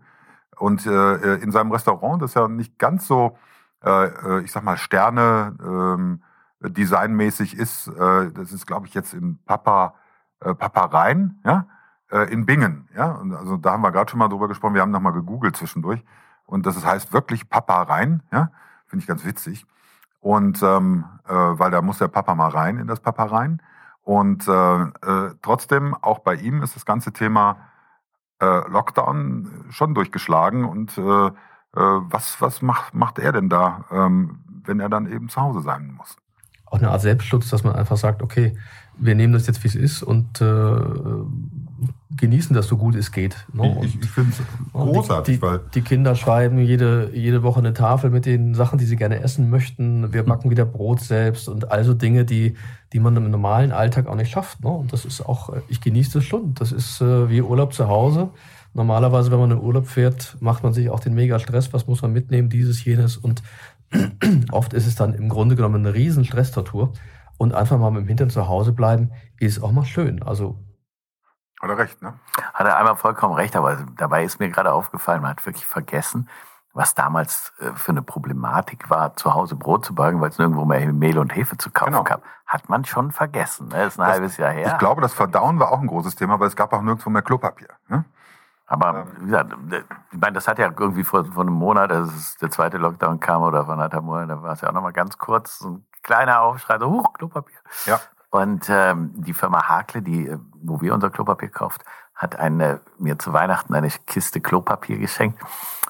Und 0.59 0.85
äh, 0.87 1.37
in 1.37 1.51
seinem 1.53 1.73
Restaurant, 1.73 2.21
das 2.21 2.35
ja 2.35 2.47
nicht 2.47 2.79
ganz 2.79 3.07
so, 3.07 3.39
äh, 3.83 4.09
äh, 4.09 4.41
ich 4.43 4.53
sag 4.53 4.63
mal, 4.63 4.77
Sterne 4.77 5.57
ähm, 5.65 6.23
designmäßig 6.61 7.57
ist, 7.57 7.89
äh, 7.89 8.31
das 8.31 8.53
ist, 8.53 8.67
glaube 8.67 8.87
ich, 8.87 8.93
jetzt 8.93 9.15
in 9.15 9.39
Papa, 9.47 9.95
äh, 10.41 10.55
Papa 10.55 10.85
Rhein, 10.85 11.41
ja, 11.47 11.67
äh, 12.11 12.33
in 12.33 12.47
Bingen. 12.47 12.89
Ja? 12.95 13.13
Und 13.13 13.35
also 13.35 13.57
da 13.57 13.73
haben 13.73 13.83
wir 13.83 13.93
gerade 13.93 14.11
schon 14.11 14.19
mal 14.19 14.29
drüber 14.29 14.49
gesprochen, 14.49 14.75
wir 14.75 14.83
haben 14.83 14.91
nochmal 14.91 15.13
gegoogelt 15.13 15.57
zwischendurch. 15.57 16.05
Und 16.45 16.67
das 16.67 16.85
heißt 16.85 17.13
wirklich 17.13 17.49
Papa 17.49 17.83
Rhein, 17.83 18.23
ja, 18.33 18.51
finde 18.87 19.03
ich 19.03 19.07
ganz 19.07 19.25
witzig. 19.25 19.67
Und 20.21 20.63
ähm, 20.63 21.05
äh, 21.27 21.33
weil 21.33 21.71
da 21.71 21.81
muss 21.81 21.99
der 21.99 22.09
Papa 22.09 22.35
mal 22.35 22.51
rein 22.51 22.79
in 22.79 22.87
das 22.87 23.01
Papa 23.01 23.25
rein. 23.25 23.63
Und 24.03 24.49
äh, 24.49 24.83
äh, 24.83 25.35
trotzdem, 25.43 25.95
auch 25.95 26.21
bei 26.21 26.35
ihm 26.35 26.63
ist 26.63 26.77
das 26.77 26.85
ganze 26.85 27.13
Thema 27.13 27.59
äh, 28.41 28.69
Lockdown 28.69 29.67
schon 29.71 29.95
durchgeschlagen. 29.95 30.65
Und 30.65 30.99
äh, 30.99 31.03
äh, 31.03 31.31
was, 31.75 32.41
was 32.41 32.63
macht, 32.63 32.95
macht 32.95 33.19
er 33.19 33.33
denn 33.33 33.49
da, 33.49 33.85
ähm, 33.91 34.41
wenn 34.65 34.81
er 34.81 34.89
dann 34.89 35.11
eben 35.11 35.29
zu 35.29 35.41
Hause 35.41 35.61
sein 35.61 35.95
muss? 35.97 36.17
Auch 36.67 36.79
eine 36.79 36.91
Art 36.91 37.01
Selbstschutz, 37.01 37.49
dass 37.51 37.65
man 37.65 37.75
einfach 37.75 37.97
sagt, 37.97 38.23
okay, 38.23 38.57
wir 38.97 39.15
nehmen 39.15 39.33
das 39.33 39.47
jetzt, 39.47 39.63
wie 39.65 39.69
es 39.69 39.75
ist 39.75 40.03
und 40.03 40.41
äh, 40.41 40.45
genießen 42.17 42.55
das 42.55 42.67
so 42.67 42.77
gut 42.77 42.95
es 42.95 43.13
geht. 43.13 43.47
Ne? 43.53 43.81
Ich, 43.85 44.01
ich 44.01 44.11
finde 44.11 44.33
es 44.33 44.73
großartig, 44.73 45.37
die, 45.37 45.43
weil 45.43 45.59
die, 45.59 45.81
die 45.81 45.83
Kinder 45.83 46.15
schreiben 46.15 46.59
jede, 46.59 47.11
jede 47.15 47.43
Woche 47.43 47.61
eine 47.61 47.73
Tafel 47.73 48.11
mit 48.11 48.27
den 48.27 48.55
Sachen, 48.55 48.79
die 48.79 48.85
sie 48.85 48.97
gerne 48.97 49.21
essen 49.21 49.49
möchten. 49.49 50.13
Wir 50.13 50.25
backen 50.25 50.51
wieder 50.51 50.65
Brot 50.65 51.01
selbst 51.01 51.49
und 51.49 51.71
also 51.71 51.95
Dinge, 51.95 52.25
die, 52.25 52.57
die 52.93 53.01
man 53.01 53.17
im 53.17 53.31
normalen 53.31 53.73
Alltag 53.73 54.07
auch 54.07 54.17
nicht 54.17 54.31
schafft. 54.31 54.63
Ne? 54.63 54.71
Und 54.71 54.93
das 54.93 55.05
ist 55.05 55.23
auch, 55.23 55.51
äh, 55.51 55.61
ich 55.69 55.81
genieße 55.81 56.19
das 56.19 56.25
schon. 56.25 56.55
Das 56.55 56.73
ist 56.73 57.01
äh, 57.01 57.31
wie 57.31 57.43
Urlaub 57.43 57.73
zu 57.73 57.89
Hause. 57.89 58.31
Normalerweise, 58.75 59.31
wenn 59.31 59.41
man 59.41 59.51
in 59.53 59.59
Urlaub 59.59 59.87
fährt, 59.87 60.37
macht 60.41 60.63
man 60.63 60.73
sich 60.73 60.91
auch 60.91 61.01
den 61.01 61.15
mega 61.15 61.39
Stress. 61.39 61.73
Was 61.73 61.87
muss 61.87 62.03
man 62.03 62.13
mitnehmen? 62.13 62.49
Dieses, 62.49 62.85
jenes. 62.85 63.17
Und 63.17 63.43
oft 64.51 64.75
ist 64.75 64.87
es 64.87 64.95
dann 64.95 65.15
im 65.15 65.29
Grunde 65.29 65.57
genommen 65.57 65.87
eine 65.87 65.95
riesen 65.95 66.25
Stresstortur. 66.25 66.93
Und 67.39 67.55
einfach 67.55 67.79
mal 67.79 67.91
mit 67.91 68.03
dem 68.03 68.09
Hintern 68.09 68.31
zu 68.31 68.49
Hause 68.49 68.73
bleiben, 68.73 69.13
ist 69.39 69.63
auch 69.63 69.73
mal 69.73 69.87
schön. 69.87 70.23
Also 70.23 70.59
Hat 71.61 71.69
er 71.71 71.79
recht, 71.79 72.01
ne? 72.03 72.15
Hat 72.55 72.67
er 72.67 72.77
einmal 72.79 72.97
vollkommen 72.97 73.35
recht, 73.35 73.55
aber 73.57 73.77
dabei 73.97 74.25
ist 74.25 74.41
mir 74.41 74.49
gerade 74.51 74.73
aufgefallen, 74.73 75.21
man 75.23 75.33
hat 75.33 75.45
wirklich 75.47 75.67
vergessen, 75.67 76.29
was 76.73 76.95
damals 76.95 77.53
äh, 77.61 77.73
für 77.75 77.93
eine 77.93 78.03
Problematik 78.03 78.89
war, 78.91 79.15
zu 79.17 79.35
Hause 79.35 79.57
Brot 79.57 79.85
zu 79.85 79.95
backen, 79.95 80.21
weil 80.21 80.31
es 80.31 80.39
nirgendwo 80.39 80.65
mehr 80.65 80.91
Mehl 80.93 81.19
und 81.19 81.35
Hefe 81.35 81.59
zu 81.59 81.71
kaufen 81.71 81.93
Genau. 81.93 82.05
gab. 82.05 82.23
Hat 82.47 82.69
man 82.69 82.85
schon 82.85 83.13
vergessen. 83.13 83.69
Ne? 83.69 83.75
Das 83.79 83.95
ist 83.95 83.99
ein 84.01 84.05
Das- 84.07 84.13
halbes 84.15 84.37
Jahr 84.37 84.53
her. 84.53 84.69
Ich 84.73 84.79
glaube, 84.79 85.01
das 85.03 85.13
Verdauen 85.13 85.59
war 85.59 85.71
auch 85.73 85.81
ein 85.81 85.87
großes 85.87 86.15
Thema, 86.17 86.39
weil 86.41 86.49
es 86.49 86.57
gab 86.57 86.73
auch 86.73 86.81
nirgendwo 86.83 87.11
mehr 87.11 87.23
Klopapier. 87.23 87.69
Ne? 87.89 88.05
Aber 88.67 89.07
wie 89.19 89.27
gesagt, 89.27 89.53
ich 90.13 90.19
meine, 90.21 90.33
das 90.35 90.47
hat 90.47 90.61
ja 90.61 90.67
irgendwie 90.79 91.03
vor, 91.03 91.25
vor 91.25 91.43
einem 91.43 91.55
Monat, 91.55 91.91
als 91.91 92.37
der 92.39 92.51
zweite 92.53 92.79
Lockdown 92.79 93.19
kam 93.19 93.43
oder 93.43 93.65
vor 93.65 93.75
anderthalb 93.75 94.05
Monaten, 94.05 94.29
da 94.29 94.43
war 94.43 94.53
es 94.53 94.61
ja 94.61 94.69
auch 94.69 94.73
nochmal 94.73 94.93
ganz 94.93 95.19
kurz, 95.19 95.59
so 95.59 95.71
ein 95.71 95.87
kleiner 96.05 96.41
Aufschrei, 96.43 96.79
so, 96.79 96.89
huch, 96.89 97.13
Klopapier. 97.15 97.59
Ja. 97.87 97.99
Und 98.31 98.67
ähm, 98.69 99.11
die 99.15 99.35
Firma 99.35 99.69
Hakle, 99.69 100.03
die, 100.03 100.29
äh, 100.29 100.39
wo 100.63 100.81
wir 100.81 100.95
unser 100.95 101.11
Klopapier 101.11 101.49
kauft, 101.49 101.85
hat 102.15 102.37
eine, 102.37 102.81
mir 102.99 103.19
zu 103.19 103.33
Weihnachten 103.33 103.75
eine 103.75 103.89
Kiste 104.07 104.41
Klopapier 104.41 104.99
geschenkt. 104.99 105.41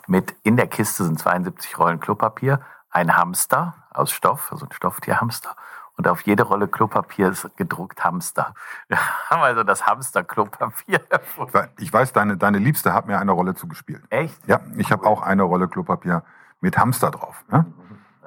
Mit 0.07 0.34
in 0.43 0.57
der 0.57 0.66
Kiste 0.66 1.05
sind 1.05 1.18
72 1.18 1.78
Rollen 1.78 2.01
Klopapier, 2.01 2.61
ein 2.91 3.16
Hamster 3.16 3.74
aus 3.91 4.11
Stoff, 4.11 4.51
also 4.53 4.66
ein 4.66 4.72
Stofftierhamster. 4.72 5.55
Und 5.97 6.09
auf 6.09 6.22
jede 6.22 6.45
Rolle 6.45 6.66
Klopapier 6.66 7.28
ist 7.28 7.55
gedruckt 7.59 8.03
Hamster. 8.05 8.55
Wir 8.88 8.97
haben 9.28 9.43
also 9.43 9.62
das 9.64 9.86
Hamster-Klopapier 9.86 11.01
erfunden. 11.11 11.51
Ich 11.51 11.55
wei- 11.55 11.68
Ich 11.78 11.93
weiß, 11.93 12.12
deine, 12.14 12.38
deine 12.38 12.59
Liebste 12.59 12.95
hat 12.95 13.07
mir 13.07 13.18
eine 13.18 13.32
Rolle 13.32 13.55
zugespielt. 13.55 14.03
Echt? 14.09 14.41
Ja, 14.49 14.61
ich 14.78 14.91
habe 14.93 15.05
auch 15.07 15.20
eine 15.22 15.43
Rolle 15.43 15.68
Klopapier 15.68 16.22
mit 16.61 16.78
Hamster 16.78 17.11
drauf. 17.11 17.45
Ne? 17.49 17.66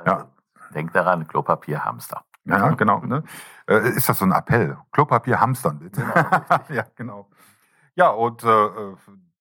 Ja. 0.05 0.25
Denk 0.75 0.93
daran, 0.93 1.27
Klopapier, 1.27 1.83
Hamster. 1.83 2.23
Ja, 2.45 2.69
genau. 2.71 2.99
Ne? 2.99 3.23
Äh, 3.67 3.89
ist 3.89 4.09
das 4.09 4.17
so 4.19 4.25
ein 4.25 4.31
Appell? 4.31 4.77
Klopapier 4.91 5.39
hamstern, 5.39 5.79
bitte. 5.79 6.01
ja, 6.69 6.83
genau. 6.95 7.29
Ja, 7.95 8.09
und 8.09 8.43
äh, 8.43 8.69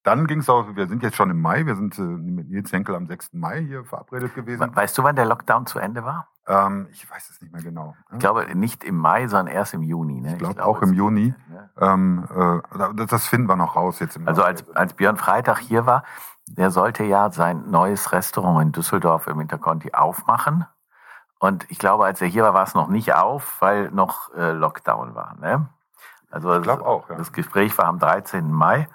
dann 0.04 0.26
ging 0.26 0.40
es 0.40 0.48
auch, 0.48 0.66
wir 0.74 0.86
sind 0.88 1.02
jetzt 1.02 1.16
schon 1.16 1.30
im 1.30 1.40
Mai, 1.40 1.64
wir 1.66 1.76
sind 1.76 1.98
äh, 1.98 2.02
mit 2.02 2.48
Nils 2.48 2.72
Henkel 2.72 2.94
am 2.94 3.06
6. 3.06 3.30
Mai 3.34 3.62
hier 3.64 3.84
verabredet 3.84 4.34
gewesen. 4.34 4.74
Weißt 4.74 4.96
du, 4.98 5.02
wann 5.04 5.16
der 5.16 5.24
Lockdown 5.26 5.66
zu 5.66 5.78
Ende 5.78 6.04
war? 6.04 6.28
Ähm, 6.46 6.88
ich 6.90 7.08
weiß 7.08 7.30
es 7.30 7.40
nicht 7.40 7.52
mehr 7.52 7.62
genau. 7.62 7.94
Ich 8.12 8.18
glaube 8.18 8.46
nicht 8.56 8.82
im 8.84 8.96
Mai, 8.96 9.28
sondern 9.28 9.54
erst 9.54 9.74
im 9.74 9.82
Juni. 9.82 10.20
Ne? 10.20 10.32
Ich 10.32 10.38
glaube 10.38 10.64
auch 10.64 10.82
im 10.82 10.92
Juni. 10.92 11.34
Ähm, 11.80 12.26
äh, 12.34 12.78
das- 12.96 13.06
das 13.06 13.26
finden 13.26 13.48
wir 13.48 13.54
noch 13.56 13.76
raus 13.76 14.00
jetzt 14.00 14.16
im 14.16 14.26
Also 14.26 14.42
als, 14.42 14.68
als 14.74 14.94
Björn 14.94 15.16
Freitag 15.16 15.58
hier 15.60 15.86
war, 15.86 16.02
der 16.48 16.70
sollte 16.72 17.04
ja 17.04 17.30
sein 17.30 17.70
neues 17.70 18.10
Restaurant 18.12 18.60
in 18.66 18.72
Düsseldorf 18.72 19.28
im 19.28 19.38
Interconti 19.40 19.92
aufmachen. 19.94 20.66
Und 21.42 21.68
ich 21.70 21.78
glaube, 21.78 22.04
als 22.04 22.22
er 22.22 22.28
hier 22.28 22.44
war, 22.44 22.54
war 22.54 22.62
es 22.62 22.74
noch 22.74 22.86
nicht 22.86 23.14
auf, 23.14 23.60
weil 23.60 23.90
noch 23.90 24.32
äh, 24.32 24.52
Lockdown 24.52 25.16
war. 25.16 25.34
Ne? 25.40 25.68
Also 26.30 26.54
Ich 26.54 26.62
glaube 26.62 26.86
auch, 26.86 27.10
ja. 27.10 27.16
das 27.16 27.32
Gespräch 27.32 27.76
war 27.76 27.86
am 27.86 27.98
13. 27.98 28.48
Mai 28.48 28.86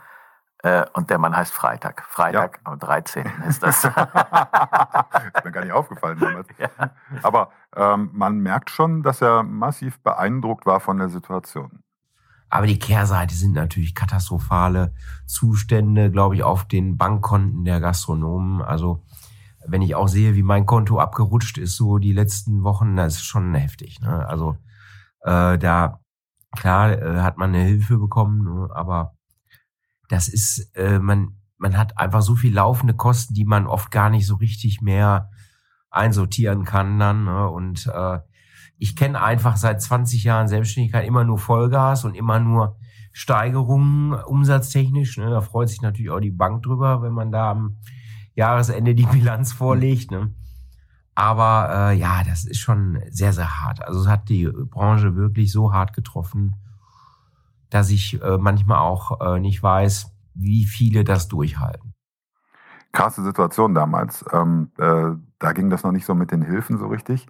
äh, 0.64 0.86
und 0.94 1.10
der 1.10 1.18
Mann 1.18 1.36
heißt 1.36 1.52
Freitag. 1.54 2.06
Freitag 2.08 2.62
am 2.64 2.80
13. 2.80 3.30
ist 3.50 3.64
das. 3.64 3.84
ist 3.84 3.94
mir 5.44 5.52
gar 5.52 5.66
nicht 5.66 5.74
aufgefallen 5.74 6.20
damals. 6.22 6.48
Aber 7.22 7.52
ähm, 7.76 8.12
man 8.14 8.40
merkt 8.40 8.70
schon, 8.70 9.04
dass 9.04 9.22
er 9.22 9.44
massiv 9.44 10.00
beeindruckt 10.00 10.66
war 10.66 10.80
von 10.80 11.00
der 11.00 11.10
Situation. 11.10 11.84
Aber 12.50 12.66
die 12.66 12.80
Kehrseite 12.80 13.36
sind 13.36 13.56
natürlich 13.56 13.94
katastrophale 13.94 14.94
Zustände, 15.26 16.12
glaube 16.12 16.36
ich, 16.36 16.44
auf 16.44 16.64
den 16.64 16.98
Bankkonten 16.98 17.66
der 17.66 17.82
Gastronomen. 17.82 18.62
Also 18.62 19.04
wenn 19.68 19.82
ich 19.82 19.96
auch 19.96 20.08
sehe, 20.08 20.36
wie 20.36 20.44
mein 20.44 20.66
Konto 20.66 21.00
abgerutscht 21.00 21.58
ist, 21.58 21.76
so 21.76 21.98
die 21.98 22.14
letzten 22.14 22.64
Wochen, 22.64 22.96
das 22.96 23.16
ist 23.16 23.26
schon 23.26 23.54
heftig. 23.54 24.00
Ne? 24.00 24.26
Also 24.28 24.58
äh, 25.22 25.58
da 25.58 26.00
klar 26.56 26.92
äh, 26.92 27.22
hat 27.22 27.38
man 27.38 27.54
eine 27.54 27.64
Hilfe 27.64 27.98
bekommen, 27.98 28.44
ne? 28.44 28.70
aber 28.74 29.16
das 30.10 30.28
ist, 30.30 30.72
äh, 30.76 31.00
man, 31.00 31.38
man 31.58 31.78
hat 31.78 31.98
einfach 31.98 32.22
so 32.22 32.36
viel 32.36 32.54
laufende 32.54 32.94
Kosten, 32.94 33.34
die 33.34 33.46
man 33.46 33.68
oft 33.68 33.92
gar 33.92 34.10
nicht 34.10 34.26
so 34.26 34.36
richtig 34.36 34.82
mehr 34.82 35.30
einsortieren 35.90 36.64
kann 36.64 37.00
dann. 37.00 37.26
Ne? 37.26 37.50
Und 37.50 37.88
äh, 37.88 38.20
ich 38.78 38.96
kenne 38.96 39.22
einfach 39.22 39.58
seit 39.58 39.82
20 39.82 40.24
Jahren 40.24 40.48
Selbstständigkeit 40.48 41.06
immer 41.06 41.24
nur 41.24 41.40
Vollgas 41.40 42.06
und 42.06 42.16
immer 42.16 42.40
nur 42.40 42.78
Steigerungen 43.12 44.14
umsatztechnisch. 44.14 45.18
Ne? 45.18 45.30
Da 45.30 45.42
freut 45.42 45.70
sich 45.70 45.82
natürlich 45.82 46.12
auch 46.12 46.20
die 46.20 46.32
Bank 46.32 46.64
drüber, 46.64 47.02
wenn 47.02 47.14
man 47.14 47.32
da 47.32 47.52
am 47.52 47.78
Jahresende 48.38 48.96
die 48.96 49.06
Bilanz 49.12 49.52
vorlegt. 49.52 50.12
Ne? 50.12 50.34
Aber 51.16 51.70
äh, 51.72 51.98
ja, 51.98 52.24
das 52.24 52.46
ist 52.46 52.60
schon 52.60 53.02
sehr, 53.10 53.34
sehr 53.34 53.62
hart. 53.62 53.86
Also 53.86 54.02
es 54.02 54.08
hat 54.08 54.30
die 54.30 54.48
Branche 54.48 55.16
wirklich 55.16 55.52
so 55.52 55.74
hart 55.74 55.94
getroffen, 55.94 56.56
dass 57.70 57.90
ich 57.90 58.22
äh, 58.22 58.38
manchmal 58.38 58.78
auch 58.78 59.20
äh, 59.20 59.40
nicht 59.40 59.62
weiß, 59.62 60.14
wie 60.36 60.66
viele 60.66 61.04
das 61.04 61.28
durchhalten. 61.28 61.96
Krasse 62.92 63.24
Situation 63.24 63.74
damals. 63.74 64.24
Ähm, 64.32 64.72
äh, 64.78 65.16
da 65.40 65.52
ging 65.54 65.70
das 65.70 65.84
noch 65.84 65.92
nicht 65.92 66.06
so 66.06 66.14
mit 66.14 66.32
den 66.32 66.44
Hilfen 66.44 66.78
so 66.78 66.88
richtig. 66.88 67.28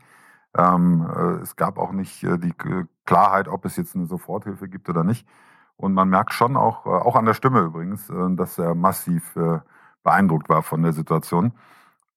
Ähm, 0.55 1.08
äh, 1.10 1.41
es 1.41 1.55
gab 1.55 1.78
auch 1.78 1.93
nicht 1.93 2.24
äh, 2.24 2.38
die 2.38 2.53
Klarheit, 3.05 3.47
ob 3.47 3.64
es 3.66 3.78
jetzt 3.78 3.95
eine 3.95 4.05
Soforthilfe 4.05 4.68
gibt 4.68 4.89
oder 4.89 5.05
nicht. 5.05 5.26
Und 5.78 5.93
man 5.93 6.10
merkt 6.10 6.34
schon 6.34 6.58
auch, 6.58 6.86
auch 6.88 7.16
an 7.16 7.26
der 7.26 7.36
Stimme 7.36 7.60
übrigens, 7.60 8.12
dass 8.32 8.58
er 8.58 8.74
massiv 8.74 9.38
beeindruckt 10.04 10.50
war 10.50 10.64
von 10.64 10.84
der 10.84 10.93
Situation. 10.93 11.54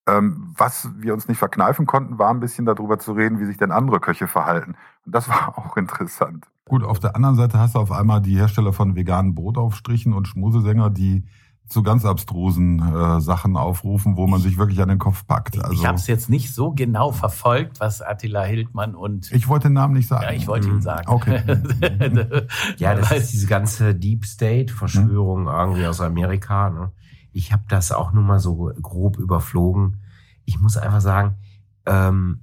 Ähm, 0.07 0.53
was 0.57 0.89
wir 0.97 1.13
uns 1.13 1.27
nicht 1.27 1.37
verkneifen 1.37 1.85
konnten, 1.85 2.17
war 2.17 2.31
ein 2.31 2.39
bisschen 2.39 2.65
darüber 2.65 2.97
zu 2.97 3.13
reden, 3.13 3.39
wie 3.39 3.45
sich 3.45 3.57
denn 3.57 3.71
andere 3.71 3.99
Köche 3.99 4.27
verhalten. 4.27 4.75
Und 5.05 5.15
das 5.15 5.29
war 5.29 5.57
auch 5.57 5.77
interessant. 5.77 6.45
Gut, 6.65 6.83
auf 6.83 6.99
der 6.99 7.15
anderen 7.15 7.35
Seite 7.35 7.59
hast 7.59 7.75
du 7.75 7.79
auf 7.79 7.91
einmal 7.91 8.21
die 8.21 8.35
Hersteller 8.35 8.73
von 8.73 8.95
veganen 8.95 9.35
Brotaufstrichen 9.35 10.13
und 10.13 10.27
Schmusesänger, 10.27 10.89
die 10.89 11.25
zu 11.71 11.83
ganz 11.83 12.05
abstrusen 12.05 12.79
äh, 12.79 13.21
Sachen 13.21 13.55
aufrufen, 13.55 14.17
wo 14.17 14.27
man 14.27 14.41
sich 14.41 14.57
wirklich 14.57 14.81
an 14.81 14.89
den 14.89 14.99
Kopf 14.99 15.25
packt. 15.25 15.57
Also 15.57 15.73
ich 15.73 15.85
habe 15.85 15.95
es 15.95 16.05
jetzt 16.07 16.29
nicht 16.29 16.53
so 16.53 16.71
genau 16.71 17.11
verfolgt, 17.11 17.79
was 17.79 18.01
Attila 18.01 18.43
Hildmann 18.43 18.93
und 18.93 19.31
ich 19.31 19.47
wollte 19.47 19.69
den 19.69 19.73
Namen 19.73 19.93
nicht 19.93 20.07
sagen. 20.07 20.23
ja, 20.25 20.31
ich 20.31 20.47
wollte 20.47 20.67
ihn 20.67 20.81
sagen. 20.81 21.07
Okay. 21.07 21.41
Ja, 22.77 22.95
das 22.95 23.11
ist 23.11 23.33
diese 23.33 23.47
ganze 23.47 23.95
Deep 23.95 24.25
State-Verschwörung 24.25 25.47
irgendwie 25.47 25.85
aus 25.85 26.01
Amerika. 26.01 26.69
Ne? 26.69 26.91
Ich 27.31 27.51
habe 27.53 27.63
das 27.67 27.91
auch 27.91 28.11
nur 28.11 28.23
mal 28.23 28.39
so 28.39 28.71
grob 28.81 29.17
überflogen. 29.17 30.01
Ich 30.45 30.59
muss 30.59 30.77
einfach 30.77 31.01
sagen, 31.01 31.37
ähm, 31.85 32.41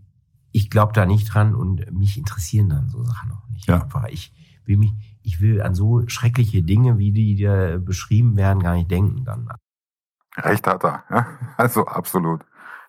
ich 0.52 0.70
glaube 0.70 0.92
da 0.92 1.06
nicht 1.06 1.32
dran 1.32 1.54
und 1.54 1.92
mich 1.92 2.16
interessieren 2.16 2.68
dann 2.68 2.88
so 2.88 3.02
Sachen 3.04 3.32
auch 3.32 3.48
nicht. 3.48 3.66
Ja. 3.68 3.82
Einfach, 3.82 4.06
ich 4.08 4.32
will 4.64 4.76
mich, 4.76 4.92
ich 5.22 5.40
will 5.40 5.62
an 5.62 5.74
so 5.74 6.06
schreckliche 6.08 6.62
Dinge, 6.62 6.98
wie 6.98 7.12
die 7.12 7.42
da 7.42 7.78
beschrieben 7.78 8.36
werden, 8.36 8.62
gar 8.62 8.74
nicht 8.74 8.90
denken 8.90 9.24
dann. 9.24 9.48
Recht 10.36 10.66
hat 10.66 10.84
er. 10.84 11.04
Ja? 11.10 11.26
Also 11.56 11.86
absolut. 11.86 12.44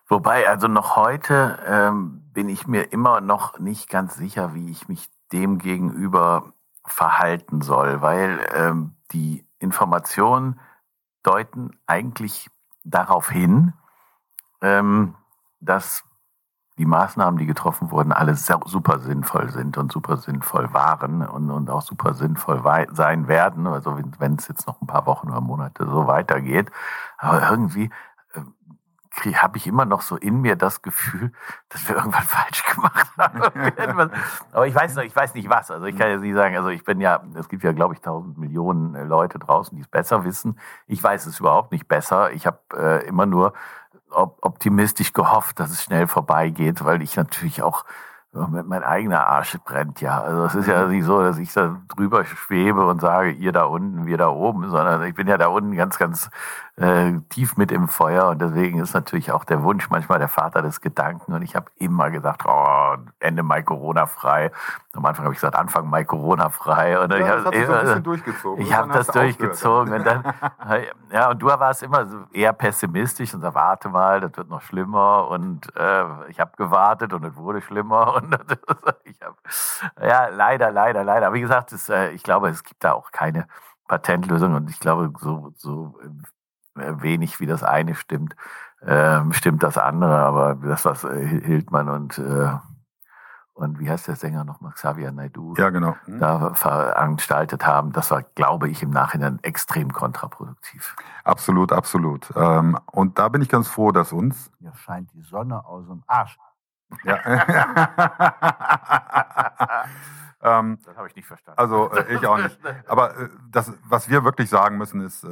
Wobei, 0.08 0.48
also 0.48 0.66
noch 0.66 0.96
heute 0.96 1.58
ähm, 1.66 2.22
bin 2.32 2.48
ich 2.48 2.66
mir 2.66 2.92
immer 2.92 3.20
noch 3.20 3.58
nicht 3.58 3.88
ganz 3.88 4.16
sicher, 4.16 4.54
wie 4.54 4.70
ich 4.70 4.88
mich 4.88 5.08
dem 5.32 5.58
gegenüber 5.58 6.52
verhalten 6.84 7.60
soll, 7.60 8.02
weil 8.02 8.40
ähm, 8.54 8.96
die 9.12 9.46
Informationen 9.58 10.58
deuten 11.22 11.70
eigentlich 11.86 12.48
darauf 12.84 13.30
hin, 13.30 13.72
ähm, 14.62 15.14
dass 15.60 16.04
die 16.78 16.86
Maßnahmen, 16.86 17.38
die 17.38 17.44
getroffen 17.44 17.90
wurden, 17.90 18.10
alle 18.10 18.34
super 18.34 19.00
sinnvoll 19.00 19.50
sind 19.50 19.76
und 19.76 19.92
super 19.92 20.16
sinnvoll 20.16 20.72
waren 20.72 21.20
und, 21.28 21.50
und 21.50 21.68
auch 21.68 21.82
super 21.82 22.14
sinnvoll 22.14 22.62
sein 22.92 23.28
werden, 23.28 23.66
also 23.66 23.98
wenn 24.18 24.36
es 24.36 24.48
jetzt 24.48 24.66
noch 24.66 24.80
ein 24.80 24.86
paar 24.86 25.04
Wochen 25.04 25.28
oder 25.28 25.42
Monate 25.42 25.84
so 25.84 26.06
weitergeht. 26.06 26.70
Aber 27.18 27.50
irgendwie 27.50 27.90
habe 29.24 29.56
ich 29.56 29.66
immer 29.66 29.84
noch 29.84 30.02
so 30.02 30.16
in 30.16 30.40
mir 30.40 30.56
das 30.56 30.82
Gefühl, 30.82 31.32
dass 31.68 31.88
wir 31.88 31.96
irgendwann 31.96 32.22
falsch 32.24 32.64
gemacht 32.64 33.08
haben. 33.16 33.42
Irgendwas. 33.76 34.10
Aber 34.52 34.66
ich 34.66 34.74
weiß 34.74 34.96
noch, 34.96 35.02
ich 35.02 35.14
weiß 35.14 35.34
nicht 35.34 35.48
was. 35.48 35.70
Also 35.70 35.86
ich 35.86 35.96
kann 35.96 36.10
jetzt 36.10 36.22
nicht 36.22 36.34
sagen, 36.34 36.56
also 36.56 36.68
ich 36.68 36.84
bin 36.84 37.00
ja, 37.00 37.22
es 37.34 37.48
gibt 37.48 37.62
ja, 37.62 37.72
glaube 37.72 37.94
ich, 37.94 38.00
tausend 38.00 38.38
Millionen 38.38 38.94
äh, 38.94 39.04
Leute 39.04 39.38
draußen, 39.38 39.76
die 39.76 39.82
es 39.82 39.88
besser 39.88 40.24
wissen. 40.24 40.58
Ich 40.86 41.02
weiß 41.02 41.26
es 41.26 41.40
überhaupt 41.40 41.72
nicht 41.72 41.88
besser. 41.88 42.32
Ich 42.32 42.46
habe 42.46 42.58
äh, 42.74 43.06
immer 43.06 43.26
nur 43.26 43.52
op 44.10 44.38
optimistisch 44.42 45.12
gehofft, 45.12 45.60
dass 45.60 45.70
es 45.70 45.82
schnell 45.84 46.06
vorbeigeht, 46.08 46.84
weil 46.84 47.00
ich 47.02 47.16
natürlich 47.16 47.62
auch 47.62 47.84
ja, 48.32 48.46
mein 48.46 48.84
eigener 48.84 49.26
Arsch 49.26 49.58
brennt 49.64 50.00
ja. 50.00 50.20
Also 50.20 50.44
es 50.44 50.54
ist 50.54 50.68
ja 50.68 50.86
nicht 50.86 51.04
so, 51.04 51.20
dass 51.20 51.38
ich 51.38 51.52
da 51.52 51.80
drüber 51.88 52.24
schwebe 52.24 52.86
und 52.86 53.00
sage, 53.00 53.32
ihr 53.32 53.52
da 53.52 53.64
unten, 53.64 54.06
wir 54.06 54.18
da 54.18 54.28
oben, 54.28 54.70
sondern 54.70 55.02
ich 55.04 55.14
bin 55.14 55.26
ja 55.26 55.36
da 55.36 55.48
unten 55.48 55.74
ganz, 55.74 55.98
ganz 55.98 56.30
äh, 56.80 57.12
tief 57.28 57.58
mit 57.58 57.70
im 57.72 57.88
Feuer 57.88 58.28
und 58.30 58.40
deswegen 58.40 58.80
ist 58.80 58.94
natürlich 58.94 59.32
auch 59.32 59.44
der 59.44 59.62
Wunsch 59.62 59.90
manchmal 59.90 60.18
der 60.18 60.28
Vater 60.28 60.62
des 60.62 60.80
Gedanken 60.80 61.34
und 61.34 61.42
ich 61.42 61.54
habe 61.54 61.70
immer 61.76 62.10
gesagt, 62.10 62.42
oh, 62.46 62.96
Ende 63.18 63.42
Mai 63.42 63.62
Corona 63.62 64.06
frei. 64.06 64.50
Am 64.94 65.04
Anfang 65.04 65.24
habe 65.26 65.34
ich 65.34 65.40
gesagt, 65.40 65.56
Anfang 65.56 65.88
Mai 65.90 66.04
Corona 66.04 66.48
frei. 66.48 66.98
Und 66.98 67.10
Ja, 67.12 67.18
ich 67.18 67.24
das 67.26 67.44
hab 67.44 67.54
so 67.54 67.60
ein 67.60 67.64
immer- 67.64 67.80
bisschen 67.82 68.02
durchgezogen. 68.02 68.64
Ich 68.64 68.72
habe 68.72 68.82
Irgendwann 68.88 68.98
das 68.98 69.06
durchgezogen 69.08 69.92
und 69.92 70.04
dann, 70.06 70.24
ja, 71.12 71.30
und 71.30 71.38
du 71.42 71.46
warst 71.46 71.82
immer 71.82 72.06
so 72.06 72.16
eher 72.32 72.52
pessimistisch 72.54 73.34
und 73.34 73.42
sagst, 73.42 73.54
warte 73.54 73.88
mal, 73.90 74.20
das 74.22 74.36
wird 74.36 74.48
noch 74.48 74.62
schlimmer 74.62 75.28
und 75.28 75.74
äh, 75.76 76.04
ich 76.28 76.40
habe 76.40 76.52
gewartet 76.56 77.12
und 77.12 77.24
es 77.24 77.36
wurde 77.36 77.60
schlimmer 77.60 78.14
und 78.16 78.34
ich 79.04 79.20
habe, 79.22 79.36
ja, 80.02 80.28
leider, 80.28 80.70
leider, 80.72 81.04
leider. 81.04 81.26
Aber 81.26 81.34
wie 81.36 81.40
gesagt, 81.42 81.72
es, 81.72 81.90
äh, 81.90 82.08
ich 82.12 82.22
glaube, 82.22 82.48
es 82.48 82.64
gibt 82.64 82.82
da 82.82 82.92
auch 82.92 83.12
keine 83.12 83.46
Patentlösung 83.86 84.54
und 84.54 84.70
ich 84.70 84.80
glaube, 84.80 85.12
so, 85.20 85.52
so 85.56 85.94
wenig 87.02 87.40
wie 87.40 87.46
das 87.46 87.62
eine 87.62 87.94
stimmt, 87.94 88.36
ähm, 88.82 89.32
stimmt 89.32 89.62
das 89.62 89.78
andere. 89.78 90.18
Aber 90.18 90.54
das, 90.54 90.84
was 90.84 91.04
äh, 91.04 91.26
Hildmann 91.26 91.88
und 91.88 92.18
äh, 92.18 92.50
und 93.60 93.78
wie 93.78 93.88
heißt 93.90 94.08
der 94.08 94.16
Sänger 94.16 94.44
nochmal? 94.44 94.72
Xavier 94.72 95.12
Naidoo. 95.12 95.54
Ja, 95.58 95.68
genau. 95.68 95.94
Da 96.06 96.54
veranstaltet 96.54 97.66
haben, 97.66 97.92
das 97.92 98.10
war, 98.10 98.22
glaube 98.22 98.70
ich, 98.70 98.82
im 98.82 98.88
Nachhinein 98.88 99.38
extrem 99.42 99.92
kontraproduktiv. 99.92 100.96
Absolut, 101.24 101.70
absolut. 101.70 102.32
Ähm, 102.36 102.78
und 102.86 103.18
da 103.18 103.28
bin 103.28 103.42
ich 103.42 103.50
ganz 103.50 103.68
froh, 103.68 103.92
dass 103.92 104.14
uns. 104.14 104.50
Mir 104.60 104.72
scheint 104.74 105.12
die 105.12 105.20
Sonne 105.20 105.62
aus 105.66 105.86
dem 105.86 106.02
Arsch. 106.06 106.38
Ja. 107.04 107.18
ähm, 110.42 110.78
Das 110.86 110.96
habe 110.96 111.08
ich 111.08 111.16
nicht 111.16 111.28
verstanden. 111.28 111.58
Also 111.58 111.92
äh, 111.92 112.14
ich 112.14 112.26
auch 112.26 112.38
nicht. 112.38 112.58
Aber 112.88 113.14
äh, 113.14 113.28
das, 113.50 113.74
was 113.84 114.08
wir 114.08 114.24
wirklich 114.24 114.48
sagen 114.48 114.78
müssen, 114.78 115.02
ist, 115.02 115.22
äh, 115.22 115.28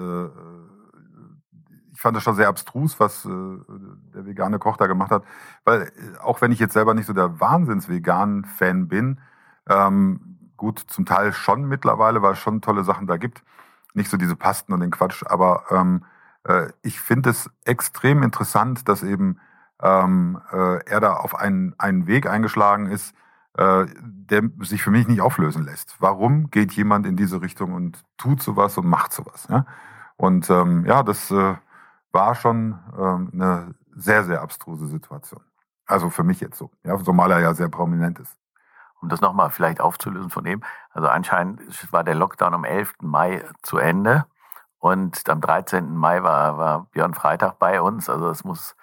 ich 1.98 2.02
fand 2.02 2.16
das 2.16 2.22
schon 2.22 2.36
sehr 2.36 2.46
abstrus, 2.46 3.00
was 3.00 3.24
äh, 3.24 3.28
der 3.28 4.24
vegane 4.24 4.60
Koch 4.60 4.76
da 4.76 4.86
gemacht 4.86 5.10
hat. 5.10 5.24
Weil 5.64 5.82
äh, 5.82 6.18
auch 6.20 6.40
wenn 6.40 6.52
ich 6.52 6.60
jetzt 6.60 6.74
selber 6.74 6.94
nicht 6.94 7.06
so 7.06 7.12
der 7.12 7.40
Wahnsinns-Vegan-Fan 7.40 8.86
bin, 8.86 9.18
ähm, 9.68 10.38
gut, 10.56 10.78
zum 10.78 11.06
Teil 11.06 11.32
schon 11.32 11.64
mittlerweile, 11.64 12.22
weil 12.22 12.34
es 12.34 12.38
schon 12.38 12.60
tolle 12.60 12.84
Sachen 12.84 13.08
da 13.08 13.16
gibt. 13.16 13.42
Nicht 13.94 14.10
so 14.10 14.16
diese 14.16 14.36
Pasten 14.36 14.72
und 14.72 14.78
den 14.78 14.92
Quatsch, 14.92 15.24
aber 15.26 15.64
ähm, 15.72 16.04
äh, 16.44 16.68
ich 16.82 17.00
finde 17.00 17.30
es 17.30 17.50
extrem 17.64 18.22
interessant, 18.22 18.88
dass 18.88 19.02
eben 19.02 19.40
ähm, 19.82 20.40
äh, 20.52 20.84
er 20.84 21.00
da 21.00 21.14
auf 21.14 21.34
einen, 21.34 21.74
einen 21.78 22.06
Weg 22.06 22.28
eingeschlagen 22.28 22.86
ist, 22.86 23.12
äh, 23.54 23.86
der 23.98 24.42
sich 24.60 24.84
für 24.84 24.92
mich 24.92 25.08
nicht 25.08 25.20
auflösen 25.20 25.64
lässt. 25.64 25.96
Warum 25.98 26.48
geht 26.52 26.70
jemand 26.74 27.06
in 27.06 27.16
diese 27.16 27.42
Richtung 27.42 27.72
und 27.72 28.04
tut 28.18 28.40
sowas 28.40 28.78
und 28.78 28.86
macht 28.86 29.12
sowas? 29.12 29.48
Ja? 29.50 29.66
Und 30.16 30.48
ähm, 30.48 30.84
ja, 30.86 31.02
das 31.02 31.32
äh, 31.32 31.56
war 32.12 32.34
schon 32.34 32.78
ähm, 32.98 33.30
eine 33.32 33.74
sehr, 33.94 34.24
sehr 34.24 34.40
abstruse 34.40 34.86
Situation. 34.86 35.42
Also 35.86 36.10
für 36.10 36.22
mich 36.22 36.40
jetzt 36.40 36.58
so. 36.58 36.70
Ja, 36.84 36.98
zumal 37.02 37.30
er 37.30 37.40
ja 37.40 37.54
sehr 37.54 37.68
prominent 37.68 38.18
ist. 38.18 38.36
Um 39.00 39.08
das 39.08 39.20
nochmal 39.20 39.50
vielleicht 39.50 39.80
aufzulösen 39.80 40.30
von 40.30 40.44
dem, 40.44 40.62
also 40.90 41.08
anscheinend 41.08 41.62
war 41.92 42.02
der 42.02 42.16
Lockdown 42.16 42.54
am 42.54 42.64
11. 42.64 42.94
Mai 43.00 43.44
zu 43.62 43.78
Ende 43.78 44.26
und 44.78 45.28
am 45.28 45.40
13. 45.40 45.94
Mai 45.94 46.22
war, 46.22 46.58
war 46.58 46.86
Björn 46.90 47.14
Freitag 47.14 47.58
bei 47.58 47.80
uns. 47.80 48.08
Also 48.08 48.28
es 48.28 48.44
muss 48.44 48.76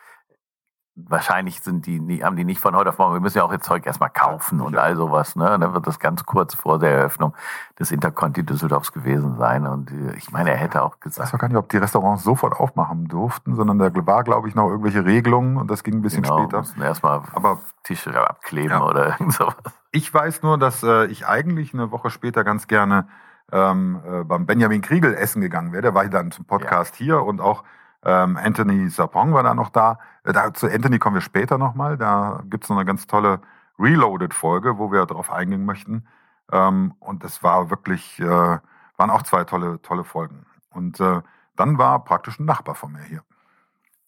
wahrscheinlich 0.96 1.60
sind 1.60 1.86
die, 1.86 2.24
haben 2.24 2.38
die 2.38 2.46
nicht 2.46 2.62
von 2.62 2.76
heute 2.76 2.90
auf 2.90 2.98
morgen, 2.98 3.14
wir 3.14 3.20
müssen 3.20 3.38
ja 3.38 3.44
auch 3.44 3.52
ihr 3.52 3.60
Zeug 3.60 3.86
erstmal 3.86 4.10
kaufen 4.10 4.62
und 4.62 4.78
all 4.78 4.96
sowas. 4.96 5.36
Ne? 5.36 5.58
Dann 5.60 5.74
wird 5.74 5.86
das 5.88 6.00
ganz 6.00 6.26
kurz 6.26 6.56
vor 6.56 6.80
der 6.80 6.92
Eröffnung 6.92 7.34
des 7.78 7.92
Interconti 7.92 8.46
Düsseldorfs 8.46 8.94
gewesen 8.94 9.36
sein. 9.38 9.68
Und 9.68 9.92
äh, 9.92 10.16
ich 10.16 10.32
meine, 10.32 10.52
er 10.52 10.58
hätte 10.58 10.84
auch 10.84 10.96
Ich 11.00 11.06
weiß 11.08 11.16
gesagt, 11.16 11.40
gar 11.40 11.48
nicht, 11.50 11.58
ob 11.58 11.68
die 11.68 11.78
Restaurants 11.78 12.24
sofort 12.24 12.54
aufmachen 12.60 13.08
durften, 13.10 13.56
sondern 13.56 13.78
da 13.78 13.90
war, 14.06 14.24
glaube 14.24 14.48
ich, 14.48 14.56
noch 14.56 14.70
irgendwelche 14.70 15.04
Regelungen 15.06 15.58
und 15.58 15.70
das 15.70 15.84
ging 15.84 15.96
ein 15.96 16.02
bisschen 16.02 16.24
genau, 16.24 16.40
später. 16.44 16.60
mussten 16.60 16.82
erstmal 16.82 17.24
Aber 17.34 17.60
Tische 17.84 18.18
abkleben 18.18 18.72
Ja. 18.72 18.84
oder 18.86 19.08
irgend 19.20 19.34
sowas. 19.34 19.56
ich 19.92 20.14
weiß 20.14 20.44
nur, 20.44 20.58
dass 20.58 20.82
äh, 20.84 21.06
ich 21.08 21.28
eigentlich 21.28 21.74
eine 21.74 21.92
Woche 21.92 22.10
später 22.10 22.44
ganz 22.46 22.68
gerne 22.68 23.08
ähm, 23.52 24.00
äh, 24.10 24.24
beim 24.24 24.46
Benjamin 24.46 24.82
Kriegel 24.82 25.14
essen 25.14 25.42
gegangen 25.42 25.72
wäre. 25.74 25.82
Der 25.82 25.94
war 25.94 26.06
dann 26.08 26.32
zum 26.32 26.46
Podcast 26.46 26.96
hier 26.96 27.22
und 27.22 27.42
auch 27.42 27.64
ähm, 28.06 28.38
Anthony 28.38 28.90
Sapong 28.90 29.34
war 29.34 29.44
da 29.44 29.54
noch 29.54 29.70
da. 29.70 30.00
Äh, 30.24 30.34
da. 30.34 30.54
Zu 30.54 30.68
Anthony 30.68 31.00
kommen 31.00 31.16
wir 31.16 31.22
später 31.22 31.58
nochmal. 31.58 31.98
Da 31.98 32.42
gibt's 32.46 32.70
noch 32.70 32.78
eine 32.78 32.86
ganz 32.86 33.08
tolle 33.08 33.40
Reloaded-Folge, 33.80 34.78
wo 34.78 34.92
wir 34.92 35.06
darauf 35.06 35.32
eingehen 35.32 35.66
möchten. 35.66 36.06
Ähm, 36.52 36.94
und 37.00 37.24
es 37.24 37.44
war 37.44 37.70
wirklich, 37.70 38.20
äh, 38.20 38.26
waren 38.28 39.10
auch 39.10 39.24
zwei 39.24 39.44
tolle, 39.44 39.82
tolle 39.82 40.04
Folgen. 40.04 40.46
Und 40.70 41.00
äh, 41.00 41.22
dann 41.56 41.78
war 41.78 42.04
praktisch 42.04 42.40
ein 42.40 42.46
Nachbar 42.46 42.76
von 42.76 42.92
mir 42.92 43.02
hier. 43.04 43.22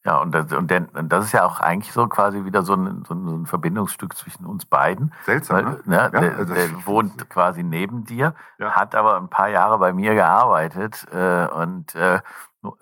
Ja, 0.05 0.19
und 0.21 0.31
das, 0.33 0.53
und, 0.53 0.71
der, 0.71 0.87
und 0.93 1.09
das 1.11 1.25
ist 1.25 1.31
ja 1.33 1.43
auch 1.43 1.59
eigentlich 1.59 1.91
so 1.91 2.07
quasi 2.07 2.45
wieder 2.45 2.61
so 2.63 2.75
ein, 2.75 3.03
so 3.05 3.13
ein, 3.13 3.27
so 3.27 3.35
ein 3.35 3.45
Verbindungsstück 3.45 4.15
zwischen 4.15 4.45
uns 4.45 4.65
beiden. 4.65 5.13
Seltsam, 5.25 5.55
Weil, 5.57 5.63
ne? 5.65 5.79
ne, 5.85 5.95
Ja, 5.95 6.09
der, 6.09 6.37
also- 6.37 6.53
der 6.53 6.85
wohnt 6.85 7.29
quasi 7.29 7.61
neben 7.63 8.05
dir, 8.05 8.33
Ja. 8.57 8.71
hat 8.71 8.95
aber 8.95 9.17
ein 9.17 9.29
paar 9.29 9.49
Jahre 9.49 9.77
bei 9.79 9.91
mir 9.91 10.13
gearbeitet 10.13 11.05
äh, 11.11 11.47
und 11.47 11.93
äh, 11.95 12.21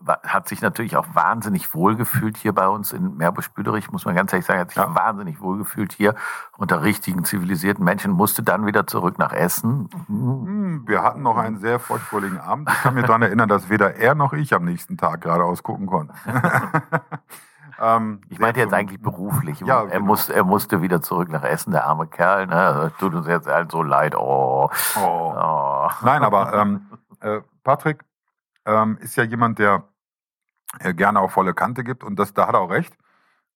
hat 0.07 0.47
sich 0.47 0.61
natürlich 0.61 0.95
auch 0.95 1.05
wahnsinnig 1.13 1.73
wohlgefühlt 1.73 2.37
hier 2.37 2.53
bei 2.53 2.67
uns 2.67 2.91
in 2.93 3.17
Meerbusch-Büderich, 3.17 3.91
muss 3.91 4.05
man 4.05 4.15
ganz 4.15 4.31
ehrlich 4.31 4.45
sagen, 4.45 4.59
hat 4.61 4.71
sich 4.71 4.81
wahnsinnig 4.81 5.41
wohlgefühlt 5.41 5.91
hier 5.91 6.15
unter 6.57 6.81
richtigen 6.81 7.25
zivilisierten 7.25 7.83
Menschen, 7.83 8.11
musste 8.11 8.41
dann 8.41 8.65
wieder 8.65 8.87
zurück 8.87 9.19
nach 9.19 9.33
Essen. 9.33 9.89
Hm, 10.07 10.83
Wir 10.87 11.03
hatten 11.03 11.21
noch 11.21 11.37
einen 11.37 11.59
sehr 11.59 11.79
feuchtfröhlichen 11.79 12.39
Abend. 12.39 12.69
Ich 12.71 12.81
kann 12.81 12.95
mich 12.95 13.05
daran 13.05 13.21
erinnern, 13.21 13.49
dass 13.49 13.69
weder 13.69 13.95
er 13.95 14.15
noch 14.15 14.33
ich 14.33 14.53
am 14.53 14.63
nächsten 14.63 14.97
Tag 14.97 15.21
geradeaus 15.21 15.61
gucken 15.61 15.87
konnten. 15.87 16.13
ähm, 17.81 18.21
Ich 18.29 18.39
meinte 18.39 18.61
jetzt 18.61 18.73
eigentlich 18.73 19.01
beruflich. 19.01 19.59
Ja, 19.59 19.81
er, 19.81 19.87
genau. 19.87 20.05
musste, 20.05 20.33
er 20.33 20.45
musste 20.45 20.81
wieder 20.81 21.01
zurück 21.01 21.29
nach 21.29 21.43
Essen, 21.43 21.71
der 21.71 21.85
arme 21.85 22.07
Kerl. 22.07 22.47
Ne? 22.47 22.91
Tut 22.97 23.13
uns 23.13 23.27
jetzt 23.27 23.47
allen 23.49 23.69
so 23.69 23.83
leid. 23.83 24.15
Oh. 24.15 24.69
Oh. 24.95 25.89
Nein, 26.01 26.23
aber 26.23 26.53
ähm, 26.53 26.87
äh, 27.19 27.41
Patrick 27.63 28.03
ähm, 28.65 28.97
ist 29.01 29.15
ja 29.15 29.23
jemand, 29.23 29.59
der 29.59 29.83
äh, 30.79 30.93
gerne 30.93 31.19
auch 31.19 31.31
volle 31.31 31.53
Kante 31.53 31.83
gibt 31.83 32.03
und 32.03 32.17
das, 32.17 32.33
da 32.33 32.47
hat 32.47 32.55
er 32.55 32.61
auch 32.61 32.71
recht. 32.71 32.97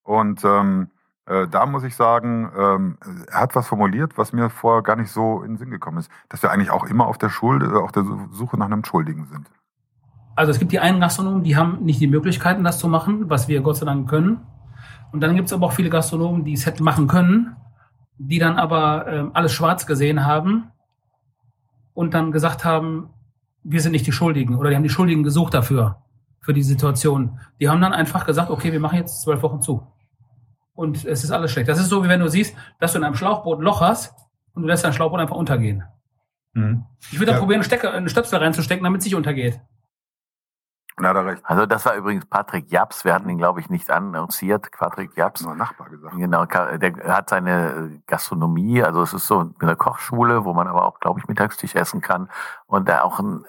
Und 0.03 0.43
ähm, 0.43 0.89
äh, 1.25 1.47
da 1.47 1.65
muss 1.65 1.83
ich 1.83 1.95
sagen, 1.95 2.51
ähm, 2.57 2.97
er 3.31 3.41
hat 3.41 3.55
was 3.55 3.67
formuliert, 3.67 4.17
was 4.17 4.33
mir 4.33 4.49
vorher 4.49 4.81
gar 4.81 4.95
nicht 4.95 5.11
so 5.11 5.43
in 5.43 5.51
den 5.51 5.57
Sinn 5.57 5.69
gekommen 5.69 5.99
ist, 5.99 6.09
dass 6.27 6.41
wir 6.41 6.51
eigentlich 6.51 6.71
auch 6.71 6.85
immer 6.85 7.07
auf 7.07 7.17
der 7.17 7.29
Schuld, 7.29 7.61
äh, 7.63 7.75
auf 7.75 7.91
der 7.91 8.03
Suche 8.31 8.57
nach 8.57 8.65
einem 8.65 8.83
Schuldigen 8.83 9.25
sind. 9.25 9.47
Also 10.35 10.51
es 10.51 10.59
gibt 10.59 10.71
die 10.71 10.79
einen 10.79 11.01
Gastronomen, 11.01 11.43
die 11.43 11.57
haben 11.57 11.83
nicht 11.83 11.99
die 11.99 12.07
Möglichkeiten, 12.07 12.63
das 12.63 12.79
zu 12.79 12.87
machen, 12.87 13.29
was 13.29 13.47
wir 13.47 13.61
Gott 13.61 13.77
sei 13.77 13.85
Dank 13.85 14.09
können. 14.09 14.47
Und 15.11 15.21
dann 15.21 15.35
gibt 15.35 15.47
es 15.47 15.53
aber 15.53 15.67
auch 15.67 15.73
viele 15.73 15.89
Gastronomen, 15.89 16.45
die 16.45 16.53
es 16.53 16.65
hätten 16.65 16.83
machen 16.83 17.07
können, 17.07 17.55
die 18.17 18.39
dann 18.39 18.57
aber 18.57 19.07
ähm, 19.07 19.31
alles 19.33 19.53
schwarz 19.53 19.85
gesehen 19.85 20.25
haben 20.25 20.71
und 21.93 22.13
dann 22.13 22.31
gesagt 22.31 22.63
haben, 22.63 23.09
wir 23.63 23.81
sind 23.81 23.91
nicht 23.91 24.07
die 24.07 24.11
Schuldigen 24.11 24.55
oder 24.55 24.69
die 24.69 24.75
haben 24.75 24.83
die 24.83 24.89
Schuldigen 24.89 25.23
gesucht 25.23 25.53
dafür, 25.53 26.01
für 26.39 26.53
die 26.53 26.63
Situation. 26.63 27.39
Die 27.59 27.69
haben 27.69 27.81
dann 27.81 27.93
einfach 27.93 28.25
gesagt, 28.25 28.49
okay, 28.49 28.71
wir 28.71 28.79
machen 28.79 28.97
jetzt 28.97 29.21
zwölf 29.21 29.41
Wochen 29.43 29.61
zu. 29.61 29.85
Und 30.73 31.03
es 31.05 31.23
ist 31.23 31.31
alles 31.31 31.51
schlecht. 31.51 31.67
Das 31.67 31.79
ist 31.79 31.89
so, 31.89 32.03
wie 32.03 32.07
wenn 32.09 32.21
du 32.21 32.29
siehst, 32.29 32.55
dass 32.79 32.93
du 32.93 32.99
in 32.99 33.03
einem 33.03 33.15
Schlauchboot 33.15 33.59
ein 33.59 33.63
Loch 33.63 33.81
hast 33.81 34.13
und 34.53 34.61
du 34.61 34.67
lässt 34.67 34.83
dein 34.85 34.93
Schlauchboot 34.93 35.19
einfach 35.19 35.35
untergehen. 35.35 35.83
Ich 37.11 37.19
würde 37.19 37.27
da 37.27 37.31
Ja. 37.33 37.39
probieren, 37.39 37.59
einen, 37.59 37.63
Stecker, 37.63 37.93
einen 37.93 38.09
Stöpsel 38.09 38.39
reinzustecken, 38.39 38.83
damit 38.83 38.99
es 39.01 39.05
nicht 39.05 39.15
untergeht. 39.15 39.59
Und 40.99 41.05
da 41.05 41.11
recht. 41.21 41.41
Also 41.45 41.65
das 41.65 41.85
war 41.85 41.95
übrigens 41.95 42.25
Patrick 42.25 42.69
Japs. 42.69 43.05
Wir 43.05 43.13
hatten 43.13 43.29
ihn, 43.29 43.37
glaube 43.37 43.61
ich, 43.61 43.69
nicht 43.69 43.89
annonciert. 43.89 44.69
Patrick 44.71 45.15
Japs. 45.15 45.41
Nur 45.41 45.55
Nachbar 45.55 45.89
gesagt. 45.89 46.15
Genau, 46.17 46.45
der 46.45 47.15
hat 47.15 47.29
seine 47.29 48.01
Gastronomie, 48.05 48.83
also 48.83 49.01
es 49.01 49.13
ist 49.13 49.25
so 49.25 49.49
eine 49.59 49.77
Kochschule, 49.77 50.43
wo 50.43 50.53
man 50.53 50.67
aber 50.67 50.85
auch, 50.85 50.99
glaube 50.99 51.19
ich, 51.19 51.27
Mittagstisch 51.27 51.75
essen 51.75 52.01
kann. 52.01 52.29
Und 52.65 52.89
da 52.89 53.03
auch 53.03 53.19
ein, 53.19 53.45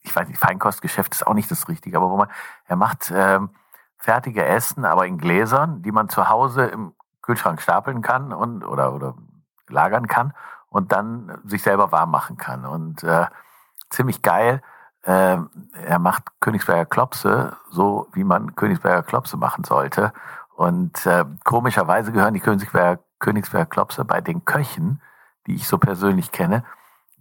ich 0.00 0.16
weiß 0.16 0.26
nicht, 0.28 0.38
Feinkostgeschäft 0.38 1.12
ist 1.12 1.26
auch 1.26 1.34
nicht 1.34 1.50
das 1.50 1.68
Richtige, 1.68 1.98
aber 1.98 2.10
wo 2.10 2.16
man, 2.16 2.28
er 2.64 2.76
macht 2.76 3.12
ähm, 3.14 3.50
fertige 3.98 4.44
Essen, 4.44 4.86
aber 4.86 5.06
in 5.06 5.18
Gläsern, 5.18 5.82
die 5.82 5.92
man 5.92 6.08
zu 6.08 6.30
Hause 6.30 6.64
im 6.64 6.94
Kühlschrank 7.20 7.60
stapeln 7.60 8.00
kann 8.00 8.32
und 8.32 8.64
oder 8.64 8.94
oder 8.94 9.16
lagern 9.68 10.06
kann 10.06 10.32
und 10.68 10.92
dann 10.92 11.40
sich 11.44 11.62
selber 11.62 11.92
warm 11.92 12.10
machen 12.10 12.38
kann. 12.38 12.64
Und 12.64 13.02
äh, 13.04 13.26
ziemlich 13.90 14.22
geil. 14.22 14.62
Ähm, 15.06 15.50
er 15.72 15.98
macht 16.00 16.24
Königsberger 16.40 16.84
Klopse, 16.84 17.56
so 17.70 18.08
wie 18.12 18.24
man 18.24 18.56
Königsberger 18.56 19.04
Klopse 19.04 19.36
machen 19.36 19.62
sollte. 19.64 20.12
Und 20.56 21.06
äh, 21.06 21.24
komischerweise 21.44 22.10
gehören 22.12 22.34
die 22.34 22.40
Königsberger, 22.40 23.00
Königsberger 23.20 23.66
Klopse 23.66 24.04
bei 24.04 24.20
den 24.20 24.44
Köchen, 24.44 25.00
die 25.46 25.54
ich 25.54 25.68
so 25.68 25.78
persönlich 25.78 26.32
kenne, 26.32 26.64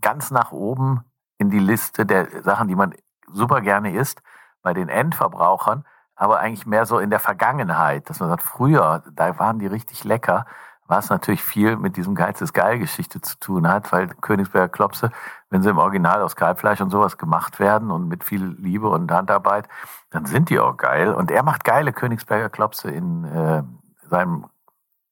ganz 0.02 0.32
nach 0.32 0.52
oben 0.52 1.06
in 1.38 1.50
die 1.50 1.60
Liste 1.60 2.06
der 2.06 2.42
Sachen, 2.44 2.68
die 2.68 2.76
man 2.76 2.96
super 3.32 3.62
gerne 3.62 3.94
isst. 3.94 4.22
Bei 4.62 4.74
den 4.74 4.90
Endverbrauchern, 4.90 5.86
aber 6.16 6.40
eigentlich 6.40 6.66
mehr 6.66 6.88
so 6.88 6.98
in 6.98 7.12
der 7.12 7.20
Vergangenheit, 7.20 8.10
dass 8.10 8.20
man 8.20 8.30
sagt, 8.30 8.42
früher, 8.42 9.04
da 9.14 9.38
waren 9.38 9.60
die 9.60 9.68
richtig 9.68 10.04
lecker, 10.04 10.48
was 10.88 11.10
natürlich 11.10 11.44
viel 11.44 11.78
mit 11.78 11.98
diesem 11.98 12.14
Geiz 12.16 12.42
ist 12.42 12.54
geil 12.54 12.78
Geschichte 12.80 13.20
zu 13.22 13.40
tun 13.40 13.68
hat, 13.68 13.92
weil 13.92 14.08
Königsberger 14.08 14.70
Klopse, 14.70 15.10
wenn 15.50 15.64
sie 15.64 15.70
im 15.70 15.78
Original 15.80 16.22
aus 16.22 16.36
Kalbfleisch 16.36 16.80
und 16.82 16.92
sowas 16.92 17.18
gemacht 17.18 17.60
werden 17.60 17.90
und 17.92 18.08
mit 18.08 18.24
viel 18.24 18.44
Liebe 18.60 18.88
und 18.90 19.12
Handarbeit, 19.12 19.68
dann 20.12 20.26
sind 20.26 20.50
die 20.50 20.60
auch 20.60 20.78
geil. 20.78 21.14
Und 21.14 21.32
er 21.32 21.44
macht 21.44 21.64
geile 21.64 21.92
Königsberger 21.92 22.50
Klopse 22.50 22.92
in 22.92 23.24
äh, 23.26 23.64
seinem 24.10 24.46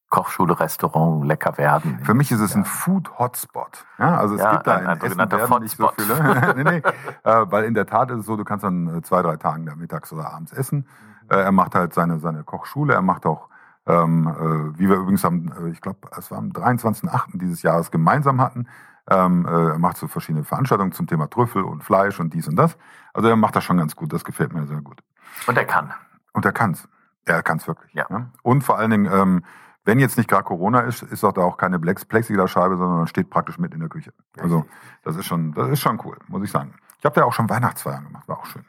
Kochschule-Restaurant 0.10 1.26
Lecker 1.26 1.58
werden. 1.58 2.00
Für 2.04 2.14
mich 2.14 2.32
ist 2.32 2.40
es 2.40 2.56
ein 2.56 2.66
Food-Hotspot. 2.66 3.84
Ja, 3.98 4.18
also 4.18 4.36
es 4.36 4.42
Ja, 4.42 4.52
gibt 4.52 4.68
da 4.68 4.76
ein- 4.76 4.82
in 4.84 4.88
ein 4.90 4.98
Essen 4.98 5.10
sogenannter 5.10 5.38
werden 5.40 5.64
nicht 5.64 5.76
so 5.78 5.90
viele. 5.98 6.54
nee, 6.56 6.64
nee, 6.64 6.82
äh, 7.24 7.46
weil 7.52 7.64
in 7.64 7.74
der 7.74 7.88
Tat 7.88 8.12
ist 8.12 8.20
es 8.20 8.26
so, 8.28 8.38
du 8.38 8.44
kannst 8.44 8.64
dann 8.64 8.98
äh, 8.98 9.02
zwei, 9.02 9.24
drei 9.24 9.38
Tagen 9.38 9.66
da 9.66 9.76
mittags 9.76 10.14
oder 10.14 10.32
abends 10.32 10.52
essen. 10.54 10.88
Äh, 11.30 11.38
er 11.38 11.52
macht 11.52 11.74
halt 11.74 11.96
seine, 11.96 12.20
seine 12.20 12.44
Kochschule, 12.44 12.94
er 12.94 13.02
macht 13.02 13.26
auch, 13.26 13.50
ähm, 13.86 14.28
äh, 14.28 14.80
wie 14.80 14.90
wir 14.90 14.98
übrigens 14.98 15.26
am, 15.26 15.52
äh, 15.52 15.70
ich 15.70 15.82
glaube, 15.82 16.00
es 16.18 16.32
war 16.32 16.38
am 16.38 16.50
23.08. 16.52 17.38
dieses 17.38 17.62
Jahres 17.62 17.92
gemeinsam 17.92 18.40
hatten, 18.42 18.68
ähm, 19.10 19.46
äh, 19.46 19.72
er 19.72 19.80
macht 19.80 19.98
so 19.98 20.08
verschiedene 20.08 20.46
Veranstaltungen 20.46 20.94
zum 20.94 21.08
Thema 21.08 21.30
Trüffel 21.30 21.64
und 21.64 21.84
Fleisch 21.84 22.20
und 22.20 22.34
dies 22.34 22.48
und 22.48 22.56
das. 22.56 22.78
Also 23.14 23.28
er 23.28 23.36
macht 23.36 23.56
das 23.56 23.64
schon 23.64 23.78
ganz 23.78 23.96
gut, 23.96 24.14
das 24.14 24.24
gefällt 24.24 24.54
mir 24.54 24.66
sehr 24.66 24.82
gut. 24.82 25.02
Und 25.48 25.58
er 25.58 25.66
kann. 25.66 25.94
Und 26.32 26.46
er 26.46 26.54
kann's. 26.54 26.88
Er 27.26 27.44
kann's 27.44 27.68
wirklich. 27.68 27.94
Ja. 27.94 28.08
Und 28.42 28.64
vor 28.64 28.78
allen 28.78 28.92
Dingen, 28.92 29.12
ähm, 29.12 29.44
wenn 29.86 30.00
jetzt 30.00 30.18
nicht 30.18 30.30
gerade 30.30 30.44
Corona 30.46 30.82
ist, 30.82 31.02
ist 31.04 31.24
auch 31.26 31.34
da 31.34 31.42
auch 31.42 31.58
keine 31.58 31.78
Plex- 31.78 32.06
Plexiglasscheibe, 32.06 32.78
sondern 32.78 33.00
man 33.00 33.08
steht 33.08 33.30
praktisch 33.30 33.58
mit 33.58 33.74
in 33.74 33.82
der 33.82 33.90
Küche. 33.90 34.14
Also 34.40 34.66
das 35.04 35.18
ist 35.18 35.26
schon, 35.26 35.52
das 35.52 35.70
ist 35.70 35.82
schon 35.82 36.00
cool, 36.06 36.18
muss 36.28 36.44
ich 36.44 36.52
sagen. 36.52 36.76
Ich 37.00 37.06
habe 37.06 37.16
da 37.16 37.26
auch 37.26 37.34
schon 37.34 37.50
Weihnachtsfeiern 37.50 38.06
gemacht, 38.06 38.28
war 38.30 38.40
auch 38.40 38.46
schön. 38.46 38.66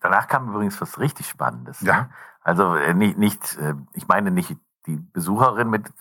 Danach 0.00 0.28
kam 0.28 0.48
übrigens 0.48 0.80
was 0.80 0.98
richtig 0.98 1.26
Spannendes. 1.26 1.80
Ja. 1.80 1.96
ne? 1.96 2.10
Also 2.42 2.74
äh, 2.74 2.94
nicht, 2.94 3.18
nicht, 3.18 3.56
äh, 3.58 3.74
ich 3.92 4.08
meine 4.08 4.30
nicht 4.30 4.56
die 4.86 4.96
Besucherin 4.96 5.70
mit 5.70 5.92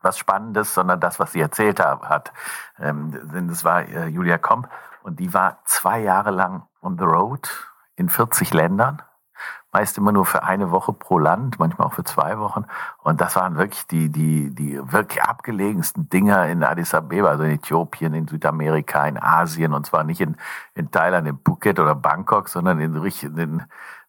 was 0.00 0.18
Spannendes, 0.18 0.74
sondern 0.74 1.00
das, 1.00 1.20
was 1.20 1.32
sie 1.32 1.40
erzählt 1.40 1.80
ha- 1.80 2.00
hat. 2.02 2.32
Ähm, 2.78 3.10
denn 3.32 3.48
das 3.48 3.64
war 3.64 3.82
äh, 3.82 4.06
Julia 4.06 4.38
Komp 4.38 4.68
und 5.02 5.20
die 5.20 5.32
war 5.34 5.58
zwei 5.64 6.00
Jahre 6.00 6.30
lang 6.30 6.66
on 6.80 6.98
the 6.98 7.04
road 7.04 7.48
in 7.96 8.08
40 8.08 8.52
Ländern. 8.54 9.02
Meist 9.74 9.96
immer 9.96 10.12
nur 10.12 10.26
für 10.26 10.42
eine 10.42 10.70
Woche 10.70 10.92
pro 10.92 11.18
Land, 11.18 11.58
manchmal 11.58 11.88
auch 11.88 11.94
für 11.94 12.04
zwei 12.04 12.38
Wochen. 12.38 12.66
Und 12.98 13.22
das 13.22 13.36
waren 13.36 13.56
wirklich 13.56 13.86
die, 13.86 14.10
die, 14.10 14.54
die 14.54 14.78
wirklich 14.92 15.22
abgelegensten 15.22 16.10
Dinger 16.10 16.46
in 16.48 16.62
Addis 16.62 16.92
Abeba, 16.94 17.28
also 17.30 17.44
in 17.44 17.52
Äthiopien, 17.52 18.12
in 18.12 18.28
Südamerika, 18.28 19.06
in 19.06 19.16
Asien. 19.16 19.72
Und 19.72 19.86
zwar 19.86 20.04
nicht 20.04 20.20
in, 20.20 20.36
in 20.74 20.90
Thailand, 20.90 21.26
in 21.26 21.38
Phuket 21.42 21.80
oder 21.80 21.94
Bangkok, 21.94 22.50
sondern 22.50 22.80
in, 22.80 22.94
in 23.22 23.62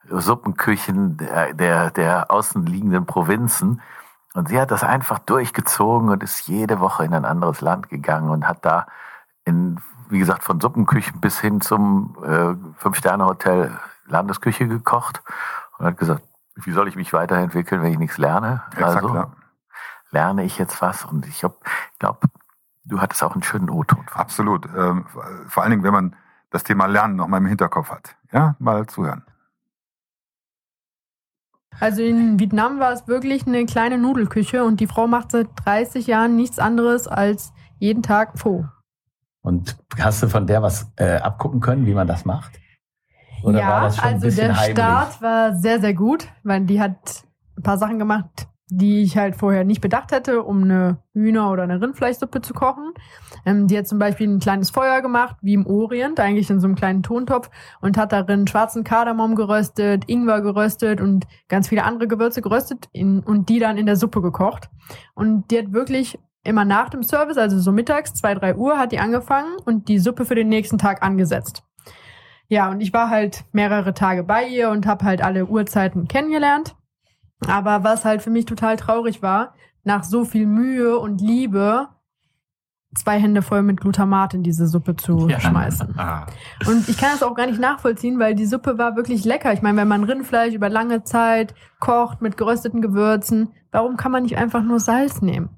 Suppenküchen 0.10 1.18
der, 1.18 1.54
der, 1.54 1.92
der 1.92 2.32
außenliegenden 2.32 3.06
Provinzen. 3.06 3.82
Und 4.34 4.50
sie 4.50 4.60
hat 4.60 4.72
das 4.72 4.84
einfach 4.84 5.20
durchgezogen 5.20 6.10
und 6.10 6.24
ist 6.24 6.48
jede 6.48 6.80
Woche 6.80 7.06
in 7.06 7.14
ein 7.14 7.26
anderes 7.26 7.62
Land 7.62 7.90
gegangen 7.90 8.30
und 8.30 8.48
hat 8.48 8.66
da 8.66 8.88
in, 9.46 9.80
wie 10.10 10.20
gesagt, 10.20 10.44
von 10.44 10.60
Suppenküchen 10.60 11.22
bis 11.22 11.40
hin 11.40 11.62
zum 11.62 12.18
äh, 12.24 12.56
Fünf-Sterne-Hotel 12.78 13.78
Landesküche 14.08 14.68
gekocht 14.68 15.22
und 15.78 15.86
hat 15.86 15.98
gesagt, 15.98 16.24
wie 16.56 16.72
soll 16.72 16.88
ich 16.88 16.96
mich 16.96 17.14
weiterentwickeln, 17.14 17.82
wenn 17.82 17.92
ich 17.92 18.00
nichts 18.00 18.18
lerne? 18.18 18.64
Exakt, 18.72 18.96
also 18.96 19.16
ja. 19.16 19.32
lerne 20.12 20.44
ich 20.44 20.58
jetzt 20.58 20.82
was 20.82 21.06
und 21.06 21.26
ich 21.28 21.44
glaube, 22.00 22.28
du 22.86 23.02
hattest 23.02 23.24
auch 23.24 23.34
einen 23.34 23.44
schönen 23.44 23.70
O-Ton. 23.70 24.06
Absolut. 24.14 24.66
Ähm, 24.76 25.06
vor 25.48 25.64
allen 25.64 25.72
Dingen, 25.72 25.84
wenn 25.84 25.94
man 25.94 26.16
das 26.50 26.64
Thema 26.64 26.86
Lernen 26.86 27.16
noch 27.16 27.28
mal 27.28 27.38
im 27.38 27.46
Hinterkopf 27.46 27.90
hat. 27.90 28.16
Ja, 28.32 28.56
mal 28.60 28.86
zuhören. 28.88 29.24
Also 31.80 32.02
in 32.02 32.40
Vietnam 32.40 32.80
war 32.80 32.94
es 32.94 33.08
wirklich 33.08 33.46
eine 33.48 33.66
kleine 33.66 33.98
Nudelküche 33.98 34.64
und 34.64 34.80
die 34.80 34.88
Frau 34.88 35.08
macht 35.08 35.32
seit 35.32 35.48
30 35.66 36.08
Jahren 36.08 36.36
nichts 36.36 36.60
anderes 36.60 37.08
als 37.08 37.54
jeden 37.80 38.04
Tag 38.04 38.40
Pho. 38.40 38.66
Und 39.42 39.78
hast 40.00 40.24
du 40.24 40.30
von 40.30 40.48
der 40.48 40.62
was 40.62 40.92
äh, 40.96 41.18
abgucken 41.18 41.60
können, 41.60 41.86
wie 41.86 41.94
man 41.94 42.08
das 42.08 42.24
macht? 42.24 42.60
Oder 43.44 43.60
ja, 43.60 43.78
also 44.02 44.30
der 44.30 44.58
heimlich? 44.58 44.78
Start 44.78 45.22
war 45.22 45.56
sehr, 45.56 45.82
sehr 45.82 45.94
gut, 45.94 46.28
weil 46.44 46.62
die 46.66 46.80
hat 46.80 47.26
ein 47.58 47.64
paar 47.64 47.78
Sachen 47.78 48.00
gemacht, 48.00 48.48
die 48.68 49.04
ich 49.04 49.18
halt 49.18 49.36
vorher 49.36 49.64
nicht 49.64 49.82
bedacht 49.82 50.12
hätte, 50.12 50.44
um 50.44 50.64
eine 50.64 50.98
Hühner- 51.14 51.52
oder 51.52 51.64
eine 51.64 51.82
Rindfleischsuppe 51.82 52.42
zu 52.42 52.54
kochen. 52.54 52.94
Ähm, 53.46 53.68
die 53.68 53.78
hat 53.78 53.88
zum 53.88 54.00
Beispiel 54.00 54.28
ein 54.28 54.40
kleines 54.40 54.70
Feuer 54.70 55.02
gemacht, 55.02 55.36
wie 55.42 55.54
im 55.54 55.66
Orient, 55.66 56.20
eigentlich 56.20 56.50
in 56.50 56.60
so 56.60 56.68
einem 56.68 56.76
kleinen 56.76 57.04
Tontopf 57.04 57.50
und 57.82 57.98
hat 57.98 58.12
darin 58.12 58.48
schwarzen 58.48 58.84
Kardamom 58.84 59.36
geröstet, 59.36 60.06
Ingwer 60.08 60.42
geröstet 60.42 61.02
und 61.02 61.28
ganz 61.50 61.68
viele 61.68 61.84
andere 61.84 62.08
Gewürze 62.08 62.42
geröstet 62.42 62.90
in, 62.94 63.20
und 63.20 63.50
die 63.50 63.60
dann 63.60 63.78
in 63.78 63.86
der 63.86 63.98
Suppe 63.98 64.22
gekocht. 64.22 64.70
Und 65.14 65.52
die 65.52 65.60
hat 65.60 65.74
wirklich 65.74 66.18
immer 66.44 66.66
nach 66.66 66.90
dem 66.90 67.04
Service, 67.04 67.38
also 67.38 67.60
so 67.60 67.72
mittags, 67.72 68.14
zwei, 68.14 68.34
drei 68.36 68.56
Uhr, 68.56 68.78
hat 68.78 68.92
die 68.92 69.00
angefangen 69.00 69.56
und 69.66 69.88
die 69.88 70.00
Suppe 70.00 70.26
für 70.26 70.36
den 70.36 70.50
nächsten 70.50 70.78
Tag 70.78 71.04
angesetzt. 71.04 71.64
Ja, 72.48 72.70
und 72.70 72.82
ich 72.82 72.94
war 72.94 73.10
halt 73.10 73.46
mehrere 73.52 73.94
Tage 73.94 74.24
bei 74.24 74.46
ihr 74.46 74.70
und 74.70 74.86
habe 74.86 75.06
halt 75.06 75.24
alle 75.24 75.46
Uhrzeiten 75.46 76.08
kennengelernt. 76.08 76.76
Aber 77.48 77.84
was 77.84 78.06
halt 78.06 78.22
für 78.22 78.30
mich 78.30 78.46
total 78.46 78.78
traurig 78.78 79.22
war, 79.22 79.54
nach 79.84 80.04
so 80.04 80.24
viel 80.26 80.46
Mühe 80.46 80.98
und 80.98 81.20
Liebe 81.22 81.90
zwei 82.96 83.20
Hände 83.20 83.42
voll 83.42 83.64
mit 83.64 83.82
Glutamat 83.82 84.36
in 84.36 84.44
diese 84.44 84.68
Suppe 84.68 84.96
zu 84.96 85.28
schmeißen. 85.40 85.96
Ah. 85.98 86.28
Und 86.68 86.88
ich 86.88 86.98
kann 86.98 87.10
das 87.12 87.24
auch 87.24 87.34
gar 87.34 87.48
nicht 87.48 87.60
nachvollziehen, 87.60 88.20
weil 88.20 88.36
die 88.36 88.46
Suppe 88.46 88.78
war 88.78 88.96
wirklich 88.96 89.26
lecker. 89.26 89.52
Ich 89.52 89.64
meine, 89.64 89.78
wenn 89.78 89.88
man 89.88 90.04
Rindfleisch 90.04 90.54
über 90.54 90.70
lange 90.70 91.04
Zeit 91.04 91.56
kocht 91.80 92.22
mit 92.22 92.38
gerösteten 92.38 92.82
Gewürzen, 92.82 93.52
warum 93.72 93.98
kann 93.98 94.12
man 94.12 94.24
nicht 94.24 94.38
einfach 94.38 94.62
nur 94.62 94.80
Salz 94.80 95.22
nehmen? 95.24 95.50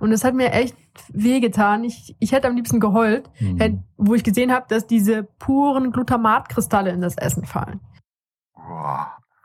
Und 0.00 0.10
es 0.12 0.24
hat 0.24 0.34
mir 0.34 0.52
echt 0.52 0.76
wehgetan. 1.12 1.84
Ich, 1.84 2.16
ich 2.18 2.32
hätte 2.32 2.48
am 2.48 2.56
liebsten 2.56 2.80
geheult, 2.80 3.30
Mhm. 3.38 3.84
wo 3.96 4.14
ich 4.14 4.24
gesehen 4.24 4.52
habe, 4.52 4.66
dass 4.68 4.86
diese 4.88 5.22
puren 5.22 5.92
Glutamatkristalle 5.92 6.90
in 6.90 7.00
das 7.00 7.16
Essen 7.16 7.44
fallen. 7.44 7.80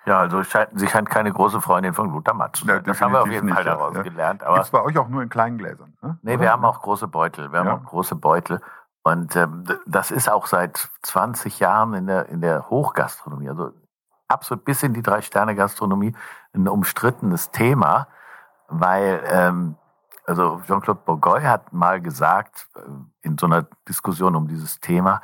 Ja, 0.06 0.20
also 0.20 0.44
scheint, 0.44 0.70
sie 0.76 0.88
scheint 0.88 1.10
keine 1.10 1.32
große 1.34 1.62
Freundin 1.62 1.94
von 1.94 2.12
Glutamat 2.12 2.56
zu 2.56 2.66
sein. 2.66 2.84
das 2.84 3.02
haben 3.02 3.14
wir 3.14 3.22
auf 3.22 3.28
jeden 3.30 3.48
Fall 3.50 3.58
nicht, 3.64 3.66
ja. 3.68 3.76
daraus 3.76 3.96
Ja. 3.96 4.04
gelernt. 4.04 4.44
Aber 4.44 4.56
Gibt's 4.56 4.70
bei 4.72 4.82
euch 4.84 4.98
auch 4.98 5.08
nur 5.08 5.22
in 5.24 5.30
kleinen 5.30 5.58
Gläsern? 5.58 5.94
Ne? 6.02 6.18
Nee, 6.22 6.34
Oder? 6.34 6.42
wir 6.42 6.52
haben 6.52 6.64
auch 6.66 6.82
große 6.82 7.08
Beutel. 7.08 7.52
Wir 7.52 7.60
haben 7.60 7.68
Ja. 7.68 7.74
auch 7.76 7.84
große 7.86 8.16
Beutel. 8.16 8.62
Und 9.04 9.36
ähm, 9.36 9.64
das 9.86 10.12
ist 10.12 10.30
auch 10.30 10.48
seit 10.48 10.90
20 11.04 11.60
Jahren 11.60 11.94
in 11.94 12.08
der, 12.08 12.28
in 12.30 12.42
der 12.42 12.70
Hochgastronomie, 12.70 13.50
also 13.50 13.72
absolut 14.28 14.66
bis 14.66 14.82
in 14.82 14.94
die 14.94 15.04
Drei-Sterne-Gastronomie, 15.04 16.16
ein 16.56 16.68
umstrittenes 16.68 17.52
Thema, 17.52 18.08
weil 18.68 19.24
ähm, 19.28 19.76
also 20.26 20.60
Jean-Claude 20.66 21.02
Bourgoy 21.06 21.44
hat 21.44 21.72
mal 21.72 22.02
gesagt, 22.02 22.68
äh, 22.76 22.80
in 23.22 23.38
so 23.38 23.46
einer 23.46 23.68
Diskussion 23.88 24.36
um 24.36 24.48
dieses 24.48 24.80
Thema, 24.80 25.22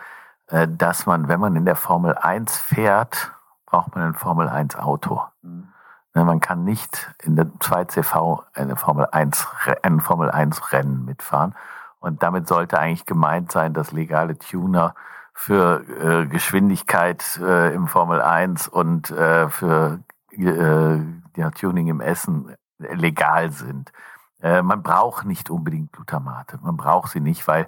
äh, 0.47 0.67
dass 0.67 1.07
man, 1.07 1.27
wenn 1.27 1.39
man 1.39 1.55
in 1.55 1.65
der 1.65 1.75
Formel 1.75 2.15
1 2.15 2.55
fährt, 2.59 3.31
braucht 3.71 3.95
man 3.95 4.03
ein 4.05 4.13
Formel 4.13 4.49
1 4.49 4.75
Auto. 4.75 5.21
Ne, 5.41 6.23
Man 6.25 6.41
kann 6.41 6.63
nicht 6.65 7.15
in 7.23 7.35
der 7.37 7.45
2CV 7.45 8.43
eine 8.53 8.75
Formel 8.75 9.07
1, 9.11 9.47
Re- 9.65 9.83
ein 9.83 10.01
Formel 10.01 10.29
1 10.29 10.71
Rennen 10.73 11.05
mitfahren. 11.05 11.55
Und 11.99 12.21
damit 12.21 12.47
sollte 12.47 12.77
eigentlich 12.79 13.05
gemeint 13.05 13.51
sein, 13.51 13.73
dass 13.73 13.91
legale 13.93 14.37
Tuner 14.37 14.93
für 15.33 15.81
äh, 16.01 16.25
Geschwindigkeit 16.27 17.39
äh, 17.41 17.73
im 17.73 17.87
Formel 17.87 18.21
1 18.21 18.67
und 18.67 19.09
äh, 19.11 19.47
für 19.49 19.99
äh, 20.31 20.97
ja, 21.37 21.51
Tuning 21.51 21.87
im 21.87 22.01
Essen 22.01 22.53
legal 22.79 23.51
sind. 23.51 23.93
Äh, 24.41 24.61
man 24.63 24.83
braucht 24.83 25.25
nicht 25.25 25.49
unbedingt 25.49 25.93
Glutamate. 25.93 26.59
Man 26.61 26.75
braucht 26.75 27.11
sie 27.11 27.21
nicht, 27.21 27.47
weil 27.47 27.67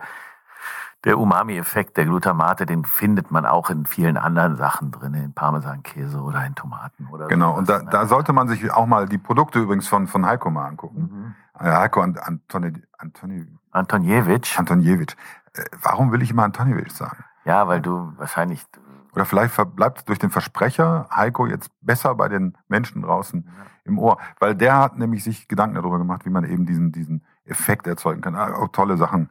der 1.04 1.20
Umami-Effekt 1.20 1.98
der 1.98 2.06
Glutamate, 2.06 2.66
den 2.66 2.86
findet 2.86 3.30
man 3.30 3.46
auch 3.46 3.70
in 3.70 3.86
vielen 3.86 4.18
anderen 4.18 4.56
Sachen 4.56 4.92
drin, 4.92 5.14
in 5.14 5.34
Parmesankäse 5.34 6.22
oder 6.22 6.46
in 6.46 6.56
Tomaten 6.56 7.08
oder 7.12 7.28
Genau, 7.28 7.50
sowas, 7.56 7.60
und 7.60 7.70
da, 7.70 7.80
ne? 7.80 7.90
da 7.92 8.06
sollte 8.06 8.32
man 8.34 8.48
sich 8.48 8.72
auch 8.72 8.86
mal 8.86 9.08
die 9.08 9.18
Produkte 9.18 9.60
übrigens 9.60 9.88
von, 9.88 10.08
von 10.08 10.26
Heiko 10.26 10.50
mal 10.50 10.66
angucken. 10.68 11.36
Mhm. 11.60 11.66
Äh, 11.66 11.72
Heiko 11.72 12.02
Ant 12.02 12.20
Antoni, 12.26 12.74
Antoni, 12.98 13.46
Antoniewicz. 13.72 14.58
Antoniewicz. 14.58 15.16
Äh, 15.54 15.64
warum 15.82 16.12
will 16.12 16.22
ich 16.22 16.32
immer 16.32 16.44
Antoniewicz 16.44 16.98
sagen? 16.98 17.24
Ja, 17.46 17.68
weil 17.68 17.82
du 17.82 18.14
wahrscheinlich 18.18 18.66
Oder 19.14 19.26
vielleicht 19.26 19.76
bleibt 19.76 20.08
durch 20.08 20.20
den 20.20 20.30
Versprecher 20.30 21.08
Heiko 21.14 21.46
jetzt 21.46 21.70
besser 21.82 22.16
bei 22.16 22.30
den 22.30 22.58
Menschen 22.70 23.02
draußen 23.02 23.48
im 23.84 24.00
Ohr. 24.00 24.18
Weil 24.40 24.56
der 24.56 24.78
hat 24.78 24.98
nämlich 24.98 25.24
sich 25.26 25.50
Gedanken 25.50 25.76
darüber 25.76 25.98
gemacht, 25.98 26.26
wie 26.26 26.30
man 26.30 26.46
eben 26.46 26.66
diesen, 26.66 26.94
diesen 26.94 27.24
Effekt 27.46 27.86
erzeugen 27.88 28.22
kann. 28.22 28.36
Ah, 28.36 28.54
Auch 28.54 28.70
tolle 28.70 28.96
Sachen, 28.96 29.30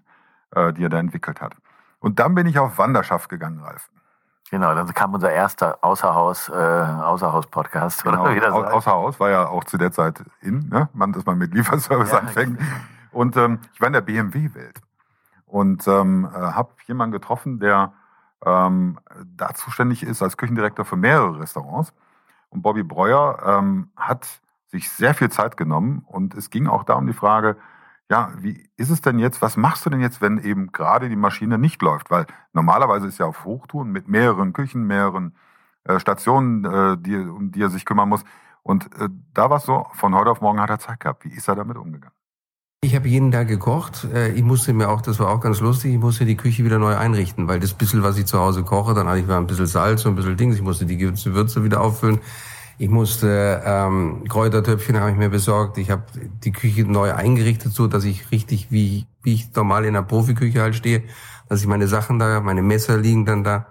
äh, 0.54 0.72
die 0.72 0.84
er 0.84 0.88
da 0.88 0.98
entwickelt 0.98 1.40
hat. 1.40 1.54
Und 2.00 2.18
dann 2.18 2.34
bin 2.34 2.46
ich 2.46 2.58
auf 2.58 2.78
Wanderschaft 2.78 3.28
gegangen, 3.28 3.60
Ralf. 3.60 3.88
Genau, 4.50 4.74
dann 4.74 4.92
kam 4.92 5.14
unser 5.14 5.30
erster 5.30 5.78
Außerhaus, 5.82 6.48
äh, 6.50 6.52
Außerhaus-Podcast, 6.52 8.04
Genau, 8.04 8.22
oder 8.24 8.34
wie 8.34 8.40
das 8.40 8.52
au- 8.52 8.62
heißt. 8.64 8.72
außer 8.74 8.90
Haus 8.92 9.20
war 9.20 9.30
ja 9.30 9.46
auch 9.48 9.64
zu 9.64 9.78
der 9.78 9.92
Zeit 9.92 10.22
in, 10.40 10.68
ne? 10.68 10.88
man, 10.92 11.12
dass 11.12 11.24
man 11.24 11.38
mit 11.38 11.54
Lieferservice 11.54 12.12
Ja, 12.12 12.18
anfängt. 12.18 12.60
Und 13.12 13.36
ähm, 13.36 13.60
ich 13.72 13.80
war 13.80 13.86
in 13.86 13.92
der 13.94 14.00
BMW-Welt 14.02 14.80
und 15.46 15.86
ähm, 15.88 16.28
äh, 16.34 16.38
habe 16.38 16.70
jemanden 16.86 17.12
getroffen, 17.12 17.60
der 17.60 17.92
ähm, 18.44 18.98
da 19.24 19.54
zuständig 19.54 20.02
ist 20.02 20.22
als 20.22 20.36
Küchendirektor 20.36 20.84
für 20.84 20.96
mehrere 20.96 21.40
Restaurants. 21.40 21.92
Und 22.50 22.62
Bobby 22.62 22.82
Breuer 22.82 23.38
ähm, 23.46 23.90
hat 23.96 24.28
sich 24.66 24.90
sehr 24.90 25.14
viel 25.14 25.30
Zeit 25.30 25.56
genommen 25.56 26.04
und 26.08 26.34
es 26.34 26.50
ging 26.50 26.66
auch 26.66 26.84
da 26.84 26.94
um 26.94 27.06
die 27.06 27.12
Frage, 27.14 27.56
ja, 28.12 28.30
wie 28.38 28.68
ist 28.76 28.90
es 28.90 29.00
denn 29.00 29.18
jetzt, 29.18 29.40
was 29.40 29.56
machst 29.56 29.86
du 29.86 29.90
denn 29.90 30.02
jetzt, 30.02 30.20
wenn 30.20 30.36
eben 30.36 30.70
gerade 30.70 31.08
die 31.08 31.16
Maschine 31.16 31.56
nicht 31.56 31.80
läuft? 31.80 32.10
Weil 32.10 32.26
normalerweise 32.52 33.06
ist 33.06 33.18
ja 33.18 33.24
auf 33.24 33.46
Hochtouren 33.46 33.90
mit 33.90 34.06
mehreren 34.06 34.52
Küchen, 34.52 34.86
mehreren 34.86 35.34
äh, 35.84 35.98
Stationen, 35.98 36.62
äh, 36.66 36.98
die, 36.98 37.16
um 37.16 37.52
die 37.52 37.62
er 37.62 37.70
sich 37.70 37.86
kümmern 37.86 38.10
muss. 38.10 38.22
Und 38.62 38.84
äh, 39.00 39.08
da 39.32 39.48
war 39.48 39.56
es 39.56 39.64
so, 39.64 39.86
von 39.94 40.14
heute 40.14 40.30
auf 40.30 40.42
morgen 40.42 40.60
hat 40.60 40.68
er 40.68 40.78
Zeit 40.78 41.00
gehabt. 41.00 41.24
Wie 41.24 41.30
ist 41.32 41.48
er 41.48 41.56
damit 41.56 41.78
umgegangen? 41.78 42.14
Ich 42.84 42.94
habe 42.94 43.08
jeden 43.08 43.32
Tag 43.32 43.48
gekocht. 43.48 44.04
Äh, 44.12 44.32
Ich 44.32 44.42
musste 44.42 44.74
mir 44.74 44.90
auch, 44.90 45.00
das 45.00 45.18
war 45.18 45.30
auch 45.30 45.40
ganz 45.40 45.60
lustig, 45.60 45.94
ich 45.94 46.00
musste 46.00 46.26
die 46.26 46.36
Küche 46.36 46.64
wieder 46.66 46.78
neu 46.78 46.94
einrichten, 46.94 47.48
weil 47.48 47.60
das 47.60 47.72
bisschen, 47.72 48.02
was 48.02 48.18
ich 48.18 48.26
zu 48.26 48.38
Hause 48.38 48.62
koche, 48.62 48.92
dann 48.92 49.08
hatte 49.08 49.20
ich 49.20 49.26
mal 49.26 49.38
ein 49.38 49.46
bisschen 49.46 49.66
Salz 49.66 50.04
und 50.04 50.12
ein 50.12 50.16
bisschen 50.16 50.36
Dings, 50.36 50.56
ich 50.56 50.62
musste 50.62 50.84
die 50.84 50.98
Gewürze 50.98 51.32
Würze 51.32 51.64
wieder 51.64 51.80
auffüllen. 51.80 52.20
Ich 52.82 52.90
musste 52.90 53.62
ähm, 53.64 54.24
Kräutertöpfchen 54.28 54.98
habe 54.98 55.12
ich 55.12 55.16
mir 55.16 55.28
besorgt. 55.28 55.78
Ich 55.78 55.88
habe 55.88 56.02
die 56.42 56.50
Küche 56.50 56.82
neu 56.82 57.14
eingerichtet, 57.14 57.72
so 57.72 57.86
dass 57.86 58.02
ich 58.02 58.32
richtig 58.32 58.72
wie 58.72 59.06
wie 59.22 59.34
ich 59.34 59.54
normal 59.54 59.84
in 59.84 59.94
einer 59.94 60.04
Profiküche 60.04 60.60
halt 60.60 60.74
stehe, 60.74 61.04
dass 61.48 61.60
ich 61.60 61.68
meine 61.68 61.86
Sachen 61.86 62.18
da, 62.18 62.40
meine 62.40 62.60
Messer 62.60 62.98
liegen 62.98 63.24
dann 63.24 63.44
da. 63.44 63.68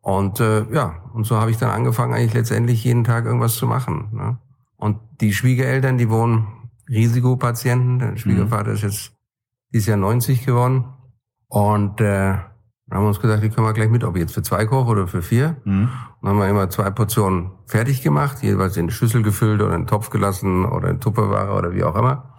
Und 0.00 0.40
äh, 0.40 0.64
ja, 0.72 0.96
und 1.14 1.28
so 1.28 1.36
habe 1.36 1.52
ich 1.52 1.58
dann 1.58 1.70
angefangen, 1.70 2.12
eigentlich 2.12 2.34
letztendlich 2.34 2.82
jeden 2.82 3.04
Tag 3.04 3.24
irgendwas 3.24 3.54
zu 3.54 3.68
machen. 3.68 4.08
Ne? 4.10 4.38
Und 4.76 4.98
die 5.20 5.32
Schwiegereltern, 5.32 5.96
die 5.96 6.10
wohnen 6.10 6.48
Risikopatienten. 6.88 8.00
Der 8.00 8.16
Schwiegervater 8.16 8.72
ist 8.72 8.82
jetzt 8.82 9.12
dieses 9.72 9.86
Jahr 9.86 9.96
90 9.96 10.44
geworden. 10.44 10.86
Und 11.46 12.00
äh, 12.00 12.38
dann 12.90 12.98
haben 12.98 13.04
wir 13.04 13.08
uns 13.08 13.20
gesagt, 13.20 13.44
die 13.44 13.50
können 13.50 13.68
wir 13.68 13.72
gleich 13.72 13.88
mit, 13.88 14.02
ob 14.02 14.16
ich 14.16 14.22
jetzt 14.22 14.34
für 14.34 14.42
zwei 14.42 14.66
koche 14.66 14.90
oder 14.90 15.06
für 15.06 15.22
vier. 15.22 15.56
Mhm. 15.64 15.90
Dann 16.22 16.30
haben 16.30 16.38
wir 16.38 16.48
immer 16.48 16.68
zwei 16.70 16.90
Portionen 16.90 17.52
fertig 17.66 18.02
gemacht, 18.02 18.42
jeweils 18.42 18.76
in 18.76 18.86
eine 18.86 18.90
Schüssel 18.90 19.22
gefüllt 19.22 19.62
oder 19.62 19.70
in 19.70 19.76
einen 19.76 19.86
Topf 19.86 20.10
gelassen 20.10 20.64
oder 20.64 20.88
in 20.90 20.98
Tupperware 20.98 21.56
oder 21.56 21.72
wie 21.72 21.84
auch 21.84 21.94
immer. 21.94 22.34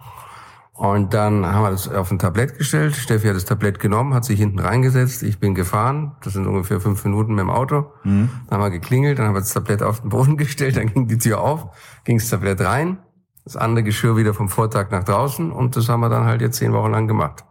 Und 0.74 1.14
dann 1.14 1.46
haben 1.46 1.62
wir 1.62 1.70
das 1.70 1.88
auf 1.88 2.10
ein 2.10 2.18
Tablett 2.18 2.58
gestellt. 2.58 2.94
Steffi 2.96 3.28
hat 3.28 3.36
das 3.36 3.46
Tablett 3.46 3.80
genommen, 3.80 4.12
hat 4.12 4.26
sich 4.26 4.38
hinten 4.38 4.58
reingesetzt. 4.58 5.22
Ich 5.22 5.38
bin 5.38 5.54
gefahren. 5.54 6.16
Das 6.22 6.34
sind 6.34 6.46
ungefähr 6.46 6.80
fünf 6.80 7.02
Minuten 7.04 7.34
mit 7.34 7.40
dem 7.40 7.50
Auto. 7.50 7.86
Mhm. 8.04 8.28
Dann 8.48 8.58
haben 8.58 8.64
wir 8.64 8.70
geklingelt, 8.70 9.18
dann 9.18 9.28
haben 9.28 9.34
wir 9.34 9.40
das 9.40 9.54
Tablett 9.54 9.82
auf 9.82 10.00
den 10.00 10.10
Boden 10.10 10.36
gestellt, 10.36 10.76
dann 10.76 10.88
ging 10.92 11.08
die 11.08 11.18
Tür 11.18 11.40
auf, 11.40 11.68
ging 12.04 12.18
das 12.18 12.28
Tablett 12.28 12.60
rein, 12.60 12.98
das 13.44 13.56
andere 13.56 13.84
Geschirr 13.84 14.16
wieder 14.16 14.34
vom 14.34 14.50
Vortag 14.50 14.90
nach 14.90 15.04
draußen 15.04 15.50
und 15.50 15.76
das 15.76 15.88
haben 15.88 16.00
wir 16.00 16.10
dann 16.10 16.24
halt 16.24 16.42
jetzt 16.42 16.58
zehn 16.58 16.74
Wochen 16.74 16.90
lang 16.90 17.08
gemacht. 17.08 17.44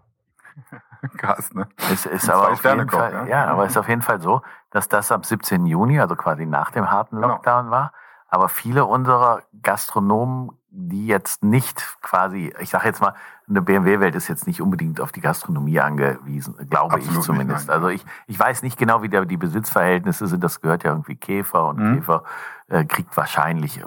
Krass, 1.18 1.54
ne? 1.54 1.68
Es 1.92 2.06
ist 2.06 2.30
aber 2.30 2.52
auf 2.52 2.64
jeden 2.64 2.90
Fall, 2.90 3.14
ja? 3.14 3.26
ja, 3.26 3.46
aber 3.46 3.66
es 3.66 3.72
ist 3.72 3.78
auf 3.78 3.90
jeden 3.90 4.02
Fall 4.02 4.22
so, 4.22 4.42
dass 4.70 4.88
das 4.90 5.12
am 5.12 5.24
17. 5.24 5.66
Juni, 5.66 6.00
also 6.00 6.16
quasi 6.16 6.46
nach 6.46 6.72
dem 6.72 6.90
harten 6.92 7.16
Genau. 7.18 7.28
Lockdown 7.30 7.72
war. 7.72 7.92
Aber 8.28 8.48
viele 8.50 8.86
unserer 8.86 9.42
Gastronomen, 9.62 10.52
die 10.70 11.06
jetzt 11.08 11.44
nicht 11.44 11.98
quasi, 12.02 12.54
ich 12.60 12.70
sage 12.70 12.86
jetzt 12.88 13.02
mal, 13.02 13.14
eine 13.50 13.62
BMW-Welt 13.62 14.16
ist 14.16 14.30
jetzt 14.30 14.48
nicht 14.48 14.62
unbedingt 14.62 15.02
auf 15.02 15.12
die 15.12 15.20
Gastronomie 15.20 15.82
angewiesen, 15.82 16.56
glaube 16.70 16.96
Absolut 16.96 17.18
ich 17.20 17.26
zumindest. 17.26 17.70
also 17.70 17.90
ich, 17.90 18.06
ich 18.28 18.40
weiß 18.40 18.64
nicht 18.64 18.78
genau, 18.80 19.02
wie 19.02 19.10
der, 19.10 19.26
die 19.26 19.36
Besitzverhältnisse 19.36 20.28
sind. 20.28 20.42
Das 20.42 20.62
gehört 20.62 20.84
ja 20.86 20.92
irgendwie 20.92 21.18
Käfer 21.18 21.68
und 21.68 21.78
Mhm. 21.80 21.96
Käfer 21.96 22.24
äh, 22.70 22.86
kriegt 22.86 23.18
wahrscheinlich 23.18 23.84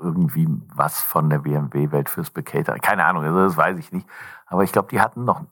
irgendwie 0.00 0.48
was 0.74 1.00
von 1.00 1.30
der 1.30 1.38
BMW-Welt 1.38 2.08
fürs 2.08 2.30
Bekatering. 2.30 2.80
Keine 2.82 3.04
Ahnung, 3.04 3.22
also 3.22 3.44
das 3.44 3.56
weiß 3.56 3.78
ich 3.78 3.92
nicht. 3.92 4.08
Aber 4.46 4.64
ich 4.64 4.72
glaube, 4.72 4.88
die 4.90 5.00
hatten 5.00 5.24
noch 5.24 5.42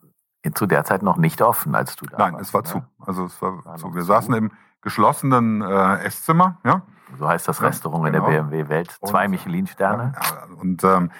zu 0.55 0.67
der 0.67 0.85
Zeit 0.85 1.03
noch 1.03 1.17
nicht 1.17 1.41
offen, 1.43 1.75
als 1.75 1.95
du 1.97 2.07
da 2.07 2.19
Nein, 2.19 2.35
warst. 2.35 2.47
es 2.47 2.55
war 2.55 2.63
ne? 2.63 2.67
zu. 2.69 2.83
Also 2.99 3.25
es 3.27 3.41
war, 3.41 3.65
War 3.65 3.77
zu. 3.77 3.95
Wir 3.95 4.01
zu. 4.03 4.07
saßen 4.09 4.35
im 4.35 4.51
geschlossenen 4.81 5.63
äh, 5.63 6.05
Esszimmer, 6.05 6.59
ja. 6.65 6.83
So 7.19 7.29
heißt 7.29 7.47
das 7.47 7.61
Ja, 7.61 7.67
Restaurant 7.67 8.07
in 8.09 8.13
genau. 8.15 8.27
der 8.29 8.43
BMW-Welt. 8.43 8.99
Zwei 9.05 9.29
Michelin-Sterne. 9.29 10.15
Ja, 10.17 10.57
und 10.61 10.83
ähm, 10.83 11.11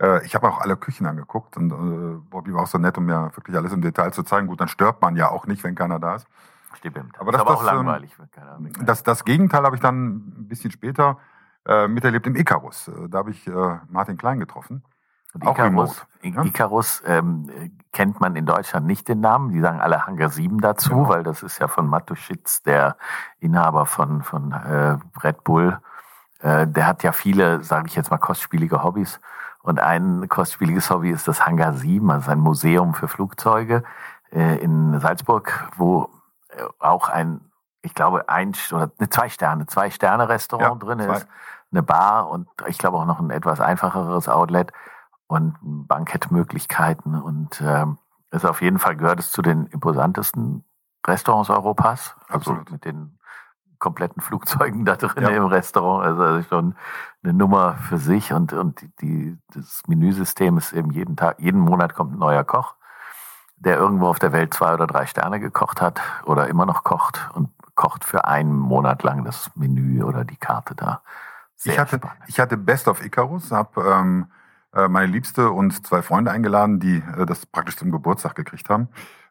äh, 0.00 0.24
ich 0.24 0.34
habe 0.34 0.48
auch 0.48 0.60
alle 0.60 0.76
Küchen 0.76 1.06
angeguckt 1.06 1.56
und 1.56 1.70
äh, 1.70 2.18
Bobby 2.30 2.52
war 2.54 2.62
auch 2.62 2.66
so 2.66 2.78
nett, 2.78 2.96
um 2.98 3.04
mir 3.04 3.30
wirklich 3.34 3.56
alles 3.56 3.72
im 3.72 3.82
Detail 3.82 4.12
zu 4.12 4.22
zeigen. 4.22 4.46
Gut, 4.48 4.60
dann 4.60 4.68
stirbt 4.68 5.02
man 5.02 5.14
ja 5.14 5.28
auch 5.30 5.46
nicht, 5.46 5.62
wenn 5.62 5.74
keiner 5.74 5.98
da 6.00 6.16
ist. 6.16 6.26
Stimmt. 6.74 7.20
Aber 7.20 7.30
ist 7.30 7.34
das, 7.34 7.40
aber 7.42 7.50
auch 7.50 7.62
das, 7.62 7.70
ähm, 7.70 7.76
langweilig. 7.76 8.18
wenn 8.18 8.30
keiner 8.30 8.58
Das, 8.84 9.02
das 9.02 9.24
Gegenteil 9.24 9.62
habe 9.62 9.76
ich 9.76 9.82
dann 9.82 10.16
ein 10.16 10.48
bisschen 10.48 10.70
später 10.70 11.18
äh, 11.66 11.86
miterlebt 11.86 12.26
im 12.26 12.34
Icarus. 12.34 12.88
Äh, 12.88 13.08
Da 13.08 13.18
habe 13.18 13.30
ich 13.30 13.48
Martin 13.88 14.16
Klein 14.16 14.40
getroffen. 14.40 14.82
Und 15.34 15.46
auch 15.46 15.52
Icarus, 15.58 16.06
remote. 16.22 16.46
I- 16.46 16.48
Icarus 16.48 17.02
ähm, 17.06 17.48
äh, 17.56 17.70
kennt 17.92 18.20
man 18.20 18.36
in 18.36 18.46
Deutschland 18.46 18.86
nicht 18.86 19.08
den 19.08 19.20
Namen. 19.20 19.50
Die 19.50 19.60
sagen 19.60 19.80
alle 19.80 20.06
Hangar 20.06 20.28
7 20.28 20.60
dazu, 20.60 20.90
Genau. 20.90 21.08
weil 21.08 21.22
das 21.22 21.42
ist 21.42 21.58
ja 21.58 21.68
von 21.68 21.86
Matuschitz, 21.86 22.62
der 22.62 22.96
Inhaber 23.40 23.86
von, 23.86 24.22
von 24.22 24.52
äh, 24.52 24.98
Red 25.22 25.42
Bull. 25.44 25.78
Äh, 26.40 26.66
der 26.66 26.86
hat 26.86 27.02
ja 27.02 27.12
viele, 27.12 27.62
sage 27.62 27.86
ich 27.86 27.94
jetzt 27.96 28.10
mal, 28.10 28.18
kostspielige 28.18 28.82
Hobbys. 28.82 29.20
Und 29.62 29.78
ein 29.80 30.28
kostspieliges 30.28 30.90
Hobby 30.90 31.10
ist 31.10 31.28
das 31.28 31.46
Hangar 31.46 31.72
7, 31.74 32.10
also 32.10 32.30
ein 32.30 32.40
Museum 32.40 32.94
für 32.94 33.06
Flugzeuge 33.08 33.84
äh, 34.32 34.56
in 34.58 34.98
Salzburg, 35.00 35.70
wo 35.76 36.10
äh, 36.50 36.62
auch 36.80 37.08
ein, 37.08 37.40
ich 37.82 37.94
glaube, 37.94 38.28
ein 38.28 38.52
oder 38.72 38.90
ne, 38.98 39.08
zwei 39.08 39.28
Sterne, 39.28 39.66
zwei 39.66 39.90
Sterne 39.90 40.28
Restaurant 40.28 40.82
Ja, 40.82 40.88
drin 40.88 41.00
zwei. 41.00 41.16
ist, 41.16 41.26
eine 41.70 41.82
Bar 41.82 42.28
und 42.28 42.48
ich 42.66 42.76
glaube 42.76 42.98
auch 42.98 43.06
noch 43.06 43.18
ein 43.20 43.30
etwas 43.30 43.60
einfacheres 43.60 44.28
Outlet 44.28 44.72
und 45.32 45.56
Bankettmöglichkeiten 45.62 47.14
und 47.20 47.62
ähm, 47.64 47.98
ist 48.30 48.44
auf 48.44 48.60
jeden 48.60 48.78
Fall 48.78 48.96
gehört 48.96 49.18
es 49.18 49.32
zu 49.32 49.40
den 49.40 49.66
imposantesten 49.66 50.64
Restaurants 51.06 51.48
Europas, 51.48 52.14
also 52.28 52.50
Absolut. 52.52 52.70
mit 52.70 52.84
den 52.84 53.18
kompletten 53.78 54.20
Flugzeugen 54.20 54.84
da 54.84 54.96
drin 54.96 55.22
Ja. 55.24 55.30
im 55.30 55.46
Restaurant, 55.46 56.04
also 56.04 56.42
schon 56.48 56.74
eine 57.24 57.32
Nummer 57.32 57.76
für 57.76 57.96
sich 57.96 58.32
und 58.34 58.52
und 58.52 58.86
die, 59.00 59.38
das 59.54 59.82
Menüsystem 59.88 60.58
ist 60.58 60.72
eben 60.74 60.90
jeden 60.90 61.16
Tag, 61.16 61.40
jeden 61.40 61.60
Monat 61.60 61.94
kommt 61.94 62.12
ein 62.12 62.18
neuer 62.18 62.44
Koch, 62.44 62.74
der 63.56 63.78
irgendwo 63.78 64.08
auf 64.08 64.18
der 64.18 64.32
Welt 64.32 64.52
zwei 64.52 64.74
oder 64.74 64.86
drei 64.86 65.06
Sterne 65.06 65.40
gekocht 65.40 65.80
hat 65.80 66.00
oder 66.26 66.46
immer 66.48 66.66
noch 66.66 66.84
kocht 66.84 67.30
und 67.34 67.48
kocht 67.74 68.04
für 68.04 68.26
einen 68.26 68.54
Monat 68.58 69.02
lang 69.02 69.24
das 69.24 69.50
Menü 69.56 70.02
oder 70.02 70.24
die 70.26 70.36
Karte 70.36 70.74
da. 70.74 71.00
Sehr 71.56 71.72
ich 71.72 71.78
hatte, 71.78 71.96
spannend. 71.96 72.22
ich 72.26 72.38
hatte 72.38 72.56
Best 72.58 72.86
of 72.86 73.02
Icarus, 73.02 73.50
habe 73.50 73.80
ähm, 73.82 74.26
äh, 74.28 74.41
meine 74.88 75.06
Liebste 75.12 75.50
und 75.50 75.86
zwei 75.86 76.02
Freunde 76.02 76.30
eingeladen, 76.30 76.80
die 76.80 77.02
äh, 77.16 77.26
das 77.26 77.46
praktisch 77.46 77.76
zum 77.76 77.90
Geburtstag 77.90 78.34
gekriegt 78.34 78.68
haben. 78.70 78.88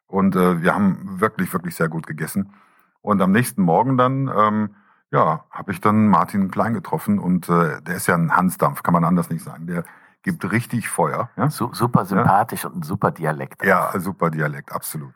Und 0.08 0.36
äh, 0.36 0.62
wir 0.62 0.76
haben 0.76 1.20
wirklich, 1.20 1.52
wirklich 1.54 1.76
sehr 1.76 1.88
gut 1.90 2.06
gegessen. 2.06 2.54
Und 3.02 3.22
am 3.22 3.32
nächsten 3.32 3.62
Morgen 3.64 3.98
dann, 3.98 4.32
ähm, 4.36 4.76
ja, 5.12 5.46
habe 5.50 5.72
ich 5.72 5.82
dann 5.82 6.08
Martin 6.08 6.52
Klein 6.52 6.74
getroffen 6.74 7.18
und 7.20 7.50
äh, 7.50 7.82
der 7.82 7.96
ist 7.96 8.08
ja 8.08 8.16
ein 8.16 8.36
Hansdampf, 8.36 8.84
kann 8.84 8.94
man 8.94 9.04
anders 9.04 9.30
nicht 9.30 9.44
sagen. 9.44 9.68
Der 9.68 9.84
gibt 10.22 10.50
richtig 10.52 10.88
Feuer. 10.88 11.30
Ja, 11.36 11.50
Su- 11.50 11.74
super 11.74 12.06
sympathisch 12.06 12.64
und 12.66 12.76
ein 12.78 12.84
super 12.84 13.12
Dialekt. 13.12 13.66
ja 13.66 13.92
super 14.00 14.30
Dialekt, 14.30 14.72
absolut. 14.72 15.14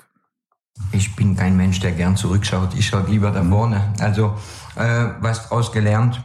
Ich 0.91 1.15
bin 1.15 1.37
kein 1.37 1.55
Mensch, 1.55 1.79
der 1.79 1.91
gern 1.91 2.17
zurückschaut. 2.17 2.73
Ich 2.73 2.87
schaue 2.87 3.03
lieber 3.07 3.31
da 3.31 3.43
vorne. 3.43 3.93
Also, 4.01 4.35
äh, 4.75 5.09
was 5.21 5.47
daraus 5.47 5.71
gelernt? 5.71 6.21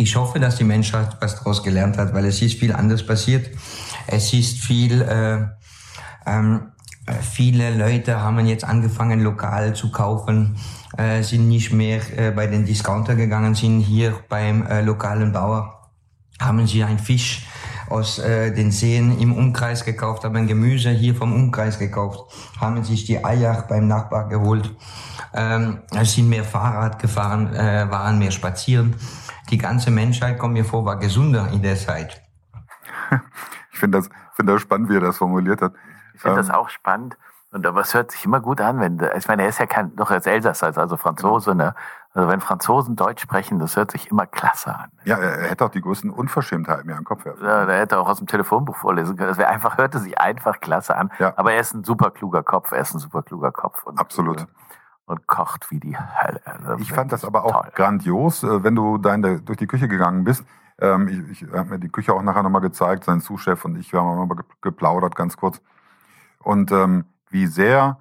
Ich 0.00 0.14
hoffe, 0.14 0.38
dass 0.38 0.54
die 0.54 0.64
Menschheit 0.64 1.16
was 1.20 1.34
daraus 1.34 1.64
gelernt 1.64 1.98
hat, 1.98 2.14
weil 2.14 2.24
es 2.26 2.40
ist 2.40 2.60
viel 2.60 2.72
anders 2.72 3.04
passiert. 3.04 3.50
Es 4.06 4.32
ist 4.32 4.60
viel, 4.60 5.02
äh, 5.02 5.40
ähm, 6.24 6.68
äh, 7.04 7.14
viele 7.14 7.74
Leute 7.74 8.20
haben 8.20 8.46
jetzt 8.46 8.62
angefangen, 8.62 9.18
lokal 9.18 9.74
zu 9.74 9.90
kaufen, 9.90 10.56
äh, 10.96 11.22
sind 11.24 11.48
nicht 11.48 11.72
mehr 11.72 12.00
äh, 12.16 12.30
bei 12.30 12.46
den 12.46 12.64
Discounter 12.64 13.16
gegangen, 13.16 13.56
sind 13.56 13.80
hier 13.80 14.14
beim 14.28 14.64
äh, 14.68 14.82
lokalen 14.82 15.32
Bauer, 15.32 15.90
haben 16.40 16.64
sie 16.68 16.84
einen 16.84 17.00
Fisch 17.00 17.48
aus 17.90 18.20
äh, 18.20 18.54
den 18.54 18.70
Seen 18.70 19.18
im 19.18 19.32
Umkreis 19.32 19.84
gekauft, 19.84 20.22
haben 20.22 20.46
Gemüse 20.46 20.90
hier 20.90 21.16
vom 21.16 21.32
Umkreis 21.32 21.76
gekauft, 21.76 22.20
haben 22.60 22.84
sich 22.84 23.04
die 23.04 23.24
Eier 23.24 23.64
beim 23.68 23.88
Nachbar 23.88 24.28
geholt, 24.28 24.72
ähm, 25.34 25.78
sind 26.04 26.28
mehr 26.28 26.44
Fahrrad 26.44 27.00
gefahren, 27.00 27.52
äh, 27.52 27.90
waren 27.90 28.20
mehr 28.20 28.30
spazieren. 28.30 28.94
Die 29.50 29.58
ganze 29.58 29.90
Menschheit, 29.90 30.38
kommt 30.38 30.54
mir 30.54 30.64
vor, 30.64 30.84
war 30.84 30.96
gesunder 30.98 31.48
in 31.52 31.62
der 31.62 31.76
Zeit. 31.76 32.22
Ich 33.70 33.80
finde 33.80 33.98
das, 33.98 34.08
finde 34.32 34.54
das 34.54 34.62
spannend, 34.62 34.88
wie 34.90 34.96
er 34.96 35.00
das 35.00 35.18
formuliert 35.18 35.62
hat. 35.62 35.72
Ich 36.12 36.20
finde 36.20 36.40
Ähm, 36.40 36.46
das 36.46 36.50
auch 36.50 36.68
spannend. 36.68 37.16
Und 37.52 37.64
aber 37.64 37.80
es 37.82 37.94
hört 37.94 38.10
sich 38.10 38.24
immer 38.24 38.40
gut 38.40 38.60
an, 38.60 38.80
wenn, 38.80 39.00
ich 39.16 39.28
meine, 39.28 39.42
er 39.44 39.48
ist 39.50 39.58
ja 39.60 39.66
kein, 39.66 39.94
doch 39.94 40.10
als 40.10 40.26
Elsasser, 40.26 40.76
also 40.76 40.96
Franzose, 40.96 41.54
ne? 41.54 41.74
Also 42.12 42.28
wenn 42.28 42.40
Franzosen 42.40 42.96
Deutsch 42.96 43.22
sprechen, 43.22 43.60
das 43.60 43.76
hört 43.76 43.92
sich 43.92 44.10
immer 44.10 44.26
klasse 44.26 44.74
an. 44.74 44.90
Ja, 45.04 45.16
er 45.16 45.38
er 45.38 45.48
hätte 45.50 45.64
auch 45.64 45.70
die 45.70 45.80
größten 45.80 46.10
Unverschämtheiten 46.10 46.86
mir 46.86 46.94
an 46.94 47.00
den 47.02 47.04
Kopf 47.04 47.24
werfen. 47.24 47.44
Ja, 47.44 47.66
da 47.66 47.72
hätte 47.72 47.94
er 47.94 48.00
auch 48.00 48.08
aus 48.08 48.18
dem 48.18 48.26
Telefonbuch 48.26 48.76
vorlesen 48.76 49.16
können. 49.16 49.28
Das 49.28 49.38
wäre 49.38 49.48
einfach, 49.48 49.78
hörte 49.78 50.00
sich 50.00 50.18
einfach 50.18 50.58
klasse 50.60 50.96
an. 50.96 51.12
Aber 51.36 51.52
er 51.52 51.60
ist 51.60 51.72
ein 51.72 51.84
super 51.84 52.10
kluger 52.10 52.42
Kopf, 52.42 52.72
er 52.72 52.80
ist 52.80 52.94
ein 52.94 52.98
super 52.98 53.22
kluger 53.22 53.52
Kopf. 53.52 53.84
Und, 53.84 53.98
Absolut. 54.00 54.40
äh, 54.40 54.46
Und 55.08 55.26
kocht 55.26 55.70
wie 55.70 55.80
die 55.80 55.96
Hölle. 55.96 56.40
Also 56.44 56.76
Ich 56.78 56.92
fand 56.92 57.12
das 57.12 57.24
aber 57.24 57.44
auch 57.44 57.72
grandios, 57.72 58.42
äh, 58.42 58.62
wenn 58.62 58.74
du 58.74 58.98
da 58.98 59.14
in 59.14 59.22
der, 59.22 59.38
durch 59.38 59.56
die 59.56 59.66
Küche 59.66 59.88
gegangen 59.88 60.22
bist. 60.22 60.44
Ähm, 60.80 61.08
ich 61.08 61.42
ich 61.42 61.52
habe 61.52 61.70
mir 61.70 61.78
die 61.78 61.88
Küche 61.88 62.12
auch 62.12 62.22
nachher 62.22 62.42
nochmal 62.42 62.60
gezeigt, 62.60 63.04
sein 63.04 63.20
Sous-Chef 63.20 63.64
und 63.64 63.76
ich, 63.76 63.90
wir 63.92 64.00
haben 64.00 64.28
mal 64.28 64.34
ge- 64.36 64.44
geplaudert, 64.60 65.16
ganz 65.16 65.36
kurz. 65.38 65.62
Und 66.40 66.70
ähm, 66.72 67.06
wie 67.30 67.46
sehr 67.46 67.98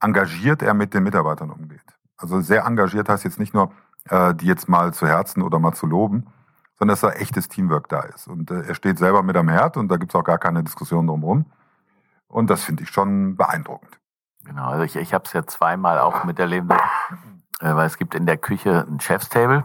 engagiert 0.00 0.62
er 0.62 0.74
mit 0.74 0.94
den 0.94 1.02
Mitarbeitern 1.02 1.50
umgeht. 1.50 1.84
Also 2.16 2.40
sehr 2.40 2.64
engagiert 2.64 3.08
heißt 3.08 3.24
jetzt 3.24 3.40
nicht 3.40 3.52
nur, 3.52 3.72
äh, 4.08 4.32
die 4.34 4.46
jetzt 4.46 4.68
mal 4.68 4.94
zu 4.94 5.08
Herzen 5.08 5.42
oder 5.42 5.58
mal 5.58 5.72
zu 5.74 5.86
loben, 5.86 6.26
sondern 6.78 6.92
dass 6.92 7.00
da 7.00 7.10
echtes 7.10 7.48
Teamwork 7.48 7.88
da 7.88 8.00
ist. 8.02 8.28
Und 8.28 8.50
äh, 8.52 8.62
er 8.62 8.74
steht 8.76 8.98
selber 8.98 9.24
mit 9.24 9.36
am 9.36 9.48
Herd 9.48 9.76
und 9.76 9.88
da 9.88 9.96
gibt's 9.96 10.14
auch 10.14 10.24
gar 10.24 10.38
keine 10.38 10.62
Diskussion 10.62 11.06
drumherum. 11.08 11.46
Und 12.28 12.48
das 12.48 12.62
finde 12.62 12.84
ich 12.84 12.90
schon 12.90 13.36
beeindruckend. 13.36 13.98
Genau, 14.44 14.68
also 14.68 14.84
ich, 14.84 14.96
ich 14.96 15.14
habe 15.14 15.24
es 15.24 15.32
ja 15.32 15.46
zweimal 15.46 15.98
auch 15.98 16.24
miterlebt, 16.24 16.70
äh, 16.70 16.76
weil 17.74 17.86
es 17.86 17.96
gibt 17.96 18.14
in 18.14 18.26
der 18.26 18.36
Küche 18.36 18.86
ein 18.88 19.00
Chefstable. 19.00 19.64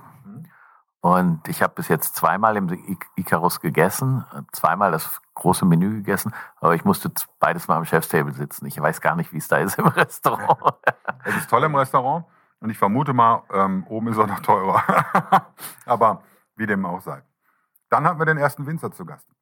Und 1.01 1.47
ich 1.47 1.61
habe 1.61 1.75
bis 1.75 1.87
jetzt 1.87 2.15
zweimal 2.15 2.57
im 2.57 2.67
Icarus 3.15 3.61
gegessen, 3.61 4.25
zweimal 4.51 4.91
das 4.91 5.21
große 5.33 5.65
Menü 5.65 5.95
gegessen, 5.95 6.33
aber 6.59 6.75
ich 6.75 6.83
musste 6.83 7.09
beides 7.39 7.69
mal 7.69 7.77
am 7.77 7.85
Chefstable 7.85 8.33
sitzen. 8.33 8.65
Ich 8.65 8.79
weiß 8.79 8.99
gar 8.99 9.15
nicht, 9.15 9.31
wie 9.31 9.37
es 9.37 9.47
da 9.47 9.57
ist 9.57 9.77
im 9.77 9.87
Restaurant. 9.87 10.75
Es 11.23 11.37
ist 11.37 11.49
toll 11.49 11.63
im 11.63 11.75
Restaurant 11.75 12.25
und 12.59 12.69
ich 12.69 12.77
vermute 12.77 13.13
mal, 13.13 13.43
ähm, 13.53 13.85
oben 13.87 14.09
ist 14.09 14.17
er 14.17 14.27
noch 14.27 14.41
teurer. 14.41 14.83
Aber 15.85 16.23
wie 16.57 16.65
dem 16.65 16.85
auch 16.85 16.99
sei. 16.99 17.23
Dann 17.89 18.03
hatten 18.03 18.19
wir 18.19 18.25
den 18.25 18.37
ersten 18.37 18.65
Winzer 18.65 18.91
zu 18.91 19.05
Gast. 19.05 19.33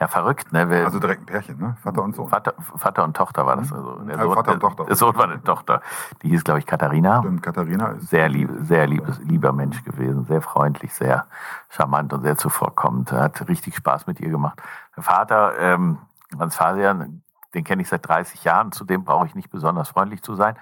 Ja, 0.00 0.06
verrückt, 0.06 0.52
ne? 0.52 0.70
Wir, 0.70 0.84
Also 0.84 1.00
direkt 1.00 1.22
ein 1.22 1.26
Pärchen, 1.26 1.58
ne? 1.58 1.76
Vater 1.82 2.02
und 2.02 2.14
Sohn. 2.14 2.28
Vater, 2.28 2.54
Vater 2.76 3.02
und 3.02 3.16
Tochter 3.16 3.46
war 3.46 3.56
das. 3.56 3.72
Also 3.72 3.98
der 3.98 4.16
Ja, 4.16 4.22
Sohn, 4.22 4.34
Vater 4.34 4.52
und 4.52 4.60
Tochter. 4.60 4.84
Der 4.84 4.96
Sohn 4.96 5.16
war 5.16 5.24
eine 5.24 5.42
Tochter. 5.42 5.80
Die 6.22 6.28
hieß, 6.28 6.44
glaube 6.44 6.60
ich, 6.60 6.66
Katharina. 6.66 7.18
Stimmt, 7.18 7.42
Katharina 7.42 7.88
ist. 7.88 8.08
Sehr 8.08 8.28
lieb, 8.28 8.48
sehr 8.60 8.86
liebes, 8.86 9.18
lieber 9.18 9.52
Mensch 9.52 9.82
gewesen, 9.82 10.24
sehr 10.24 10.40
freundlich, 10.40 10.94
sehr 10.94 11.26
charmant 11.70 12.12
und 12.12 12.22
sehr 12.22 12.36
zuvorkommend. 12.36 13.10
Hat 13.10 13.48
richtig 13.48 13.74
Spaß 13.74 14.06
mit 14.06 14.20
ihr 14.20 14.30
gemacht. 14.30 14.62
Der 14.96 15.02
Vater, 15.02 15.58
ähm, 15.58 15.98
Hans 16.38 16.54
Fasian, 16.54 17.22
den 17.54 17.64
kenne 17.64 17.82
ich 17.82 17.88
seit 17.88 18.06
30 18.06 18.44
Jahren, 18.44 18.70
zudem 18.70 19.04
brauche 19.04 19.26
ich 19.26 19.34
nicht 19.34 19.50
besonders 19.50 19.88
freundlich 19.88 20.22
zu 20.22 20.34
sein. 20.36 20.56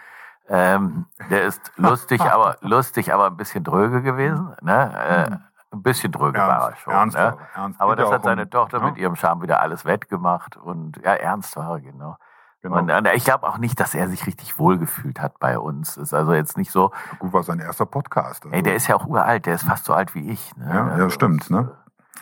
Ähm, 0.49 1.07
der 1.28 1.43
ist 1.45 1.72
lustig, 1.76 2.22
aber 2.22 2.57
lustig, 2.62 3.12
aber 3.12 3.26
ein 3.26 3.37
bisschen 3.37 3.64
dröge 3.64 4.01
gewesen. 4.01 4.55
Ne? 4.62 4.95
Äh, 5.09 5.37
ein 5.77 5.83
bisschen 5.83 6.12
dröge 6.12 6.39
Ernst, 6.39 6.61
war 6.61 6.70
er 6.70 6.77
schon. 6.77 6.93
ernst 6.93 7.16
ne? 7.16 7.22
er, 7.22 7.39
ernst. 7.62 7.81
Aber 7.81 7.93
ja 7.93 7.97
das 8.03 8.11
hat 8.12 8.24
seine 8.24 8.43
um- 8.45 8.51
Tochter 8.51 8.79
ja. 8.79 8.85
mit 8.85 8.97
ihrem 8.99 9.16
Charme 9.16 9.43
wieder 9.43 9.61
alles 9.61 9.85
wettgemacht 9.85 10.57
und 10.57 10.97
ja, 11.05 11.14
ernst 11.14 11.57
war 11.57 11.70
er, 11.72 11.81
genau. 11.81 12.16
Genau. 12.62 12.79
Und, 12.79 12.91
und 12.91 13.07
ich 13.14 13.24
glaube 13.24 13.47
auch 13.47 13.59
nicht, 13.59 13.79
dass 13.79 13.95
er 13.95 14.09
sich 14.09 14.27
richtig 14.27 14.59
wohlgefühlt 14.59 15.20
hat 15.20 15.39
bei 15.39 15.59
uns. 15.59 15.97
Ist 15.97 16.12
also 16.14 16.33
jetzt 16.33 16.57
nicht 16.57 16.72
so. 16.72 16.91
Gut, 17.20 17.33
war 17.33 17.43
sein 17.45 17.61
erster 17.61 17.87
Podcast. 17.87 18.45
Also. 18.45 18.57
Ey, 18.57 18.62
der 18.62 18.74
ist 18.74 18.89
ja 18.89 18.97
auch 18.97 19.07
uralt, 19.07 19.47
der 19.47 19.55
ist 19.55 19.64
fast 19.64 19.85
so 19.85 19.95
alt 19.95 20.14
wie 20.16 20.31
ich. 20.31 20.57
Ne? 20.57 20.74
Ja, 20.74 20.99
ja, 20.99 21.11
stimmt, 21.11 21.49
ne? 21.51 21.70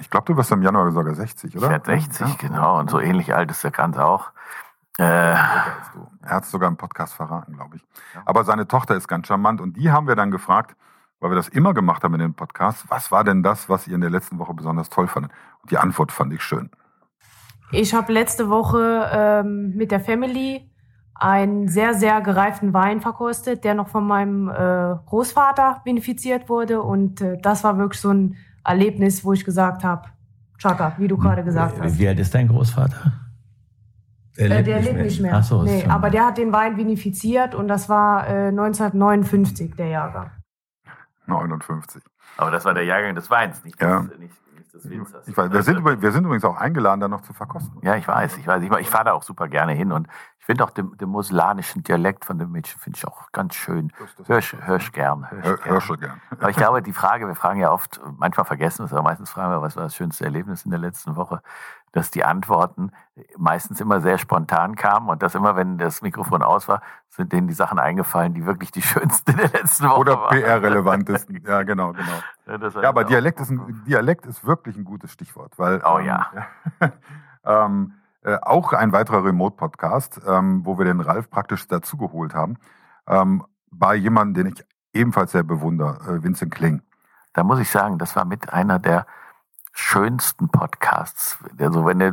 Ich 0.01 0.11
glaube, 0.11 0.27
du 0.27 0.37
wirst 0.37 0.51
im 0.51 0.61
Januar 0.61 0.91
sogar 0.91 1.15
60, 1.15 1.57
oder? 1.57 1.67
Ich 1.67 1.71
werde 1.71 1.87
60, 1.87 2.29
Ja. 2.29 2.35
genau. 2.49 2.79
Und 2.79 2.91
so 2.91 2.99
ähnlich 3.01 3.35
alt 3.35 3.51
ist 3.51 3.63
der 3.65 3.71
Kranz 3.71 3.97
auch. 3.97 4.33
Äh, 4.99 5.05
Er 5.05 5.39
hat 6.27 6.45
es 6.45 6.51
sogar 6.51 6.69
im 6.69 6.77
Podcast 6.77 7.15
verraten, 7.15 7.55
glaube 7.55 7.77
ich. 7.77 7.87
Aber 8.25 8.45
seine 8.45 8.67
Tochter 8.69 8.97
ist 8.97 9.09
ganz 9.09 9.27
charmant 9.29 9.61
und 9.61 9.77
die 9.77 9.91
haben 9.93 10.07
wir 10.09 10.17
dann 10.17 10.31
gefragt, 10.31 10.77
weil 11.25 11.31
wir 11.31 11.37
das 11.37 11.49
immer 11.49 11.73
gemacht 11.73 12.05
haben 12.05 12.13
in 12.13 12.21
den 12.21 12.35
Podcasts, 12.35 12.85
was 12.91 13.11
war 13.11 13.25
denn 13.25 13.43
das, 13.43 13.71
was 13.71 13.89
ihr 13.89 13.95
in 13.95 14.03
der 14.03 14.11
letzten 14.11 14.39
Woche 14.39 14.53
besonders 14.53 14.91
toll 14.91 15.07
fandet? 15.07 15.33
Und 15.63 15.71
die 15.71 15.79
Antwort 15.79 16.13
fand 16.13 16.35
ich 16.35 16.43
schön. 16.43 16.69
Ich 17.73 17.95
habe 17.95 18.13
letzte 18.13 18.51
Woche 18.51 19.09
ähm, 19.11 19.73
mit 19.75 19.91
der 19.91 20.01
Family 20.01 20.71
einen 21.15 21.69
sehr, 21.69 21.95
sehr 21.95 22.21
gereiften 22.21 22.75
Wein 22.75 23.01
verkostet, 23.01 23.65
der 23.65 23.73
noch 23.73 23.89
von 23.89 24.07
meinem 24.07 24.51
äh, 24.51 24.97
Großvater 25.07 25.81
benefiziert 25.83 26.51
wurde. 26.51 26.83
Und 26.83 27.23
äh, 27.23 27.39
das 27.41 27.65
war 27.65 27.79
wirklich 27.79 28.03
so 28.03 28.11
ein 28.11 28.37
Erlebnis, 28.63 29.25
wo 29.25 29.33
ich 29.33 29.47
gesagt 29.47 29.83
habe, 29.83 30.11
Chaka, 30.59 30.93
wie 30.99 31.09
du 31.09 31.17
gerade 31.17 31.43
gesagt 31.43 31.81
hast. 31.81 31.99
Wie 31.99 32.07
alt 32.07 32.19
ist 32.19 32.35
dein 32.35 32.49
Großvater? 32.49 33.15
Äh, 34.37 34.63
der 34.63 34.83
lebt 34.83 34.99
nicht 34.99 35.23
mehr. 35.23 35.37
Ach 35.37 35.43
so, 35.43 35.63
nee, 35.63 35.87
aber 35.89 36.11
der 36.11 36.27
hat 36.27 36.37
den 36.37 36.53
Wein 36.53 36.77
vinifiziert 36.77 37.55
und 37.55 37.67
das 37.69 37.89
war 37.89 38.29
äh, 38.29 38.49
1959 38.49 39.75
der 39.75 39.89
Jahrgang. 39.89 40.31
59. 41.27 42.03
Aber 42.37 42.51
das 42.51 42.65
war 42.65 42.75
der 42.75 42.85
Jahrgang 42.85 43.15
des 43.15 43.31
Weins, 43.31 43.63
nicht, 43.65 43.81
Ja. 43.81 44.01
des, 44.01 44.19
nicht, 44.19 44.35
nicht 44.57 44.75
des 44.75 44.89
Winzers. 44.91 45.27
Ich 45.29 45.37
weiß, 45.37 45.53
wir, 45.53 45.63
sind, 45.63 45.79
übrigens- 45.79 46.03
wir 46.03 46.13
sind 46.13 46.25
übrigens 46.25 46.45
auch 46.45 46.57
eingeladen, 46.57 47.01
da 47.01 47.09
noch 47.09 47.21
zu 47.23 47.33
verkosten. 47.33 47.79
Ja, 47.83 47.97
ich 47.97 48.07
weiß, 48.09 48.37
ich 48.39 48.47
weiß. 48.47 48.63
Ich, 48.63 48.71
ich 48.73 48.91
fahre 48.91 49.05
da 49.05 49.13
auch 49.13 49.23
super 49.23 49.49
gerne 49.49 49.73
hin 49.73 49.93
und 49.93 50.09
ich 50.39 50.47
finde 50.47 50.65
auch 50.65 50.71
den, 50.71 50.95
den 50.99 51.09
mosellanischen 51.09 51.83
Dialekt 51.85 52.25
von 52.27 52.39
dem 52.39 52.53
Mädchen 52.53 52.79
finde 52.79 52.99
ich 52.99 53.07
auch 53.09 53.33
ganz 53.33 53.55
schön. 53.55 53.93
Hörsch, 54.27 54.55
hörsch 54.61 54.93
gern. 54.93 55.31
Hörsch 55.31 55.45
Hör- 55.47 55.57
gern. 55.57 55.71
hörsch 55.73 55.89
gern. 56.01 56.21
Aber 56.39 56.51
ich 56.51 56.57
glaube, 56.57 56.83
die 56.83 56.93
Frage, 56.93 57.27
wir 57.27 57.35
fragen 57.35 57.61
ja 57.61 57.71
oft, 57.71 58.01
manchmal 58.19 58.45
vergessen 58.45 58.81
wir 58.81 58.85
es, 58.87 58.93
aber 58.93 59.03
meistens 59.03 59.31
fragen 59.31 59.51
wir, 59.53 59.63
was 59.63 59.75
war 59.77 59.85
das 59.85 59.95
schönste 59.97 60.25
Erlebnis 60.25 60.65
in 60.67 60.71
der 60.71 60.81
letzten 60.81 61.17
Woche, 61.17 61.41
dass 61.95 62.11
die 62.11 62.25
Antworten 62.25 62.91
meistens 63.37 63.81
immer 63.81 64.01
sehr 64.01 64.19
spontan 64.19 64.75
kamen 64.75 65.09
und 65.09 65.23
dass 65.23 65.37
immer, 65.37 65.55
wenn 65.55 65.79
das 65.79 66.03
Mikrofon 66.03 66.43
aus 66.43 66.67
war, 66.67 66.83
sind 67.09 67.33
denen 67.33 67.47
die 67.47 67.55
Sachen 67.55 67.79
eingefallen, 67.79 68.35
die 68.35 68.45
wirklich 68.47 68.73
die 68.73 68.83
schönsten 68.83 69.31
in 69.31 69.37
der 69.37 69.51
letzten 69.51 69.89
Woche 69.89 70.01
Oder 70.01 70.21
waren. 70.21 70.37
PR-relevantesten. 70.37 71.41
Ja, 71.47 71.63
genau, 71.63 71.93
genau. 72.47 72.73
Ja, 72.75 72.83
Ja, 72.83 72.89
aber 72.89 73.05
Dialekt 73.05 73.41
ist, 73.41 73.51
ein, 73.51 73.85
Dialekt 73.87 74.27
ist 74.27 74.45
wirklich 74.45 74.77
ein 74.77 74.85
gutes 74.85 75.13
Stichwort, 75.13 75.57
weil 75.57 75.81
Oh 75.85 75.99
ähm, 75.99 76.07
ja. 76.07 76.27
ähm, 77.45 77.93
äh, 78.23 78.39
auch 78.43 78.73
ein 78.73 78.91
weiterer 78.91 79.25
Remote-Podcast, 79.25 80.21
ähm, 80.27 80.63
wo 80.65 80.77
wir 80.77 80.85
den 80.85 81.01
Ralf 81.01 81.31
praktisch 81.31 81.69
dazugeholt 81.69 82.35
haben, 82.35 82.57
ähm, 83.07 83.45
bei 83.71 83.95
jemandem, 83.95 84.45
den 84.45 84.53
ich 84.55 84.65
ebenfalls 84.93 85.31
sehr 85.31 85.45
bewundere, 85.45 85.99
äh, 86.09 86.23
Vincent 86.25 86.53
Kling. 86.53 86.83
Da 87.35 87.45
muss 87.45 87.61
ich 87.61 87.71
sagen, 87.71 87.99
das 87.99 88.17
war 88.17 88.25
mit 88.25 88.53
einer 88.53 88.81
der 88.81 89.07
schönsten 89.75 90.49
Podcasts. 90.49 91.39
Also 91.59 91.85
wenn 91.85 91.99
du 91.99 92.13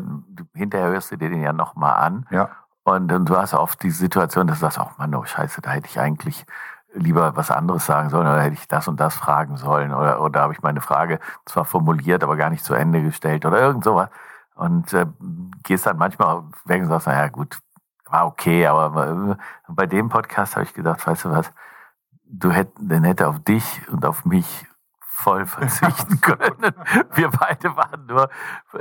hinterher 0.53 0.89
hörst 0.89 1.12
du 1.12 1.16
dir 1.16 1.30
den 1.30 1.43
ja 1.43 1.53
nochmal 1.53 1.95
an. 1.95 2.26
Ja. 2.32 2.49
Und, 2.84 3.12
und 3.12 3.30
du 3.30 3.38
hast 3.38 3.53
oft 3.53 3.82
die 3.84 3.91
Situation, 3.91 4.47
dass 4.47 4.59
du 4.59 4.66
sagst, 4.66 4.80
oh 4.80 4.89
Mann, 4.97 5.14
oh 5.14 5.24
Scheiße, 5.24 5.62
da 5.62 5.70
hätte 5.70 5.88
ich 5.88 5.99
eigentlich 5.99 6.45
lieber 6.93 7.36
was 7.36 7.51
anderes 7.51 7.86
sagen 7.86 8.09
sollen 8.09 8.28
oder 8.28 8.41
hätte 8.41 8.55
ich 8.55 8.68
das 8.68 8.88
und 8.88 8.99
das 8.99 9.16
fragen 9.16 9.55
sollen 9.55 9.93
oder, 9.93 10.22
oder 10.22 10.41
habe 10.41 10.53
ich 10.53 10.62
meine 10.62 10.82
Frage 10.82 11.20
zwar 11.45 11.64
formuliert, 11.64 12.24
aber 12.24 12.36
gar 12.36 12.49
nicht 12.49 12.66
zu 12.66 12.74
Ende 12.74 13.01
gestellt 13.01 13.45
oder 13.45 13.62
irgend 13.62 13.84
sowas. 13.84 14.09
Und 14.55 14.91
äh, 14.93 15.05
gehst 15.64 15.86
dann 15.86 15.97
manchmal 15.97 16.43
weg 16.66 16.82
und 16.82 16.89
sagst, 16.89 17.07
naja 17.07 17.30
gut, 17.30 17.59
war 18.05 18.26
okay, 18.26 18.66
aber 18.68 19.07
äh, 19.07 19.36
bei 19.70 19.86
dem 19.86 20.09
Podcast 20.09 20.55
habe 20.55 20.66
ich 20.66 20.74
gedacht, 20.74 21.05
weißt 21.05 21.26
du 21.26 21.30
was, 21.30 21.53
du 22.26 22.51
hätt, 22.51 22.72
dann 22.80 23.03
hätte 23.03 23.28
auf 23.28 23.39
dich 23.39 23.88
und 23.89 24.05
auf 24.05 24.26
mich 24.26 24.68
voll 25.22 25.45
verzichten 25.45 26.19
können. 26.22 26.74
Wir 27.13 27.30
beide 27.30 27.76
waren 27.76 28.05
nur, 28.07 28.30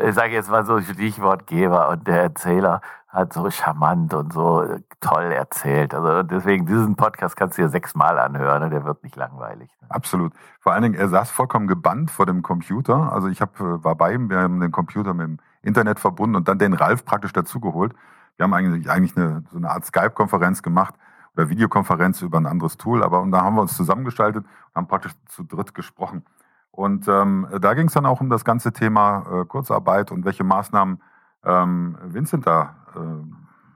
ich 0.03 0.15
sage 0.15 0.33
jetzt 0.33 0.51
mal 0.51 0.65
so 0.65 0.81
Stichwortgeber 0.81 1.89
und 1.91 2.07
der 2.07 2.23
Erzähler 2.23 2.81
hat 3.09 3.33
so 3.33 3.51
charmant 3.51 4.15
und 4.15 4.33
so 4.33 4.65
toll 5.01 5.33
erzählt. 5.33 5.95
Also 5.95 6.23
deswegen, 6.23 6.65
diesen 6.65 6.97
Podcast 6.97 7.37
kannst 7.37 7.59
du 7.59 7.63
dir 7.63 7.69
sechsmal 7.69 8.19
anhören 8.19 8.63
und 8.63 8.71
der 8.71 8.85
wird 8.85 9.03
nicht 9.03 9.17
langweilig. 9.17 9.69
Absolut. 9.89 10.33
Vor 10.61 10.73
allen 10.73 10.85
Dingen, 10.85 10.95
er 10.95 11.09
saß 11.09 11.31
vollkommen 11.31 11.67
gebannt 11.67 12.11
vor 12.11 12.27
dem 12.27 12.43
Computer. 12.43 13.13
Also 13.13 13.29
ich 13.29 13.41
hab, 13.41 13.61
äh, 13.61 13.85
war 13.85 13.97
bei 13.97 14.15
ihm, 14.15 14.31
wir 14.31 14.39
haben 14.39 14.61
den 14.61 14.71
Computer 14.71 15.13
mit 15.13 15.27
dem 15.27 15.39
Internet 15.63 15.99
verbunden 15.99 16.37
und 16.37 16.49
dann 16.49 16.59
den 16.59 16.73
Ralf 16.73 17.05
praktisch 17.05 17.33
dazugeholt. 17.33 17.95
Wir 18.37 18.45
haben 18.45 18.55
eigentlich, 18.55 18.89
eigentlich 18.89 19.17
eine, 19.17 19.43
so 19.51 19.59
eine 19.59 19.71
Art 19.71 19.85
Skype-Konferenz 19.85 20.63
gemacht 20.63 20.95
oder 21.35 21.49
Videokonferenz 21.49 22.23
über 22.23 22.39
ein 22.39 22.47
anderes 22.47 22.77
Tool, 22.77 23.03
aber 23.03 23.21
und 23.21 23.31
da 23.31 23.43
haben 23.43 23.55
wir 23.55 23.63
uns 23.63 23.77
zusammengestaltet 23.77 24.45
und 24.45 24.75
haben 24.75 24.89
praktisch 24.89 25.13
zu 25.29 25.45
dritt 25.45 25.75
gesprochen. 25.75 26.25
Und 26.71 27.09
ähm, 27.09 27.47
da 27.61 27.75
ging 27.75 27.89
es 27.89 27.95
dann 27.95 28.07
auch 28.07 28.21
um 28.21 28.31
das 28.31 28.45
ganze 28.45 28.73
Thema 28.73 29.43
äh, 29.43 29.45
Kurzarbeit 29.45 30.13
und 30.13 30.25
welche 30.25 30.45
Maßnahmen 30.45 31.03
ähm, 31.45 31.99
Vincent 32.05 32.47
da 32.47 32.77
äh, 32.95 33.01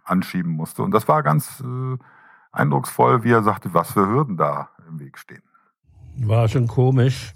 anschieben 0.04 0.52
musste. 0.52 0.82
Und 0.82 0.92
das 0.92 1.08
war 1.08 1.22
ganz 1.22 1.60
äh, 1.60 1.98
eindrucksvoll, 2.52 3.24
wie 3.24 3.32
er 3.32 3.42
sagte, 3.42 3.74
was 3.74 3.92
für 3.92 4.06
Hürden 4.06 4.36
da 4.36 4.70
im 4.88 5.00
Weg 5.00 5.18
stehen. 5.18 5.42
War 6.18 6.48
schon 6.48 6.68
komisch. 6.68 7.34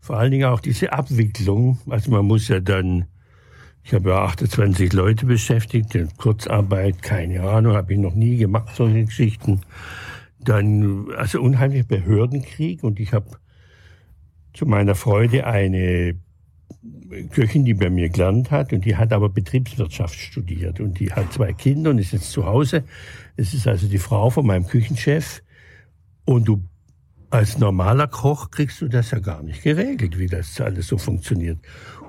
Vor 0.00 0.18
allen 0.18 0.30
Dingen 0.30 0.48
auch 0.48 0.60
diese 0.60 0.92
Abwicklung. 0.92 1.78
Also 1.88 2.10
man 2.10 2.26
muss 2.26 2.46
ja 2.48 2.60
dann, 2.60 3.06
ich 3.86 3.94
habe 3.94 4.10
ja 4.10 4.24
28 4.24 4.92
Leute 4.92 5.26
beschäftigt, 5.26 5.94
in 5.94 6.08
Kurzarbeit, 6.16 7.02
keine 7.02 7.42
Ahnung, 7.42 7.74
habe 7.74 7.92
ich 7.92 8.00
noch 8.00 8.16
nie 8.16 8.36
gemacht, 8.36 8.74
solche 8.74 9.04
Geschichten. 9.04 9.60
Dann, 10.40 11.06
also 11.16 11.40
unheimlich 11.40 11.86
Behördenkrieg 11.86 12.82
und 12.82 12.98
ich 12.98 13.12
habe 13.12 13.38
zu 14.54 14.66
meiner 14.66 14.96
Freude 14.96 15.46
eine 15.46 16.16
Köchin, 17.30 17.64
die 17.64 17.74
bei 17.74 17.88
mir 17.88 18.08
gelernt 18.08 18.50
hat 18.50 18.72
und 18.72 18.84
die 18.84 18.96
hat 18.96 19.12
aber 19.12 19.28
Betriebswirtschaft 19.28 20.16
studiert 20.16 20.80
und 20.80 20.98
die 20.98 21.12
hat 21.12 21.32
zwei 21.32 21.52
Kinder 21.52 21.90
und 21.90 21.98
ist 22.00 22.12
jetzt 22.12 22.32
zu 22.32 22.44
Hause. 22.44 22.82
Es 23.36 23.54
ist 23.54 23.68
also 23.68 23.86
die 23.86 23.98
Frau 23.98 24.30
von 24.30 24.46
meinem 24.46 24.66
Küchenchef 24.66 25.42
und 26.24 26.48
du 26.48 26.60
als 27.30 27.58
normaler 27.58 28.06
Koch 28.06 28.50
kriegst 28.50 28.80
du 28.80 28.88
das 28.88 29.10
ja 29.10 29.18
gar 29.18 29.42
nicht 29.42 29.62
geregelt, 29.62 30.18
wie 30.18 30.26
das 30.26 30.60
alles 30.60 30.86
so 30.86 30.98
funktioniert. 30.98 31.58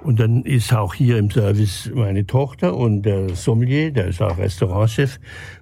Und 0.04 0.20
dann 0.20 0.44
ist 0.44 0.74
auch 0.74 0.94
hier 0.94 1.18
im 1.18 1.32
Service 1.32 1.92
meine 1.94 2.26
Tochter 2.26 2.76
und 2.76 3.02
der 3.02 3.36
Sommelier, 3.36 3.92
der 3.92 4.08
ist 4.08 4.22
auch 4.22 4.38
Restaurantchef. 4.38 5.20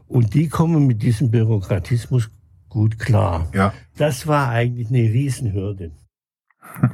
Und 0.08 0.34
die 0.34 0.50
kommen 0.50 0.86
mit 0.86 1.02
diesem 1.02 1.32
Bürokratismus 1.32 2.30
gut 2.70 3.00
klar. 3.00 3.48
Ja. 3.54 3.74
Das 3.98 4.28
war 4.28 4.50
eigentlich 4.50 4.90
eine 4.90 5.00
Riesenhürde. 5.00 5.92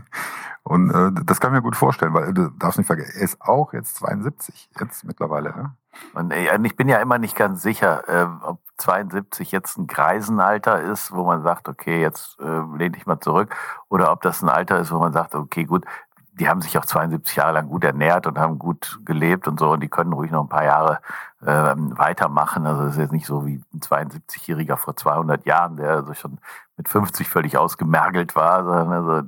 Und 0.63 0.91
äh, 0.91 1.11
das 1.25 1.39
kann 1.39 1.51
ich 1.51 1.55
mir 1.55 1.63
gut 1.63 1.75
vorstellen, 1.75 2.13
weil 2.13 2.33
du 2.33 2.49
darfst 2.51 2.77
nicht 2.77 2.87
vergessen, 2.87 3.13
er 3.15 3.23
ist 3.23 3.41
auch 3.41 3.73
jetzt 3.73 3.95
72, 3.95 4.69
jetzt 4.79 5.03
mittlerweile. 5.03 5.49
Ne? 5.49 5.75
Und 6.13 6.31
äh, 6.31 6.57
ich 6.63 6.75
bin 6.75 6.87
ja 6.87 7.01
immer 7.01 7.17
nicht 7.17 7.35
ganz 7.35 7.61
sicher, 7.61 8.03
äh, 8.07 8.45
ob 8.45 8.59
72 8.81 9.51
jetzt 9.51 9.77
ein 9.77 9.87
Greisenalter 9.87 10.81
ist, 10.81 11.11
wo 11.11 11.23
man 11.23 11.43
sagt, 11.43 11.69
okay, 11.69 12.01
jetzt 12.01 12.39
äh, 12.39 12.77
lehne 12.77 12.97
ich 12.97 13.05
mal 13.05 13.19
zurück, 13.19 13.55
oder 13.89 14.11
ob 14.11 14.21
das 14.21 14.41
ein 14.41 14.49
Alter 14.49 14.79
ist, 14.79 14.91
wo 14.91 14.99
man 14.99 15.13
sagt, 15.13 15.35
okay, 15.35 15.65
gut, 15.65 15.85
die 16.33 16.47
haben 16.49 16.61
sich 16.61 16.77
auch 16.77 16.85
72 16.85 17.35
Jahre 17.35 17.53
lang 17.53 17.67
gut 17.67 17.83
ernährt 17.83 18.25
und 18.25 18.39
haben 18.39 18.57
gut 18.57 18.99
gelebt 19.05 19.47
und 19.47 19.59
so 19.59 19.71
und 19.71 19.81
die 19.81 19.89
können 19.89 20.13
ruhig 20.13 20.31
noch 20.31 20.43
ein 20.43 20.49
paar 20.49 20.63
Jahre 20.63 20.99
äh, 21.41 21.75
weitermachen. 21.75 22.65
Also 22.65 22.83
es 22.83 22.93
ist 22.93 22.99
jetzt 22.99 23.11
nicht 23.11 23.25
so 23.25 23.45
wie 23.45 23.61
ein 23.73 23.79
72-Jähriger 23.79 24.77
vor 24.77 24.95
200 24.95 25.45
Jahren, 25.45 25.77
der 25.77 25.91
also 25.91 26.13
schon 26.13 26.39
mit 26.77 26.87
50 26.87 27.29
völlig 27.29 27.57
ausgemergelt 27.57 28.35
war. 28.35 28.63
Sondern 28.63 28.91
also, 28.91 29.23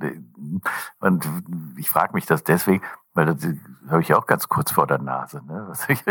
und 1.00 1.28
ich 1.76 1.90
frage 1.90 2.14
mich 2.14 2.26
das 2.26 2.42
deswegen, 2.42 2.82
weil 3.14 3.26
das 3.26 3.46
habe 3.88 4.02
ich 4.02 4.12
auch 4.14 4.26
ganz 4.26 4.48
kurz 4.48 4.72
vor 4.72 4.86
der 4.86 4.98
Nase. 4.98 5.40
Ne? 5.46 5.72
Ich, 5.88 6.02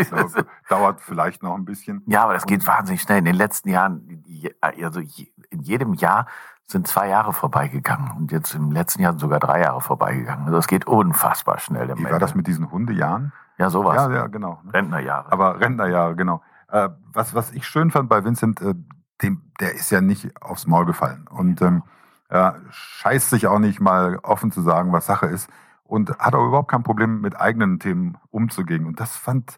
Dauert 0.69 1.01
vielleicht 1.01 1.43
noch 1.43 1.55
ein 1.55 1.65
bisschen. 1.65 2.01
ja, 2.07 2.23
aber 2.23 2.33
das 2.33 2.45
geht 2.45 2.65
wahnsinnig 2.65 3.01
schnell. 3.01 3.19
In 3.19 3.25
den 3.25 3.35
letzten 3.35 3.69
Jahren, 3.69 4.23
also 4.61 5.01
in 5.01 5.61
jedem 5.61 5.93
Jahr 5.93 6.27
sind 6.65 6.87
zwei 6.87 7.09
Jahre 7.09 7.33
vorbeigegangen 7.33 8.11
und 8.17 8.31
jetzt 8.31 8.55
im 8.55 8.71
letzten 8.71 9.01
Jahr 9.01 9.11
sind 9.11 9.19
sogar 9.19 9.39
drei 9.39 9.61
Jahre 9.61 9.81
vorbeigegangen. 9.81 10.45
Also 10.45 10.57
es 10.57 10.67
geht 10.67 10.87
unfassbar 10.87 11.59
schnell. 11.59 11.89
Im 11.89 11.97
Wie 11.97 12.03
war 12.03 12.11
Ende. 12.11 12.19
das 12.19 12.35
mit 12.35 12.47
diesen 12.47 12.71
Hundejahren? 12.71 13.33
Ja, 13.57 13.69
sowas. 13.69 13.95
Ja, 13.95 14.11
ja, 14.11 14.27
genau. 14.27 14.61
Rentnerjahre. 14.71 15.31
Aber 15.31 15.59
Rentnerjahre, 15.59 16.15
genau. 16.15 16.41
Äh, 16.69 16.89
was, 17.11 17.35
was 17.35 17.51
ich 17.51 17.67
schön 17.67 17.91
fand 17.91 18.07
bei 18.09 18.23
Vincent, 18.23 18.61
äh, 18.61 18.73
dem, 19.21 19.51
der 19.59 19.75
ist 19.75 19.89
ja 19.91 20.01
nicht 20.01 20.41
aufs 20.41 20.65
Maul 20.67 20.85
gefallen 20.85 21.27
und 21.29 21.61
ähm, 21.61 21.83
er 22.29 22.55
scheißt 22.71 23.29
sich 23.29 23.45
auch 23.45 23.59
nicht 23.59 23.79
mal 23.79 24.17
offen 24.23 24.51
zu 24.51 24.61
sagen, 24.61 24.91
was 24.91 25.05
Sache 25.05 25.27
ist 25.27 25.49
und 25.83 26.17
hat 26.17 26.35
auch 26.35 26.47
überhaupt 26.47 26.69
kein 26.69 26.83
Problem 26.83 27.21
mit 27.21 27.39
eigenen 27.39 27.79
Themen 27.79 28.17
umzugehen. 28.31 28.85
Und 28.85 28.99
das 28.99 29.15
fand 29.15 29.57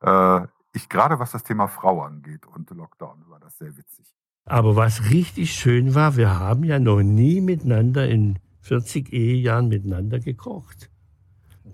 äh, 0.00 0.40
ich 0.72 0.88
gerade, 0.88 1.18
was 1.18 1.32
das 1.32 1.44
Thema 1.44 1.68
Frau 1.68 2.02
angeht 2.02 2.46
und 2.46 2.70
Lockdown, 2.70 3.24
war 3.28 3.40
das 3.40 3.58
sehr 3.58 3.76
witzig. 3.76 4.14
Aber 4.46 4.76
was 4.76 5.10
richtig 5.10 5.54
schön 5.54 5.94
war, 5.94 6.16
wir 6.16 6.38
haben 6.38 6.64
ja 6.64 6.78
noch 6.78 7.02
nie 7.02 7.40
miteinander 7.40 8.08
in 8.08 8.38
40 8.60 9.12
Ehejahren 9.12 9.68
miteinander 9.68 10.20
gekocht. 10.20 10.90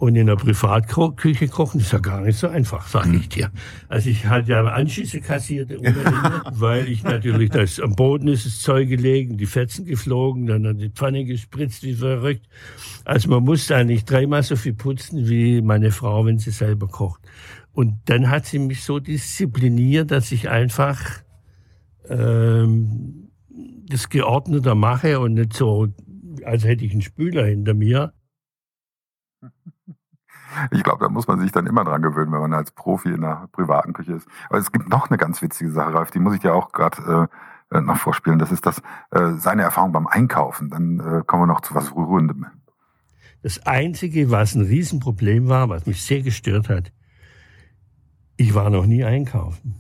Und 0.01 0.17
in 0.17 0.29
der 0.29 0.37
Privatküche 0.37 1.47
kochen 1.49 1.79
ist 1.79 1.93
ja 1.93 1.99
gar 1.99 2.23
nicht 2.23 2.39
so 2.39 2.49
einfach, 2.49 2.89
sage 2.89 3.17
ich 3.17 3.29
dir. 3.29 3.51
Also 3.87 4.09
ich 4.09 4.25
hatte 4.25 4.53
ja 4.53 4.65
Anschüsse 4.65 5.21
kassiert 5.21 5.71
weil 6.53 6.89
ich 6.89 7.05
natürlich, 7.05 7.51
das 7.51 7.79
am 7.79 7.95
Boden 7.97 8.29
ist 8.29 8.47
das 8.47 8.61
Zeug 8.61 8.89
gelegen, 8.89 9.37
die 9.37 9.45
Fetzen 9.45 9.85
geflogen, 9.85 10.47
dann 10.47 10.67
hat 10.67 10.81
die 10.81 10.89
Pfanne 10.89 11.27
gespritzt 11.27 11.83
wie 11.83 11.93
verrückt. 11.93 12.49
Also 13.05 13.29
man 13.29 13.45
musste 13.45 13.77
eigentlich 13.77 14.07
dreimal 14.07 14.43
so 14.43 14.57
viel 14.57 14.73
putzen 14.73 15.29
wie 15.29 15.61
meine 15.61 15.91
Frau, 15.91 16.25
wenn 16.25 16.39
sie 16.39 16.51
selber 16.51 16.89
kocht. 16.89 17.21
Und 17.73 17.99
dann 18.07 18.31
hat 18.31 18.47
sie 18.47 18.59
mich 18.59 18.83
so 18.85 19.01
diszipliniert, 19.01 20.11
dass 20.13 20.33
ich 20.33 20.49
einfach 20.49 20.99
ähm, 22.09 23.29
das 23.87 24.09
geordneter 24.09 24.75
mache 24.75 25.21
und 25.21 25.35
nicht 25.35 25.53
so, 25.53 25.89
als 26.43 26.65
hätte 26.65 26.87
ich 26.87 26.93
einen 26.93 27.03
Spüler 27.03 27.45
hinter 27.45 27.75
mir. 27.75 28.15
Ich 30.71 30.83
glaube, 30.83 31.05
da 31.05 31.09
muss 31.11 31.27
man 31.29 31.41
sich 31.41 31.53
dann 31.53 31.67
immer 31.67 31.85
dran 31.85 32.03
gewöhnen, 32.03 32.33
wenn 32.33 32.41
man 32.41 32.53
als 32.55 32.71
Profi 32.73 33.09
in 33.11 33.25
einer 33.25 33.49
privaten 33.53 33.93
Küche 33.93 34.15
ist. 34.15 34.29
Aber 34.49 34.59
es 34.59 34.73
gibt 34.73 34.89
noch 34.89 35.09
eine 35.11 35.19
ganz 35.19 35.41
witzige 35.43 35.71
Sache, 35.71 35.95
Ralf, 35.95 36.11
die 36.11 36.19
muss 36.19 36.35
ich 36.35 36.41
dir 36.41 36.55
auch 36.55 36.73
gerade 36.73 37.29
äh, 37.73 37.77
äh, 37.77 37.81
noch 37.81 37.97
vorspielen. 37.97 38.39
Das 38.39 38.51
ist 38.53 38.67
das 38.67 38.83
äh, 39.11 39.33
seine 39.37 39.63
Erfahrung 39.63 39.93
beim 39.93 40.07
Einkaufen. 40.07 40.71
Dann 40.71 40.99
äh, 41.01 41.23
kommen 41.27 41.43
wir 41.43 41.47
noch 41.47 41.61
zu 41.61 41.75
was 41.75 41.95
Rührendem. 41.95 42.47
Das 43.43 43.65
Einzige, 43.67 44.31
was 44.31 44.55
ein 44.55 44.63
Riesenproblem 44.63 45.49
war, 45.49 45.69
was 45.69 45.87
mich 45.87 46.03
sehr 46.03 46.23
gestört 46.23 46.69
hat, 46.69 46.93
Ich 48.37 48.55
war 48.55 48.71
noch 48.71 48.87
nie 48.87 49.05
einkaufen. 49.05 49.75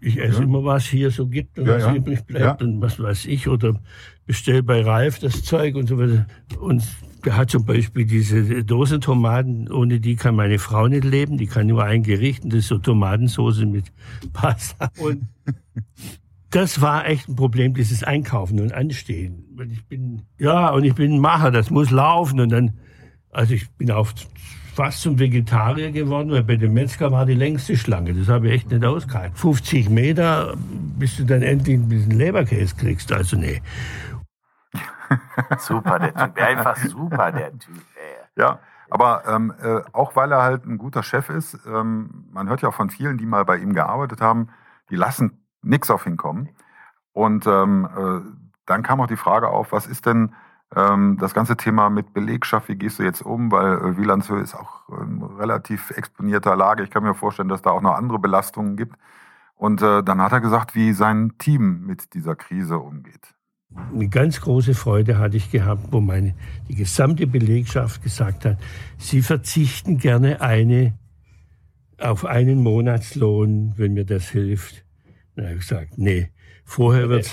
Ich 0.00 0.18
esse 0.18 0.38
Ja. 0.38 0.44
immer, 0.44 0.64
was 0.64 0.84
hier 0.84 1.10
so 1.10 1.26
gibt 1.26 1.58
und 1.58 1.66
Ja, 1.66 1.74
was 1.74 1.82
ja. 1.82 1.94
übrig 1.94 2.24
bleibt 2.24 2.62
und 2.62 2.80
was 2.80 2.98
weiß 2.98 3.26
ich. 3.26 3.48
Oder 3.48 3.80
bestell 4.24 4.62
bei 4.62 4.82
Ralf 4.82 5.18
das 5.18 5.42
Zeug 5.42 5.74
und 5.74 5.88
so 5.88 5.98
weiter. 5.98 6.26
Und 6.58 6.82
hat 7.30 7.50
zum 7.50 7.64
Beispiel 7.64 8.04
diese 8.04 8.64
Dosentomaten, 8.64 9.70
ohne 9.70 10.00
die 10.00 10.16
kann 10.16 10.36
meine 10.36 10.58
Frau 10.58 10.88
nicht 10.88 11.04
leben. 11.04 11.38
Die 11.38 11.46
kann 11.46 11.66
nur 11.66 11.84
ein 11.84 12.02
Gericht 12.02 12.44
und 12.44 12.52
das 12.52 12.60
ist 12.60 12.68
so 12.68 12.78
Tomatensauce 12.78 13.64
mit 13.64 13.86
Pasta. 14.32 14.90
Und 14.98 15.22
das 16.50 16.80
war 16.80 17.06
echt 17.08 17.28
ein 17.28 17.36
Problem, 17.36 17.74
dieses 17.74 18.04
Einkaufen 18.04 18.60
und 18.60 18.72
Anstehen. 18.72 19.44
Weil 19.54 19.72
ich 19.72 19.84
bin, 19.86 20.22
ja, 20.38 20.70
und 20.70 20.84
ich 20.84 20.94
bin 20.94 21.14
ein 21.14 21.18
Macher, 21.20 21.50
das 21.50 21.70
muss 21.70 21.90
laufen. 21.90 22.40
Und 22.40 22.50
dann, 22.50 22.74
also 23.30 23.54
ich 23.54 23.68
bin 23.70 23.90
auch 23.90 24.08
fast 24.74 25.02
zum 25.02 25.18
Vegetarier 25.18 25.90
geworden, 25.92 26.30
weil 26.30 26.42
bei 26.42 26.56
dem 26.56 26.74
Metzger 26.74 27.10
war 27.12 27.26
die 27.26 27.34
längste 27.34 27.76
Schlange. 27.76 28.14
Das 28.14 28.28
habe 28.28 28.48
ich 28.48 28.54
echt 28.54 28.70
nicht 28.70 28.84
ausgehalten. 28.84 29.36
50 29.36 29.88
Meter, 29.88 30.56
bis 30.98 31.16
du 31.16 31.24
dann 31.24 31.42
endlich 31.42 31.76
ein 31.76 31.88
bisschen 31.88 32.18
Leberkäse 32.18 32.74
kriegst. 32.76 33.12
Also 33.12 33.36
nee. 33.36 33.60
Super, 35.58 35.98
der 35.98 36.14
Typ. 36.14 36.40
Einfach 36.40 36.76
super, 36.76 37.32
der 37.32 37.58
Typ. 37.58 37.76
Ey. 37.96 38.42
Ja, 38.42 38.58
aber 38.90 39.24
ähm, 39.26 39.52
äh, 39.62 39.80
auch 39.92 40.16
weil 40.16 40.32
er 40.32 40.42
halt 40.42 40.66
ein 40.66 40.78
guter 40.78 41.02
Chef 41.02 41.30
ist, 41.30 41.58
ähm, 41.66 42.26
man 42.32 42.48
hört 42.48 42.62
ja 42.62 42.68
auch 42.68 42.74
von 42.74 42.90
vielen, 42.90 43.18
die 43.18 43.26
mal 43.26 43.44
bei 43.44 43.56
ihm 43.56 43.74
gearbeitet 43.74 44.20
haben, 44.20 44.48
die 44.90 44.96
lassen 44.96 45.44
nichts 45.62 45.90
auf 45.90 46.06
ihn 46.06 46.16
kommen. 46.16 46.50
Und 47.12 47.46
ähm, 47.46 47.88
äh, 47.96 48.20
dann 48.66 48.82
kam 48.82 49.00
auch 49.00 49.06
die 49.06 49.16
Frage 49.16 49.48
auf, 49.48 49.72
was 49.72 49.86
ist 49.86 50.06
denn 50.06 50.34
ähm, 50.74 51.16
das 51.18 51.34
ganze 51.34 51.56
Thema 51.56 51.90
mit 51.90 52.12
Belegschaft, 52.12 52.68
wie 52.68 52.76
gehst 52.76 52.98
du 52.98 53.02
jetzt 53.02 53.22
um? 53.22 53.52
Weil 53.52 53.74
äh, 53.74 53.96
Wielandshöhe 53.96 54.40
ist 54.40 54.54
auch 54.54 54.88
in 55.00 55.22
relativ 55.22 55.90
exponierter 55.90 56.56
Lage. 56.56 56.82
Ich 56.82 56.90
kann 56.90 57.04
mir 57.04 57.14
vorstellen, 57.14 57.48
dass 57.48 57.62
da 57.62 57.70
auch 57.70 57.80
noch 57.80 57.94
andere 57.94 58.18
Belastungen 58.18 58.76
gibt. 58.76 58.96
Und 59.56 59.82
äh, 59.82 60.02
dann 60.02 60.20
hat 60.20 60.32
er 60.32 60.40
gesagt, 60.40 60.74
wie 60.74 60.92
sein 60.92 61.34
Team 61.38 61.86
mit 61.86 62.14
dieser 62.14 62.34
Krise 62.34 62.78
umgeht. 62.78 63.33
Eine 63.92 64.08
ganz 64.08 64.40
große 64.40 64.74
Freude 64.74 65.18
hatte 65.18 65.36
ich 65.36 65.50
gehabt, 65.50 65.88
wo 65.92 66.00
meine, 66.00 66.34
die 66.68 66.74
gesamte 66.74 67.26
Belegschaft 67.26 68.02
gesagt 68.02 68.44
hat, 68.44 68.58
sie 68.98 69.20
verzichten 69.22 69.98
gerne 69.98 70.40
eine, 70.40 70.94
auf 71.98 72.24
einen 72.24 72.62
Monatslohn, 72.62 73.74
wenn 73.76 73.94
mir 73.94 74.04
das 74.04 74.28
hilft. 74.28 74.84
Dann 75.34 75.46
habe 75.46 75.54
ich 75.56 75.60
gesagt, 75.60 75.98
nee, 75.98 76.28
vorher 76.64 77.08
wird 77.08 77.30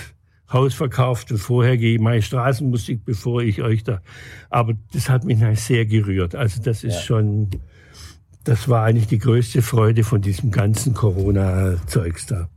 Haus 0.51 0.73
verkauft 0.73 1.31
und 1.31 1.37
vorher 1.37 1.77
gehe 1.77 1.95
ich 1.95 2.01
meine 2.01 2.21
Straßenmusik, 2.21 3.05
bevor 3.05 3.41
ich 3.41 3.61
euch 3.61 3.83
da. 3.83 4.01
Aber 4.49 4.73
das 4.93 5.09
hat 5.09 5.23
mich 5.23 5.39
sehr 5.59 5.85
gerührt. 5.85 6.35
Also 6.35 6.61
das 6.61 6.83
ist 6.83 6.95
Ja. 6.95 7.01
schon, 7.01 7.49
das 8.43 8.67
war 8.67 8.83
eigentlich 8.83 9.07
die 9.07 9.19
größte 9.19 9.61
Freude 9.61 10.03
von 10.03 10.21
diesem 10.21 10.51
ganzen 10.51 10.93
Corona-Zeugs 10.93 12.25
da. 12.25 12.49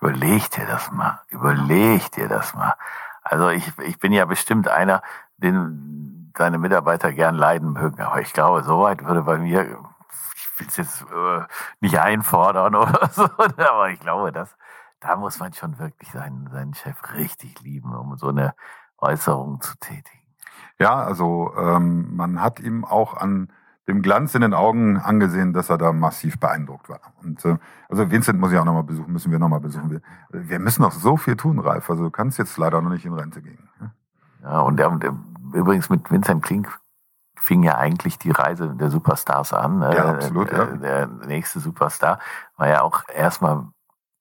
Überleg 0.00 0.50
dir 0.50 0.66
das 0.66 0.90
mal. 0.92 1.20
Überleg 1.28 2.10
dir 2.12 2.28
das 2.28 2.54
mal. 2.54 2.74
Also 3.22 3.48
ich, 3.48 3.76
ich 3.78 3.98
bin 3.98 4.12
ja 4.12 4.24
bestimmt 4.24 4.68
einer, 4.68 5.02
den 5.36 6.32
seine 6.36 6.58
Mitarbeiter 6.58 7.12
gern 7.12 7.34
leiden 7.34 7.72
mögen. 7.72 8.00
Aber 8.00 8.20
ich 8.20 8.32
glaube, 8.32 8.62
so 8.62 8.80
weit 8.80 9.04
würde 9.04 9.22
bei 9.22 9.38
mir, 9.38 9.62
ich 10.34 10.60
will 10.60 10.66
es 10.68 10.76
jetzt 10.76 11.02
äh, 11.02 11.40
nicht 11.80 11.98
einfordern 11.98 12.74
oder 12.76 13.08
so, 13.12 13.24
aber 13.24 13.90
ich 13.90 14.00
glaube, 14.00 14.32
das, 14.32 14.56
da 15.00 15.16
muss 15.16 15.38
man 15.38 15.52
schon 15.52 15.78
wirklich 15.78 16.10
seinen, 16.12 16.48
seinen 16.50 16.74
Chef 16.74 16.96
richtig 17.14 17.60
lieben, 17.60 17.94
um 17.94 18.16
so 18.16 18.28
eine 18.28 18.54
Äußerung 18.98 19.60
zu 19.60 19.76
tätigen. 19.78 20.24
Ja, 20.78 20.94
also 20.94 21.52
ähm, 21.56 22.14
man 22.16 22.40
hat 22.40 22.60
ihm 22.60 22.84
auch 22.84 23.16
an 23.16 23.52
dem 23.88 24.02
Glanz 24.02 24.34
in 24.34 24.42
den 24.42 24.54
Augen 24.54 24.98
angesehen, 24.98 25.52
dass 25.54 25.70
er 25.70 25.78
da 25.78 25.92
massiv 25.92 26.38
beeindruckt 26.38 26.88
war. 26.88 27.00
Und 27.22 27.42
äh, 27.44 27.56
also 27.88 28.10
Vincent 28.10 28.38
muss 28.38 28.52
ich 28.52 28.58
auch 28.58 28.64
nochmal 28.64 28.84
besuchen, 28.84 29.12
müssen 29.12 29.32
wir 29.32 29.38
nochmal 29.38 29.60
besuchen. 29.60 29.90
Wir, 29.90 30.00
wir 30.30 30.58
müssen 30.58 30.82
noch 30.82 30.92
so 30.92 31.16
viel 31.16 31.36
tun, 31.36 31.58
Ralf. 31.58 31.88
Also 31.88 32.04
du 32.04 32.10
kannst 32.10 32.38
jetzt 32.38 32.56
leider 32.58 32.80
noch 32.82 32.90
nicht 32.90 33.06
in 33.06 33.14
Rente 33.14 33.40
gehen. 33.42 33.68
Ja, 34.42 34.60
und 34.60 34.78
der, 34.78 34.90
der, 34.96 35.14
übrigens 35.54 35.88
mit 35.90 36.10
Vincent 36.10 36.44
Klink 36.44 36.68
fing 37.36 37.62
ja 37.62 37.78
eigentlich 37.78 38.18
die 38.18 38.30
Reise 38.30 38.74
der 38.74 38.90
Superstars 38.90 39.52
an. 39.54 39.78
ne? 39.78 39.94
Ja, 39.96 40.10
absolut, 40.12 40.52
ja. 40.52 40.64
Äh, 40.64 40.78
Der 40.78 41.06
nächste 41.06 41.60
Superstar 41.60 42.18
war 42.56 42.68
ja 42.68 42.82
auch 42.82 43.02
erstmal 43.12 43.64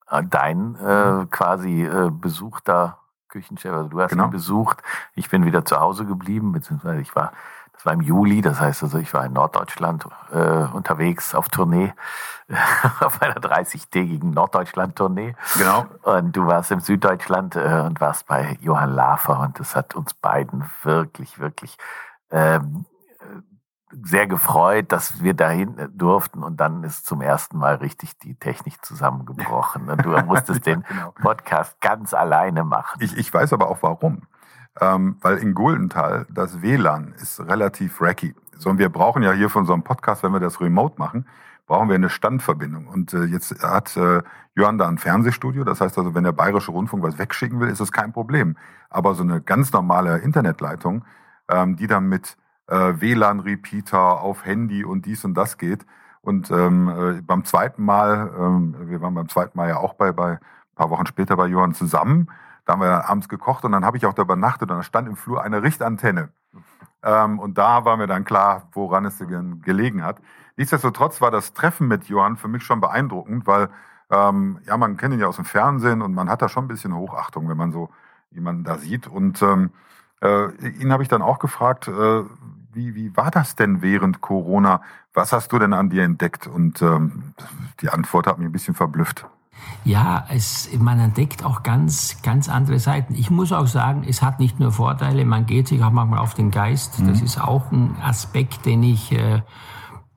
äh, 0.10 0.24
dein 0.24 0.76
äh, 0.76 1.26
quasi 1.30 1.84
äh, 1.84 2.10
besuchter 2.10 3.00
Küchenchef. 3.28 3.74
Also 3.74 3.90
du 3.90 4.00
hast 4.00 4.12
Genau. 4.12 4.26
ihn 4.26 4.32
besucht. 4.32 4.82
Ich 5.14 5.30
bin 5.30 5.44
wieder 5.46 5.66
zu 5.66 5.78
Hause 5.80 6.06
geblieben, 6.06 6.54
beziehungsweise 6.54 7.02
ich 7.02 7.14
war, 7.16 7.34
das 7.78 7.86
war 7.86 7.94
im 7.94 8.02
Juli, 8.02 8.42
das 8.42 8.60
heißt 8.60 8.82
also, 8.82 8.98
ich 8.98 9.14
war 9.14 9.24
in 9.24 9.34
Norddeutschland 9.34 10.08
äh, 10.32 10.66
unterwegs 10.74 11.36
auf 11.36 11.48
Tournee, 11.50 11.94
auf 13.02 13.22
einer 13.22 13.36
30-tägigen 13.36 14.32
Norddeutschland-Tournee. 14.32 15.36
Genau. 15.58 15.86
Und 16.02 16.36
du 16.36 16.48
warst 16.48 16.72
im 16.72 16.80
Süddeutschland 16.80 17.56
äh, 17.56 17.84
und 17.86 18.02
warst 18.02 18.26
bei 18.26 18.58
Johann 18.62 18.94
Lafer 18.94 19.42
und 19.42 19.60
das 19.60 19.76
hat 19.76 19.96
uns 19.96 20.16
beiden 20.16 20.68
wirklich, 20.82 21.38
wirklich 21.38 21.78
ähm, 22.32 22.86
sehr 23.92 24.26
gefreut, 24.26 24.92
dass 24.92 25.22
wir 25.22 25.36
dahin 25.36 25.90
durften 25.94 26.42
und 26.42 26.58
dann 26.58 26.84
ist 26.84 27.06
zum 27.06 27.22
ersten 27.22 27.60
Mal 27.60 27.76
richtig 27.76 28.18
die 28.18 28.34
Technik 28.34 28.84
zusammengebrochen 28.84 29.90
und 29.90 30.04
du 30.04 30.10
musstest 30.26 30.66
den 30.66 30.84
Podcast 31.22 31.80
ganz 31.80 32.16
alleine 32.16 32.64
machen. 32.64 33.00
Ich, 33.02 33.16
ich 33.16 33.32
weiß 33.32 33.54
aber 33.54 33.70
auch 33.70 33.78
warum. 33.82 34.24
Ähm, 34.80 35.18
weil 35.22 35.38
in 35.38 35.54
Guldenthal 35.54 36.26
das 36.30 36.62
WLAN 36.62 37.14
ist 37.20 37.40
relativ 37.40 38.02
racky. 38.02 38.36
So, 38.58 38.70
und 38.70 38.78
wir 38.78 38.90
brauchen 38.90 39.24
ja 39.24 39.32
hier 39.32 39.50
von 39.50 39.66
so 39.66 39.74
einem 39.74 39.84
Podcast, 39.84 40.24
wenn 40.24 40.34
wir 40.34 40.40
das 40.40 40.62
remote 40.62 40.96
machen, 40.98 41.26
brauchen 41.68 41.90
wir 41.90 41.96
eine 41.96 42.10
Standverbindung. 42.10 42.88
Und 42.88 43.14
äh, 43.14 43.24
jetzt 43.26 43.62
hat 43.62 43.96
äh, 43.98 44.22
Johann 44.56 44.78
da 44.78 44.88
ein 44.88 44.98
Fernsehstudio. 44.98 45.64
Das 45.64 45.82
heißt 45.82 45.98
also, 45.98 46.16
wenn 46.16 46.24
der 46.24 46.32
Bayerische 46.32 46.72
Rundfunk 46.72 47.04
was 47.04 47.18
wegschicken 47.20 47.60
will, 47.60 47.70
ist 47.70 47.82
das 47.82 47.92
kein 47.92 48.14
Problem. 48.14 48.56
Aber 48.90 49.14
so 49.14 49.24
eine 49.24 49.42
ganz 49.42 49.72
normale 49.74 50.20
Internetleitung, 50.20 51.04
ähm, 51.50 51.76
die 51.76 51.88
dann 51.88 52.08
mit 52.08 52.38
äh, 52.68 52.94
WLAN-Repeater 53.00 54.22
auf 54.22 54.46
Handy 54.46 54.84
und 54.84 55.06
dies 55.06 55.26
und 55.26 55.34
das 55.34 55.58
geht. 55.58 55.86
Und 56.22 56.52
ähm, 56.52 56.90
äh, 56.90 57.22
beim 57.22 57.46
zweiten 57.46 57.84
Mal, 57.84 58.32
ähm, 58.38 58.76
wir 58.90 59.02
waren 59.02 59.14
beim 59.14 59.30
zweiten 59.30 59.58
Mal 59.58 59.70
ja 59.70 59.78
auch 59.78 59.94
bei, 59.94 60.12
bei 60.12 60.34
ein 60.34 60.76
paar 60.76 60.90
Wochen 60.90 61.06
später 61.06 61.36
bei 61.36 61.48
Johann 61.48 61.74
zusammen. 61.74 62.30
Da 62.68 62.74
haben 62.74 62.82
wir 62.82 62.90
dann 62.90 63.02
abends 63.02 63.30
gekocht 63.30 63.64
und 63.64 63.72
dann 63.72 63.86
habe 63.86 63.96
ich 63.96 64.06
auch 64.06 64.14
da 64.14 64.24
übernachtet 64.24 64.70
und 64.70 64.78
da 64.78 64.84
stand 64.84 65.08
im 65.08 65.16
Flur 65.16 65.42
eine 65.42 65.64
Richtantenne. 65.64 66.30
Ähm, 67.02 67.40
und 67.40 67.58
da 67.58 67.86
war 67.86 67.96
mir 67.96 68.08
dann 68.08 68.26
klar, 68.26 68.68
woran 68.74 69.06
es 69.06 69.20
ge- 69.20 69.42
gelegen 69.62 70.04
hat. 70.04 70.18
Nichtsdestotrotz 70.58 71.22
war 71.22 71.32
das 71.32 71.54
Treffen 71.54 71.88
mit 71.88 72.10
Johann 72.10 72.36
für 72.36 72.50
mich 72.50 72.64
schon 72.64 72.82
beeindruckend, 72.82 73.48
weil 73.48 73.70
ähm, 74.10 74.60
ja, 74.66 74.76
man 74.76 74.98
kennt 74.98 75.14
ihn 75.14 75.22
ja 75.22 75.28
aus 75.28 75.38
dem 75.38 75.46
Fernsehen 75.46 76.02
und 76.02 76.14
man 76.14 76.30
hat 76.30 76.42
da 76.42 76.50
schon 76.50 76.66
ein 76.66 76.68
bisschen 76.68 76.94
Hochachtung, 76.94 77.48
wenn 77.48 77.56
man 77.58 77.72
so 77.72 77.90
jemanden 78.32 78.66
da 78.66 78.78
sieht. 78.78 79.08
Und 79.08 79.42
ähm, 79.42 79.72
äh, 80.22 80.68
ihn 80.68 80.92
habe 80.92 81.04
ich 81.04 81.10
dann 81.10 81.22
auch 81.22 81.40
gefragt, 81.40 81.88
äh, 81.88 82.24
wie, 82.74 82.96
wie 82.96 83.16
war 83.16 83.32
das 83.32 83.56
denn 83.56 83.82
während 83.82 84.20
Corona? 84.20 84.82
Was 85.14 85.32
hast 85.32 85.54
du 85.54 85.60
denn 85.60 85.72
an 85.72 85.90
dir 85.90 86.04
entdeckt? 86.04 86.48
Und 86.48 86.82
ähm, 86.82 87.34
die 87.80 87.90
Antwort 87.90 88.28
hat 88.28 88.40
mich 88.40 88.48
ein 88.48 88.52
bisschen 88.52 88.76
verblüfft. 88.76 89.26
Ja, 89.86 90.26
es, 90.30 90.70
man 90.80 91.00
entdeckt 91.00 91.46
auch 91.46 91.64
ganz, 91.64 92.18
ganz 92.22 92.50
andere 92.50 92.78
Seiten. 92.80 93.16
Ich 93.16 93.30
muss 93.30 93.54
auch 93.54 93.68
sagen, 93.68 94.04
es 94.08 94.22
hat 94.22 94.40
nicht 94.40 94.60
nur 94.60 94.72
Vorteile, 94.72 95.24
man 95.24 95.46
geht 95.46 95.68
sich 95.70 95.82
auch 95.84 95.92
manchmal 95.92 96.20
auf 96.20 96.34
den 96.34 96.52
Geist. 96.52 97.00
Das 97.08 97.20
Mhm. 97.20 97.26
ist 97.26 97.42
auch 97.42 97.72
ein 97.72 97.96
Aspekt, 98.04 98.66
den 98.66 98.84
ich, 98.84 99.12
äh, 99.14 99.42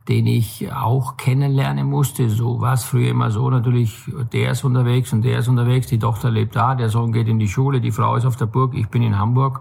den 0.09 0.27
ich 0.27 0.73
auch 0.73 1.17
kennenlernen 1.17 1.87
musste. 1.89 2.29
So 2.31 2.61
war 2.61 2.73
es 2.73 2.83
früher 2.83 3.11
immer 3.11 3.31
so, 3.31 3.49
natürlich, 3.49 3.97
der 4.33 4.51
ist 4.53 4.65
unterwegs 4.65 5.13
und 5.13 5.23
der 5.23 5.39
ist 5.39 5.47
unterwegs, 5.47 5.87
die 5.87 6.01
Tochter 6.01 6.31
lebt 6.31 6.57
da, 6.57 6.75
der 6.75 6.89
Sohn 6.89 7.13
geht 7.13 7.29
in 7.29 7.39
die 7.39 7.49
Schule, 7.49 7.81
die 7.81 7.93
Frau 7.93 8.17
ist 8.17 8.25
auf 8.27 8.35
der 8.37 8.47
Burg, 8.47 8.75
ich 8.75 8.89
bin 8.89 9.03
in 9.03 9.17
Hamburg. 9.19 9.61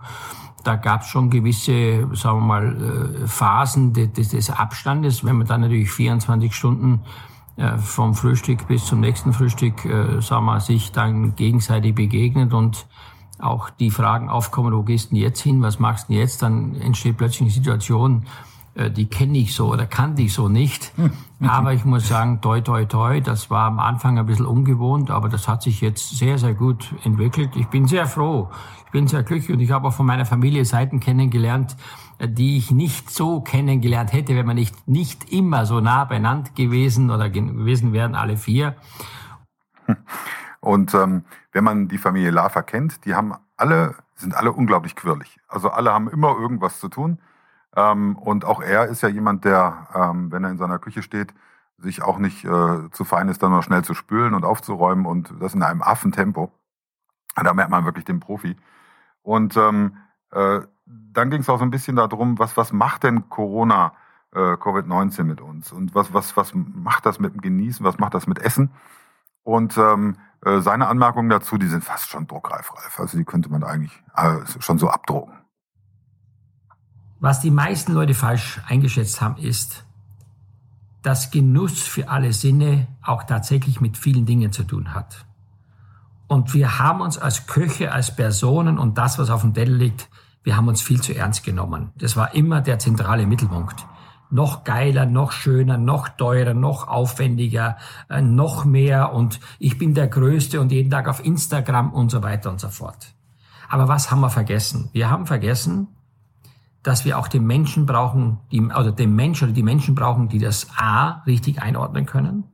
Da 0.64 0.76
gab 0.76 1.02
es 1.02 1.08
schon 1.08 1.30
gewisse, 1.30 2.08
sagen 2.16 2.40
wir 2.40 2.46
mal, 2.46 3.16
äh, 3.24 3.28
Phasen 3.28 3.94
des, 3.94 4.12
des- 4.14 4.30
des 4.30 4.50
Abstandes, 4.50 5.24
wenn 5.24 5.38
man 5.38 5.46
dann 5.48 5.62
natürlich 5.62 5.92
24 5.92 6.54
Stunden 6.56 7.02
vom 7.78 8.16
Frühstück 8.16 8.68
bis 8.68 8.86
zum 8.86 9.02
nächsten 9.02 9.34
Frühstück, 9.34 9.86
äh, 9.86 10.22
sagen 10.22 10.46
wir, 10.46 10.60
sich 10.60 10.92
dann 10.92 11.36
gegenseitig 11.36 11.94
begegnet 11.94 12.54
und 12.54 12.88
auch 13.38 13.70
die 13.70 13.92
Fragen 13.92 14.30
aufkommen, 14.30 14.74
wo 14.74 14.84
gehst 14.84 15.12
du 15.12 15.16
denn 15.16 15.24
jetzt 15.24 15.42
hin, 15.42 15.62
was 15.62 15.80
machst 15.80 16.10
du 16.10 16.14
denn 16.14 16.22
jetzt, 16.22 16.42
dann 16.42 16.76
entsteht 16.76 17.18
plötzlich 17.18 17.42
eine 17.42 17.52
Situation, 17.52 18.26
äh, 18.76 18.90
die 18.90 19.08
kenne 19.08 19.38
ich 19.38 19.54
so 19.56 19.72
oder 19.72 19.86
kannte 19.86 20.22
ich 20.22 20.34
so 20.34 20.48
nicht. 20.48 20.94
Aber 21.42 21.74
ich 21.74 21.86
muss 21.86 22.08
sagen, 22.08 22.42
toi, 22.42 22.62
toi, 22.62 22.86
toi, 22.86 23.22
das 23.22 23.50
war 23.50 23.66
am 23.68 23.80
Anfang 23.80 24.18
ein 24.18 24.26
bisschen 24.26 24.46
ungewohnt, 24.46 25.10
aber 25.10 25.30
das 25.30 25.48
hat 25.48 25.64
sich 25.64 25.80
jetzt 25.80 26.18
sehr, 26.18 26.38
sehr 26.38 26.54
gut 26.54 26.94
entwickelt. 27.06 27.52
Ich 27.56 27.68
bin 27.68 27.88
sehr 27.88 28.08
froh, 28.08 28.50
ich 28.86 28.92
bin 28.92 29.08
sehr 29.08 29.24
glücklich 29.24 29.54
und 29.54 29.62
ich 29.62 29.72
habe 29.72 29.88
auch 29.88 29.94
von 29.94 30.06
meiner 30.06 30.26
Familie 30.26 30.66
Seiten 30.66 31.00
kennengelernt, 31.00 31.78
die 32.22 32.58
ich 32.58 32.72
nicht 32.72 33.10
so 33.10 33.42
kennengelernt 33.42 34.12
hätte, 34.12 34.36
wenn 34.36 34.46
wir 34.46 34.54
nicht, 34.54 34.88
nicht 34.88 35.32
immer 35.32 35.66
so 35.66 35.80
nah 35.80 36.06
beieinander 36.06 36.52
gewesen 36.52 37.12
oder 37.12 37.30
ge- 37.30 37.46
gewesen 37.46 37.94
wären, 37.94 38.16
alle 38.16 38.38
vier. 38.38 38.76
Und 40.60 40.94
ähm, 40.94 41.24
wenn 41.52 41.64
man 41.64 41.88
die 41.88 41.98
Familie 41.98 42.32
Lava 42.32 42.62
kennt, 42.62 43.06
die 43.06 43.16
haben 43.16 43.34
alle, 43.56 43.96
sind 44.16 44.36
alle 44.36 44.52
unglaublich 44.52 44.96
quirlig. 44.96 45.40
Also 45.48 45.70
alle 45.70 45.94
haben 45.94 46.10
immer 46.10 46.38
irgendwas 46.38 46.80
zu 46.80 46.90
tun. 46.90 47.20
Ähm, 47.76 48.18
und 48.18 48.46
auch 48.46 48.62
er 48.62 48.88
ist 48.88 49.02
ja 49.02 49.10
jemand, 49.10 49.46
der, 49.46 49.88
ähm, 49.94 50.32
wenn 50.32 50.44
er 50.44 50.52
in 50.52 50.58
seiner 50.58 50.80
Küche 50.80 51.02
steht, 51.02 51.34
sich 51.78 52.02
auch 52.02 52.18
nicht 52.18 52.44
äh, 52.44 52.90
zu 52.92 53.06
fein 53.06 53.30
ist, 53.30 53.42
dann 53.42 53.52
noch 53.52 53.64
schnell 53.64 53.84
zu 53.84 53.94
spülen 53.94 54.34
und 54.34 54.44
aufzuräumen 54.44 55.06
und 55.06 55.34
das 55.40 55.54
in 55.54 55.64
einem 55.64 55.82
Affentempo. 55.82 56.52
Da 57.36 57.54
merkt 57.54 57.72
man 57.72 57.86
wirklich 57.86 58.04
den 58.04 58.20
Profi. 58.20 58.58
Und 59.22 59.56
ähm, 59.56 59.96
äh, 60.32 60.60
dann 60.90 61.30
ging 61.30 61.42
es 61.42 61.50
auch 61.50 61.60
so 61.60 61.64
ein 61.64 61.72
bisschen 61.72 61.96
darum, 61.96 62.40
was, 62.40 62.58
was 62.58 62.72
macht 62.72 63.04
denn 63.04 63.30
Corona, 63.30 63.94
äh, 64.34 64.40
Covid-19 64.40 65.24
mit 65.24 65.42
uns? 65.42 65.72
Und 65.72 65.94
was, 65.94 66.14
was, 66.14 66.36
was 66.36 66.54
macht 66.54 67.06
das 67.06 67.20
mit 67.20 67.34
dem 67.34 67.42
Genießen? 67.42 67.86
Was 67.86 68.00
macht 68.00 68.14
das 68.14 68.28
mit 68.28 68.40
Essen? 68.40 68.72
Und 69.44 69.78
ähm, 69.78 70.18
äh, 70.46 70.60
seine 70.60 70.88
Anmerkungen 70.88 71.30
dazu, 71.30 71.58
die 71.58 71.68
sind 71.68 71.84
fast 71.84 72.10
schon 72.10 72.28
druckreif, 72.28 72.72
Ralf. 72.74 73.00
Also 73.00 73.18
die 73.18 73.26
könnte 73.26 73.50
man 73.50 73.64
eigentlich 73.64 74.04
äh, 74.16 74.38
schon 74.60 74.78
so 74.78 74.90
abdrucken. 74.90 75.34
Was 77.20 77.42
die 77.42 77.52
meisten 77.52 77.94
Leute 77.94 78.14
falsch 78.14 78.62
eingeschätzt 78.68 79.22
haben, 79.22 79.38
ist, 79.38 79.86
dass 81.02 81.32
Genuss 81.32 81.82
für 81.84 82.10
alle 82.10 82.34
Sinne 82.34 82.88
auch 83.02 83.24
tatsächlich 83.24 83.82
mit 83.82 83.98
vielen 83.98 84.26
Dingen 84.26 84.52
zu 84.52 84.64
tun 84.64 84.94
hat. 84.94 85.26
Und 86.28 86.54
wir 86.54 86.80
haben 86.80 87.02
uns 87.02 87.18
als 87.18 87.48
Köche, 87.48 87.92
als 87.92 88.16
Personen 88.16 88.78
und 88.78 88.98
das, 88.98 89.18
was 89.18 89.30
auf 89.30 89.42
dem 89.42 89.54
Teller 89.54 89.76
liegt, 89.76 90.10
wir 90.50 90.58
haben 90.58 90.68
uns 90.68 90.82
viel 90.82 91.00
zu 91.00 91.14
ernst 91.14 91.44
genommen. 91.44 91.92
Das 91.96 92.16
war 92.16 92.34
immer 92.34 92.60
der 92.60 92.80
zentrale 92.80 93.28
Mittelpunkt. 93.28 93.86
Noch 94.32 94.64
geiler, 94.64 95.06
noch 95.06 95.32
schöner, 95.32 95.78
noch 95.78 96.10
teurer, 96.10 96.56
noch 96.56 96.88
aufwendiger, 96.88 97.78
äh, 98.10 98.24
noch 98.24 98.66
mehr 98.66 99.14
und 99.14 99.40
ich 99.60 99.78
bin 99.78 99.94
der 99.94 100.08
Größte 100.08 100.60
und 100.60 100.72
jeden 100.72 100.90
Tag 100.90 101.08
auf 101.08 101.24
Instagram 101.24 101.94
und 101.94 102.10
so 102.10 102.24
weiter 102.24 102.50
und 102.50 102.60
so 102.60 102.70
fort. 102.70 103.14
Aber 103.70 103.88
was 103.88 104.10
haben 104.10 104.22
wir 104.22 104.32
vergessen? 104.32 104.90
Wir 104.92 105.12
haben 105.12 105.28
vergessen, 105.28 105.90
dass 106.82 107.06
wir 107.06 107.20
auch 107.20 107.28
den 107.28 107.46
Menschen 107.46 107.86
brauchen, 107.86 108.40
die, 108.52 108.72
also 108.72 108.90
den 108.90 109.16
Mensch 109.16 109.44
oder 109.44 109.52
die 109.52 109.62
Menschen 109.62 109.94
brauchen, 109.94 110.30
die 110.30 110.40
das 110.40 110.66
A 110.78 111.22
richtig 111.28 111.62
einordnen 111.62 112.08
können, 112.08 112.46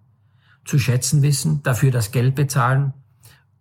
zu 0.66 0.80
schätzen 0.80 1.22
wissen, 1.22 1.64
dafür 1.64 1.92
das 1.92 2.12
Geld 2.12 2.36
bezahlen 2.36 2.92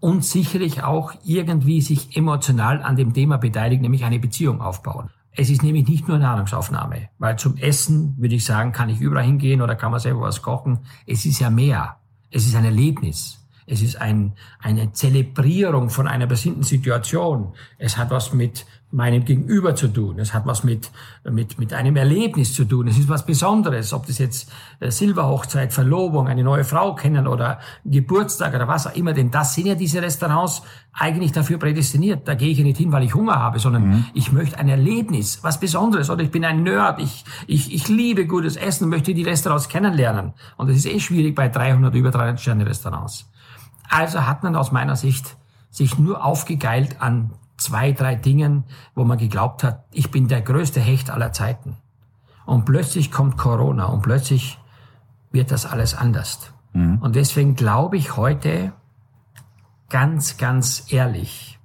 und 0.04 0.22
sicherlich 0.22 0.82
auch 0.82 1.14
irgendwie 1.24 1.80
sich 1.80 2.14
emotional 2.14 2.82
an 2.82 2.94
dem 2.94 3.14
Thema 3.14 3.38
beteiligen, 3.38 3.80
nämlich 3.80 4.04
eine 4.04 4.18
Beziehung 4.18 4.60
aufbauen. 4.60 5.08
Es 5.30 5.48
ist 5.48 5.62
nämlich 5.62 5.88
nicht 5.88 6.06
nur 6.06 6.18
Nahrungsaufnahme, 6.18 7.08
weil 7.18 7.38
zum 7.38 7.56
Essen, 7.56 8.14
würde 8.18 8.34
ich 8.34 8.44
sagen, 8.44 8.72
kann 8.72 8.90
ich 8.90 9.00
überall 9.00 9.24
hingehen 9.24 9.62
oder 9.62 9.76
kann 9.76 9.92
man 9.92 10.00
selber 10.00 10.20
was 10.20 10.42
kochen. 10.42 10.80
Es 11.06 11.24
ist 11.24 11.40
ja 11.40 11.48
mehr. 11.48 11.96
Es 12.30 12.44
ist 12.44 12.54
ein 12.54 12.66
Erlebnis. 12.66 13.43
Es 13.66 13.82
ist 13.82 14.00
ein, 14.00 14.32
eine 14.60 14.92
Zelebrierung 14.92 15.90
von 15.90 16.06
einer 16.06 16.26
bestimmten 16.26 16.62
Situation. 16.62 17.54
Es 17.78 17.96
hat 17.96 18.10
was 18.10 18.32
mit 18.32 18.66
meinem 18.94 19.24
Gegenüber 19.24 19.74
zu 19.74 19.88
tun. 19.88 20.20
Es 20.20 20.32
hat 20.32 20.46
was 20.46 20.62
mit, 20.62 20.90
mit, 21.28 21.58
mit 21.58 21.72
einem 21.72 21.96
Erlebnis 21.96 22.54
zu 22.54 22.64
tun. 22.64 22.86
Es 22.86 22.96
ist 22.96 23.08
was 23.08 23.26
Besonderes, 23.26 23.92
ob 23.92 24.06
das 24.06 24.18
jetzt 24.18 24.52
äh, 24.78 24.90
Silberhochzeit, 24.90 25.72
Verlobung, 25.72 26.28
eine 26.28 26.44
neue 26.44 26.62
Frau 26.62 26.94
kennen 26.94 27.26
oder 27.26 27.58
Geburtstag 27.84 28.54
oder 28.54 28.68
was 28.68 28.86
auch 28.86 28.94
immer. 28.94 29.12
Denn 29.12 29.32
das 29.32 29.54
sind 29.54 29.66
ja 29.66 29.74
diese 29.74 30.00
Restaurants 30.00 30.62
eigentlich 30.92 31.32
dafür 31.32 31.58
prädestiniert. 31.58 32.28
Da 32.28 32.34
gehe 32.34 32.50
ich 32.50 32.58
ja 32.58 32.64
nicht 32.64 32.78
hin, 32.78 32.92
weil 32.92 33.02
ich 33.02 33.14
Hunger 33.14 33.34
habe, 33.34 33.58
sondern 33.58 33.88
mhm. 33.88 34.06
ich 34.14 34.30
möchte 34.30 34.58
ein 34.58 34.68
Erlebnis, 34.68 35.40
was 35.42 35.58
Besonderes. 35.58 36.08
Oder 36.08 36.22
ich 36.22 36.30
bin 36.30 36.44
ein 36.44 36.62
Nerd, 36.62 37.00
ich, 37.00 37.24
ich, 37.48 37.74
ich 37.74 37.88
liebe 37.88 38.26
gutes 38.26 38.54
Essen, 38.54 38.88
möchte 38.90 39.12
die 39.12 39.24
Restaurants 39.24 39.68
kennenlernen. 39.68 40.34
Und 40.56 40.70
es 40.70 40.76
ist 40.76 40.86
eh 40.86 41.00
schwierig 41.00 41.34
bei 41.34 41.48
300, 41.48 41.92
über 41.96 42.12
300 42.12 42.40
Sterne 42.40 42.64
Restaurants. 42.64 43.28
Also 43.88 44.26
hat 44.26 44.42
man 44.42 44.56
aus 44.56 44.72
meiner 44.72 44.96
Sicht 44.96 45.36
sich 45.70 45.98
nur 45.98 46.24
aufgegeilt 46.24 47.00
an 47.00 47.32
zwei, 47.56 47.92
drei 47.92 48.14
Dingen, 48.14 48.64
wo 48.94 49.04
man 49.04 49.18
geglaubt 49.18 49.64
hat, 49.64 49.84
ich 49.90 50.10
bin 50.10 50.28
der 50.28 50.40
größte 50.40 50.80
Hecht 50.80 51.10
aller 51.10 51.32
Zeiten. 51.32 51.76
Und 52.46 52.64
plötzlich 52.64 53.10
kommt 53.10 53.36
Corona 53.36 53.86
und 53.86 54.02
plötzlich 54.02 54.58
wird 55.32 55.50
das 55.50 55.66
alles 55.66 55.94
anders. 55.94 56.52
Mhm. 56.72 56.98
Und 56.98 57.16
deswegen 57.16 57.56
glaube 57.56 57.96
ich 57.96 58.16
heute 58.16 58.72
ganz, 59.88 60.36
ganz 60.36 60.92
ehrlich, 60.92 61.58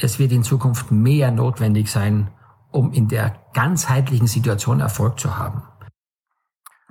es 0.00 0.18
wird 0.18 0.32
in 0.32 0.42
Zukunft 0.42 0.90
mehr 0.90 1.30
notwendig 1.30 1.90
sein, 1.90 2.30
um 2.70 2.92
in 2.92 3.08
der 3.08 3.34
ganzheitlichen 3.52 4.26
Situation 4.26 4.80
Erfolg 4.80 5.20
zu 5.20 5.36
haben. 5.36 5.62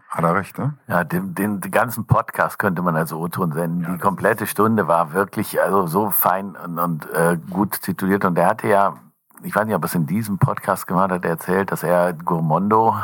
Hat 0.10 0.24
er 0.24 0.34
recht, 0.34 0.58
ne? 0.58 0.74
Ja, 0.88 1.04
den, 1.04 1.36
den, 1.36 1.62
den 1.62 1.72
ganzen 1.72 2.08
Podcast 2.08 2.58
könnte 2.58 2.82
man 2.82 2.96
als 2.96 3.14
O-Ton 3.14 3.52
senden. 3.52 3.84
Ja, 3.84 3.92
die 3.92 4.00
komplette 4.00 4.48
Stunde 4.48 4.88
war 4.88 5.14
wirklich 5.14 5.62
also 5.62 5.86
so 5.86 6.10
fein 6.10 6.56
und, 6.56 6.80
und 6.80 7.14
äh, 7.14 7.38
gut 7.52 7.80
tituliert. 7.84 8.26
Und 8.26 8.36
er 8.36 8.48
hatte 8.48 8.68
ja, 8.68 8.96
ich 9.44 9.56
weiß 9.56 9.68
nicht, 9.68 9.76
ob 9.76 9.84
er 9.84 9.86
es 9.86 9.94
in 9.94 10.08
diesem 10.08 10.40
Podcast 10.40 10.88
gemacht 10.88 11.12
hat, 11.12 11.26
erzählt, 11.26 11.72
dass 11.72 11.84
er 11.84 12.14
Gourmondo 12.14 12.96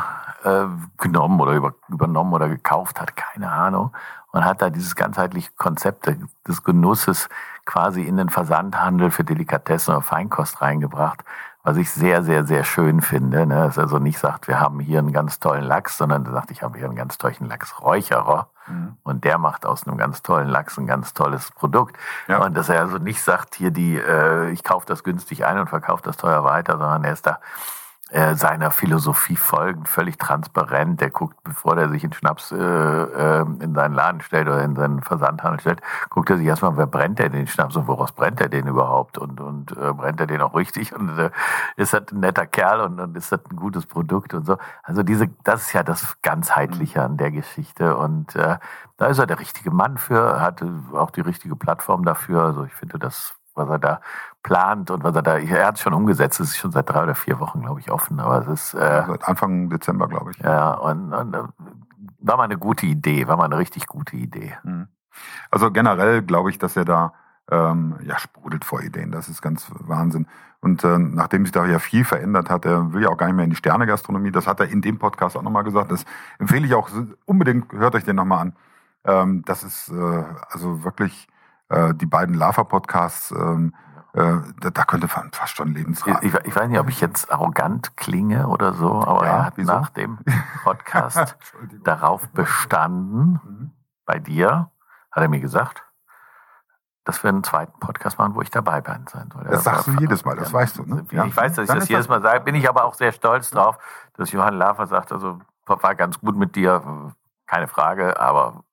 äh, 0.42 0.64
genommen 0.98 1.40
oder 1.40 1.52
über, 1.52 1.74
übernommen 1.88 2.32
oder 2.32 2.48
gekauft 2.48 3.00
hat, 3.00 3.14
keine 3.14 3.52
Ahnung. 3.52 3.92
Und 4.32 4.44
hat 4.44 4.60
da 4.60 4.68
dieses 4.68 4.96
ganzheitliche 4.96 5.50
Konzept 5.56 6.12
des 6.46 6.64
Genusses 6.64 7.28
quasi 7.64 8.02
in 8.02 8.16
den 8.16 8.30
Versandhandel 8.30 9.12
für 9.12 9.22
Delikatessen 9.22 9.94
oder 9.94 10.02
Feinkost 10.02 10.60
reingebracht 10.60 11.24
was 11.66 11.78
ich 11.78 11.90
sehr, 11.90 12.22
sehr, 12.22 12.46
sehr 12.46 12.62
schön 12.62 13.00
finde. 13.02 13.44
Ne? 13.44 13.56
Dass 13.56 13.76
er 13.76 13.82
also 13.82 13.98
nicht 13.98 14.20
sagt, 14.20 14.46
wir 14.46 14.60
haben 14.60 14.78
hier 14.78 15.00
einen 15.00 15.12
ganz 15.12 15.40
tollen 15.40 15.64
Lachs, 15.64 15.98
sondern 15.98 16.24
er 16.24 16.30
sagt, 16.30 16.52
ich 16.52 16.62
habe 16.62 16.78
hier 16.78 16.86
einen 16.86 16.94
ganz 16.94 17.18
tollen 17.18 17.48
Lachsräucherer. 17.48 18.46
Mhm. 18.68 18.96
Und 19.02 19.24
der 19.24 19.36
macht 19.38 19.66
aus 19.66 19.84
einem 19.84 19.98
ganz 19.98 20.22
tollen 20.22 20.46
Lachs 20.46 20.78
ein 20.78 20.86
ganz 20.86 21.12
tolles 21.12 21.50
Produkt. 21.50 21.96
Ja. 22.28 22.44
Und 22.44 22.56
dass 22.56 22.68
er 22.68 22.82
also 22.82 22.98
nicht 22.98 23.20
sagt, 23.20 23.56
hier 23.56 23.72
die, 23.72 23.96
äh, 23.96 24.50
ich 24.50 24.62
kaufe 24.62 24.86
das 24.86 25.02
günstig 25.02 25.44
ein 25.44 25.58
und 25.58 25.68
verkaufe 25.68 26.04
das 26.04 26.16
teuer 26.16 26.44
weiter, 26.44 26.78
sondern 26.78 27.02
er 27.02 27.12
ist 27.12 27.26
da 27.26 27.40
seiner 28.08 28.70
Philosophie 28.70 29.34
folgen, 29.34 29.84
völlig 29.84 30.16
transparent. 30.16 31.00
Der 31.00 31.10
guckt, 31.10 31.42
bevor 31.42 31.74
der 31.74 31.88
sich 31.88 32.04
in 32.04 32.12
Schnaps 32.12 32.52
äh, 32.52 32.56
äh, 32.56 33.40
in 33.40 33.74
seinen 33.74 33.94
Laden 33.94 34.20
stellt 34.20 34.46
oder 34.46 34.62
in 34.62 34.76
seinen 34.76 35.02
Versandhandel 35.02 35.60
stellt, 35.60 35.82
guckt 36.10 36.30
er 36.30 36.36
sich 36.36 36.46
erstmal, 36.46 36.76
wer 36.76 36.86
brennt 36.86 37.18
der 37.18 37.30
den 37.30 37.48
Schnaps 37.48 37.74
und 37.74 37.88
woraus 37.88 38.12
brennt 38.12 38.40
er 38.40 38.48
den 38.48 38.68
überhaupt 38.68 39.18
und, 39.18 39.40
und 39.40 39.72
äh, 39.72 39.92
brennt 39.92 40.20
er 40.20 40.28
den 40.28 40.40
auch 40.40 40.54
richtig 40.54 40.94
und 40.94 41.18
äh, 41.18 41.30
ist 41.76 41.94
das 41.94 42.04
ein 42.12 42.20
netter 42.20 42.46
Kerl 42.46 42.80
und, 42.80 43.00
und 43.00 43.16
ist 43.16 43.32
das 43.32 43.40
ein 43.50 43.56
gutes 43.56 43.86
Produkt 43.86 44.34
und 44.34 44.46
so. 44.46 44.56
Also 44.84 45.02
diese, 45.02 45.28
das 45.42 45.62
ist 45.62 45.72
ja 45.72 45.82
das 45.82 46.22
Ganzheitliche 46.22 47.02
an 47.02 47.16
der 47.16 47.32
Geschichte 47.32 47.96
und 47.96 48.36
äh, 48.36 48.58
da 48.98 49.06
ist 49.06 49.18
er 49.18 49.26
der 49.26 49.40
richtige 49.40 49.72
Mann 49.72 49.98
für, 49.98 50.40
hat 50.40 50.64
auch 50.94 51.10
die 51.10 51.22
richtige 51.22 51.56
Plattform 51.56 52.04
dafür. 52.04 52.44
Also 52.44 52.64
ich 52.64 52.72
finde 52.72 53.00
das 53.00 53.34
was 53.56 53.68
er 53.68 53.78
da 53.78 54.00
plant 54.46 54.90
und 54.92 55.02
was 55.02 55.14
er 55.16 55.22
da, 55.22 55.38
er 55.38 55.66
hat 55.66 55.74
es 55.74 55.82
schon 55.82 55.92
umgesetzt, 55.92 56.38
es 56.38 56.50
ist 56.50 56.58
schon 56.58 56.70
seit 56.70 56.88
drei 56.88 57.02
oder 57.02 57.16
vier 57.16 57.40
Wochen, 57.40 57.62
glaube 57.62 57.80
ich, 57.80 57.90
offen, 57.90 58.20
aber 58.20 58.40
es 58.40 58.46
ist... 58.46 58.74
Äh, 58.74 59.04
seit 59.06 59.26
Anfang 59.26 59.68
Dezember, 59.68 60.06
glaube 60.06 60.30
ich. 60.30 60.38
Ja, 60.38 60.74
und, 60.74 61.12
und 61.12 61.34
äh, 61.34 61.42
war 62.20 62.36
mal 62.36 62.44
eine 62.44 62.56
gute 62.56 62.86
Idee, 62.86 63.26
war 63.26 63.36
mal 63.36 63.46
eine 63.46 63.58
richtig 63.58 63.88
gute 63.88 64.16
Idee. 64.16 64.56
Mhm. 64.62 64.86
Also 65.50 65.72
generell 65.72 66.22
glaube 66.22 66.50
ich, 66.50 66.58
dass 66.58 66.76
er 66.76 66.84
da 66.84 67.12
ähm, 67.50 67.96
ja, 68.04 68.18
sprudelt 68.18 68.64
vor 68.64 68.82
Ideen, 68.82 69.10
das 69.10 69.28
ist 69.28 69.42
ganz 69.42 69.70
Wahnsinn. 69.80 70.28
Und 70.60 70.84
äh, 70.84 70.98
nachdem 70.98 71.44
sich 71.44 71.52
da 71.52 71.66
ja 71.66 71.78
viel 71.80 72.04
verändert 72.04 72.48
hat, 72.48 72.64
er 72.64 72.92
will 72.92 73.02
ja 73.02 73.08
auch 73.08 73.16
gar 73.16 73.26
nicht 73.26 73.36
mehr 73.36 73.44
in 73.44 73.50
die 73.50 73.56
Sterne-Gastronomie, 73.56 74.30
das 74.30 74.46
hat 74.46 74.60
er 74.60 74.68
in 74.68 74.80
dem 74.80 74.98
Podcast 74.98 75.36
auch 75.36 75.42
nochmal 75.42 75.64
gesagt, 75.64 75.90
das 75.90 76.04
empfehle 76.38 76.66
ich 76.66 76.74
auch 76.74 76.88
unbedingt, 77.24 77.72
hört 77.72 77.94
euch 77.94 78.04
den 78.04 78.16
nochmal 78.16 78.40
an. 78.40 78.56
Ähm, 79.04 79.42
das 79.44 79.64
ist 79.64 79.88
äh, 79.90 80.24
also 80.50 80.84
wirklich 80.84 81.28
äh, 81.68 81.94
die 81.94 82.06
beiden 82.06 82.34
Lava-Podcasts, 82.34 83.32
ähm, 83.32 83.74
äh, 83.95 83.95
da, 84.16 84.70
da, 84.70 84.84
könnte 84.84 85.08
man 85.14 85.30
fast 85.32 85.56
schon 85.56 85.74
Lebensrat. 85.74 86.24
Ich, 86.24 86.32
ich, 86.32 86.56
weiß 86.56 86.68
nicht, 86.68 86.78
ob 86.78 86.88
ich 86.88 87.00
jetzt 87.02 87.30
arrogant 87.30 87.96
klinge 87.98 88.48
oder 88.48 88.72
so, 88.72 89.02
aber 89.02 89.26
ja, 89.26 89.36
er 89.36 89.44
hat 89.44 89.56
wieso? 89.56 89.72
nach 89.72 89.90
dem 89.90 90.18
Podcast 90.64 91.36
darauf 91.84 92.26
bestanden, 92.30 93.40
mhm. 93.44 93.70
bei 94.06 94.18
dir, 94.18 94.70
hat 95.10 95.22
er 95.22 95.28
mir 95.28 95.40
gesagt, 95.40 95.84
dass 97.04 97.22
wir 97.22 97.28
einen 97.28 97.44
zweiten 97.44 97.78
Podcast 97.78 98.18
machen, 98.18 98.34
wo 98.34 98.42
ich 98.42 98.50
dabei 98.50 98.82
sein 98.82 99.28
soll. 99.32 99.44
Das 99.44 99.64
sagst 99.64 99.86
du 99.86 99.92
jedes 99.92 100.24
Mal, 100.24 100.36
das 100.36 100.52
weißt 100.52 100.78
du, 100.78 100.84
ne? 100.84 101.06
Ja. 101.12 101.24
Ich 101.26 101.36
weiß, 101.36 101.54
dass 101.54 101.64
ich 101.64 101.68
Dann 101.68 101.78
das 101.78 101.88
jedes 101.88 102.08
Mal 102.08 102.22
sage, 102.22 102.40
bin 102.40 102.54
ich 102.54 102.68
aber 102.68 102.84
auch 102.84 102.94
sehr 102.94 103.12
stolz 103.12 103.50
drauf, 103.50 103.78
dass 104.14 104.32
Johann 104.32 104.54
Lafer 104.54 104.86
sagt, 104.86 105.12
also 105.12 105.40
war 105.66 105.94
ganz 105.94 106.20
gut 106.20 106.36
mit 106.36 106.56
dir, 106.56 107.12
keine 107.46 107.68
Frage, 107.68 108.18
aber 108.18 108.64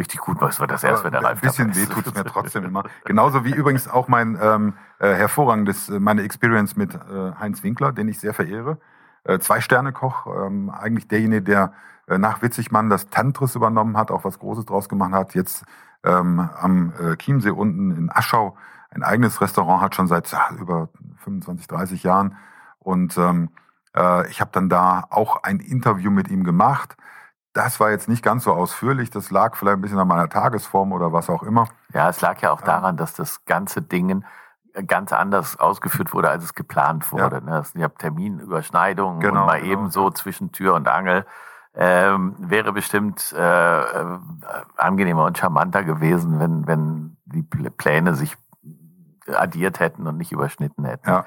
richtig 0.00 0.20
gut 0.20 0.40
was 0.40 0.58
war 0.58 0.66
das 0.66 0.82
erst, 0.82 1.04
wenn 1.04 1.12
der 1.12 1.24
Ein 1.24 1.38
bisschen 1.38 1.76
weh 1.76 1.86
tut 1.86 2.06
es 2.06 2.14
mir 2.14 2.24
trotzdem 2.34 2.64
immer. 2.64 2.84
Genauso 3.04 3.44
wie 3.44 3.52
übrigens 3.52 3.86
auch 3.86 4.08
mein 4.08 4.38
ähm, 4.40 4.74
äh, 4.98 5.14
hervorragendes, 5.14 5.90
äh, 5.90 6.00
meine 6.00 6.22
Experience 6.22 6.76
mit 6.76 6.94
äh, 6.94 7.32
Heinz 7.38 7.62
Winkler, 7.62 7.92
den 7.92 8.08
ich 8.08 8.18
sehr 8.18 8.34
verehre. 8.34 8.78
Äh, 9.24 9.38
Zwei-Sterne-Koch, 9.38 10.26
ähm, 10.26 10.70
eigentlich 10.70 11.06
derjenige, 11.06 11.42
der 11.42 11.72
äh, 12.08 12.18
nach 12.18 12.42
Witzigmann 12.42 12.88
das 12.88 13.10
Tantris 13.10 13.54
übernommen 13.54 13.96
hat, 13.96 14.10
auch 14.10 14.24
was 14.24 14.38
Großes 14.38 14.64
draus 14.64 14.88
gemacht 14.88 15.12
hat, 15.12 15.34
jetzt 15.34 15.64
ähm, 16.02 16.40
am 16.40 16.92
äh, 16.98 17.16
Chiemsee 17.16 17.50
unten 17.50 17.90
in 17.92 18.10
Aschau 18.10 18.56
ein 18.90 19.02
eigenes 19.02 19.40
Restaurant 19.40 19.82
hat, 19.82 19.94
schon 19.94 20.08
seit 20.08 20.30
ja, 20.32 20.48
über 20.58 20.88
25, 21.18 21.68
30 21.68 22.02
Jahren. 22.02 22.36
Und 22.78 23.16
ähm, 23.18 23.50
äh, 23.94 24.28
ich 24.30 24.40
habe 24.40 24.50
dann 24.52 24.68
da 24.68 25.04
auch 25.10 25.42
ein 25.42 25.60
Interview 25.60 26.10
mit 26.10 26.28
ihm 26.28 26.42
gemacht 26.42 26.96
das 27.52 27.80
war 27.80 27.90
jetzt 27.90 28.08
nicht 28.08 28.22
ganz 28.22 28.44
so 28.44 28.52
ausführlich. 28.52 29.10
Das 29.10 29.30
lag 29.30 29.56
vielleicht 29.56 29.78
ein 29.78 29.80
bisschen 29.80 29.98
an 29.98 30.08
meiner 30.08 30.28
Tagesform 30.28 30.92
oder 30.92 31.12
was 31.12 31.28
auch 31.28 31.42
immer. 31.42 31.68
Ja, 31.92 32.08
es 32.08 32.20
lag 32.20 32.40
ja 32.40 32.52
auch 32.52 32.60
daran, 32.60 32.96
dass 32.96 33.12
das 33.14 33.44
ganze 33.44 33.82
Ding 33.82 34.24
ganz 34.86 35.12
anders 35.12 35.58
ausgeführt 35.58 36.14
wurde, 36.14 36.30
als 36.30 36.44
es 36.44 36.54
geplant 36.54 37.10
wurde. 37.10 37.36
Ja. 37.36 37.40
Ne? 37.40 37.58
Es 37.58 37.74
gab 37.74 37.98
Terminüberschneidungen 37.98 39.20
genau, 39.20 39.40
und 39.40 39.46
mal 39.46 39.60
genau. 39.60 39.72
eben 39.72 39.90
so 39.90 40.10
zwischen 40.10 40.52
Tür 40.52 40.74
und 40.74 40.86
Angel 40.86 41.26
ähm, 41.74 42.34
wäre 42.38 42.72
bestimmt 42.72 43.32
äh, 43.36 43.80
äh, 43.80 44.18
angenehmer 44.76 45.24
und 45.24 45.38
charmanter 45.38 45.84
gewesen, 45.84 46.38
wenn, 46.40 46.66
wenn 46.66 47.16
die 47.24 47.42
Pl- 47.42 47.70
Pläne 47.70 48.14
sich 48.14 48.36
addiert 49.26 49.78
hätten 49.80 50.06
und 50.06 50.16
nicht 50.16 50.32
überschnitten 50.32 50.84
hätten. 50.84 51.08
Ja. 51.08 51.24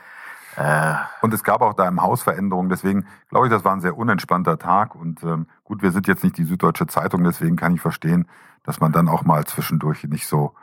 Äh, 0.55 0.93
Und 1.21 1.33
es 1.33 1.43
gab 1.43 1.61
auch 1.61 1.73
da 1.73 1.87
im 1.87 2.01
Haus 2.01 2.23
Veränderungen. 2.23 2.69
Deswegen 2.69 3.07
glaube 3.29 3.47
ich, 3.47 3.51
das 3.51 3.65
war 3.65 3.73
ein 3.73 3.81
sehr 3.81 3.97
unentspannter 3.97 4.57
Tag. 4.57 4.95
Und 4.95 5.23
ähm, 5.23 5.47
gut, 5.63 5.81
wir 5.81 5.91
sind 5.91 6.07
jetzt 6.07 6.23
nicht 6.23 6.37
die 6.37 6.43
Süddeutsche 6.43 6.87
Zeitung, 6.87 7.23
deswegen 7.23 7.55
kann 7.55 7.73
ich 7.75 7.81
verstehen, 7.81 8.27
dass 8.63 8.79
man 8.79 8.91
dann 8.91 9.07
auch 9.07 9.23
mal 9.23 9.45
zwischendurch 9.45 10.03
nicht 10.05 10.27
so 10.27 10.53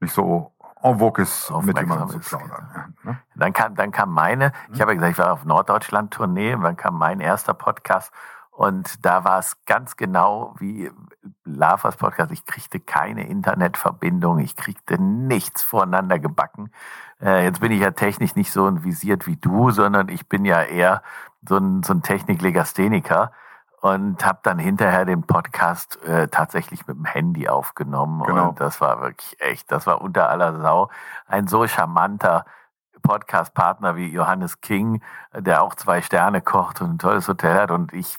nicht 0.00 0.12
so 0.12 0.52
en 0.82 0.98
vogue 0.98 1.22
ist, 1.22 1.50
mit 1.62 1.78
jemandem 1.78 2.20
zu 2.20 2.36
plaudern. 2.36 2.68
Ja, 2.74 3.10
ne? 3.10 3.18
Dann 3.36 3.52
kam, 3.52 3.74
dann 3.76 3.92
kam 3.92 4.10
meine, 4.10 4.52
ich 4.72 4.80
habe 4.80 4.92
ja 4.92 4.94
gesagt, 4.96 5.12
ich 5.12 5.18
war 5.18 5.32
auf 5.32 5.44
Norddeutschland-Tournee 5.44 6.56
dann 6.60 6.76
kam 6.76 6.98
mein 6.98 7.20
erster 7.20 7.54
Podcast 7.54 8.12
und 8.50 9.04
da 9.06 9.24
war 9.24 9.38
es 9.38 9.56
ganz 9.64 9.96
genau 9.96 10.54
wie 10.58 10.90
Lavas 11.44 11.96
Podcast. 11.96 12.32
Ich 12.32 12.44
kriegte 12.44 12.80
keine 12.80 13.26
Internetverbindung, 13.26 14.40
ich 14.40 14.56
kriegte 14.56 15.00
nichts 15.00 15.62
voneinander 15.62 16.18
gebacken. 16.18 16.70
Äh, 17.22 17.44
jetzt 17.44 17.60
bin 17.60 17.72
ich 17.72 17.80
ja 17.80 17.92
technisch 17.92 18.34
nicht 18.34 18.52
so 18.52 18.68
visiert 18.84 19.26
wie 19.26 19.36
du, 19.36 19.70
sondern 19.70 20.08
ich 20.08 20.28
bin 20.28 20.44
ja 20.44 20.62
eher 20.62 21.02
so 21.48 21.56
ein, 21.56 21.82
so 21.82 21.92
ein 21.94 22.02
Techniklegastheniker 22.02 23.32
und 23.80 24.24
habe 24.24 24.38
dann 24.42 24.58
hinterher 24.58 25.04
den 25.04 25.22
Podcast 25.22 26.02
äh, 26.04 26.28
tatsächlich 26.28 26.86
mit 26.86 26.96
dem 26.96 27.04
Handy 27.04 27.48
aufgenommen 27.48 28.22
Genau. 28.24 28.50
und 28.50 28.60
das 28.60 28.80
war 28.80 29.00
wirklich 29.00 29.36
echt, 29.40 29.70
das 29.72 29.86
war 29.86 30.00
unter 30.00 30.28
aller 30.30 30.60
Sau. 30.60 30.90
Ein 31.26 31.46
so 31.48 31.66
charmanter 31.66 32.44
Podcast-Partner 33.02 33.96
wie 33.96 34.06
Johannes 34.12 34.60
King, 34.60 35.02
der 35.36 35.62
auch 35.62 35.74
zwei 35.74 36.02
Sterne 36.02 36.40
kocht 36.40 36.80
und 36.80 36.90
ein 36.94 36.98
tolles 36.98 37.26
Hotel 37.28 37.58
hat 37.58 37.70
und 37.72 37.92
ich, 37.92 38.18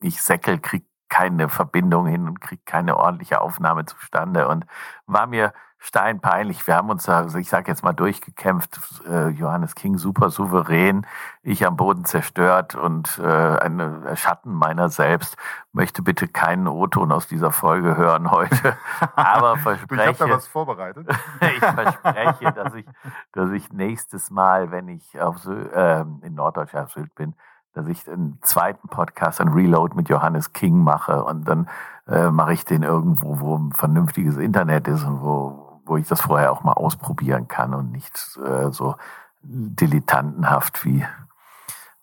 ich 0.00 0.20
Säckel 0.22 0.58
krieg 0.58 0.84
keine 1.08 1.48
Verbindung 1.48 2.06
hin 2.06 2.26
und 2.26 2.40
krieg 2.40 2.66
keine 2.66 2.96
ordentliche 2.96 3.40
Aufnahme 3.40 3.84
zustande 3.84 4.48
und 4.48 4.66
war 5.06 5.26
mir 5.28 5.52
steinpeinlich. 5.86 6.66
Wir 6.66 6.74
haben 6.74 6.90
uns 6.90 7.04
da, 7.04 7.18
also 7.18 7.38
ich 7.38 7.48
sage 7.48 7.70
jetzt 7.70 7.84
mal, 7.84 7.92
durchgekämpft. 7.92 8.80
Äh, 9.08 9.28
Johannes 9.28 9.76
King 9.76 9.98
super 9.98 10.30
souverän, 10.30 11.06
ich 11.42 11.64
am 11.64 11.76
Boden 11.76 12.04
zerstört 12.04 12.74
und 12.74 13.20
äh, 13.22 13.26
ein 13.26 14.04
Schatten 14.16 14.52
meiner 14.52 14.88
selbst. 14.88 15.36
Möchte 15.72 16.02
bitte 16.02 16.26
keinen 16.26 16.66
O-Ton 16.66 17.12
aus 17.12 17.28
dieser 17.28 17.52
Folge 17.52 17.96
hören 17.96 18.32
heute, 18.32 18.76
aber 19.14 19.54
Ich 19.54 19.58
habe 19.58 19.58
verspreche, 19.58 20.24
da 20.24 20.30
was 20.30 20.46
vorbereitet. 20.48 21.08
ich 21.40 21.58
verspreche, 21.64 22.52
dass 22.52 22.74
ich, 22.74 22.86
dass 23.32 23.50
ich 23.50 23.72
nächstes 23.72 24.30
Mal, 24.30 24.72
wenn 24.72 24.88
ich 24.88 25.20
auf 25.20 25.38
Sylt, 25.38 25.72
äh, 25.72 26.00
in 26.00 26.34
Norddeutschland 26.34 26.86
auf 26.86 26.92
Sylt 26.92 27.14
bin, 27.14 27.34
dass 27.74 27.86
ich 27.86 28.08
einen 28.08 28.38
zweiten 28.42 28.88
Podcast, 28.88 29.40
ein 29.40 29.48
Reload 29.48 29.94
mit 29.94 30.08
Johannes 30.08 30.52
King 30.52 30.82
mache 30.82 31.22
und 31.22 31.46
dann 31.46 31.68
äh, 32.08 32.30
mache 32.30 32.54
ich 32.54 32.64
den 32.64 32.82
irgendwo, 32.82 33.38
wo 33.38 33.56
ein 33.56 33.72
vernünftiges 33.72 34.38
Internet 34.38 34.88
ist 34.88 35.04
und 35.04 35.20
wo, 35.22 35.65
wo 35.86 35.96
ich 35.96 36.08
das 36.08 36.20
vorher 36.20 36.52
auch 36.52 36.62
mal 36.62 36.72
ausprobieren 36.72 37.48
kann 37.48 37.74
und 37.74 37.92
nicht 37.92 38.38
äh, 38.44 38.70
so 38.70 38.96
dilettantenhaft 39.42 40.84
wie, 40.84 41.06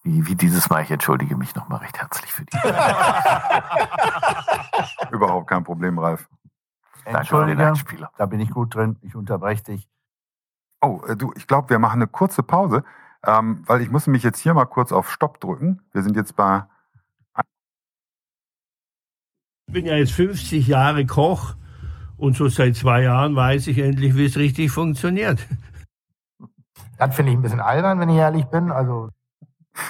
wie, 0.02 0.28
wie 0.28 0.36
dieses 0.36 0.70
Mal. 0.70 0.84
Ich 0.84 0.92
entschuldige 0.92 1.36
mich 1.36 1.56
nochmal 1.56 1.80
recht 1.80 2.00
herzlich 2.00 2.32
für 2.32 2.46
die. 2.46 2.58
Überhaupt 5.12 5.48
kein 5.48 5.64
Problem, 5.64 6.00
Ralf. 6.00 6.28
Entschuldige, 7.06 7.74
da 8.18 8.26
bin 8.26 8.40
ich 8.40 8.50
gut 8.50 8.76
drin. 8.76 8.98
Ich 9.02 9.16
unterbreche 9.16 9.64
dich. 9.64 9.90
Oh, 10.82 11.02
äh, 11.08 11.16
du, 11.16 11.34
ich 11.36 11.48
glaube, 11.48 11.70
wir 11.70 11.80
machen 11.80 12.02
eine 12.02 12.08
kurze 12.08 12.44
Pause, 12.44 12.84
ähm, 13.26 13.64
weil 13.66 13.82
ich 13.82 13.90
muss 13.90 14.08
mich 14.08 14.24
jetzt 14.24 14.40
hier 14.40 14.54
mal 14.54 14.66
kurz 14.66 14.92
auf 14.92 15.12
Stopp 15.12 15.40
drücken. 15.40 15.82
Wir 15.92 16.04
sind 16.04 16.16
jetzt 16.16 16.36
bei 16.36 16.66
Ich 19.68 19.74
bin 19.74 19.86
ja 19.86 19.96
jetzt 19.96 20.12
50 20.12 20.68
Jahre 20.68 21.06
Koch 21.06 21.56
und 22.24 22.38
so 22.38 22.48
seit 22.48 22.76
zwei 22.76 23.02
Jahren 23.04 23.36
weiß 23.36 23.68
ich 23.68 23.78
endlich, 23.80 24.16
wie 24.16 24.26
es 24.26 24.38
richtig 24.38 24.72
funktioniert. 24.72 25.46
Das 26.98 27.16
finde 27.16 27.32
ich 27.34 27.38
ein 27.38 27.42
bisschen 27.42 27.60
albern, 27.60 28.00
wenn 28.00 28.10
ich 28.10 28.16
ehrlich 28.18 28.46
bin. 28.46 28.72
Also 28.72 29.10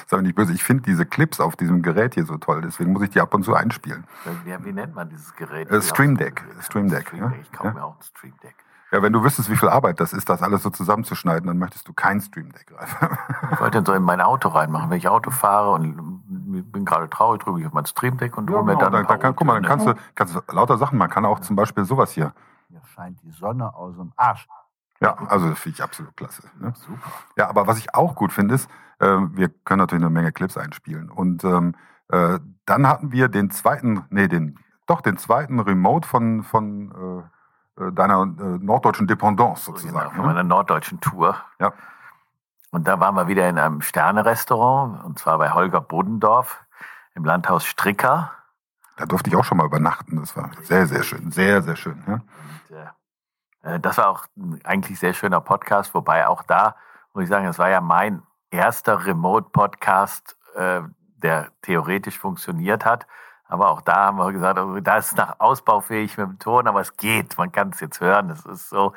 Sei 0.08 0.18
mir 0.18 0.24
nicht 0.24 0.36
böse, 0.36 0.54
ich 0.54 0.64
finde 0.64 0.84
diese 0.84 1.06
Clips 1.06 1.40
auf 1.42 1.56
diesem 1.58 1.82
Gerät 1.82 2.14
hier 2.16 2.26
so 2.26 2.38
toll, 2.38 2.62
deswegen 2.62 2.94
muss 2.94 3.04
ich 3.04 3.10
die 3.10 3.20
ab 3.20 3.34
und 3.34 3.44
zu 3.44 3.54
einspielen. 3.54 4.06
Wie, 4.46 4.66
wie 4.66 4.72
nennt 4.72 4.96
man 4.96 5.10
dieses 5.10 5.36
Gerät? 5.36 5.70
Äh, 5.70 5.82
Stream 5.82 6.18
Deck. 6.18 6.42
Stream 6.62 6.90
Deck. 6.90 7.08
Stream 7.08 7.22
Ja? 7.24 7.28
Deck. 7.30 7.40
Ich 7.44 7.52
kaufe 7.52 7.68
Ja. 7.68 7.74
mir 7.74 7.84
auch 7.84 7.98
ein 7.98 8.02
Stream 8.04 8.34
Deck. 8.42 8.56
ja, 8.94 9.02
wenn 9.02 9.12
du 9.12 9.22
wüsstest, 9.24 9.50
wie 9.52 9.58
viel 9.58 9.68
Arbeit 9.70 10.00
das 10.00 10.14
ist, 10.14 10.30
das 10.30 10.42
alles 10.42 10.64
so 10.64 10.70
zusammenzuschneiden, 10.70 11.46
dann 11.48 11.58
möchtest 11.58 11.88
du 11.88 11.94
kein 11.94 12.22
Stream 12.22 12.52
Deck 12.54 12.68
greifen. 12.68 13.10
Ich 13.52 13.60
wollte 13.60 13.84
so 13.86 13.94
in 13.94 14.04
mein 14.04 14.22
Auto 14.22 14.48
reinmachen, 14.50 14.90
wenn 14.90 14.98
ich 14.98 15.10
Auto 15.10 15.32
fahre 15.32 15.72
und 15.72 16.22
bin 16.62 16.86
gerade 16.86 17.10
traurig, 17.10 17.42
drücke 17.42 17.62
ich 17.62 17.68
auf 17.68 17.74
mein 17.74 17.86
Stream 17.86 18.18
Deck 18.18 18.38
und 18.38 18.50
Ja, 18.50 18.58
hole 18.58 18.66
mir 18.66 18.74
genau, 18.74 18.90
dann. 18.90 18.92
paar 18.92 19.02
dann 19.04 19.20
kann, 19.20 19.36
guck 19.36 19.48
mal, 19.48 19.54
dann 19.56 19.64
kannst 19.64 19.88
du, 19.88 19.96
kannst 20.16 20.36
du 20.36 20.42
lauter 20.52 20.78
Sachen, 20.78 20.98
man 20.98 21.10
kann 21.10 21.26
auch 21.26 21.40
zum 21.40 21.56
Beispiel 21.56 21.86
sowas 21.86 22.12
hier. 22.12 22.34
hier 22.70 22.82
scheint 22.94 23.22
die 23.24 23.32
Sonne 23.32 23.74
aus 23.74 23.96
dem 23.96 24.14
Arsch. 24.16 24.48
Ja, 25.00 25.16
also 25.28 25.50
das 25.50 25.60
finde 25.60 25.76
ich 25.78 25.84
absolut 25.84 26.16
klasse. 26.16 26.44
Ne? 26.60 26.74
Super. 26.76 27.12
Ja, 27.38 27.50
aber 27.50 27.68
was 27.68 27.78
ich 27.78 27.94
auch 27.94 28.16
gut 28.16 28.32
finde, 28.32 28.56
ist, 28.56 28.70
äh, 29.00 29.06
wir 29.32 29.50
können 29.50 29.80
natürlich 29.80 30.04
eine 30.04 30.14
Menge 30.14 30.32
Clips 30.32 30.58
einspielen. 30.58 31.10
Und 31.10 31.44
ähm, 31.44 31.76
äh, 32.10 32.40
dann 32.66 32.88
hatten 32.88 33.12
wir 33.12 33.28
den 33.28 33.52
zweiten, 33.52 34.06
nee, 34.10 34.28
den, 34.30 34.60
doch 34.88 35.02
den 35.02 35.18
zweiten 35.18 35.60
Remote 35.60 36.08
von, 36.08 36.44
von 36.44 37.24
äh, 37.78 37.84
äh, 37.84 37.92
deiner 37.92 38.22
äh, 38.24 38.44
norddeutschen 38.64 39.08
Dependance 39.08 39.66
sozusagen. 39.66 39.98
Genau, 39.98 40.16
von 40.16 40.26
meiner 40.26 40.44
norddeutschen 40.44 41.02
Tour. 41.02 41.36
Ja. 41.60 41.74
Und 42.74 42.88
da 42.88 43.00
waren 43.00 43.14
wir 43.14 43.28
wieder 43.28 43.48
in 43.48 43.60
einem 43.60 43.82
Sterne-Restaurant, 43.82 45.04
und 45.06 45.20
zwar 45.20 45.38
bei 45.38 45.52
Holger 45.52 45.80
Bodendorf 45.80 46.66
im 47.14 47.24
Landhaus 47.24 47.66
Stricker. 47.66 48.32
Da 48.98 49.06
durfte 49.06 49.30
ich 49.30 49.36
auch 49.36 49.46
schon 49.46 49.60
mal 49.60 49.68
übernachten. 49.68 50.20
Das 50.20 50.36
war 50.36 50.50
sehr, 50.64 50.88
sehr 50.88 51.04
schön. 51.04 51.32
Sehr, 51.32 51.62
sehr 51.62 51.76
schön. 51.76 52.04
Ja? 52.08 52.96
Äh, 53.62 53.80
Das 53.80 54.00
war 54.00 54.10
auch 54.10 54.26
ein 54.36 54.60
eigentlich 54.64 54.98
sehr 54.98 55.14
schöner 55.14 55.40
Podcast, 55.40 55.94
wobei 55.94 56.28
auch 56.28 56.42
da, 56.42 56.76
muss 57.14 57.26
ich 57.26 57.30
sagen, 57.30 57.46
das 57.46 57.60
war 57.60 57.70
ja 57.70 57.80
mein 57.80 58.24
erster 58.50 59.06
Remote-Podcast, 59.06 60.36
äh, 60.56 60.82
der 61.18 61.52
theoretisch 61.62 62.18
funktioniert 62.18 62.86
hat. 62.86 63.06
Aber 63.54 63.70
auch 63.70 63.82
da 63.82 64.08
haben 64.08 64.18
wir 64.18 64.32
gesagt, 64.32 64.58
also 64.58 64.80
da 64.80 64.98
ist 64.98 65.16
nach 65.16 65.36
ausbaufähig 65.40 66.18
mit 66.18 66.28
dem 66.28 66.40
Ton, 66.40 66.68
aber 66.68 66.82
es 66.82 66.98
geht. 66.98 67.38
Man 67.38 67.52
kann 67.52 67.70
es 67.70 67.82
jetzt 67.82 68.02
hören. 68.02 68.32
Es 68.32 68.48
ist 68.48 68.68
so 68.68 68.94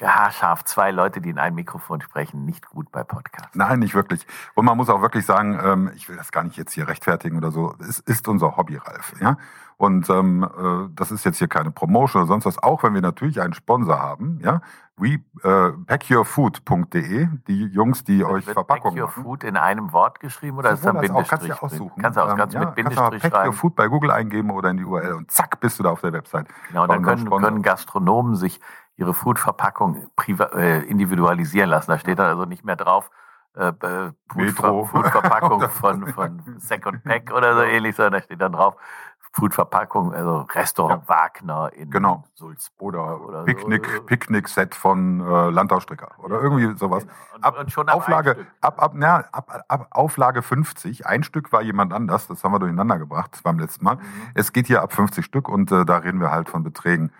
haarscharf. 0.00 0.64
Zwei 0.64 0.90
Leute, 0.90 1.20
die 1.20 1.28
in 1.28 1.38
ein 1.38 1.54
Mikrofon 1.54 2.00
sprechen, 2.00 2.46
nicht 2.46 2.66
gut 2.70 2.90
bei 2.90 3.04
Podcasts. 3.04 3.54
Nein, 3.54 3.80
nicht 3.80 3.94
wirklich. 3.94 4.26
Und 4.54 4.64
man 4.64 4.78
muss 4.78 4.88
auch 4.88 5.02
wirklich 5.02 5.26
sagen, 5.26 5.60
ähm, 5.62 5.92
ich 5.94 6.08
will 6.08 6.16
das 6.16 6.32
gar 6.32 6.44
nicht 6.44 6.56
jetzt 6.56 6.72
hier 6.72 6.88
rechtfertigen 6.88 7.36
oder 7.36 7.50
so. 7.50 7.74
Es 7.78 7.98
ist 7.98 8.26
unser 8.26 8.56
Hobby, 8.56 8.76
Ralf. 8.76 9.12
Ja? 9.20 9.36
Und 9.80 10.10
ähm, 10.10 10.42
äh, 10.44 10.90
das 10.94 11.10
ist 11.10 11.24
jetzt 11.24 11.38
hier 11.38 11.48
keine 11.48 11.70
Promotion 11.70 12.20
oder 12.20 12.28
sonst 12.28 12.44
was. 12.44 12.62
Auch 12.62 12.82
wenn 12.82 12.92
wir 12.92 13.00
natürlich 13.00 13.40
einen 13.40 13.54
Sponsor 13.54 13.98
haben, 13.98 14.38
ja, 14.42 14.60
we 14.98 15.20
äh, 15.42 15.72
packyourfood.de, 15.86 17.28
die 17.48 17.64
Jungs, 17.68 18.04
die 18.04 18.22
euch 18.22 18.46
Wird 18.46 18.54
Verpackungen 18.54 18.94
Pack 18.94 19.00
Your 19.02 19.08
machen. 19.08 19.22
Food 19.24 19.42
in 19.44 19.56
einem 19.56 19.92
Wort 19.94 20.20
geschrieben 20.20 20.58
oder 20.58 20.72
ist 20.72 20.84
da 20.84 20.90
ein 20.90 20.96
Sowohl 20.96 21.00
als 21.00 21.10
auch, 21.10 21.14
Bindestrich? 21.14 21.30
kannst 21.30 21.44
du 21.44 21.48
ja 21.48 21.62
aussuchen. 21.62 22.02
Kannst 22.02 22.16
du 22.18 22.22
auch, 22.22 22.30
Ähm, 22.30 22.36
kannst 22.36 22.54
du 22.54 22.58
ja, 22.58 22.66
mit 22.66 22.76
kannst 22.76 22.96
Bindestrich 22.96 23.22
Pack 23.22 23.46
Your. 23.46 23.52
Food 23.54 23.74
bei 23.74 23.88
Google 23.88 24.10
eingeben 24.10 24.50
oder 24.50 24.68
in 24.68 24.76
die 24.76 24.84
URL 24.84 25.14
und 25.14 25.30
zack, 25.30 25.58
bist 25.60 25.78
du 25.78 25.82
da 25.82 25.90
auf 25.92 26.02
der 26.02 26.12
Website. 26.12 26.48
Genau, 26.68 26.86
Bei 26.86 26.94
dann 26.98 27.02
können, 27.02 27.30
können 27.30 27.62
Gastronomen 27.62 28.34
sich 28.36 28.60
ihre 28.96 29.14
Food-Verpackung 29.14 30.08
äh, 30.28 30.80
individualisieren 30.84 31.70
lassen. 31.70 31.90
Da 31.90 31.98
steht 31.98 32.18
dann 32.18 32.26
also 32.28 32.44
nicht 32.44 32.66
mehr 32.66 32.76
drauf, 32.76 33.10
äh, 33.56 33.68
äh, 33.68 34.12
Metro. 34.34 34.84
Food- 34.84 35.04
Food-Verpackung 35.06 35.62
von, 35.70 36.06
von 36.08 36.42
Second 36.58 37.02
Pack 37.04 37.32
oder 37.32 37.54
so 37.54 37.62
ähnlich, 37.62 37.96
sondern 37.96 38.12
da 38.12 38.22
steht 38.22 38.40
dann 38.42 38.52
drauf, 38.52 38.76
Food-Verpackung, 39.32 40.12
also 40.12 40.40
Restaurant 40.52 41.08
Wagner 41.08 41.70
in 41.74 41.90
Genau. 41.90 42.24
Sulzburg 42.34 42.94
Oder, 42.94 43.20
oder 43.20 43.38
so. 43.40 43.44
Picknick, 43.46 44.06
Picknick-Set 44.06 44.74
von 44.74 45.20
äh, 45.20 45.50
Landhausstricker 45.50 46.10
oder 46.18 46.40
irgendwie 46.42 46.76
sowas. 46.76 47.06
Ab, 47.40 47.56
und 47.60 47.70
schon 47.70 47.88
ab 47.88 47.96
Auflage, 47.96 48.30
ein 48.30 48.36
Stück. 48.36 48.46
ab, 48.60 48.82
ab, 48.82 48.92
na, 48.96 49.24
ab, 49.30 49.64
ab 49.68 49.86
Auflage 49.90 50.42
50. 50.42 51.06
Ein 51.06 51.22
Stück 51.22 51.52
war 51.52 51.62
jemand 51.62 51.92
anders, 51.92 52.26
das 52.26 52.42
haben 52.42 52.52
wir 52.52 52.58
durcheinander 52.58 52.98
gebracht 52.98 53.40
beim 53.44 53.58
letzten 53.58 53.84
Mal. 53.84 53.98
Es 54.34 54.52
geht 54.52 54.66
hier 54.66 54.82
ab 54.82 54.92
50 54.92 55.24
Stück 55.24 55.48
und 55.48 55.70
äh, 55.70 55.84
da 55.84 55.98
reden 55.98 56.20
wir 56.20 56.32
halt 56.32 56.48
von 56.48 56.64
Beträgen, 56.64 57.12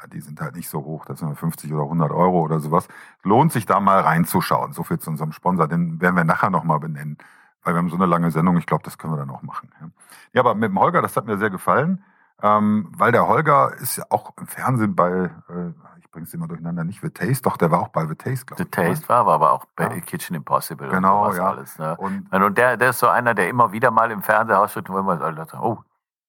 ja, 0.00 0.06
die 0.06 0.20
sind 0.20 0.40
halt 0.40 0.56
nicht 0.56 0.70
so 0.70 0.82
hoch, 0.82 1.04
das 1.04 1.18
sind 1.18 1.38
50 1.38 1.70
oder 1.74 1.82
100 1.82 2.10
Euro 2.10 2.40
oder 2.40 2.58
sowas. 2.60 2.88
Lohnt 3.22 3.52
sich 3.52 3.66
da 3.66 3.80
mal 3.80 4.00
reinzuschauen. 4.00 4.72
So 4.72 4.82
viel 4.82 4.98
zu 4.98 5.10
unserem 5.10 5.32
Sponsor, 5.32 5.68
den 5.68 6.00
werden 6.00 6.16
wir 6.16 6.24
nachher 6.24 6.48
nochmal 6.48 6.80
benennen. 6.80 7.18
Weil 7.62 7.74
wir 7.74 7.78
haben 7.78 7.90
so 7.90 7.96
eine 7.96 8.06
lange 8.06 8.30
Sendung, 8.30 8.56
ich 8.56 8.66
glaube, 8.66 8.82
das 8.84 8.96
können 8.98 9.12
wir 9.12 9.18
dann 9.18 9.30
auch 9.30 9.42
machen. 9.42 9.70
Ja. 9.80 9.86
ja, 10.32 10.40
aber 10.40 10.54
mit 10.54 10.70
dem 10.70 10.78
Holger, 10.78 11.02
das 11.02 11.16
hat 11.16 11.26
mir 11.26 11.36
sehr 11.38 11.50
gefallen. 11.50 12.02
Ähm, 12.42 12.90
weil 12.96 13.12
der 13.12 13.28
Holger 13.28 13.74
ist 13.80 13.96
ja 13.96 14.04
auch 14.08 14.32
im 14.38 14.46
Fernsehen 14.46 14.96
bei, 14.96 15.10
äh, 15.50 15.72
ich 15.98 16.10
bring's 16.10 16.32
immer 16.32 16.48
durcheinander, 16.48 16.84
nicht 16.84 17.02
The 17.02 17.10
Taste, 17.10 17.42
doch, 17.42 17.58
der 17.58 17.70
war 17.70 17.80
auch 17.80 17.88
bei 17.88 18.06
The 18.06 18.14
Taste, 18.14 18.46
glaube 18.46 18.62
The 18.62 18.68
ich. 18.70 18.76
ne? 18.78 18.88
Taste 18.94 19.08
war, 19.10 19.26
war 19.26 19.34
aber 19.34 19.52
auch 19.52 19.66
bei 19.76 20.00
Kitchen 20.00 20.34
Impossible 20.36 20.88
Genau, 20.88 21.30
ja. 21.34 21.50
alles. 21.50 21.78
Ne? 21.78 21.94
Und- 21.98 22.32
Und, 22.32 22.56
der, 22.56 22.78
der 22.78 22.90
ist 22.90 22.98
so 22.98 23.08
einer, 23.08 23.34
der 23.34 23.50
immer 23.50 23.72
wieder 23.72 23.90
mal 23.90 24.10
im 24.10 24.22
Fernsehen 24.22 24.56
ausschüttet, 24.56 24.88
wo 24.92 24.98
immer 24.98 25.18
sagen, 25.18 25.38
oh, 25.60 25.78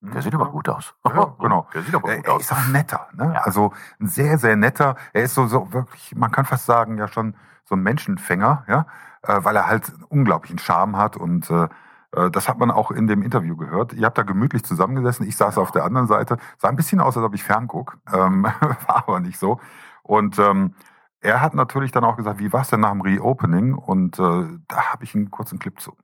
der 0.01 0.21
sieht 0.21 0.33
aber 0.33 0.49
gut 0.51 0.67
aus. 0.69 0.93
Ja, 1.05 1.35
genau. 1.39 1.67
Der 1.73 1.83
sieht 1.83 1.95
aber 1.95 2.09
er, 2.09 2.17
gut 2.17 2.27
er 2.27 2.33
aus. 2.33 2.41
ist 2.43 2.51
auch 2.53 2.67
netter, 2.67 3.07
ne? 3.13 3.43
Also 3.43 3.73
ein 3.99 4.07
sehr, 4.07 4.37
sehr 4.37 4.55
netter. 4.55 4.95
Er 5.13 5.23
ist 5.23 5.35
so, 5.35 5.47
so 5.47 5.71
wirklich, 5.73 6.15
man 6.15 6.31
kann 6.31 6.45
fast 6.45 6.65
sagen, 6.65 6.97
ja 6.97 7.07
schon 7.07 7.35
so 7.65 7.75
ein 7.75 7.83
Menschenfänger, 7.83 8.65
ja, 8.67 8.85
äh, 9.23 9.43
weil 9.43 9.55
er 9.55 9.67
halt 9.67 9.89
einen 9.93 10.03
unglaublichen 10.03 10.59
Charme 10.59 10.97
hat 10.97 11.17
und 11.17 11.49
äh, 11.49 11.67
Äh, 12.13 12.29
Das 12.31 12.49
hat 12.49 12.57
man 12.59 12.71
auch 12.71 12.91
in 12.91 13.07
dem 13.07 13.21
Interview 13.23 13.55
gehört. 13.55 13.93
Ihr 13.93 14.05
habt 14.05 14.17
da 14.17 14.23
gemütlich 14.23 14.63
zusammengesessen. 14.65 15.25
Ich 15.27 15.37
saß 15.37 15.57
auf 15.57 15.71
der 15.71 15.85
anderen 15.85 16.07
Seite. 16.07 16.37
Sah 16.57 16.67
ein 16.69 16.75
bisschen 16.75 16.99
aus, 17.01 17.15
als 17.17 17.25
ob 17.25 17.33
ich 17.35 17.43
fernguck. 17.43 17.97
Ähm, 18.13 18.43
war 18.87 18.97
aber 19.07 19.19
nicht 19.21 19.39
so. 19.39 19.59
Und 20.03 20.37
ähm, 20.39 20.75
er 21.21 21.39
hat 21.41 21.53
natürlich 21.53 21.91
dann 21.93 22.03
auch 22.03 22.17
gesagt, 22.17 22.39
wie 22.39 22.51
war 22.51 22.61
es 22.61 22.69
denn 22.69 22.81
nach 22.81 22.91
dem 22.91 23.01
Reopening? 23.01 23.75
Und 23.75 24.19
äh, 24.19 24.45
da 24.67 24.91
habe 24.91 25.03
ich 25.05 25.15
einen 25.15 25.31
kurzen 25.31 25.57
Clip 25.59 25.79
zu. 25.79 25.95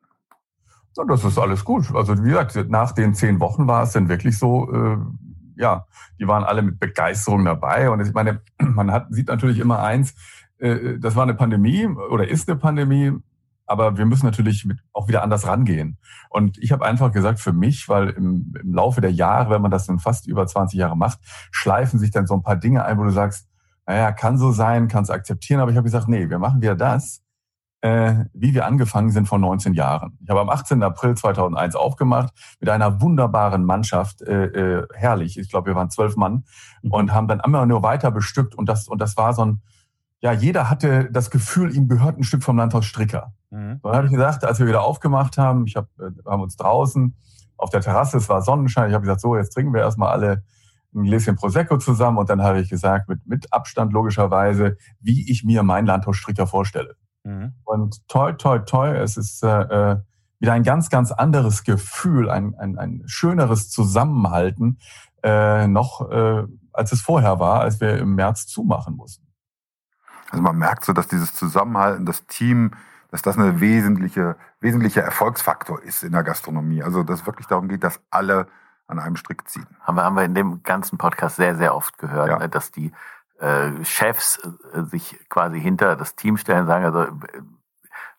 Ja, 0.97 1.03
das 1.05 1.23
ist 1.23 1.37
alles 1.37 1.63
gut. 1.63 1.93
Also 1.95 2.23
wie 2.23 2.29
gesagt, 2.29 2.69
nach 2.69 2.91
den 2.91 3.13
zehn 3.13 3.39
Wochen 3.39 3.67
war 3.67 3.83
es 3.83 3.91
dann 3.91 4.09
wirklich 4.09 4.37
so, 4.37 4.71
äh, 4.71 4.97
ja, 5.55 5.85
die 6.19 6.27
waren 6.27 6.43
alle 6.43 6.61
mit 6.61 6.79
Begeisterung 6.79 7.45
dabei. 7.45 7.89
Und 7.89 8.01
ich 8.01 8.13
meine, 8.13 8.41
man 8.59 8.91
hat, 8.91 9.07
sieht 9.11 9.27
natürlich 9.27 9.59
immer 9.59 9.79
eins, 9.79 10.15
äh, 10.59 10.97
das 10.99 11.15
war 11.15 11.23
eine 11.23 11.35
Pandemie 11.35 11.87
oder 11.87 12.27
ist 12.27 12.49
eine 12.49 12.57
Pandemie, 12.57 13.13
aber 13.65 13.97
wir 13.97 14.05
müssen 14.05 14.25
natürlich 14.25 14.65
mit, 14.65 14.79
auch 14.93 15.07
wieder 15.07 15.23
anders 15.23 15.45
rangehen. 15.45 15.97
Und 16.29 16.57
ich 16.57 16.71
habe 16.71 16.85
einfach 16.85 17.11
gesagt, 17.11 17.39
für 17.39 17.53
mich, 17.53 17.89
weil 17.89 18.09
im, 18.09 18.53
im 18.61 18.73
Laufe 18.73 19.01
der 19.01 19.11
Jahre, 19.11 19.51
wenn 19.51 19.61
man 19.61 19.71
das 19.71 19.85
dann 19.85 19.99
fast 19.99 20.25
über 20.27 20.47
20 20.47 20.79
Jahre 20.79 20.97
macht, 20.97 21.19
schleifen 21.51 21.99
sich 21.99 22.11
dann 22.11 22.27
so 22.27 22.33
ein 22.33 22.43
paar 22.43 22.55
Dinge 22.55 22.85
ein, 22.85 22.97
wo 22.97 23.03
du 23.03 23.11
sagst, 23.11 23.47
naja, 23.85 24.11
kann 24.11 24.37
so 24.37 24.51
sein, 24.51 24.87
kannst 24.87 25.11
akzeptieren. 25.11 25.59
Aber 25.59 25.71
ich 25.71 25.77
habe 25.77 25.85
gesagt, 25.85 26.07
nee, 26.07 26.29
wir 26.29 26.39
machen 26.39 26.61
wieder 26.61 26.75
das, 26.75 27.21
äh, 27.81 28.25
wie 28.33 28.53
wir 28.53 28.65
angefangen 28.65 29.11
sind 29.11 29.27
vor 29.27 29.37
19 29.37 29.73
Jahren. 29.73 30.17
Ich 30.23 30.29
habe 30.29 30.41
am 30.41 30.49
18. 30.49 30.81
April 30.81 31.15
2001 31.15 31.75
aufgemacht 31.75 32.33
mit 32.59 32.69
einer 32.69 33.01
wunderbaren 33.01 33.63
Mannschaft, 33.63 34.21
äh, 34.21 34.45
äh, 34.45 34.87
herrlich. 34.93 35.37
Ich 35.37 35.49
glaube, 35.49 35.67
wir 35.67 35.75
waren 35.75 35.89
zwölf 35.89 36.15
Mann 36.15 36.45
und 36.81 37.13
haben 37.13 37.27
dann 37.27 37.39
immer 37.45 37.65
nur 37.65 37.83
weiter 37.83 38.11
bestückt 38.11 38.55
und 38.55 38.67
das 38.67 38.87
und 38.87 38.99
das 38.99 39.15
war 39.17 39.33
so 39.33 39.45
ein, 39.45 39.61
ja, 40.19 40.31
jeder 40.31 40.69
hatte 40.69 41.09
das 41.11 41.29
Gefühl, 41.29 41.75
ihm 41.75 41.87
gehört 41.87 42.17
ein 42.17 42.23
Stück 42.23 42.43
vom 42.43 42.57
Landhaus 42.57 42.85
Stricker. 42.85 43.33
Mhm. 43.51 43.79
Dann 43.83 43.95
habe 43.95 44.07
ich 44.07 44.11
gesagt, 44.11 44.43
als 44.43 44.59
wir 44.59 44.67
wieder 44.67 44.81
aufgemacht 44.81 45.37
haben, 45.37 45.67
ich 45.67 45.75
hab, 45.75 45.85
äh, 45.99 46.09
haben 46.25 46.41
uns 46.41 46.55
draußen 46.55 47.15
auf 47.57 47.69
der 47.69 47.81
Terrasse, 47.81 48.17
es 48.17 48.29
war 48.29 48.41
Sonnenschein, 48.41 48.89
ich 48.89 48.95
habe 48.95 49.03
gesagt, 49.03 49.21
so, 49.21 49.35
jetzt 49.35 49.53
trinken 49.53 49.73
wir 49.73 49.81
erstmal 49.81 50.09
alle 50.09 50.43
ein 50.95 51.03
Gläschen 51.03 51.35
Prosecco 51.35 51.77
zusammen 51.77 52.17
und 52.17 52.29
dann 52.29 52.41
habe 52.41 52.59
ich 52.59 52.69
gesagt, 52.69 53.07
mit, 53.09 53.25
mit 53.27 53.53
Abstand 53.53 53.93
logischerweise, 53.93 54.77
wie 54.99 55.29
ich 55.29 55.43
mir 55.43 55.61
mein 55.61 55.85
Landhaus 55.85 56.17
Stricker 56.17 56.47
vorstelle. 56.47 56.95
Mhm. 57.27 57.53
Und 57.65 58.07
toi, 58.07 58.31
toi, 58.31 58.59
toi, 58.59 58.95
es 58.95 59.17
ist 59.17 59.43
äh, 59.43 59.47
äh, 59.47 59.97
wieder 60.39 60.53
ein 60.53 60.63
ganz, 60.63 60.89
ganz 60.89 61.11
anderes 61.11 61.65
Gefühl, 61.65 62.29
ein, 62.29 62.55
ein, 62.55 62.77
ein 62.77 63.03
schöneres 63.05 63.69
Zusammenhalten, 63.69 64.79
äh, 65.23 65.67
noch 65.67 66.09
äh, 66.09 66.45
als 66.71 66.93
es 66.93 67.01
vorher 67.01 67.39
war, 67.39 67.59
als 67.59 67.81
wir 67.81 67.97
im 67.97 68.15
März 68.15 68.47
zumachen 68.47 68.95
mussten. 68.95 69.27
Also 70.29 70.41
man 70.41 70.57
merkt 70.57 70.85
so, 70.85 70.93
dass 70.93 71.09
dieses 71.09 71.33
Zusammenhalten, 71.33 72.05
das 72.05 72.25
Team, 72.27 72.71
dass 73.11 73.23
das 73.23 73.37
eine 73.37 73.59
wesentliche, 73.59 74.37
wesentlicher 74.61 75.01
Erfolgsfaktor 75.01 75.81
ist 75.81 76.03
in 76.03 76.13
der 76.13 76.23
Gastronomie. 76.23 76.81
Also 76.81 77.03
dass 77.03 77.21
es 77.21 77.25
wirklich 77.25 77.47
darum 77.47 77.67
geht, 77.67 77.83
dass 77.83 77.99
alle 78.09 78.47
an 78.87 78.99
einem 78.99 79.17
Strick 79.17 79.49
ziehen. 79.49 79.67
Haben 79.81 79.95
wir, 79.95 80.03
haben 80.05 80.15
wir 80.15 80.23
in 80.23 80.33
dem 80.33 80.63
ganzen 80.63 80.97
Podcast 80.97 81.35
sehr, 81.35 81.57
sehr 81.57 81.75
oft 81.75 81.97
gehört, 81.97 82.39
ne, 82.39 82.47
dass 82.47 82.71
die 82.71 82.93
äh, 83.39 83.83
Chefs 83.83 84.39
äh, 84.73 84.83
sich 84.83 85.17
quasi 85.29 85.59
hinter 85.59 85.95
das 85.95 86.15
Team 86.15 86.37
stellen, 86.37 86.67
sagen, 86.67 86.85
also 86.85 87.07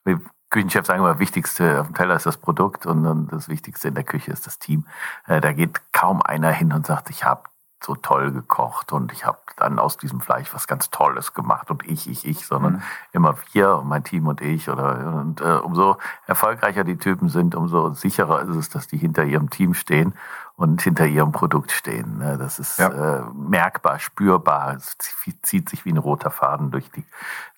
wir 0.05 0.21
Küchenchefs 0.51 0.87
sagen 0.87 1.01
immer, 1.01 1.11
das 1.13 1.19
Wichtigste 1.19 1.81
auf 1.81 1.89
dem 1.89 1.95
Teller 1.95 2.17
ist 2.17 2.27
das 2.27 2.39
Produkt 2.39 2.87
und, 2.87 3.07
und 3.07 3.33
das 3.33 3.49
Wichtigste 3.49 3.89
in 3.89 3.95
der 3.95 4.05
Küche 4.05 4.33
ist 4.33 4.47
das 4.47 4.59
Team. 4.59 4.87
Äh, 5.27 5.41
da 5.41 5.53
geht 5.53 5.93
kaum 5.93 6.23
einer 6.23 6.51
hin 6.51 6.73
und 6.73 6.87
sagt, 6.87 7.11
ich 7.11 7.25
habe 7.25 7.43
so 7.85 7.95
toll 7.95 8.33
gekocht 8.33 8.93
und 8.93 9.13
ich 9.13 9.25
habe 9.25 9.39
dann 9.57 9.79
aus 9.79 9.97
diesem 9.97 10.21
Fleisch 10.21 10.53
was 10.53 10.67
ganz 10.67 10.91
Tolles 10.91 11.33
gemacht 11.33 11.71
und 11.71 11.87
ich, 11.87 12.11
ich, 12.11 12.27
ich, 12.27 12.45
sondern 12.47 12.75
Mhm. 12.75 12.83
immer 13.13 13.37
wir 13.53 13.77
und 13.77 13.89
mein 13.89 14.03
Team 14.03 14.27
und 14.27 14.41
ich 14.41 14.69
oder 14.69 15.15
und 15.15 15.41
äh, 15.41 15.59
umso 15.63 15.97
erfolgreicher 16.27 16.83
die 16.83 16.97
Typen 16.97 17.29
sind, 17.29 17.55
umso 17.55 17.95
sicherer 17.95 18.43
ist 18.43 18.57
es, 18.57 18.69
dass 18.71 18.89
die 18.89 18.99
hinter 18.99 19.25
ihrem 19.25 19.51
Team 19.51 19.75
stehen 19.75 20.15
und 20.59 20.83
hinter 20.83 21.07
ihrem 21.07 21.31
Produkt 21.31 21.71
stehen. 21.71 22.19
ne. 22.19 22.37
Das 22.37 22.59
ist 22.59 22.81
äh, 22.81 23.21
merkbar, 23.33 24.01
spürbar, 24.01 24.75
es 24.75 24.97
zieht- 25.43 25.69
sich 25.69 25.85
wie 25.85 25.93
ein 25.93 25.99
roter 25.99 26.33
Faden 26.33 26.73
durch 26.73 26.91
die 26.91 27.07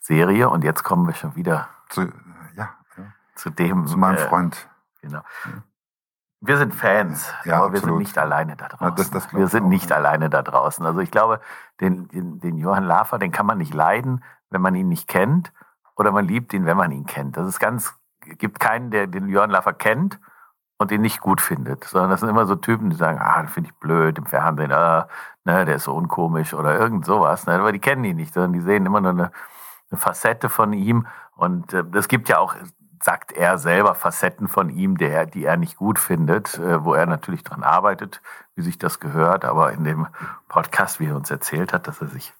Serie 0.00 0.50
und 0.50 0.62
jetzt 0.64 0.84
kommen 0.84 1.06
wir 1.06 1.14
schon 1.14 1.34
wieder 1.34 1.68
zu, 1.88 2.12
ja, 2.56 2.68
zu 3.34 3.48
dem 3.48 3.86
Zu 3.86 3.96
meinem 3.96 4.16
äh, 4.18 4.28
Freund. 4.28 4.68
Genau. 5.00 5.22
Wir 6.42 6.58
sind 6.58 6.74
Fans, 6.74 7.32
Ja, 7.44 7.56
aber 7.58 7.72
wir 7.72 7.78
sind 7.80 7.88
absolut. 7.88 7.98
nicht 8.00 8.18
alleine 8.18 8.54
da 8.56 8.68
draußen. 8.68 8.86
Ja, 8.86 8.90
das- 8.94 9.10
das 9.10 9.32
wir 9.32 9.48
sind 9.48 9.68
nicht 9.70 9.90
alleine 9.92 10.28
da 10.28 10.42
draußen. 10.42 10.84
Also 10.84 11.00
ich 11.00 11.10
glaube, 11.10 11.40
den, 11.80 12.06
den, 12.08 12.38
den 12.40 12.58
Johann 12.58 12.84
Lafer, 12.84 13.18
den 13.18 13.32
kann 13.32 13.46
man 13.46 13.56
nicht 13.58 13.72
leiden, 13.72 14.22
wenn 14.50 14.60
man 14.60 14.74
ihn 14.74 14.88
nicht 14.88 15.08
kennt, 15.08 15.52
oder 15.96 16.12
man 16.12 16.26
liebt 16.26 16.52
ihn, 16.52 16.66
wenn 16.66 16.76
man 16.76 16.92
ihn 16.92 17.06
kennt. 17.06 17.36
Das 17.38 17.46
ist 17.48 17.60
ganz, 17.60 17.94
gibt 18.20 18.60
keinen, 18.60 18.90
der 18.90 19.06
den 19.06 19.28
Johann 19.28 19.50
Lafer 19.50 19.72
kennt 19.72 20.20
und 20.80 20.90
ihn 20.90 21.02
nicht 21.02 21.20
gut 21.20 21.42
findet, 21.42 21.84
sondern 21.84 22.10
das 22.10 22.20
sind 22.20 22.30
immer 22.30 22.46
so 22.46 22.56
Typen, 22.56 22.88
die 22.88 22.96
sagen, 22.96 23.18
ah, 23.20 23.44
finde 23.46 23.68
ich 23.68 23.76
blöd 23.76 24.16
im 24.16 24.24
Fernsehen, 24.24 24.72
ah, 24.72 25.08
ne, 25.44 25.66
der 25.66 25.76
ist 25.76 25.84
so 25.84 25.94
unkomisch 25.94 26.54
oder 26.54 26.78
irgend 26.78 27.04
sowas. 27.04 27.46
Ne, 27.46 27.52
aber 27.52 27.72
die 27.72 27.78
kennen 27.78 28.02
ihn 28.04 28.16
nicht, 28.16 28.32
sondern 28.32 28.54
die 28.54 28.60
sehen 28.60 28.86
immer 28.86 29.02
nur 29.02 29.10
eine, 29.10 29.30
eine 29.90 30.00
Facette 30.00 30.48
von 30.48 30.72
ihm 30.72 31.06
und 31.36 31.74
äh, 31.74 31.84
es 31.92 32.08
gibt 32.08 32.30
ja 32.30 32.38
auch 32.38 32.54
sagt 33.02 33.32
er 33.32 33.58
selber 33.58 33.94
Facetten 33.94 34.46
von 34.48 34.68
ihm, 34.68 34.98
der, 34.98 35.24
die 35.26 35.44
er 35.44 35.56
nicht 35.56 35.76
gut 35.76 35.98
findet, 35.98 36.58
äh, 36.58 36.84
wo 36.84 36.94
er 36.94 37.06
natürlich 37.06 37.42
dran 37.44 37.62
arbeitet, 37.62 38.20
wie 38.54 38.62
sich 38.62 38.78
das 38.78 39.00
gehört. 39.00 39.44
Aber 39.44 39.72
in 39.72 39.84
dem 39.84 40.06
Podcast, 40.48 41.00
wie 41.00 41.06
er 41.06 41.16
uns 41.16 41.30
erzählt 41.30 41.72
hat, 41.72 41.88
dass 41.88 42.00
er 42.00 42.08
sich 42.08 42.32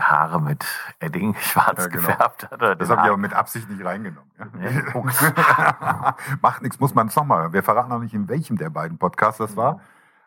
Haare 0.00 0.40
mit 0.40 0.64
Edding 1.00 1.34
schwarz 1.40 1.84
Ja, 1.84 1.86
genau. 1.88 2.08
gefärbt 2.08 2.44
hat. 2.44 2.52
Oder 2.52 2.76
Das 2.76 2.90
habe 2.90 3.02
ich 3.02 3.08
aber 3.08 3.16
mit 3.16 3.32
Absicht 3.34 3.68
nicht 3.68 3.84
reingenommen. 3.84 4.30
Ja. 4.38 6.14
Macht 6.42 6.62
nichts, 6.62 6.80
muss 6.80 6.94
man 6.94 7.08
es 7.08 7.16
nochmal 7.16 7.42
hören. 7.42 7.52
Wir 7.52 7.62
verraten 7.62 7.88
noch 7.90 8.00
nicht, 8.00 8.14
in 8.14 8.28
welchem 8.28 8.56
der 8.56 8.70
beiden 8.70 8.98
Podcasts 8.98 9.38
das 9.38 9.56
war. 9.56 9.80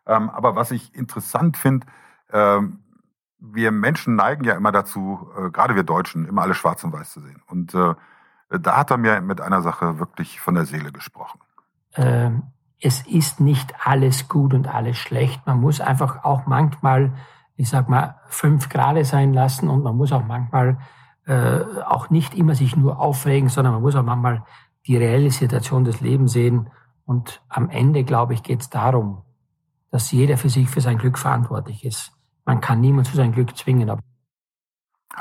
Ähm, 0.05 0.29
aber 0.29 0.55
was 0.55 0.71
ich 0.71 0.95
interessant 0.95 1.57
finde, 1.57 1.85
ähm, 2.31 2.79
wir 3.39 3.71
Menschen 3.71 4.15
neigen 4.15 4.43
ja 4.43 4.55
immer 4.55 4.71
dazu, 4.71 5.29
äh, 5.37 5.49
gerade 5.49 5.75
wir 5.75 5.83
Deutschen, 5.83 6.27
immer 6.27 6.41
alles 6.41 6.57
schwarz 6.57 6.83
und 6.83 6.91
weiß 6.93 7.11
zu 7.11 7.21
sehen. 7.21 7.41
Und 7.47 7.73
äh, 7.73 7.95
da 8.49 8.77
hat 8.77 8.91
er 8.91 8.97
mir 8.97 9.21
mit 9.21 9.39
einer 9.41 9.61
Sache 9.61 9.99
wirklich 9.99 10.41
von 10.41 10.55
der 10.55 10.65
Seele 10.65 10.91
gesprochen. 10.91 11.39
ähm, 11.95 12.43
es 12.81 13.05
ist 13.05 13.41
nicht 13.41 13.73
alles 13.85 14.29
gut 14.29 14.53
und 14.53 14.67
alles 14.73 14.97
schlecht. 14.97 15.45
Man 15.45 15.59
muss 15.59 15.81
einfach 15.81 16.23
auch 16.23 16.45
manchmal, 16.47 17.11
ich 17.59 17.67
sag 17.67 17.89
mal, 17.89 18.15
fünf 18.27 18.69
Grade 18.69 19.03
sein 19.03 19.33
lassen 19.33 19.67
und 19.67 19.83
man 19.83 19.97
muss 19.97 20.13
auch 20.13 20.23
manchmal 20.23 20.79
äh, 21.25 21.59
auch 21.85 22.09
nicht 22.09 22.33
immer 22.33 22.55
sich 22.55 22.77
nur 22.77 22.99
aufregen, 22.99 23.49
sondern 23.49 23.73
man 23.73 23.81
muss 23.81 23.95
auch 23.95 24.03
manchmal 24.03 24.45
die 24.87 24.95
reelle 24.95 25.29
Situation 25.29 25.83
des 25.83 25.99
Lebens 25.99 26.31
sehen. 26.31 26.69
Und 27.03 27.43
am 27.49 27.69
Ende, 27.69 28.05
glaube 28.05 28.33
ich, 28.33 28.43
geht 28.43 28.61
es 28.61 28.69
darum, 28.69 29.23
dass 29.91 30.09
jeder 30.09 30.37
für 30.37 30.47
sich, 30.47 30.69
für 30.69 30.79
sein 30.79 30.97
Glück 30.97 31.17
verantwortlich 31.17 31.83
ist. 31.83 32.13
Man 32.45 32.61
kann 32.61 32.79
niemand 32.79 33.07
zu 33.07 33.17
seinem 33.17 33.33
Glück 33.33 33.57
zwingen. 33.57 33.91
Hat 33.91 33.99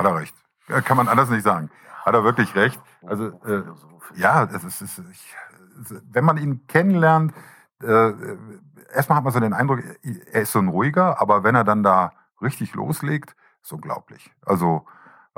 er 0.06 0.14
recht. 0.14 0.36
Kann 0.68 0.96
man 0.96 1.08
anders 1.08 1.30
nicht 1.30 1.42
sagen. 1.42 1.70
Hat 2.06 2.14
er 2.14 2.22
wirklich 2.22 2.54
recht. 2.54 2.80
Also 3.04 3.30
äh, 3.46 3.64
ja, 4.14 4.44
es 4.44 4.62
ist, 4.62 4.80
es 4.80 4.98
ist 5.00 5.24
wenn 6.08 6.24
man 6.24 6.36
ihn 6.36 6.68
kennenlernt, 6.68 7.32
äh, 7.82 8.12
erstmal 8.94 9.16
hat 9.16 9.24
man 9.24 9.32
so 9.32 9.40
den 9.40 9.54
Eindruck, 9.54 9.82
er 10.32 10.42
ist 10.42 10.52
so 10.52 10.60
ein 10.60 10.68
ruhiger, 10.68 11.20
aber 11.20 11.42
wenn 11.42 11.56
er 11.56 11.64
dann 11.64 11.82
da 11.82 12.12
richtig 12.42 12.74
loslegt, 12.74 13.34
ist 13.62 13.72
unglaublich. 13.72 14.30
Also 14.44 14.86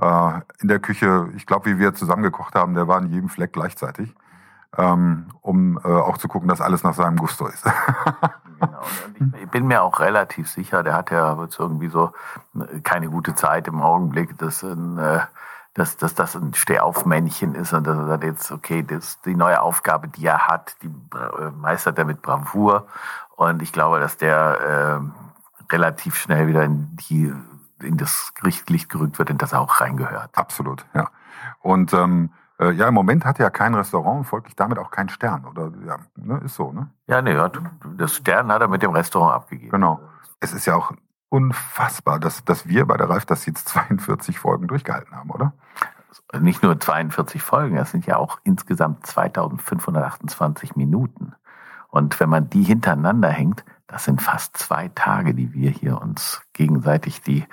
äh, 0.00 0.40
in 0.60 0.68
der 0.68 0.78
Küche, 0.78 1.28
ich 1.36 1.46
glaube, 1.46 1.66
wie 1.66 1.78
wir 1.78 1.94
zusammen 1.94 2.22
gekocht 2.22 2.54
haben, 2.54 2.74
der 2.74 2.88
war 2.88 2.98
in 2.98 3.10
jedem 3.10 3.28
Fleck 3.28 3.52
gleichzeitig, 3.52 4.14
ähm, 4.76 5.30
um 5.40 5.78
äh, 5.78 5.88
auch 5.88 6.18
zu 6.18 6.28
gucken, 6.28 6.48
dass 6.48 6.60
alles 6.60 6.82
nach 6.82 6.94
seinem 6.94 7.16
Gusto 7.16 7.46
ist. 7.46 7.64
Ich 9.42 9.48
bin 9.50 9.66
mir 9.66 9.82
auch 9.82 10.00
relativ 10.00 10.50
sicher, 10.50 10.82
der 10.82 10.94
hat 10.94 11.10
ja 11.10 11.40
jetzt 11.42 11.58
irgendwie 11.58 11.88
so 11.88 12.12
äh, 12.54 12.80
keine 12.80 13.08
gute 13.08 13.34
Zeit 13.34 13.68
im 13.68 13.80
Augenblick, 13.80 14.36
dass, 14.38 14.62
ein, 14.62 14.98
äh, 14.98 15.20
dass, 15.74 15.96
dass 15.96 16.14
das 16.14 16.36
ein 16.36 16.54
Stehaufmännchen 16.54 17.54
ist 17.54 17.72
und 17.72 17.86
dass 17.86 17.96
er 17.96 18.06
sagt 18.06 18.24
jetzt, 18.24 18.52
okay, 18.52 18.82
das 18.82 19.20
die 19.22 19.34
neue 19.34 19.60
Aufgabe, 19.62 20.08
die 20.08 20.26
er 20.26 20.46
hat, 20.46 20.76
die 20.82 20.88
äh, 20.88 21.50
meistert 21.52 21.98
er 21.98 22.04
mit 22.04 22.22
Bravour. 22.22 22.86
Und 23.36 23.62
ich 23.62 23.72
glaube, 23.72 24.00
dass 24.00 24.18
der 24.18 25.00
äh, 25.00 25.29
relativ 25.72 26.14
schnell 26.16 26.46
wieder 26.46 26.64
in, 26.64 26.96
die, 26.96 27.32
in 27.82 27.96
das 27.96 28.32
Licht 28.40 28.88
gerückt 28.88 29.18
wird, 29.18 29.30
in 29.30 29.38
das 29.38 29.52
er 29.52 29.60
auch 29.60 29.80
reingehört. 29.80 30.36
Absolut, 30.36 30.86
ja. 30.94 31.08
Und 31.60 31.92
ähm, 31.92 32.30
äh, 32.58 32.72
ja, 32.72 32.88
im 32.88 32.94
Moment 32.94 33.24
hat 33.24 33.38
er 33.38 33.46
ja 33.46 33.50
kein 33.50 33.74
Restaurant 33.74 34.18
und 34.18 34.24
folglich 34.24 34.54
damit 34.56 34.78
auch 34.78 34.90
keinen 34.90 35.08
Stern. 35.08 35.44
Oder 35.46 35.72
ja, 35.86 35.96
ne, 36.16 36.40
ist 36.44 36.54
so, 36.56 36.72
ne? 36.72 36.90
Ja, 37.06 37.22
nee, 37.22 37.36
hat- 37.36 37.60
das 37.96 38.14
Stern 38.16 38.52
hat 38.52 38.60
er 38.60 38.68
mit 38.68 38.82
dem 38.82 38.90
Restaurant 38.90 39.34
abgegeben. 39.34 39.70
Genau. 39.70 40.00
Es 40.40 40.52
ist 40.52 40.66
ja 40.66 40.74
auch 40.74 40.92
unfassbar, 41.28 42.18
dass, 42.18 42.44
dass 42.44 42.66
wir 42.66 42.86
bei 42.86 42.96
der 42.96 43.08
Reif 43.08 43.24
das 43.24 43.46
jetzt 43.46 43.68
42 43.70 44.38
Folgen 44.38 44.68
durchgehalten 44.68 45.14
haben, 45.16 45.30
oder? 45.30 45.52
Nicht 46.38 46.62
nur 46.62 46.78
42 46.78 47.42
Folgen, 47.42 47.76
das 47.76 47.90
sind 47.92 48.04
ja 48.06 48.16
auch 48.16 48.38
insgesamt 48.44 49.06
2528 49.06 50.76
Minuten. 50.76 51.34
Und 51.88 52.20
wenn 52.20 52.28
man 52.28 52.48
die 52.50 52.62
hintereinander 52.62 53.28
hängt, 53.28 53.64
das 53.90 54.04
sind 54.04 54.22
fast 54.22 54.56
zwei 54.56 54.88
Tage, 54.94 55.34
die 55.34 55.52
wir 55.52 55.70
hier 55.70 56.00
uns 56.00 56.40
gegenseitig 56.52 57.22
die 57.22 57.44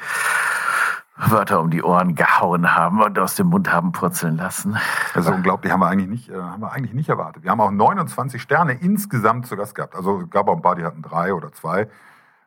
Wörter 1.16 1.60
um 1.62 1.72
die 1.72 1.82
Ohren 1.82 2.14
gehauen 2.14 2.76
haben 2.76 3.02
und 3.02 3.18
aus 3.18 3.34
dem 3.36 3.48
Mund 3.48 3.72
haben 3.72 3.92
purzeln 3.92 4.38
lassen. 4.38 4.78
Also 5.16 5.32
unglaublich, 5.34 5.74
haben 5.74 5.80
wir 5.80 5.88
eigentlich 5.88 6.08
nicht, 6.10 6.30
äh, 6.30 6.40
haben 6.40 6.62
wir 6.62 6.72
eigentlich 6.72 6.94
nicht 6.94 7.10
erwartet. 7.10 7.44
Wir 7.44 7.50
haben 7.50 7.60
auch 7.60 7.72
29 7.72 8.40
Sterne 8.40 8.74
insgesamt 8.74 9.48
zu 9.48 9.56
Gast 9.58 9.74
gehabt. 9.74 9.96
Also 9.96 10.22
es 10.22 10.30
gab 10.30 10.48
auch 10.48 10.56
ein 10.56 10.62
paar, 10.62 10.76
die 10.76 10.84
hatten 10.84 11.02
drei 11.02 11.34
oder 11.34 11.52
zwei. 11.52 11.90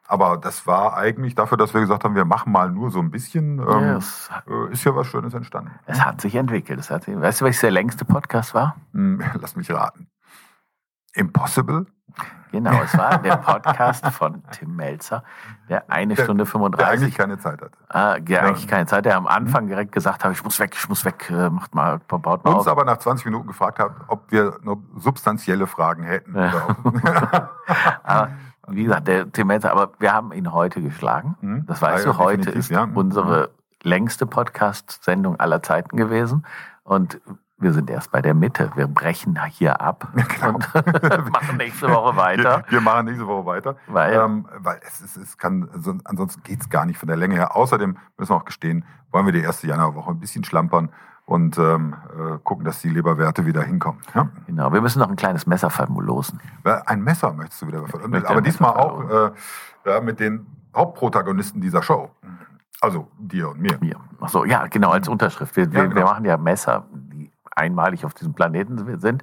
Aber 0.06 0.36
das 0.36 0.68
war 0.68 0.96
eigentlich 0.96 1.34
dafür, 1.34 1.58
dass 1.58 1.74
wir 1.74 1.80
gesagt 1.80 2.04
haben, 2.04 2.14
wir 2.14 2.24
machen 2.24 2.52
mal 2.52 2.70
nur 2.70 2.92
so 2.92 3.00
ein 3.00 3.10
bisschen, 3.10 3.58
ähm, 3.58 3.94
Yes. 3.94 4.30
äh, 4.48 4.72
ist 4.72 4.84
ja 4.84 4.94
was 4.94 5.08
Schönes 5.08 5.34
entstanden. 5.34 5.72
Es 5.86 6.04
hat 6.04 6.20
sich 6.20 6.36
entwickelt. 6.36 6.78
Es 6.78 6.90
hat 6.90 7.04
sich, 7.04 7.20
weißt 7.20 7.40
du, 7.40 7.44
welches 7.46 7.60
der 7.62 7.70
längste 7.72 8.04
Podcast 8.04 8.54
war? 8.54 8.76
Hm, 8.92 9.20
Lass 9.40 9.56
mich 9.56 9.68
raten. 9.72 10.08
Impossible? 11.14 11.86
Genau, 12.52 12.72
es 12.84 12.98
war 12.98 13.18
der 13.18 13.36
Podcast 13.36 14.04
von 14.08 14.42
Tim 14.50 14.74
Melzer, 14.74 15.22
der 15.68 15.88
eine 15.88 16.14
Der- 16.16 16.24
Stunde 16.24 16.42
Der 16.44 16.50
35. 16.50 16.88
eigentlich 16.88 17.14
keine 17.14 17.38
Zeit 17.38 17.60
hat. 17.62 17.70
Ah, 17.88 18.16
ja, 18.26 18.40
eigentlich 18.40 18.66
keine 18.66 18.86
Zeit. 18.86 19.04
Der 19.04 19.16
am 19.16 19.28
Anfang 19.28 19.68
direkt 19.68 19.92
gesagt 19.92 20.24
hat, 20.24 20.32
ich 20.32 20.42
muss 20.42 20.58
weg, 20.58 20.74
ich 20.76 20.88
muss 20.88 21.04
weg, 21.04 21.30
äh, 21.30 21.48
macht 21.48 21.74
mal, 21.76 22.00
baut 22.08 22.44
mal 22.44 22.50
Uns 22.54 22.66
auf. 22.66 22.68
aber 22.68 22.84
nach 22.84 22.96
20 22.98 23.24
Minuten 23.26 23.46
gefragt 23.46 23.78
hat, 23.78 23.92
ob 24.08 24.32
wir 24.32 24.58
noch 24.62 24.78
substanzielle 24.96 25.68
Fragen 25.68 26.02
hätten. 26.02 26.34
Ob, 26.36 26.92
aber, 28.02 28.30
wie 28.68 28.84
gesagt, 28.84 29.06
der 29.08 29.30
Tim 29.30 29.46
Melzer, 29.46 29.70
aber 29.70 29.92
wir 29.98 30.12
haben 30.12 30.32
ihn 30.32 30.52
heute 30.52 30.80
geschlagen. 30.82 31.64
Das 31.68 31.80
weißt 31.80 32.04
Ja, 32.06 32.12
du, 32.12 32.18
ja, 32.18 32.24
heute 32.24 32.50
ist 32.50 32.70
ja. 32.70 32.88
unsere 32.92 33.50
längste 33.82 34.26
Podcast-Sendung 34.26 35.38
aller 35.38 35.62
Zeiten 35.62 35.96
gewesen. 35.96 36.44
Und 36.82 37.20
wir 37.60 37.72
sind 37.72 37.90
erst 37.90 38.10
bei 38.10 38.22
der 38.22 38.34
Mitte. 38.34 38.70
Wir 38.74 38.86
brechen 38.86 39.38
hier 39.50 39.80
ab 39.80 40.08
und 40.14 40.74
machen 41.32 41.56
nächste 41.56 41.88
Woche 41.88 42.16
weiter. 42.16 42.64
Wir, 42.66 42.72
wir 42.72 42.80
machen 42.80 43.06
nächste 43.06 43.26
Woche 43.26 43.46
weiter. 43.46 43.76
Weil? 43.86 44.14
ähm, 44.14 44.46
weil 44.58 44.80
es, 44.86 45.00
ist, 45.00 45.16
es 45.16 45.38
kann, 45.38 45.68
also 45.72 45.94
ansonsten 46.04 46.42
geht's 46.42 46.68
gar 46.68 46.86
nicht 46.86 46.98
von 46.98 47.06
der 47.06 47.16
Länge 47.16 47.34
her. 47.36 47.56
Außerdem 47.56 47.96
müssen 48.16 48.30
wir 48.30 48.36
auch 48.36 48.44
gestehen, 48.44 48.84
wollen 49.10 49.26
wir 49.26 49.32
die 49.32 49.42
erste 49.42 49.66
Januarwoche 49.66 50.10
ein 50.10 50.20
bisschen 50.20 50.44
schlampern 50.44 50.90
und 51.26 51.58
ähm, 51.58 51.94
äh, 52.12 52.38
gucken, 52.42 52.64
dass 52.64 52.80
die 52.80 52.88
Leberwerte 52.88 53.46
wieder 53.46 53.62
hinkommen. 53.62 54.00
Ja? 54.14 54.28
Genau, 54.46 54.72
wir 54.72 54.80
müssen 54.80 54.98
noch 54.98 55.08
ein 55.08 55.16
kleines 55.16 55.46
Messer 55.46 55.70
verlosen. 55.70 56.40
Ein 56.86 57.02
Messer 57.02 57.32
möchtest 57.32 57.62
du 57.62 57.68
wieder 57.68 57.86
verlosen. 57.86 58.26
Aber 58.26 58.40
diesmal 58.40 58.72
auch 58.72 59.08
äh, 59.08 59.30
ja, 59.84 60.00
mit 60.00 60.18
den 60.18 60.46
Hauptprotagonisten 60.74 61.60
dieser 61.60 61.82
Show. 61.82 62.10
Also 62.80 63.08
dir 63.18 63.50
und 63.50 63.60
mir. 63.60 63.76
Mir. 63.80 63.96
Ach 64.20 64.28
so, 64.28 64.44
ja, 64.44 64.66
genau, 64.66 64.90
als 64.90 65.08
Unterschrift. 65.08 65.54
Wir, 65.56 65.64
Ja, 65.64 65.82
genau. 65.82 65.94
wir 65.94 66.04
machen 66.04 66.24
ja 66.24 66.36
Messer, 66.36 66.86
einmalig 67.50 68.04
auf 68.04 68.14
diesem 68.14 68.34
Planeten 68.34 68.98
sind. 69.00 69.22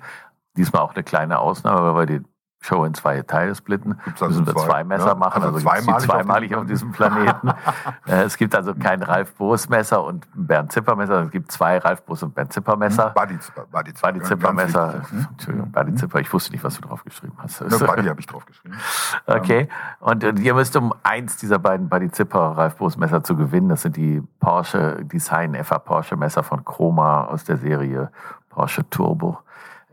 Diesmal 0.56 0.82
auch 0.82 0.94
eine 0.94 1.04
kleine 1.04 1.40
Ausnahme, 1.40 1.94
weil 1.94 2.08
wir 2.08 2.20
die 2.20 2.26
Show 2.60 2.84
in 2.86 2.94
zwei 2.94 3.22
Teile 3.22 3.56
splitten. 3.56 4.00
also 4.06 4.26
müssen 4.26 4.46
wir 4.46 4.54
zwei, 4.54 4.66
zwei 4.66 4.84
Messer 4.84 5.08
ja? 5.08 5.16
machen, 5.16 5.44
Also 5.44 5.56
also, 5.56 5.60
zweimalig 5.60 5.90
auf 5.96 6.04
zweimalig 6.04 6.50
diesem 6.50 6.60
auf 6.60 6.66
diesem 6.68 6.92
Planeten. 6.92 7.52
Äh, 8.06 8.24
es 8.24 8.38
gibt 8.38 8.56
also 8.56 8.74
kein 8.74 9.04
Ralf 9.04 9.34
Boos 9.36 9.68
Messer 9.68 10.04
und 10.04 10.28
Bernd 10.34 10.72
Zipper 10.72 10.96
Messer. 10.96 11.24
Es 11.24 11.32
gibt 11.32 11.52
zwei 11.52 11.78
Ralf 11.78 12.04
Boos 12.04 12.24
und 12.24 12.34
Bernd 12.34 12.54
Zipper 12.54 12.78
Messer. 12.78 13.10
Buddy 13.10 13.38
Zipper. 13.40 13.66
Buddy 13.70 13.94
Zipper, 13.94 14.08
Buddy 14.14 14.26
Zipper 14.26 14.48
ganz 14.48 14.56
Messer. 14.56 14.94
Hm? 15.10 15.28
Entschuldigung, 15.32 15.72
Buddy 15.72 15.96
Zipper. 15.96 16.20
Ich 16.20 16.32
wusste 16.32 16.52
nicht, 16.54 16.64
was 16.64 16.76
du 16.76 16.88
drauf 16.88 17.04
geschrieben 17.04 17.34
hast. 17.38 17.62
Ne, 17.62 17.68
Buddy 17.68 18.08
habe 18.08 18.20
ich 18.20 18.28
drauf 18.28 18.46
geschrieben. 18.46 18.76
Okay. 19.26 19.68
Und 20.00 20.24
äh, 20.24 20.34
ihr 20.40 20.54
müsst, 20.54 20.76
um 20.78 20.94
eins 21.04 21.38
dieser 21.38 21.60
beiden 21.60 21.90
Buddy 21.90 22.10
Zipper 22.12 22.40
Ralf 22.40 22.78
Boos 22.78 22.98
Messer 22.98 23.24
zu 23.24 23.36
gewinnen, 23.36 23.70
das 23.70 23.82
sind 23.82 23.98
die 23.98 24.24
Porsche 24.40 25.04
Design 25.04 25.62
FA 25.64 25.80
Porsche 25.80 26.16
Messer 26.16 26.44
von 26.44 26.64
Chroma 26.64 27.26
aus 27.26 27.44
der 27.44 27.58
Serie 27.58 28.10
Porsche 28.50 28.90
Turbo. 28.90 29.40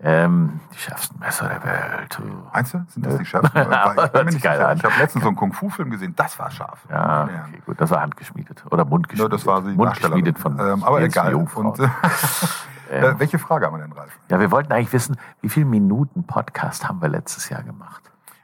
Ähm, 0.02 0.60
die 0.72 0.78
schärfsten 0.78 1.18
Messer 1.20 1.48
der 1.48 1.64
Welt. 1.64 2.20
Meinst 2.52 2.74
du? 2.74 2.84
Sind 2.88 3.06
das 3.06 3.16
die 3.16 3.24
schärfsten? 3.24 3.60
Ich 4.04 4.10
bin 4.12 4.24
mir 4.24 4.32
nicht 4.32 4.42
sicher. 4.42 4.68
an. 4.68 4.76
Ich 4.76 4.84
habe 4.84 4.94
letztens 4.98 5.22
so 5.22 5.28
einen 5.28 5.36
Kung-Fu-Film 5.36 5.90
gesehen, 5.90 6.14
das 6.16 6.38
war 6.38 6.50
scharf. 6.50 6.84
Ja, 6.90 7.24
okay, 7.24 7.62
gut. 7.64 7.80
Das 7.80 7.90
war 7.90 8.00
handgeschmiedet. 8.00 8.64
Oder 8.70 8.84
mundgeschmiedet. 8.84 9.32
Ja, 9.32 9.36
das 9.36 9.46
war 9.46 9.62
die 9.62 9.76
mundgeschmiedet 9.76 10.38
von 10.38 10.58
ähm, 10.58 10.82
Aber 10.82 11.00
egal. 11.00 11.34
Und, 11.34 11.78
äh, 11.78 11.84
äh, 12.90 13.18
welche 13.18 13.38
Frage 13.38 13.66
haben 13.66 13.76
wir 13.76 13.82
denn, 13.82 13.92
Ralf? 13.92 14.18
Ja, 14.28 14.40
wir 14.40 14.50
wollten 14.50 14.72
eigentlich 14.72 14.92
wissen, 14.92 15.16
wie 15.40 15.48
viele 15.48 15.66
Minuten 15.66 16.24
Podcast 16.26 16.88
haben 16.88 17.00
wir 17.00 17.08
letztes 17.08 17.48
Jahr 17.48 17.62
gemacht? 17.62 18.02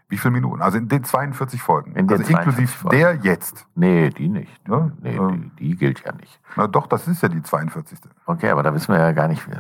Wie 0.09 0.19
viele 0.19 0.33
Minuten? 0.33 0.63
Also 0.63 0.79
in 0.79 0.89
den 0.89 1.05
42 1.05 1.63
Folgen. 1.63 1.93
In 1.95 2.07
den 2.09 2.19
also 2.19 2.31
inklusive 2.33 2.67
42 2.67 2.77
Folgen. 2.77 2.97
der 2.99 3.15
jetzt. 3.17 3.67
Nee, 3.75 4.11
die 4.11 4.29
nicht. 4.29 4.69
Ne? 4.69 4.93
Nee, 5.01 5.17
Ähm, 5.17 5.53
die, 5.59 5.69
die 5.71 5.77
gilt 5.77 6.05
ja 6.05 6.13
nicht. 6.13 6.41
Na 6.57 6.67
doch, 6.67 6.87
das 6.87 7.07
ist 7.07 7.23
ja 7.23 7.29
die 7.29 7.43
42. 7.43 7.99
Okay, 8.27 8.51
aber 8.51 8.63
da 8.63 8.75
wissen 8.75 8.93
wir 8.93 9.01
ja 9.01 9.13
gar 9.13 9.29
nicht, 9.29 9.47
wie. 9.49 9.57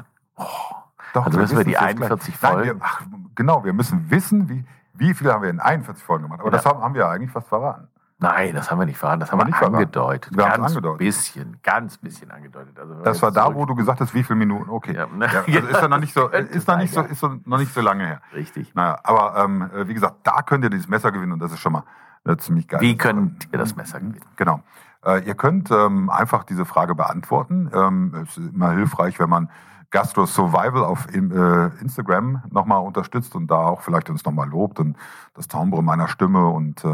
Doch, 1.14 1.26
Also 1.26 1.38
müssen 1.38 1.56
wir 1.56 1.64
die 1.64 1.72
wissen's 1.72 1.88
jetzt 1.90 1.96
gleich. 1.96 2.10
41 2.10 2.42
Nein, 2.42 2.52
Folgen- 2.52 2.80
wir, 2.80 2.86
ach, 2.86 3.02
genau, 3.34 3.64
wir 3.64 3.72
müssen 3.72 4.10
wissen, 4.10 4.48
wie, 4.48 4.64
wie 4.94 5.14
viel 5.14 5.32
haben 5.32 5.42
wir 5.42 5.50
in 5.50 5.60
41 5.60 6.04
Folgen 6.04 6.24
gemacht. 6.24 6.40
Aber 6.40 6.50
Ja. 6.50 6.56
das 6.56 6.66
haben, 6.66 6.80
haben 6.82 6.94
wir 6.94 7.02
ja 7.02 7.10
eigentlich 7.10 7.30
fast 7.30 7.48
verraten. 7.48 7.88
Nein, 8.22 8.54
das 8.54 8.70
haben 8.70 8.78
wir 8.78 8.84
nicht 8.84 8.98
verraten. 8.98 9.20
Das 9.20 9.32
haben 9.32 9.38
wir 9.38 9.46
nicht 9.46 9.62
angedeutet. 9.62 10.36
Wir 10.36 10.44
ganz 10.44 10.68
angedeutet. 10.68 10.98
bisschen, 10.98 11.56
ganz 11.62 11.96
bisschen 11.96 12.30
angedeutet. 12.30 12.78
Also 12.78 12.94
Das 13.02 13.22
war 13.22 13.32
da, 13.32 13.54
wo 13.54 13.64
du 13.64 13.74
gesagt 13.74 13.98
hast, 14.00 14.12
wie 14.12 14.22
viele 14.22 14.38
Minuten. 14.38 14.68
Okay. 14.68 14.94
Ja, 14.94 15.06
ne? 15.06 15.26
also 15.26 15.50
ist 15.50 15.80
ja 15.80 15.88
noch 15.88 15.98
nicht 16.00 16.12
so, 16.12 16.28
ist 16.28 16.68
noch 16.68 16.76
nicht 16.76 16.92
so, 16.92 17.00
ist 17.00 17.22
noch 17.22 17.58
nicht 17.58 17.72
so 17.72 17.80
lange 17.80 18.06
her. 18.06 18.20
Richtig. 18.34 18.74
Naja, 18.74 18.98
aber 19.04 19.42
ähm, 19.42 19.70
äh, 19.74 19.88
wie 19.88 19.94
gesagt, 19.94 20.16
da 20.24 20.42
könnt 20.42 20.64
ihr 20.64 20.70
dieses 20.70 20.86
Messer 20.86 21.12
gewinnen 21.12 21.32
und 21.32 21.38
das 21.38 21.50
ist 21.52 21.60
schon 21.60 21.72
mal 21.72 21.84
äh, 22.26 22.36
ziemlich 22.36 22.68
geil. 22.68 22.82
Wie 22.82 22.98
könnt 22.98 23.48
ihr 23.52 23.58
das 23.58 23.74
Messer 23.74 24.00
gewinnen? 24.00 24.20
Genau. 24.36 24.60
Äh, 25.02 25.20
ihr 25.26 25.34
könnt 25.34 25.70
ähm, 25.70 26.10
einfach 26.10 26.44
diese 26.44 26.66
Frage 26.66 26.94
beantworten. 26.94 27.70
Ähm, 27.72 28.14
es 28.22 28.36
ist 28.36 28.52
immer 28.52 28.72
hilfreich, 28.72 29.18
wenn 29.18 29.30
man 29.30 29.48
Gastro 29.90 30.26
Survival 30.26 30.84
auf 30.84 31.06
äh, 31.12 31.80
Instagram 31.80 32.42
nochmal 32.50 32.80
unterstützt 32.82 33.34
und 33.34 33.48
da 33.50 33.66
auch 33.66 33.82
vielleicht 33.82 34.08
uns 34.08 34.24
nochmal 34.24 34.48
lobt 34.48 34.78
und 34.78 34.96
das 35.34 35.48
Timbre 35.48 35.82
meiner 35.82 36.08
Stimme 36.08 36.48
und 36.48 36.84
äh, 36.84 36.88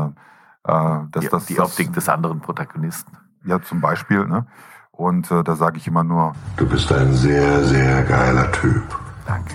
äh, 0.67 1.01
dass 1.11 1.23
Die, 1.25 1.29
das 1.29 1.47
die 1.47 1.55
das, 1.55 1.71
Optik 1.71 1.93
des 1.93 2.09
anderen 2.09 2.41
Protagonisten. 2.41 3.17
Ja, 3.45 3.63
zum 3.63 3.81
Beispiel. 3.81 4.27
Ne? 4.27 4.47
Und 4.93 5.31
äh, 5.31 5.45
da 5.45 5.55
sage 5.57 5.77
ich 5.79 5.87
immer 5.87 6.05
nur, 6.05 6.33
Du 6.57 6.67
bist 6.67 6.91
ein 6.93 7.13
sehr, 7.15 7.63
sehr 7.65 8.03
geiler 8.05 8.51
Typ. 8.53 8.83
Danke. 9.27 9.55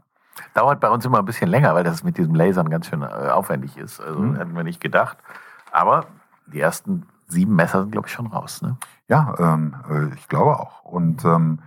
Dauert 0.55 0.81
bei 0.81 0.89
uns 0.89 1.05
immer 1.05 1.19
ein 1.19 1.25
bisschen 1.27 1.51
länger, 1.51 1.75
weil 1.75 1.85
das 1.85 2.03
mit 2.03 2.17
diesem 2.17 2.35
Lasern 2.35 2.71
ganz 2.71 2.87
schön 2.87 3.03
äh, 3.03 3.07
aufwendig 3.07 3.77
ist. 3.77 4.01
Also 4.01 4.19
Mhm. 4.21 4.37
hätten 4.37 4.57
wir 4.57 4.65
nicht 4.65 4.81
gedacht. 4.81 5.19
Aber 5.71 6.07
die 6.47 6.61
ersten 6.61 7.07
sieben 7.27 7.55
Messer 7.55 7.81
sind, 7.83 7.93
glaube 7.93 8.07
ich, 8.09 8.13
schon 8.13 8.27
raus. 8.29 8.63
Ne? 8.63 8.77
Ja, 9.09 9.35
ähm, 9.39 9.75
äh, 9.91 10.15
ich 10.15 10.29
glaube 10.29 10.59
auch. 10.59 10.83
Und 10.85 11.25
ähm, 11.25 11.59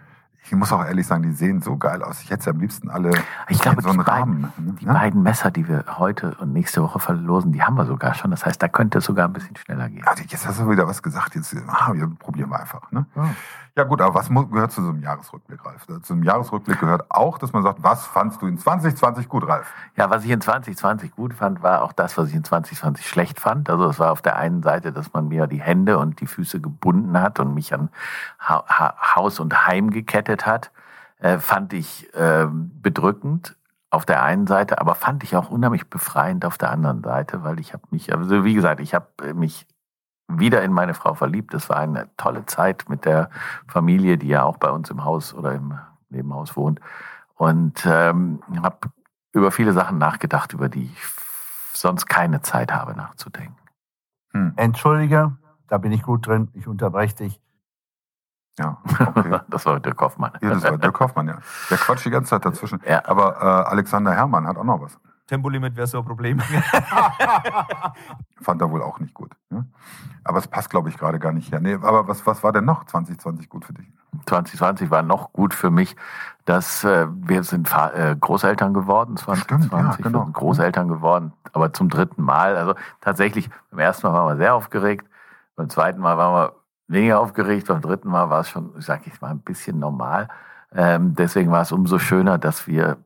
ich 0.47 0.55
muss 0.55 0.71
auch 0.71 0.83
ehrlich 0.83 1.05
sagen, 1.05 1.23
die 1.23 1.31
sehen 1.31 1.61
so 1.61 1.77
geil 1.77 2.01
aus. 2.01 2.21
Ich 2.21 2.29
hätte 2.29 2.43
sie 2.43 2.49
am 2.49 2.59
liebsten 2.59 2.89
alle 2.89 3.11
Ich 3.49 3.59
glaube, 3.59 3.77
in 3.77 3.83
so 3.83 3.89
einen 3.89 3.99
die, 3.99 4.05
beiden, 4.05 4.45
Rahmen. 4.45 4.53
ne? 4.57 4.75
die 4.79 4.85
beiden 4.85 5.21
Messer, 5.21 5.51
die 5.51 5.67
wir 5.67 5.83
heute 5.97 6.35
und 6.39 6.53
nächste 6.53 6.81
Woche 6.81 6.99
verlosen, 6.99 7.51
die 7.51 7.61
haben 7.63 7.75
wir 7.75 7.85
sogar 7.85 8.13
schon. 8.13 8.31
Das 8.31 8.45
heißt, 8.45 8.61
da 8.61 8.67
könnte 8.67 8.99
es 8.99 9.05
sogar 9.05 9.27
ein 9.27 9.33
bisschen 9.33 9.55
schneller 9.57 9.89
gehen. 9.89 10.03
Ja, 10.05 10.13
jetzt 10.15 10.47
hast 10.47 10.59
du 10.59 10.69
wieder 10.69 10.87
was 10.87 11.03
gesagt. 11.03 11.35
Jetzt 11.35 11.55
ah, 11.67 11.93
wir 11.93 12.07
probieren 12.07 12.49
wir 12.49 12.59
einfach. 12.59 12.91
Ne? 12.91 13.05
Ja 13.15 13.29
gut, 13.83 14.01
aber 14.01 14.15
was 14.15 14.29
gehört 14.29 14.71
zu 14.71 14.81
so 14.81 14.89
einem 14.89 15.01
Jahresrückblick, 15.01 15.65
Ralf? 15.65 15.85
Zu 16.03 16.13
einem 16.13 16.23
Jahresrückblick 16.23 16.79
gehört 16.79 17.05
auch, 17.09 17.37
dass 17.37 17.53
man 17.53 17.63
sagt, 17.63 17.83
was 17.83 18.05
fandst 18.05 18.41
du 18.41 18.47
in 18.47 18.57
2020 18.57 19.29
gut, 19.29 19.47
Ralf? 19.47 19.71
Ja, 19.95 20.09
was 20.09 20.23
ich 20.23 20.31
in 20.31 20.41
2020 20.41 21.15
gut 21.15 21.33
fand, 21.33 21.63
war 21.63 21.83
auch 21.83 21.93
das, 21.93 22.17
was 22.17 22.29
ich 22.29 22.35
in 22.35 22.43
2020 22.43 23.07
schlecht 23.07 23.39
fand. 23.39 23.69
Also 23.69 23.89
es 23.89 23.99
war 23.99 24.11
auf 24.11 24.21
der 24.21 24.37
einen 24.37 24.63
Seite, 24.63 24.91
dass 24.91 25.13
man 25.13 25.27
mir 25.27 25.47
die 25.47 25.61
Hände 25.61 25.97
und 25.97 26.19
die 26.21 26.27
Füße 26.27 26.61
gebunden 26.61 27.21
hat 27.21 27.39
und 27.39 27.53
mich 27.53 27.73
an 27.73 27.89
ha 28.39 28.63
ha 28.67 29.15
Haus 29.15 29.39
und 29.39 29.67
Heim 29.67 29.91
gekettet 29.91 30.45
hat, 30.45 30.71
äh, 31.19 31.37
fand 31.37 31.73
ich 31.73 32.13
äh, 32.15 32.47
bedrückend 32.49 33.55
auf 33.89 34.05
der 34.05 34.23
einen 34.23 34.47
Seite, 34.47 34.79
aber 34.79 34.95
fand 34.95 35.23
ich 35.23 35.35
auch 35.35 35.49
unheimlich 35.49 35.89
befreiend 35.89 36.45
auf 36.45 36.57
der 36.57 36.71
anderen 36.71 37.03
Seite, 37.03 37.43
weil 37.43 37.59
ich 37.59 37.73
habe 37.73 37.83
mich, 37.91 38.13
also 38.13 38.43
wie 38.43 38.53
gesagt, 38.53 38.81
ich 38.81 38.93
habe 38.93 39.33
mich 39.33 39.65
wieder 40.27 40.61
in 40.63 40.73
meine 40.73 40.93
Frau 40.93 41.13
verliebt. 41.13 41.53
Es 41.53 41.69
war 41.69 41.77
eine 41.77 42.09
tolle 42.17 42.45
Zeit 42.45 42.85
mit 42.89 43.05
der 43.05 43.29
Familie, 43.67 44.17
die 44.17 44.27
ja 44.27 44.43
auch 44.43 44.57
bei 44.57 44.69
uns 44.69 44.89
im 44.89 45.03
Haus 45.03 45.33
oder 45.33 45.53
im 45.53 45.79
Nebenhaus 46.09 46.55
wohnt. 46.55 46.79
Und 47.35 47.85
ähm, 47.85 48.41
habe 48.61 48.89
über 49.31 49.51
viele 49.51 49.73
Sachen 49.73 49.97
nachgedacht, 49.97 50.53
über 50.53 50.69
die 50.69 50.85
ich 50.85 51.03
sonst 51.73 52.07
keine 52.07 52.41
Zeit 52.41 52.73
habe 52.73 52.95
nachzudenken. 52.95 53.55
Entschuldige, 54.55 55.37
Da 55.67 55.77
bin 55.77 55.91
ich 55.91 56.03
gut 56.03 56.27
drin. 56.27 56.49
Ich 56.53 56.67
unterbreche 56.67 57.15
dich. 57.15 57.41
Ja, 58.59 58.81
okay. 58.99 59.39
das 59.49 59.65
war 59.65 59.79
Dirk 59.79 60.01
Hoffmann. 60.01 60.31
Ja, 60.41 60.49
das 60.49 60.63
war 60.63 60.77
Dirk 60.77 60.99
Hoffmann, 60.99 61.27
ja. 61.27 61.37
Der 61.69 61.77
quatscht 61.77 62.05
die 62.05 62.09
ganze 62.09 62.31
Zeit 62.31 62.45
dazwischen. 62.45 62.81
Aber 63.03 63.37
äh, 63.37 63.69
Alexander 63.69 64.13
Herrmann 64.13 64.47
hat 64.47 64.57
auch 64.57 64.63
noch 64.63 64.81
was. 64.81 64.97
Tempolimit 65.27 65.75
wäre 65.75 65.87
so 65.87 65.99
ein 65.99 66.05
Problem. 66.05 66.39
Fand 68.41 68.61
er 68.61 68.71
wohl 68.71 68.81
auch 68.81 68.99
nicht 68.99 69.13
gut. 69.13 69.31
Ne? 69.49 69.65
Aber 70.23 70.39
es 70.39 70.47
passt, 70.47 70.69
glaube 70.69 70.89
ich, 70.89 70.97
gerade 70.97 71.19
gar 71.19 71.31
nicht 71.31 71.51
her. 71.51 71.59
Nee, 71.59 71.75
aber 71.75 72.07
was, 72.07 72.25
was 72.25 72.43
war 72.43 72.51
denn 72.51 72.65
noch 72.65 72.85
2020 72.85 73.49
gut 73.49 73.65
für 73.65 73.73
dich? 73.73 73.85
2020 74.25 74.89
war 74.89 75.03
noch 75.03 75.33
gut 75.33 75.53
für 75.53 75.69
mich, 75.69 75.95
dass 76.45 76.83
äh, 76.83 77.07
wir 77.09 77.43
sind 77.43 77.67
Fa 77.67 77.91
äh, 77.91 78.15
Großeltern 78.19 78.73
geworden, 78.73 79.17
2020 79.17 79.67
Stimmt, 79.67 79.71
ja, 79.71 79.95
genau. 79.97 80.19
wir 80.19 80.25
sind 80.25 80.33
Großeltern 80.33 80.87
geworden, 80.87 81.33
aber 81.53 81.73
zum 81.73 81.89
dritten 81.89 82.23
Mal. 82.23 82.55
Also 82.55 82.73
tatsächlich, 83.01 83.49
beim 83.69 83.79
ersten 83.79 84.07
Mal 84.07 84.13
waren 84.13 84.27
wir 84.27 84.37
sehr 84.37 84.55
aufgeregt, 84.55 85.07
beim 85.55 85.69
zweiten 85.69 85.99
Mal 85.99 86.17
waren 86.17 86.33
wir 86.33 86.53
weniger 86.87 87.19
aufgeregt, 87.19 87.67
beim 87.67 87.81
dritten 87.81 88.09
Mal 88.09 88.29
war 88.29 88.41
es 88.41 88.49
schon, 88.49 88.73
sag 88.77 89.05
ich 89.07 89.19
mal, 89.21 89.31
ein 89.31 89.39
bisschen 89.39 89.79
normal. 89.79 90.29
Ähm, 90.73 91.15
deswegen 91.15 91.51
war 91.51 91.61
es 91.61 91.71
umso 91.71 91.99
schöner, 91.99 92.37
dass 92.37 92.67
wir 92.67 92.97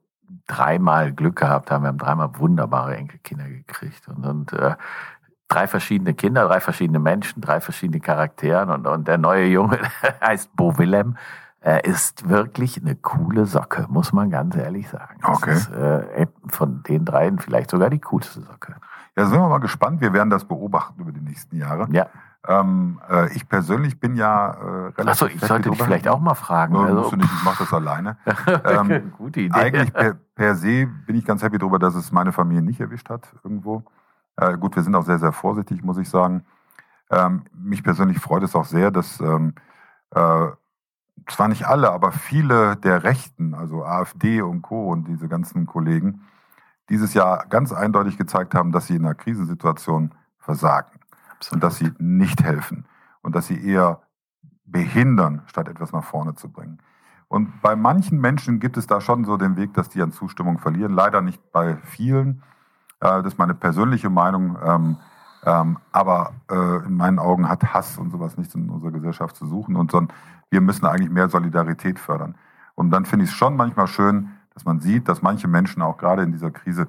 dreimal 0.51 1.13
Glück 1.13 1.37
gehabt 1.37 1.71
haben. 1.71 1.83
Wir 1.83 1.89
haben 1.89 1.97
dreimal 1.97 2.37
wunderbare 2.37 2.95
Enkelkinder 2.97 3.47
gekriegt 3.47 4.07
und, 4.09 4.25
und 4.25 4.53
äh, 4.53 4.75
drei 5.47 5.67
verschiedene 5.67 6.13
Kinder, 6.13 6.47
drei 6.47 6.59
verschiedene 6.59 6.99
Menschen, 6.99 7.41
drei 7.41 7.61
verschiedene 7.61 8.01
Charakteren 8.01 8.69
und, 8.69 8.85
und 8.85 9.07
der 9.07 9.17
neue 9.17 9.45
Junge 9.45 9.79
heißt 10.21 10.55
Bo 10.55 10.77
Willem. 10.77 11.17
Er 11.63 11.85
ist 11.85 12.27
wirklich 12.27 12.81
eine 12.81 12.95
coole 12.95 13.45
Socke, 13.45 13.85
muss 13.87 14.13
man 14.13 14.31
ganz 14.31 14.55
ehrlich 14.55 14.89
sagen. 14.89 15.19
Das 15.21 15.37
Okay. 15.37 15.53
Ist, 15.53 15.69
äh, 15.71 16.27
von 16.47 16.81
den 16.83 17.05
dreien 17.05 17.37
vielleicht 17.39 17.69
sogar 17.69 17.89
die 17.89 17.99
coolste 17.99 18.41
Socke. 18.41 18.75
Ja, 19.15 19.25
sind 19.25 19.39
wir 19.39 19.47
mal 19.47 19.59
gespannt. 19.59 20.01
Wir 20.01 20.11
werden 20.13 20.29
das 20.29 20.45
beobachten 20.45 21.01
über 21.01 21.11
die 21.11 21.21
nächsten 21.21 21.57
Jahre. 21.57 21.87
Ja. 21.91 22.07
Ähm, 22.47 22.99
äh, 23.07 23.31
ich 23.35 23.47
persönlich 23.47 23.99
bin 23.99 24.15
ja 24.15 24.51
äh, 24.51 24.59
relativ. 24.63 25.07
Achso, 25.07 25.27
ich 25.27 25.39
sollte 25.41 25.69
dich 25.69 25.81
vielleicht 25.81 26.07
auch 26.07 26.19
mal 26.19 26.34
fragen. 26.34 26.73
Nö, 26.73 26.80
Also- 26.80 26.95
musst 26.95 27.11
du 27.11 27.18
nicht, 27.18 27.31
ich 27.31 27.43
mache 27.43 27.63
das 27.63 27.73
alleine. 27.73 28.18
Ähm, 28.65 29.11
Gute 29.18 29.41
Idee. 29.41 29.59
Eigentlich 29.59 29.93
per, 29.93 30.15
per 30.35 30.55
se 30.55 30.88
bin 30.88 31.15
ich 31.15 31.26
ganz 31.26 31.43
happy 31.43 31.59
darüber, 31.59 31.77
dass 31.77 31.93
es 31.95 32.11
meine 32.11 32.31
Familie 32.31 32.63
nicht 32.63 32.80
erwischt 32.80 33.09
hat 33.09 33.31
irgendwo. 33.43 33.84
Äh, 34.38 34.57
gut, 34.57 34.76
wir 34.76 34.81
sind 34.84 34.95
auch 34.95 35.05
sehr, 35.05 35.19
sehr 35.19 35.31
vorsichtig, 35.31 35.84
muss 35.84 35.97
ich 35.97 36.09
sagen. 36.09 36.45
Ähm, 37.11 37.43
mich 37.53 37.84
persönlich 37.84 38.19
freut 38.19 38.41
es 38.43 38.55
auch 38.55 38.65
sehr, 38.65 38.89
dass 38.89 39.19
ähm, 39.19 39.53
äh, 40.15 40.47
zwar 41.27 41.47
nicht 41.47 41.65
alle, 41.68 41.91
aber 41.91 42.11
viele 42.11 42.76
der 42.77 43.03
Rechten, 43.03 43.53
also 43.53 43.84
AfD 43.85 44.41
und 44.41 44.63
Co. 44.63 44.89
und 44.91 45.05
diese 45.07 45.27
ganzen 45.27 45.68
Kollegen, 45.68 46.22
dieses 46.89 47.13
Jahr 47.13 47.45
ganz 47.49 47.72
eindeutig 47.72 48.18
gezeigt 48.18 48.55
haben, 48.55 48.72
dass 48.72 48.88
sie 48.88 48.95
in 48.95 49.05
einer 49.05 49.15
Krisensituation 49.15 50.15
versagen 50.39 51.00
und 51.51 51.63
dass 51.63 51.77
sie 51.77 51.91
nicht 51.97 52.43
helfen 52.43 52.85
und 53.22 53.35
dass 53.35 53.47
sie 53.47 53.63
eher 53.63 54.01
behindern, 54.65 55.41
statt 55.47 55.68
etwas 55.68 55.91
nach 55.91 56.03
vorne 56.03 56.35
zu 56.35 56.49
bringen. 56.49 56.80
Und 57.27 57.61
bei 57.61 57.76
manchen 57.76 58.19
Menschen 58.19 58.59
gibt 58.59 58.77
es 58.77 58.88
da 58.88 58.99
schon 58.99 59.23
so 59.23 59.38
den 59.38 59.55
Weg, 59.55 59.73
dass 59.73 59.89
die 59.89 60.01
an 60.01 60.11
Zustimmung 60.11 60.59
verlieren. 60.59 60.93
Leider 60.93 61.22
nicht 61.22 61.51
bei 61.51 61.77
vielen. 61.77 62.43
Äh, 62.99 63.23
das 63.23 63.27
ist 63.27 63.38
meine 63.38 63.53
persönliche 63.53 64.09
Meinung. 64.09 64.57
Ähm, 64.63 64.97
ähm, 65.43 65.77
aber 65.91 66.34
äh, 66.49 66.85
in 66.85 66.95
meinen 66.95 67.19
Augen 67.19 67.47
hat 67.47 67.73
Hass 67.73 67.97
und 67.97 68.11
sowas 68.11 68.38
nichts 68.38 68.53
in 68.53 68.69
unserer 68.69 68.91
Gesellschaft 68.91 69.35
zu 69.35 69.47
suchen. 69.47 69.76
Und 69.76 69.93
wir 70.49 70.61
müssen 70.61 70.85
eigentlich 70.85 71.09
mehr 71.09 71.30
Solidarität 71.30 71.99
fördern. 71.99 72.35
Und 72.76 72.91
dann 72.91 73.05
finde 73.05 73.26
ich 73.26 73.31
es 73.31 73.38
schon 73.38 73.55
manchmal 73.55 73.88
schön, 73.88 74.31
dass 74.53 74.65
man 74.65 74.81
sieht, 74.81 75.07
dass 75.07 75.22
manche 75.22 75.47
Menschen 75.47 75.81
auch 75.81 75.97
gerade 75.97 76.23
in 76.23 76.31
dieser 76.31 76.51
Krise 76.51 76.88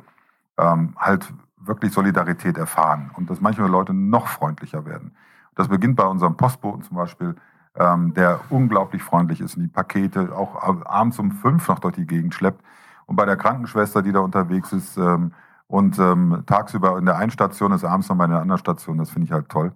ähm, 0.59 0.95
halt 0.97 1.33
wirklich 1.64 1.93
Solidarität 1.93 2.59
erfahren 2.59 3.10
und 3.16 3.30
dass 3.30 3.40
manche 3.40 3.62
Leute 3.62 3.94
noch 3.94 4.26
freundlicher 4.26 4.84
werden. 4.84 5.14
Das 5.55 5.68
beginnt 5.68 5.97
bei 5.97 6.05
unserem 6.05 6.36
Postboten 6.36 6.82
zum 6.82 6.97
Beispiel, 6.97 7.34
ähm, 7.74 8.14
der 8.14 8.40
unglaublich 8.51 9.02
freundlich 9.02 9.40
ist 9.40 9.56
und 9.56 9.62
die 9.62 9.68
Pakete 9.68 10.34
auch 10.34 10.62
abends 10.86 11.18
um 11.18 11.32
fünf 11.32 11.68
noch 11.68 11.78
durch 11.78 11.94
die 11.94 12.06
Gegend 12.06 12.34
schleppt. 12.34 12.62
Und 13.06 13.16
bei 13.16 13.24
der 13.24 13.36
Krankenschwester, 13.36 14.02
die 14.02 14.12
da 14.12 14.20
unterwegs 14.20 14.72
ist 14.72 14.97
ähm, 14.97 15.32
und 15.66 15.98
ähm, 15.98 16.43
tagsüber 16.47 16.98
in 16.98 17.06
der 17.06 17.16
einen 17.16 17.30
Station 17.30 17.72
ist, 17.72 17.84
abends 17.84 18.09
noch 18.09 18.16
bei 18.16 18.24
einer 18.24 18.40
anderen 18.40 18.59
Station, 18.59 18.98
das 18.98 19.10
finde 19.10 19.26
ich 19.26 19.32
halt 19.32 19.48
toll. 19.48 19.72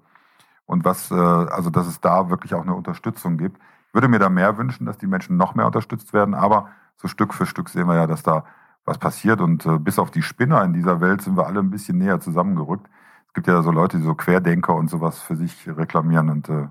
Und 0.67 0.85
was, 0.85 1.11
äh, 1.11 1.15
also 1.15 1.71
dass 1.71 1.87
es 1.87 2.01
da 2.01 2.29
wirklich 2.31 2.55
auch 2.55 2.63
eine 2.63 2.75
Unterstützung 2.75 3.39
gibt. 3.39 3.59
Ich 3.89 3.95
würde 3.95 4.09
mir 4.09 4.19
da 4.19 4.29
mehr 4.29 4.59
wünschen, 4.59 4.85
dass 4.85 4.99
die 4.99 5.07
Menschen 5.07 5.37
noch 5.37 5.55
mehr 5.55 5.67
unterstützt 5.67 6.13
werden, 6.13 6.35
aber 6.35 6.69
so 6.97 7.09
Stück 7.09 7.33
für 7.33 7.47
Stück 7.47 7.69
sehen 7.69 7.87
wir 7.87 7.95
ja, 7.95 8.07
dass 8.07 8.23
da 8.23 8.45
was 8.87 8.99
passiert. 8.99 9.41
Und 9.43 9.67
äh, 9.67 9.79
bis 9.79 9.99
auf 9.99 10.11
die 10.11 10.23
Spinner 10.23 10.65
in 10.65 10.73
dieser 10.73 11.01
Welt 11.03 11.21
sind 11.21 11.37
wir 11.37 11.47
alle 11.47 11.61
ein 11.61 11.71
bisschen 11.71 11.99
näher 11.99 12.21
zusammengerückt. 12.21 12.89
Es 13.29 13.35
gibt 13.35 13.49
ja 13.49 13.61
so 13.63 13.71
Leute, 13.71 13.99
die 13.99 14.05
so 14.05 14.15
Querdenker 14.15 14.75
und 14.75 14.89
sowas 14.89 15.21
für 15.21 15.37
sich 15.37 15.69
reklamieren 15.69 16.31
und 16.31 16.49
äh, 16.49 16.69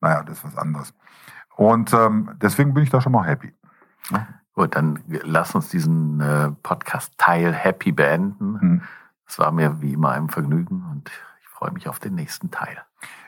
naja, 0.00 0.22
das 0.24 0.38
ist 0.38 0.44
was 0.44 0.56
anderes. 0.56 0.94
Und 1.54 1.92
ähm, 1.92 2.30
deswegen 2.40 2.74
bin 2.74 2.82
ich 2.82 2.90
da 2.90 3.00
schon 3.00 3.12
mal 3.12 3.26
happy. 3.26 3.52
Gut, 4.54 4.74
dann 4.74 4.98
lass 5.06 5.54
uns 5.54 5.68
diesen 5.68 6.20
äh, 6.20 6.50
Podcast-Teil 6.62 7.52
happy 7.52 7.92
beenden. 7.92 8.82
Es 9.26 9.38
war 9.38 9.52
mir 9.52 9.80
wie 9.80 9.92
immer 9.92 10.10
ein 10.10 10.28
Vergnügen 10.28 10.84
und 10.90 11.10
ich 11.42 11.48
freue 11.48 11.70
mich 11.70 11.88
auf 11.88 12.00
den 12.00 12.14
nächsten 12.14 12.50
Teil. 12.50 12.78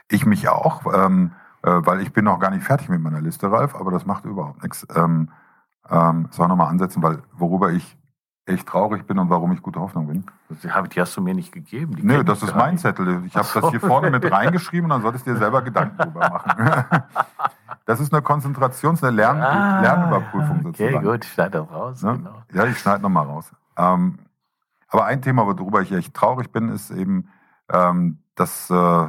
Ich 0.08 0.26
mich 0.26 0.48
auch, 0.48 0.82
ähm, 0.92 1.32
äh, 1.62 1.70
weil 1.70 2.00
ich 2.00 2.12
bin 2.12 2.24
noch 2.24 2.40
gar 2.40 2.50
nicht 2.50 2.64
fertig 2.64 2.88
mit 2.88 3.00
meiner 3.00 3.20
Liste, 3.20 3.52
Ralf, 3.52 3.76
aber 3.76 3.92
das 3.92 4.04
macht 4.04 4.24
überhaupt 4.24 4.62
nichts. 4.62 4.86
Ähm, 4.94 5.30
ähm, 5.88 6.28
soll 6.30 6.48
nochmal 6.48 6.68
ansetzen, 6.68 7.02
weil 7.02 7.22
worüber 7.32 7.70
ich 7.70 7.96
echt 8.46 8.66
traurig 8.66 9.06
bin 9.06 9.18
und 9.18 9.30
warum 9.30 9.52
ich 9.52 9.62
gute 9.62 9.80
Hoffnung 9.80 10.08
bin. 10.08 10.24
Die, 10.62 10.70
hast 11.00 11.16
du 11.16 11.20
mir 11.20 11.34
nicht 11.34 11.52
gegeben. 11.52 11.96
Die 11.96 12.02
Nö, 12.02 12.24
das 12.24 12.42
ist 12.42 12.54
mein. 12.54 12.76
Zettel. 12.78 13.24
Ich 13.26 13.36
habe 13.36 13.46
so. 13.46 13.60
das 13.60 13.70
hier 13.70 13.80
vorne 13.80 14.10
mit 14.10 14.30
reingeschrieben 14.30 14.84
und 14.84 14.90
dann 14.90 15.02
solltest 15.02 15.26
du 15.26 15.32
dir 15.32 15.38
selber 15.38 15.62
Gedanken 15.62 15.96
drüber 15.98 16.28
machen. 16.28 17.02
Das 17.84 17.98
ist 17.98 18.12
eine 18.12 18.22
Konzentrations-, 18.22 19.02
eine 19.02 19.16
Lern 19.16 19.40
Ah, 19.42 19.80
Lernüberprüfung 19.80 20.58
Okay, 20.66 20.84
sozusagen. 20.92 21.04
gut, 21.04 21.24
ich 21.24 21.32
schneide 21.32 21.58
das 21.58 21.70
raus. 21.70 22.02
Ne? 22.02 22.12
Genau. 22.18 22.42
Ja, 22.52 22.64
ich 22.66 22.78
schneide 22.78 23.02
nochmal 23.02 23.26
raus. 23.26 23.50
Ähm, 23.76 24.20
aber 24.88 25.04
ein 25.06 25.20
Thema, 25.20 25.46
worüber 25.46 25.82
ich 25.82 25.90
echt 25.90 26.14
traurig 26.14 26.52
bin, 26.52 26.68
ist 26.68 26.92
eben, 26.92 27.28
ähm, 27.72 28.18
dass 28.36 28.70
äh, 28.70 29.08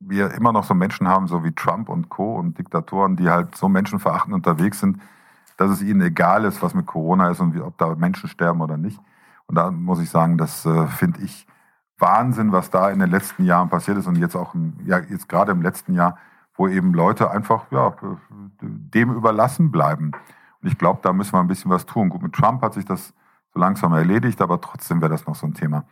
wir 0.00 0.30
immer 0.32 0.52
noch 0.52 0.64
so 0.64 0.74
Menschen 0.74 1.06
haben, 1.06 1.26
so 1.26 1.44
wie 1.44 1.52
Trump 1.52 1.88
und 1.90 2.08
Co. 2.08 2.36
und 2.36 2.56
Diktatoren, 2.58 3.16
die 3.16 3.28
halt 3.28 3.56
so 3.56 3.68
menschenverachtend 3.68 4.34
unterwegs 4.34 4.80
sind, 4.80 4.98
dass 5.56 5.70
es 5.70 5.82
ihnen 5.82 6.00
egal 6.00 6.44
ist, 6.44 6.62
was 6.62 6.74
mit 6.74 6.86
Corona 6.86 7.30
ist 7.30 7.40
und 7.40 7.54
wie, 7.54 7.60
ob 7.60 7.76
da 7.78 7.94
Menschen 7.94 8.28
sterben 8.28 8.60
oder 8.60 8.76
nicht. 8.76 9.00
Und 9.46 9.56
da 9.56 9.70
muss 9.70 10.00
ich 10.00 10.10
sagen, 10.10 10.38
das 10.38 10.64
äh, 10.66 10.86
finde 10.86 11.20
ich 11.22 11.46
Wahnsinn, 11.98 12.52
was 12.52 12.70
da 12.70 12.90
in 12.90 12.98
den 12.98 13.10
letzten 13.10 13.44
Jahren 13.44 13.68
passiert 13.68 13.96
ist 13.96 14.06
und 14.06 14.16
jetzt 14.16 14.34
auch 14.34 14.54
im, 14.54 14.74
ja, 14.84 14.98
jetzt 14.98 15.28
gerade 15.28 15.52
im 15.52 15.62
letzten 15.62 15.94
Jahr, 15.94 16.18
wo 16.54 16.68
eben 16.68 16.92
Leute 16.92 17.30
einfach 17.30 17.70
ja, 17.70 17.94
dem 18.60 19.12
überlassen 19.12 19.70
bleiben. 19.70 20.12
Und 20.60 20.68
ich 20.68 20.78
glaube, 20.78 21.00
da 21.02 21.12
müssen 21.12 21.32
wir 21.32 21.40
ein 21.40 21.48
bisschen 21.48 21.70
was 21.70 21.86
tun. 21.86 22.08
Gut, 22.08 22.22
mit 22.22 22.32
Trump 22.32 22.62
hat 22.62 22.74
sich 22.74 22.84
das 22.84 23.14
so 23.54 23.60
langsam 23.60 23.92
erledigt, 23.92 24.40
aber 24.40 24.60
trotzdem 24.60 25.00
wäre 25.00 25.10
das 25.10 25.26
noch 25.26 25.34
so 25.34 25.46
ein 25.46 25.54
Thema. 25.54 25.84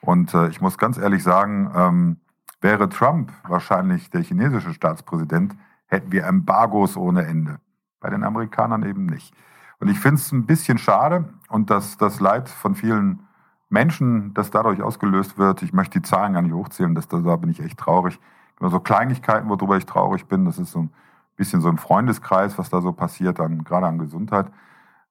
Und 0.00 0.32
äh, 0.34 0.48
ich 0.48 0.60
muss 0.60 0.78
ganz 0.78 0.98
ehrlich 0.98 1.22
sagen, 1.22 1.70
ähm, 1.74 2.16
wäre 2.60 2.88
Trump 2.88 3.32
wahrscheinlich 3.46 4.10
der 4.10 4.22
chinesische 4.22 4.72
Staatspräsident, 4.72 5.56
hätten 5.86 6.12
wir 6.12 6.24
Embargos 6.24 6.96
ohne 6.96 7.26
Ende. 7.26 7.58
Bei 8.00 8.10
den 8.10 8.24
Amerikanern 8.24 8.82
eben 8.84 9.06
nicht. 9.06 9.34
Und 9.78 9.88
ich 9.88 9.98
finde 9.98 10.16
es 10.16 10.32
ein 10.32 10.46
bisschen 10.46 10.78
schade 10.78 11.24
und 11.48 11.70
dass 11.70 11.96
das 11.96 12.20
Leid 12.20 12.48
von 12.48 12.74
vielen 12.74 13.26
Menschen, 13.70 14.34
das 14.34 14.50
dadurch 14.50 14.82
ausgelöst 14.82 15.38
wird, 15.38 15.62
ich 15.62 15.72
möchte 15.72 16.00
die 16.00 16.06
Zahlen 16.06 16.34
gar 16.34 16.42
nicht 16.42 16.52
hochzählen, 16.52 16.94
das, 16.94 17.08
da 17.08 17.36
bin 17.36 17.50
ich 17.50 17.60
echt 17.60 17.78
traurig. 17.78 18.20
Immer 18.58 18.70
so 18.70 18.80
Kleinigkeiten, 18.80 19.48
worüber 19.48 19.76
ich 19.78 19.86
traurig 19.86 20.26
bin, 20.26 20.44
das 20.44 20.58
ist 20.58 20.72
so 20.72 20.80
ein 20.80 20.90
bisschen 21.36 21.62
so 21.62 21.68
ein 21.68 21.78
Freundeskreis, 21.78 22.58
was 22.58 22.68
da 22.68 22.82
so 22.82 22.92
passiert, 22.92 23.40
an, 23.40 23.64
gerade 23.64 23.86
an 23.86 23.98
Gesundheit. 23.98 24.50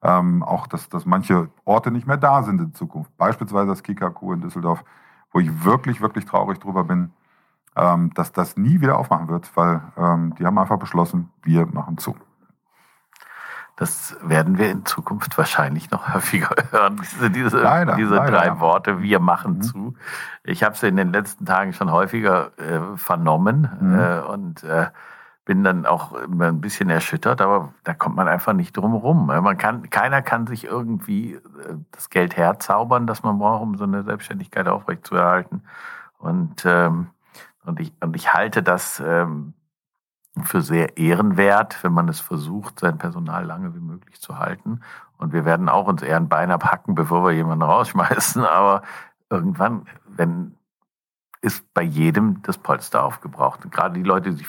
Ähm, 0.03 0.43
auch, 0.43 0.67
dass, 0.67 0.87
dass 0.87 1.05
manche 1.05 1.49
Orte 1.65 1.89
nicht 1.89 2.05
mehr 2.05 2.17
da 2.17 2.43
sind 2.43 2.61
in 2.61 2.73
Zukunft. 2.73 3.15
Beispielsweise 3.17 3.67
das 3.67 3.83
KKQ 3.83 4.21
in 4.33 4.41
Düsseldorf, 4.41 4.83
wo 5.31 5.39
ich 5.39 5.63
wirklich, 5.63 5.99
wirklich 5.99 6.25
traurig 6.25 6.59
drüber 6.59 6.83
bin, 6.83 7.11
ähm, 7.75 8.13
dass 8.13 8.31
das 8.31 8.55
nie 8.55 8.81
wieder 8.81 8.97
aufmachen 8.97 9.27
wird, 9.27 9.49
weil 9.57 9.81
ähm, 9.97 10.35
die 10.35 10.45
haben 10.45 10.57
einfach 10.57 10.79
beschlossen, 10.79 11.31
wir 11.43 11.65
machen 11.65 11.97
zu. 11.97 12.15
Das 13.79 14.17
werden 14.21 14.57
wir 14.57 14.69
in 14.69 14.85
Zukunft 14.85 15.37
wahrscheinlich 15.37 15.89
noch 15.89 16.13
häufiger 16.13 16.53
hören, 16.71 16.97
diese, 17.01 17.29
diese, 17.29 17.61
Leider, 17.61 17.95
diese 17.95 18.15
leider, 18.15 18.31
drei. 18.37 18.51
Mhm. 18.51 18.59
Worte, 18.59 19.01
wir 19.01 19.19
machen 19.21 19.61
zu. 19.61 19.93
Ich 20.43 20.63
habe 20.63 20.75
es 20.75 20.83
in 20.83 20.97
den 20.97 21.13
letzten 21.13 21.45
Tagen 21.45 21.71
schon 21.71 21.89
häufiger 21.89 22.51
äh, 22.57 22.97
vernommen 22.97 23.69
Mhm. 23.79 23.97
äh, 23.99 24.19
und 24.19 24.63
äh, 24.65 24.87
bin 25.45 25.63
dann 25.63 25.85
auch 25.85 26.13
ein 26.13 26.59
bisschen 26.59 26.89
erschüttert, 26.89 27.39
aber 27.41 27.73
da 27.85 27.93
kommt 27.93 28.17
man 28.17 28.27
einfach 28.27 28.51
nicht 28.51 28.75
drum 28.75 28.93
rum. 28.93 29.27
Man 29.27 29.57
kann, 29.57 29.89
keiner 29.89 30.21
kann 30.21 30.45
sich 30.45 30.65
irgendwie 30.65 31.35
äh, 31.35 31.39
das 31.91 32.09
Geld 32.09 32.35
herzaubern, 32.35 33.07
das 33.07 33.23
man 33.23 33.39
braucht, 33.39 33.61
um 33.63 33.77
so 33.77 33.85
eine 33.85 34.03
Selbstständigkeit 34.03 34.67
aufrechtzuerhalten. 34.67 35.63
Und, 36.17 36.65
ähm, 36.65 37.07
und, 37.63 37.79
ich, 37.79 37.93
und 38.01 38.13
ich 38.17 38.33
halte 38.33 38.61
das 38.61 39.01
ähm, 39.03 39.53
für 40.43 40.61
sehr 40.61 40.97
ehrenwert, 40.97 41.83
wenn 41.83 41.93
man 41.93 42.07
es 42.07 42.19
versucht, 42.19 42.79
sein 42.79 42.97
Personal 42.97 43.45
lange 43.45 43.75
wie 43.75 43.79
möglich 43.79 44.21
zu 44.21 44.37
halten. 44.37 44.81
Und 45.17 45.33
wir 45.33 45.43
werden 45.45 45.69
auch 45.69 45.87
uns 45.87 46.01
eher 46.01 46.17
ein 46.17 46.29
Bein 46.29 46.51
abhacken, 46.51 46.95
bevor 46.95 47.25
wir 47.25 47.31
jemanden 47.31 47.63
rausschmeißen. 47.63 48.43
Aber 48.45 48.83
irgendwann, 49.29 49.85
wenn 50.07 50.55
ist 51.41 51.73
bei 51.73 51.81
jedem 51.81 52.41
das 52.41 52.57
Polster 52.57 53.03
aufgebraucht. 53.03 53.63
Und 53.63 53.73
gerade 53.73 53.95
die 53.95 54.03
Leute, 54.03 54.31
die 54.31 54.37
sich 54.37 54.47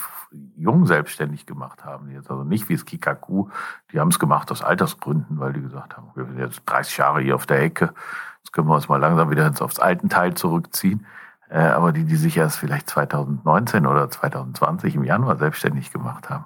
jung 0.56 0.86
selbstständig 0.86 1.46
gemacht 1.46 1.84
haben, 1.84 2.10
jetzt 2.10 2.30
also 2.30 2.44
nicht 2.44 2.68
wie 2.68 2.74
das 2.74 2.84
Kikaku, 2.84 3.48
die 3.92 4.00
haben 4.00 4.08
es 4.08 4.18
gemacht 4.18 4.50
aus 4.50 4.62
Altersgründen, 4.62 5.38
weil 5.38 5.52
die 5.52 5.60
gesagt 5.60 5.96
haben, 5.96 6.08
wir 6.14 6.24
sind 6.24 6.38
jetzt 6.38 6.62
30 6.66 6.96
Jahre 6.96 7.20
hier 7.20 7.34
auf 7.34 7.46
der 7.46 7.62
Ecke, 7.62 7.94
jetzt 8.42 8.52
können 8.52 8.68
wir 8.68 8.74
uns 8.74 8.88
mal 8.88 8.96
langsam 8.96 9.30
wieder 9.30 9.52
aufs 9.60 9.78
alten 9.78 10.08
Teil 10.08 10.34
zurückziehen. 10.34 11.06
Äh, 11.50 11.58
aber 11.58 11.92
die, 11.92 12.04
die 12.04 12.16
sich 12.16 12.36
erst 12.36 12.58
vielleicht 12.58 12.88
2019 12.88 13.84
oder 13.86 14.08
2020 14.08 14.94
im 14.94 15.04
Januar 15.04 15.36
selbstständig 15.36 15.92
gemacht 15.92 16.30
haben, 16.30 16.44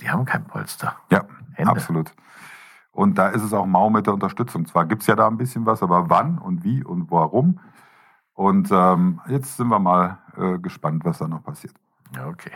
die 0.00 0.10
haben 0.10 0.24
kein 0.24 0.44
Polster. 0.44 0.96
Ja, 1.10 1.24
Ende. 1.56 1.70
absolut. 1.70 2.12
Und 2.90 3.18
da 3.18 3.28
ist 3.28 3.42
es 3.42 3.52
auch 3.52 3.66
mau 3.66 3.90
mit 3.90 4.06
der 4.06 4.14
Unterstützung. 4.14 4.66
Zwar 4.66 4.86
gibt's 4.86 5.06
ja 5.06 5.14
da 5.14 5.28
ein 5.28 5.36
bisschen 5.36 5.66
was, 5.66 5.82
aber 5.82 6.08
wann 6.08 6.38
und 6.38 6.64
wie 6.64 6.82
und 6.82 7.10
warum? 7.10 7.60
Und 8.32 8.70
ähm, 8.72 9.20
jetzt 9.28 9.58
sind 9.58 9.68
wir 9.68 9.78
mal 9.78 10.18
äh, 10.36 10.58
gespannt, 10.58 11.04
was 11.04 11.18
da 11.18 11.28
noch 11.28 11.44
passiert. 11.44 11.74
Ja, 12.16 12.26
okay. 12.26 12.52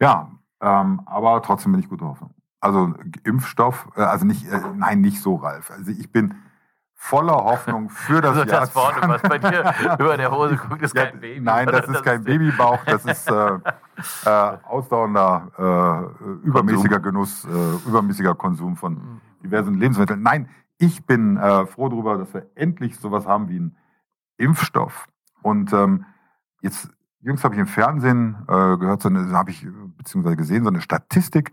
Ja, 0.00 0.32
ähm, 0.60 1.02
aber 1.06 1.40
trotzdem 1.42 1.72
bin 1.72 1.80
ich 1.80 1.88
guter 1.88 2.06
Hoffnung. 2.06 2.34
Also 2.60 2.92
Impfstoff, 3.22 3.88
äh, 3.96 4.02
also 4.02 4.26
nicht, 4.26 4.48
äh, 4.48 4.60
nein, 4.74 5.00
nicht 5.00 5.20
so, 5.20 5.36
Ralf. 5.36 5.70
Also 5.70 5.92
ich 5.92 6.10
bin 6.10 6.34
voller 7.02 7.34
Hoffnung 7.34 7.90
für 7.90 8.20
das 8.20 8.36
Also 8.36 8.48
Jahr. 8.48 8.60
das 8.60 8.70
vorne, 8.70 8.96
was 9.08 9.22
bei 9.22 9.36
dir 9.36 9.74
über 9.98 10.16
der 10.16 10.30
Hose 10.30 10.56
guckt, 10.56 10.80
ist 10.82 10.94
kein 10.94 11.18
Baby. 11.20 11.40
Nein, 11.40 11.66
das 11.66 11.88
oder? 11.88 11.96
ist 11.98 12.04
kein 12.04 12.22
Babybauch, 12.22 12.78
das 12.86 13.04
ist 13.04 13.28
äh, 13.28 13.58
äh, 14.24 14.56
ausdauernder, 14.62 15.50
äh, 15.58 16.46
übermäßiger 16.46 17.00
Genuss, 17.00 17.44
äh, 17.44 17.88
übermäßiger 17.88 18.36
Konsum 18.36 18.76
von 18.76 19.20
diversen 19.42 19.74
Lebensmitteln. 19.74 20.22
Nein, 20.22 20.48
ich 20.78 21.04
bin 21.04 21.36
äh, 21.38 21.66
froh 21.66 21.88
darüber, 21.88 22.18
dass 22.18 22.32
wir 22.34 22.46
endlich 22.54 22.96
sowas 22.96 23.26
haben 23.26 23.48
wie 23.48 23.56
einen 23.56 23.76
Impfstoff. 24.36 25.08
Und 25.42 25.72
ähm, 25.72 26.06
jetzt, 26.60 26.88
jüngst 27.20 27.42
habe 27.42 27.56
ich 27.56 27.60
im 27.60 27.66
Fernsehen 27.66 28.36
äh, 28.46 28.76
gehört, 28.76 29.02
so 29.02 29.08
eine, 29.08 29.28
habe 29.32 29.50
ich 29.50 29.66
beziehungsweise 29.98 30.36
gesehen, 30.36 30.62
so 30.62 30.70
eine 30.70 30.80
Statistik 30.80 31.50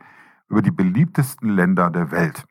über 0.47 0.61
die 0.61 0.71
beliebtesten 0.71 1.49
Länder 1.49 1.89
der 1.89 2.11
Welt. 2.11 2.45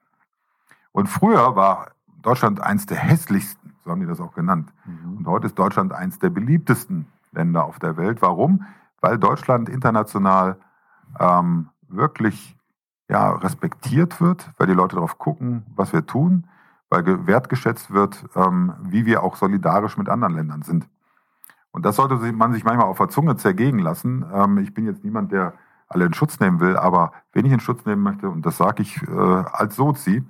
Und 0.91 1.07
früher 1.07 1.55
war 1.55 1.93
Deutschland 2.23 2.61
eins 2.61 2.87
der 2.87 2.99
hässlichsten, 2.99 3.75
so 3.85 3.91
haben 3.91 4.01
die 4.01 4.07
das 4.07 4.21
auch 4.21 4.35
genannt. 4.35 4.73
Und 5.17 5.27
heute 5.27 5.47
ist 5.47 5.59
Deutschland 5.59 5.93
eins 5.93 6.19
der 6.19 6.31
beliebtesten 6.31 7.07
Länder 7.33 7.65
auf 7.65 7.79
der 7.79 7.97
Welt. 7.97 8.23
Warum? 8.23 8.65
Weil 9.01 9.19
Deutschland 9.19 9.69
international 9.69 10.57
ähm, 11.21 11.69
wirklich 11.89 12.57
ja, 13.09 13.31
respektiert 13.31 14.21
wird, 14.21 14.51
weil 14.59 14.67
die 14.67 14.75
Leute 14.75 14.97
darauf 14.97 15.19
gucken, 15.19 15.65
was 15.75 15.93
wir 15.93 16.05
tun, 16.05 16.47
weil 16.91 17.03
ge- 17.03 17.27
wertgeschätzt 17.27 17.91
wird, 17.91 18.27
ähm, 18.35 18.75
wie 18.83 19.07
wir 19.07 19.23
auch 19.23 19.37
solidarisch 19.37 19.97
mit 19.97 20.09
anderen 20.09 20.35
Ländern 20.35 20.63
sind. 20.63 20.89
Und 21.71 21.85
das 21.87 21.97
sollte 21.97 22.17
man 22.33 22.53
sich 22.53 22.65
manchmal 22.65 22.87
auf 22.87 22.99
der 22.99 23.09
Zunge 23.09 23.37
zergehen 23.37 23.79
lassen. 23.79 24.25
Ähm, 24.33 24.59
ich 24.59 24.75
bin 24.75 24.85
jetzt 24.85 25.05
niemand, 25.05 25.33
der 25.33 25.55
alle 25.87 26.07
in 26.07 26.13
Schutz 26.13 26.41
nehmen 26.41 26.61
will, 26.61 26.77
aber 26.77 27.13
wen 27.33 27.47
ich 27.47 27.53
in 27.53 27.61
Schutz 27.61 27.87
nehmen 27.87 28.03
möchte, 28.03 28.29
und 28.29 28.45
das 28.45 28.59
sage 28.59 28.83
ich 28.83 29.03
äh, 29.03 29.11
als 29.11 29.77
Sozi, 29.77 30.23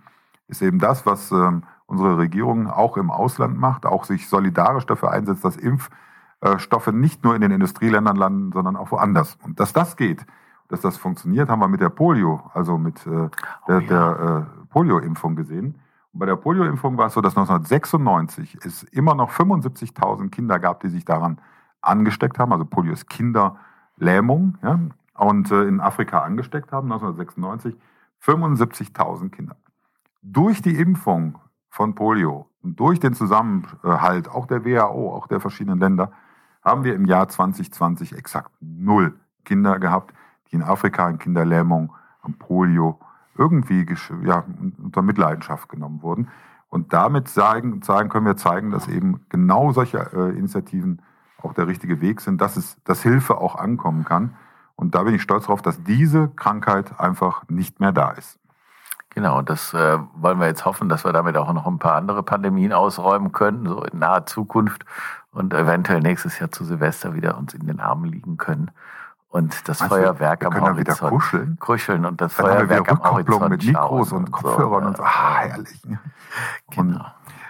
ist 0.47 0.63
eben 0.63 0.79
das, 0.79 1.05
was 1.05 1.33
ähm, 1.33 1.65
unsere 1.89 2.19
Regierung 2.19 2.71
auch 2.71 2.97
im 2.97 3.11
Ausland 3.11 3.59
macht, 3.59 3.87
auch 3.87 4.05
sich 4.05 4.29
solidarisch 4.29 4.87
dafür 4.87 5.11
einsetzt, 5.11 5.45
dass 5.45 5.57
Impfstoffe 5.57 6.93
nicht 6.93 7.25
nur 7.25 7.35
in 7.35 7.41
den 7.41 7.51
Industrieländern 7.51 8.15
landen, 8.15 8.53
sondern 8.53 8.77
auch 8.77 8.93
woanders. 8.93 9.39
Und 9.43 9.59
dass 9.59 9.73
das 9.73 9.97
geht, 9.97 10.25
dass 10.69 10.83
das 10.83 10.99
funktioniert, 10.99 11.49
haben 11.49 11.61
wir 11.61 11.69
mit 11.69 11.81
der 11.81 11.89
Polio, 11.89 12.43
also 12.53 12.77
mit 12.77 13.07
äh, 13.07 13.31
der, 13.67 13.81
der 13.81 14.47
äh, 14.47 14.67
Polio-Impfung 14.67 15.35
gesehen. 15.35 15.77
Und 16.13 16.21
bei 16.21 16.27
der 16.27 16.37
Polio-Impfung 16.37 16.99
war 16.99 17.07
es 17.07 17.15
so, 17.15 17.23
dass 17.23 17.37
1996 17.37 18.59
es 18.65 18.83
immer 18.83 19.15
noch 19.15 19.31
75.000 19.33 20.29
Kinder 20.29 20.59
gab, 20.59 20.81
die 20.81 20.89
sich 20.89 21.07
daran 21.07 21.41
angesteckt 21.81 22.39
haben. 22.39 22.53
Also 22.53 22.67
Polio 22.67 22.93
ist 22.93 23.09
Kinderlähmung. 23.09 24.59
Ja? 24.63 24.79
Und 25.15 25.51
äh, 25.51 25.63
in 25.63 25.81
Afrika 25.81 26.21
angesteckt 26.21 26.71
haben, 26.71 26.93
1996, 26.93 27.75
75.000 28.23 29.31
Kinder. 29.31 29.57
Durch 30.21 30.61
die 30.61 30.77
Impfung 30.77 31.39
von 31.71 31.95
Polio 31.95 32.49
und 32.63 32.79
durch 32.81 33.01
den 33.01 33.15
Zusammenhalt 33.15 34.29
auch 34.29 34.47
der 34.47 34.65
WHO, 34.65 35.15
auch 35.15 35.27
der 35.27 35.41
verschiedenen 35.41 35.79
Länder, 35.79 36.13
haben 36.63 36.85
wir 36.85 36.95
im 36.95 37.05
Jahr 37.05 37.29
2020 37.29 38.15
exakt 38.17 38.51
null 38.61 39.15
Kinder 39.45 39.79
gehabt, 39.79 40.13
die 40.51 40.57
in 40.57 40.63
Afrika 40.63 41.07
an 41.07 41.19
Kinderlähmung, 41.19 41.95
an 42.23 42.35
Polio 42.35 42.99
irgendwie 43.37 43.87
ja, 44.25 44.45
unter 44.83 45.03
Mitleidenschaft 45.03 45.69
genommen 45.69 46.03
wurden. 46.03 46.29
Und 46.69 46.93
damit 46.93 47.29
sagen, 47.29 47.81
sagen 47.83 48.09
können 48.09 48.27
wir 48.27 48.37
zeigen, 48.37 48.71
dass 48.71 48.89
eben 48.89 49.25
genau 49.29 49.73
solche 49.73 49.99
äh, 50.13 50.37
Initiativen 50.37 51.01
auch 51.41 51.55
der 51.55 51.67
richtige 51.69 52.01
Weg 52.01 52.21
sind, 52.21 52.41
dass 52.41 52.57
es, 52.57 52.77
dass 52.85 53.03
Hilfe 53.03 53.39
auch 53.39 53.55
ankommen 53.57 54.05
kann. 54.05 54.35
Und 54.75 54.95
da 54.95 55.05
bin 55.05 55.15
ich 55.15 55.23
stolz 55.23 55.45
darauf, 55.45 55.63
dass 55.63 55.83
diese 55.83 56.29
Krankheit 56.29 57.01
einfach 57.01 57.49
nicht 57.49 57.81
mehr 57.81 57.93
da 57.93 58.11
ist. 58.11 58.39
Genau, 59.19 59.43
das 59.43 59.75
äh, 59.75 59.99
wollen 60.15 60.39
wir 60.39 60.47
jetzt 60.47 60.65
hoffen, 60.65 60.89
dass 60.89 61.05
wir 61.05 61.13
damit 61.13 61.37
auch 61.37 61.53
noch 61.53 61.67
ein 61.67 61.81
paar 61.81 61.97
andere 61.97 62.23
Pandemien 62.23 62.73
ausräumen 62.73 63.33
können, 63.33 63.67
so 63.67 63.83
in 63.83 63.99
naher 63.99 64.27
Zukunft 64.27 64.85
und 65.33 65.53
eventuell 65.53 65.99
nächstes 65.99 66.39
Jahr 66.39 66.53
zu 66.53 66.65
Silvester 66.65 67.15
wieder 67.15 67.37
uns 67.37 67.53
in 67.53 67.67
den 67.67 67.81
Armen 67.81 68.05
liegen 68.05 68.37
können. 68.37 68.71
Und 69.29 69.69
das 69.69 69.81
Meinst 69.81 69.91
du, 69.91 69.97
Feuerwerk 69.97 70.41
wir 70.43 70.47
am 70.47 70.53
können 70.53 70.67
dann 70.67 70.77
wieder 70.77 70.93
Horizont. 70.93 71.11
kuscheln? 71.11 71.57
Kuscheln 71.59 72.07
und 72.07 72.21
das 72.21 72.37
Dann 72.37 72.47
Feuerwerk 72.47 72.93
am 72.93 73.03
Horizont 73.03 73.49
mit 73.49 73.65
Mikros 73.65 74.11
schauen 74.11 74.19
und 74.19 74.31
Kopfhörern 74.31 74.87
und 74.87 74.97
so. 74.99 75.03
Ah, 75.03 75.39
herrlich. 75.41 75.83
Genau. 75.83 75.99
Und 76.77 77.05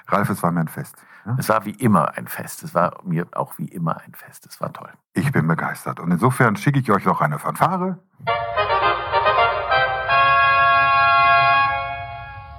Ralf, 0.06 0.30
es 0.30 0.42
war 0.42 0.50
mir 0.50 0.60
ein 0.60 0.68
Fest. 0.68 0.96
Es 1.36 1.50
war 1.50 1.66
wie 1.66 1.72
immer 1.72 2.16
ein 2.16 2.28
Fest. 2.28 2.62
Es 2.62 2.74
war 2.74 2.96
mir 3.04 3.26
auch 3.32 3.58
wie 3.58 3.68
immer 3.68 4.00
ein 4.00 4.14
Fest. 4.14 4.46
Es 4.46 4.58
war 4.62 4.72
toll. 4.72 4.88
Ich 5.12 5.30
bin 5.32 5.46
begeistert. 5.46 6.00
Und 6.00 6.12
insofern 6.12 6.56
schicke 6.56 6.78
ich 6.78 6.90
euch 6.90 7.04
noch 7.04 7.20
eine 7.20 7.38
Fanfare. 7.38 7.98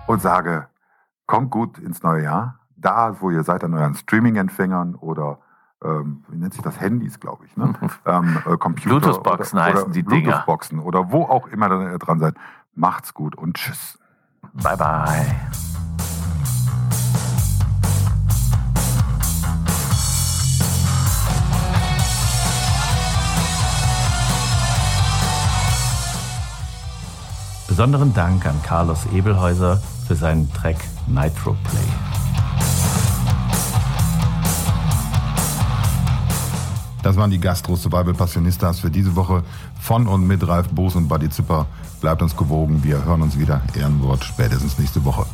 Und 0.10 0.24
sage, 0.24 0.68
kommt 1.28 1.52
gut 1.52 1.78
ins 1.78 2.02
neue 2.02 2.24
Jahr. 2.24 2.60
Da, 2.76 3.22
wo 3.22 3.30
ihr 3.30 3.44
seid 3.44 3.64
an 3.64 3.76
euren 3.76 3.94
Streaming-Empfängern 3.94 4.96
oder 4.96 5.38
ähm, 5.84 6.24
wie 6.30 6.38
nennt 6.38 6.54
sich 6.54 6.64
das? 6.64 6.80
Handys, 6.82 7.20
glaube 7.20 7.46
ich. 7.46 7.56
Ne? 7.56 7.76
ähm, 8.08 8.40
äh, 8.48 8.58
Computer. 8.58 9.00
Bluetooth-Boxen 9.00 9.60
oder, 9.60 9.66
heißen 9.68 9.84
oder 9.84 9.94
die 9.94 10.02
Dinger. 10.02 10.22
Bluetooth-Boxen 10.22 10.80
oder 10.80 11.12
wo 11.12 11.26
auch 11.26 11.46
immer 11.50 11.70
ihr 11.92 12.00
dran 12.00 12.18
seid. 12.18 12.34
Macht's 12.74 13.14
gut 13.14 13.36
und 13.36 13.56
tschüss. 13.56 14.00
Bye, 14.54 14.78
bye. 14.78 15.36
Besonderen 27.68 28.16
Dank 28.16 28.48
an 28.48 28.60
Carlos 28.64 29.06
Ebelhäuser 29.14 29.80
für 30.10 30.16
seinen 30.16 30.52
Track 30.54 30.78
Nitro 31.06 31.56
Play. 31.66 31.80
Das 37.04 37.16
waren 37.16 37.30
die 37.30 37.40
Gastro 37.40 37.76
Survival 37.76 38.16
Passionistas 38.16 38.80
für 38.80 38.90
diese 38.90 39.16
Woche 39.16 39.44
von 39.80 40.08
und 40.08 40.26
mit 40.26 40.48
Ralf 40.48 40.70
Boos 40.70 40.96
und 40.96 41.08
Buddy 41.08 41.30
Zipper. 41.30 41.68
Bleibt 42.02 42.24
uns 42.24 42.36
gewogen. 42.36 42.84
Wir 42.84 43.06
hören 43.06 43.22
uns 43.22 43.38
wieder. 43.38 43.62
Ehrenwort 43.76 44.24
spätestens 44.24 44.80
nächste 44.80 45.06
Woche. 45.06 45.28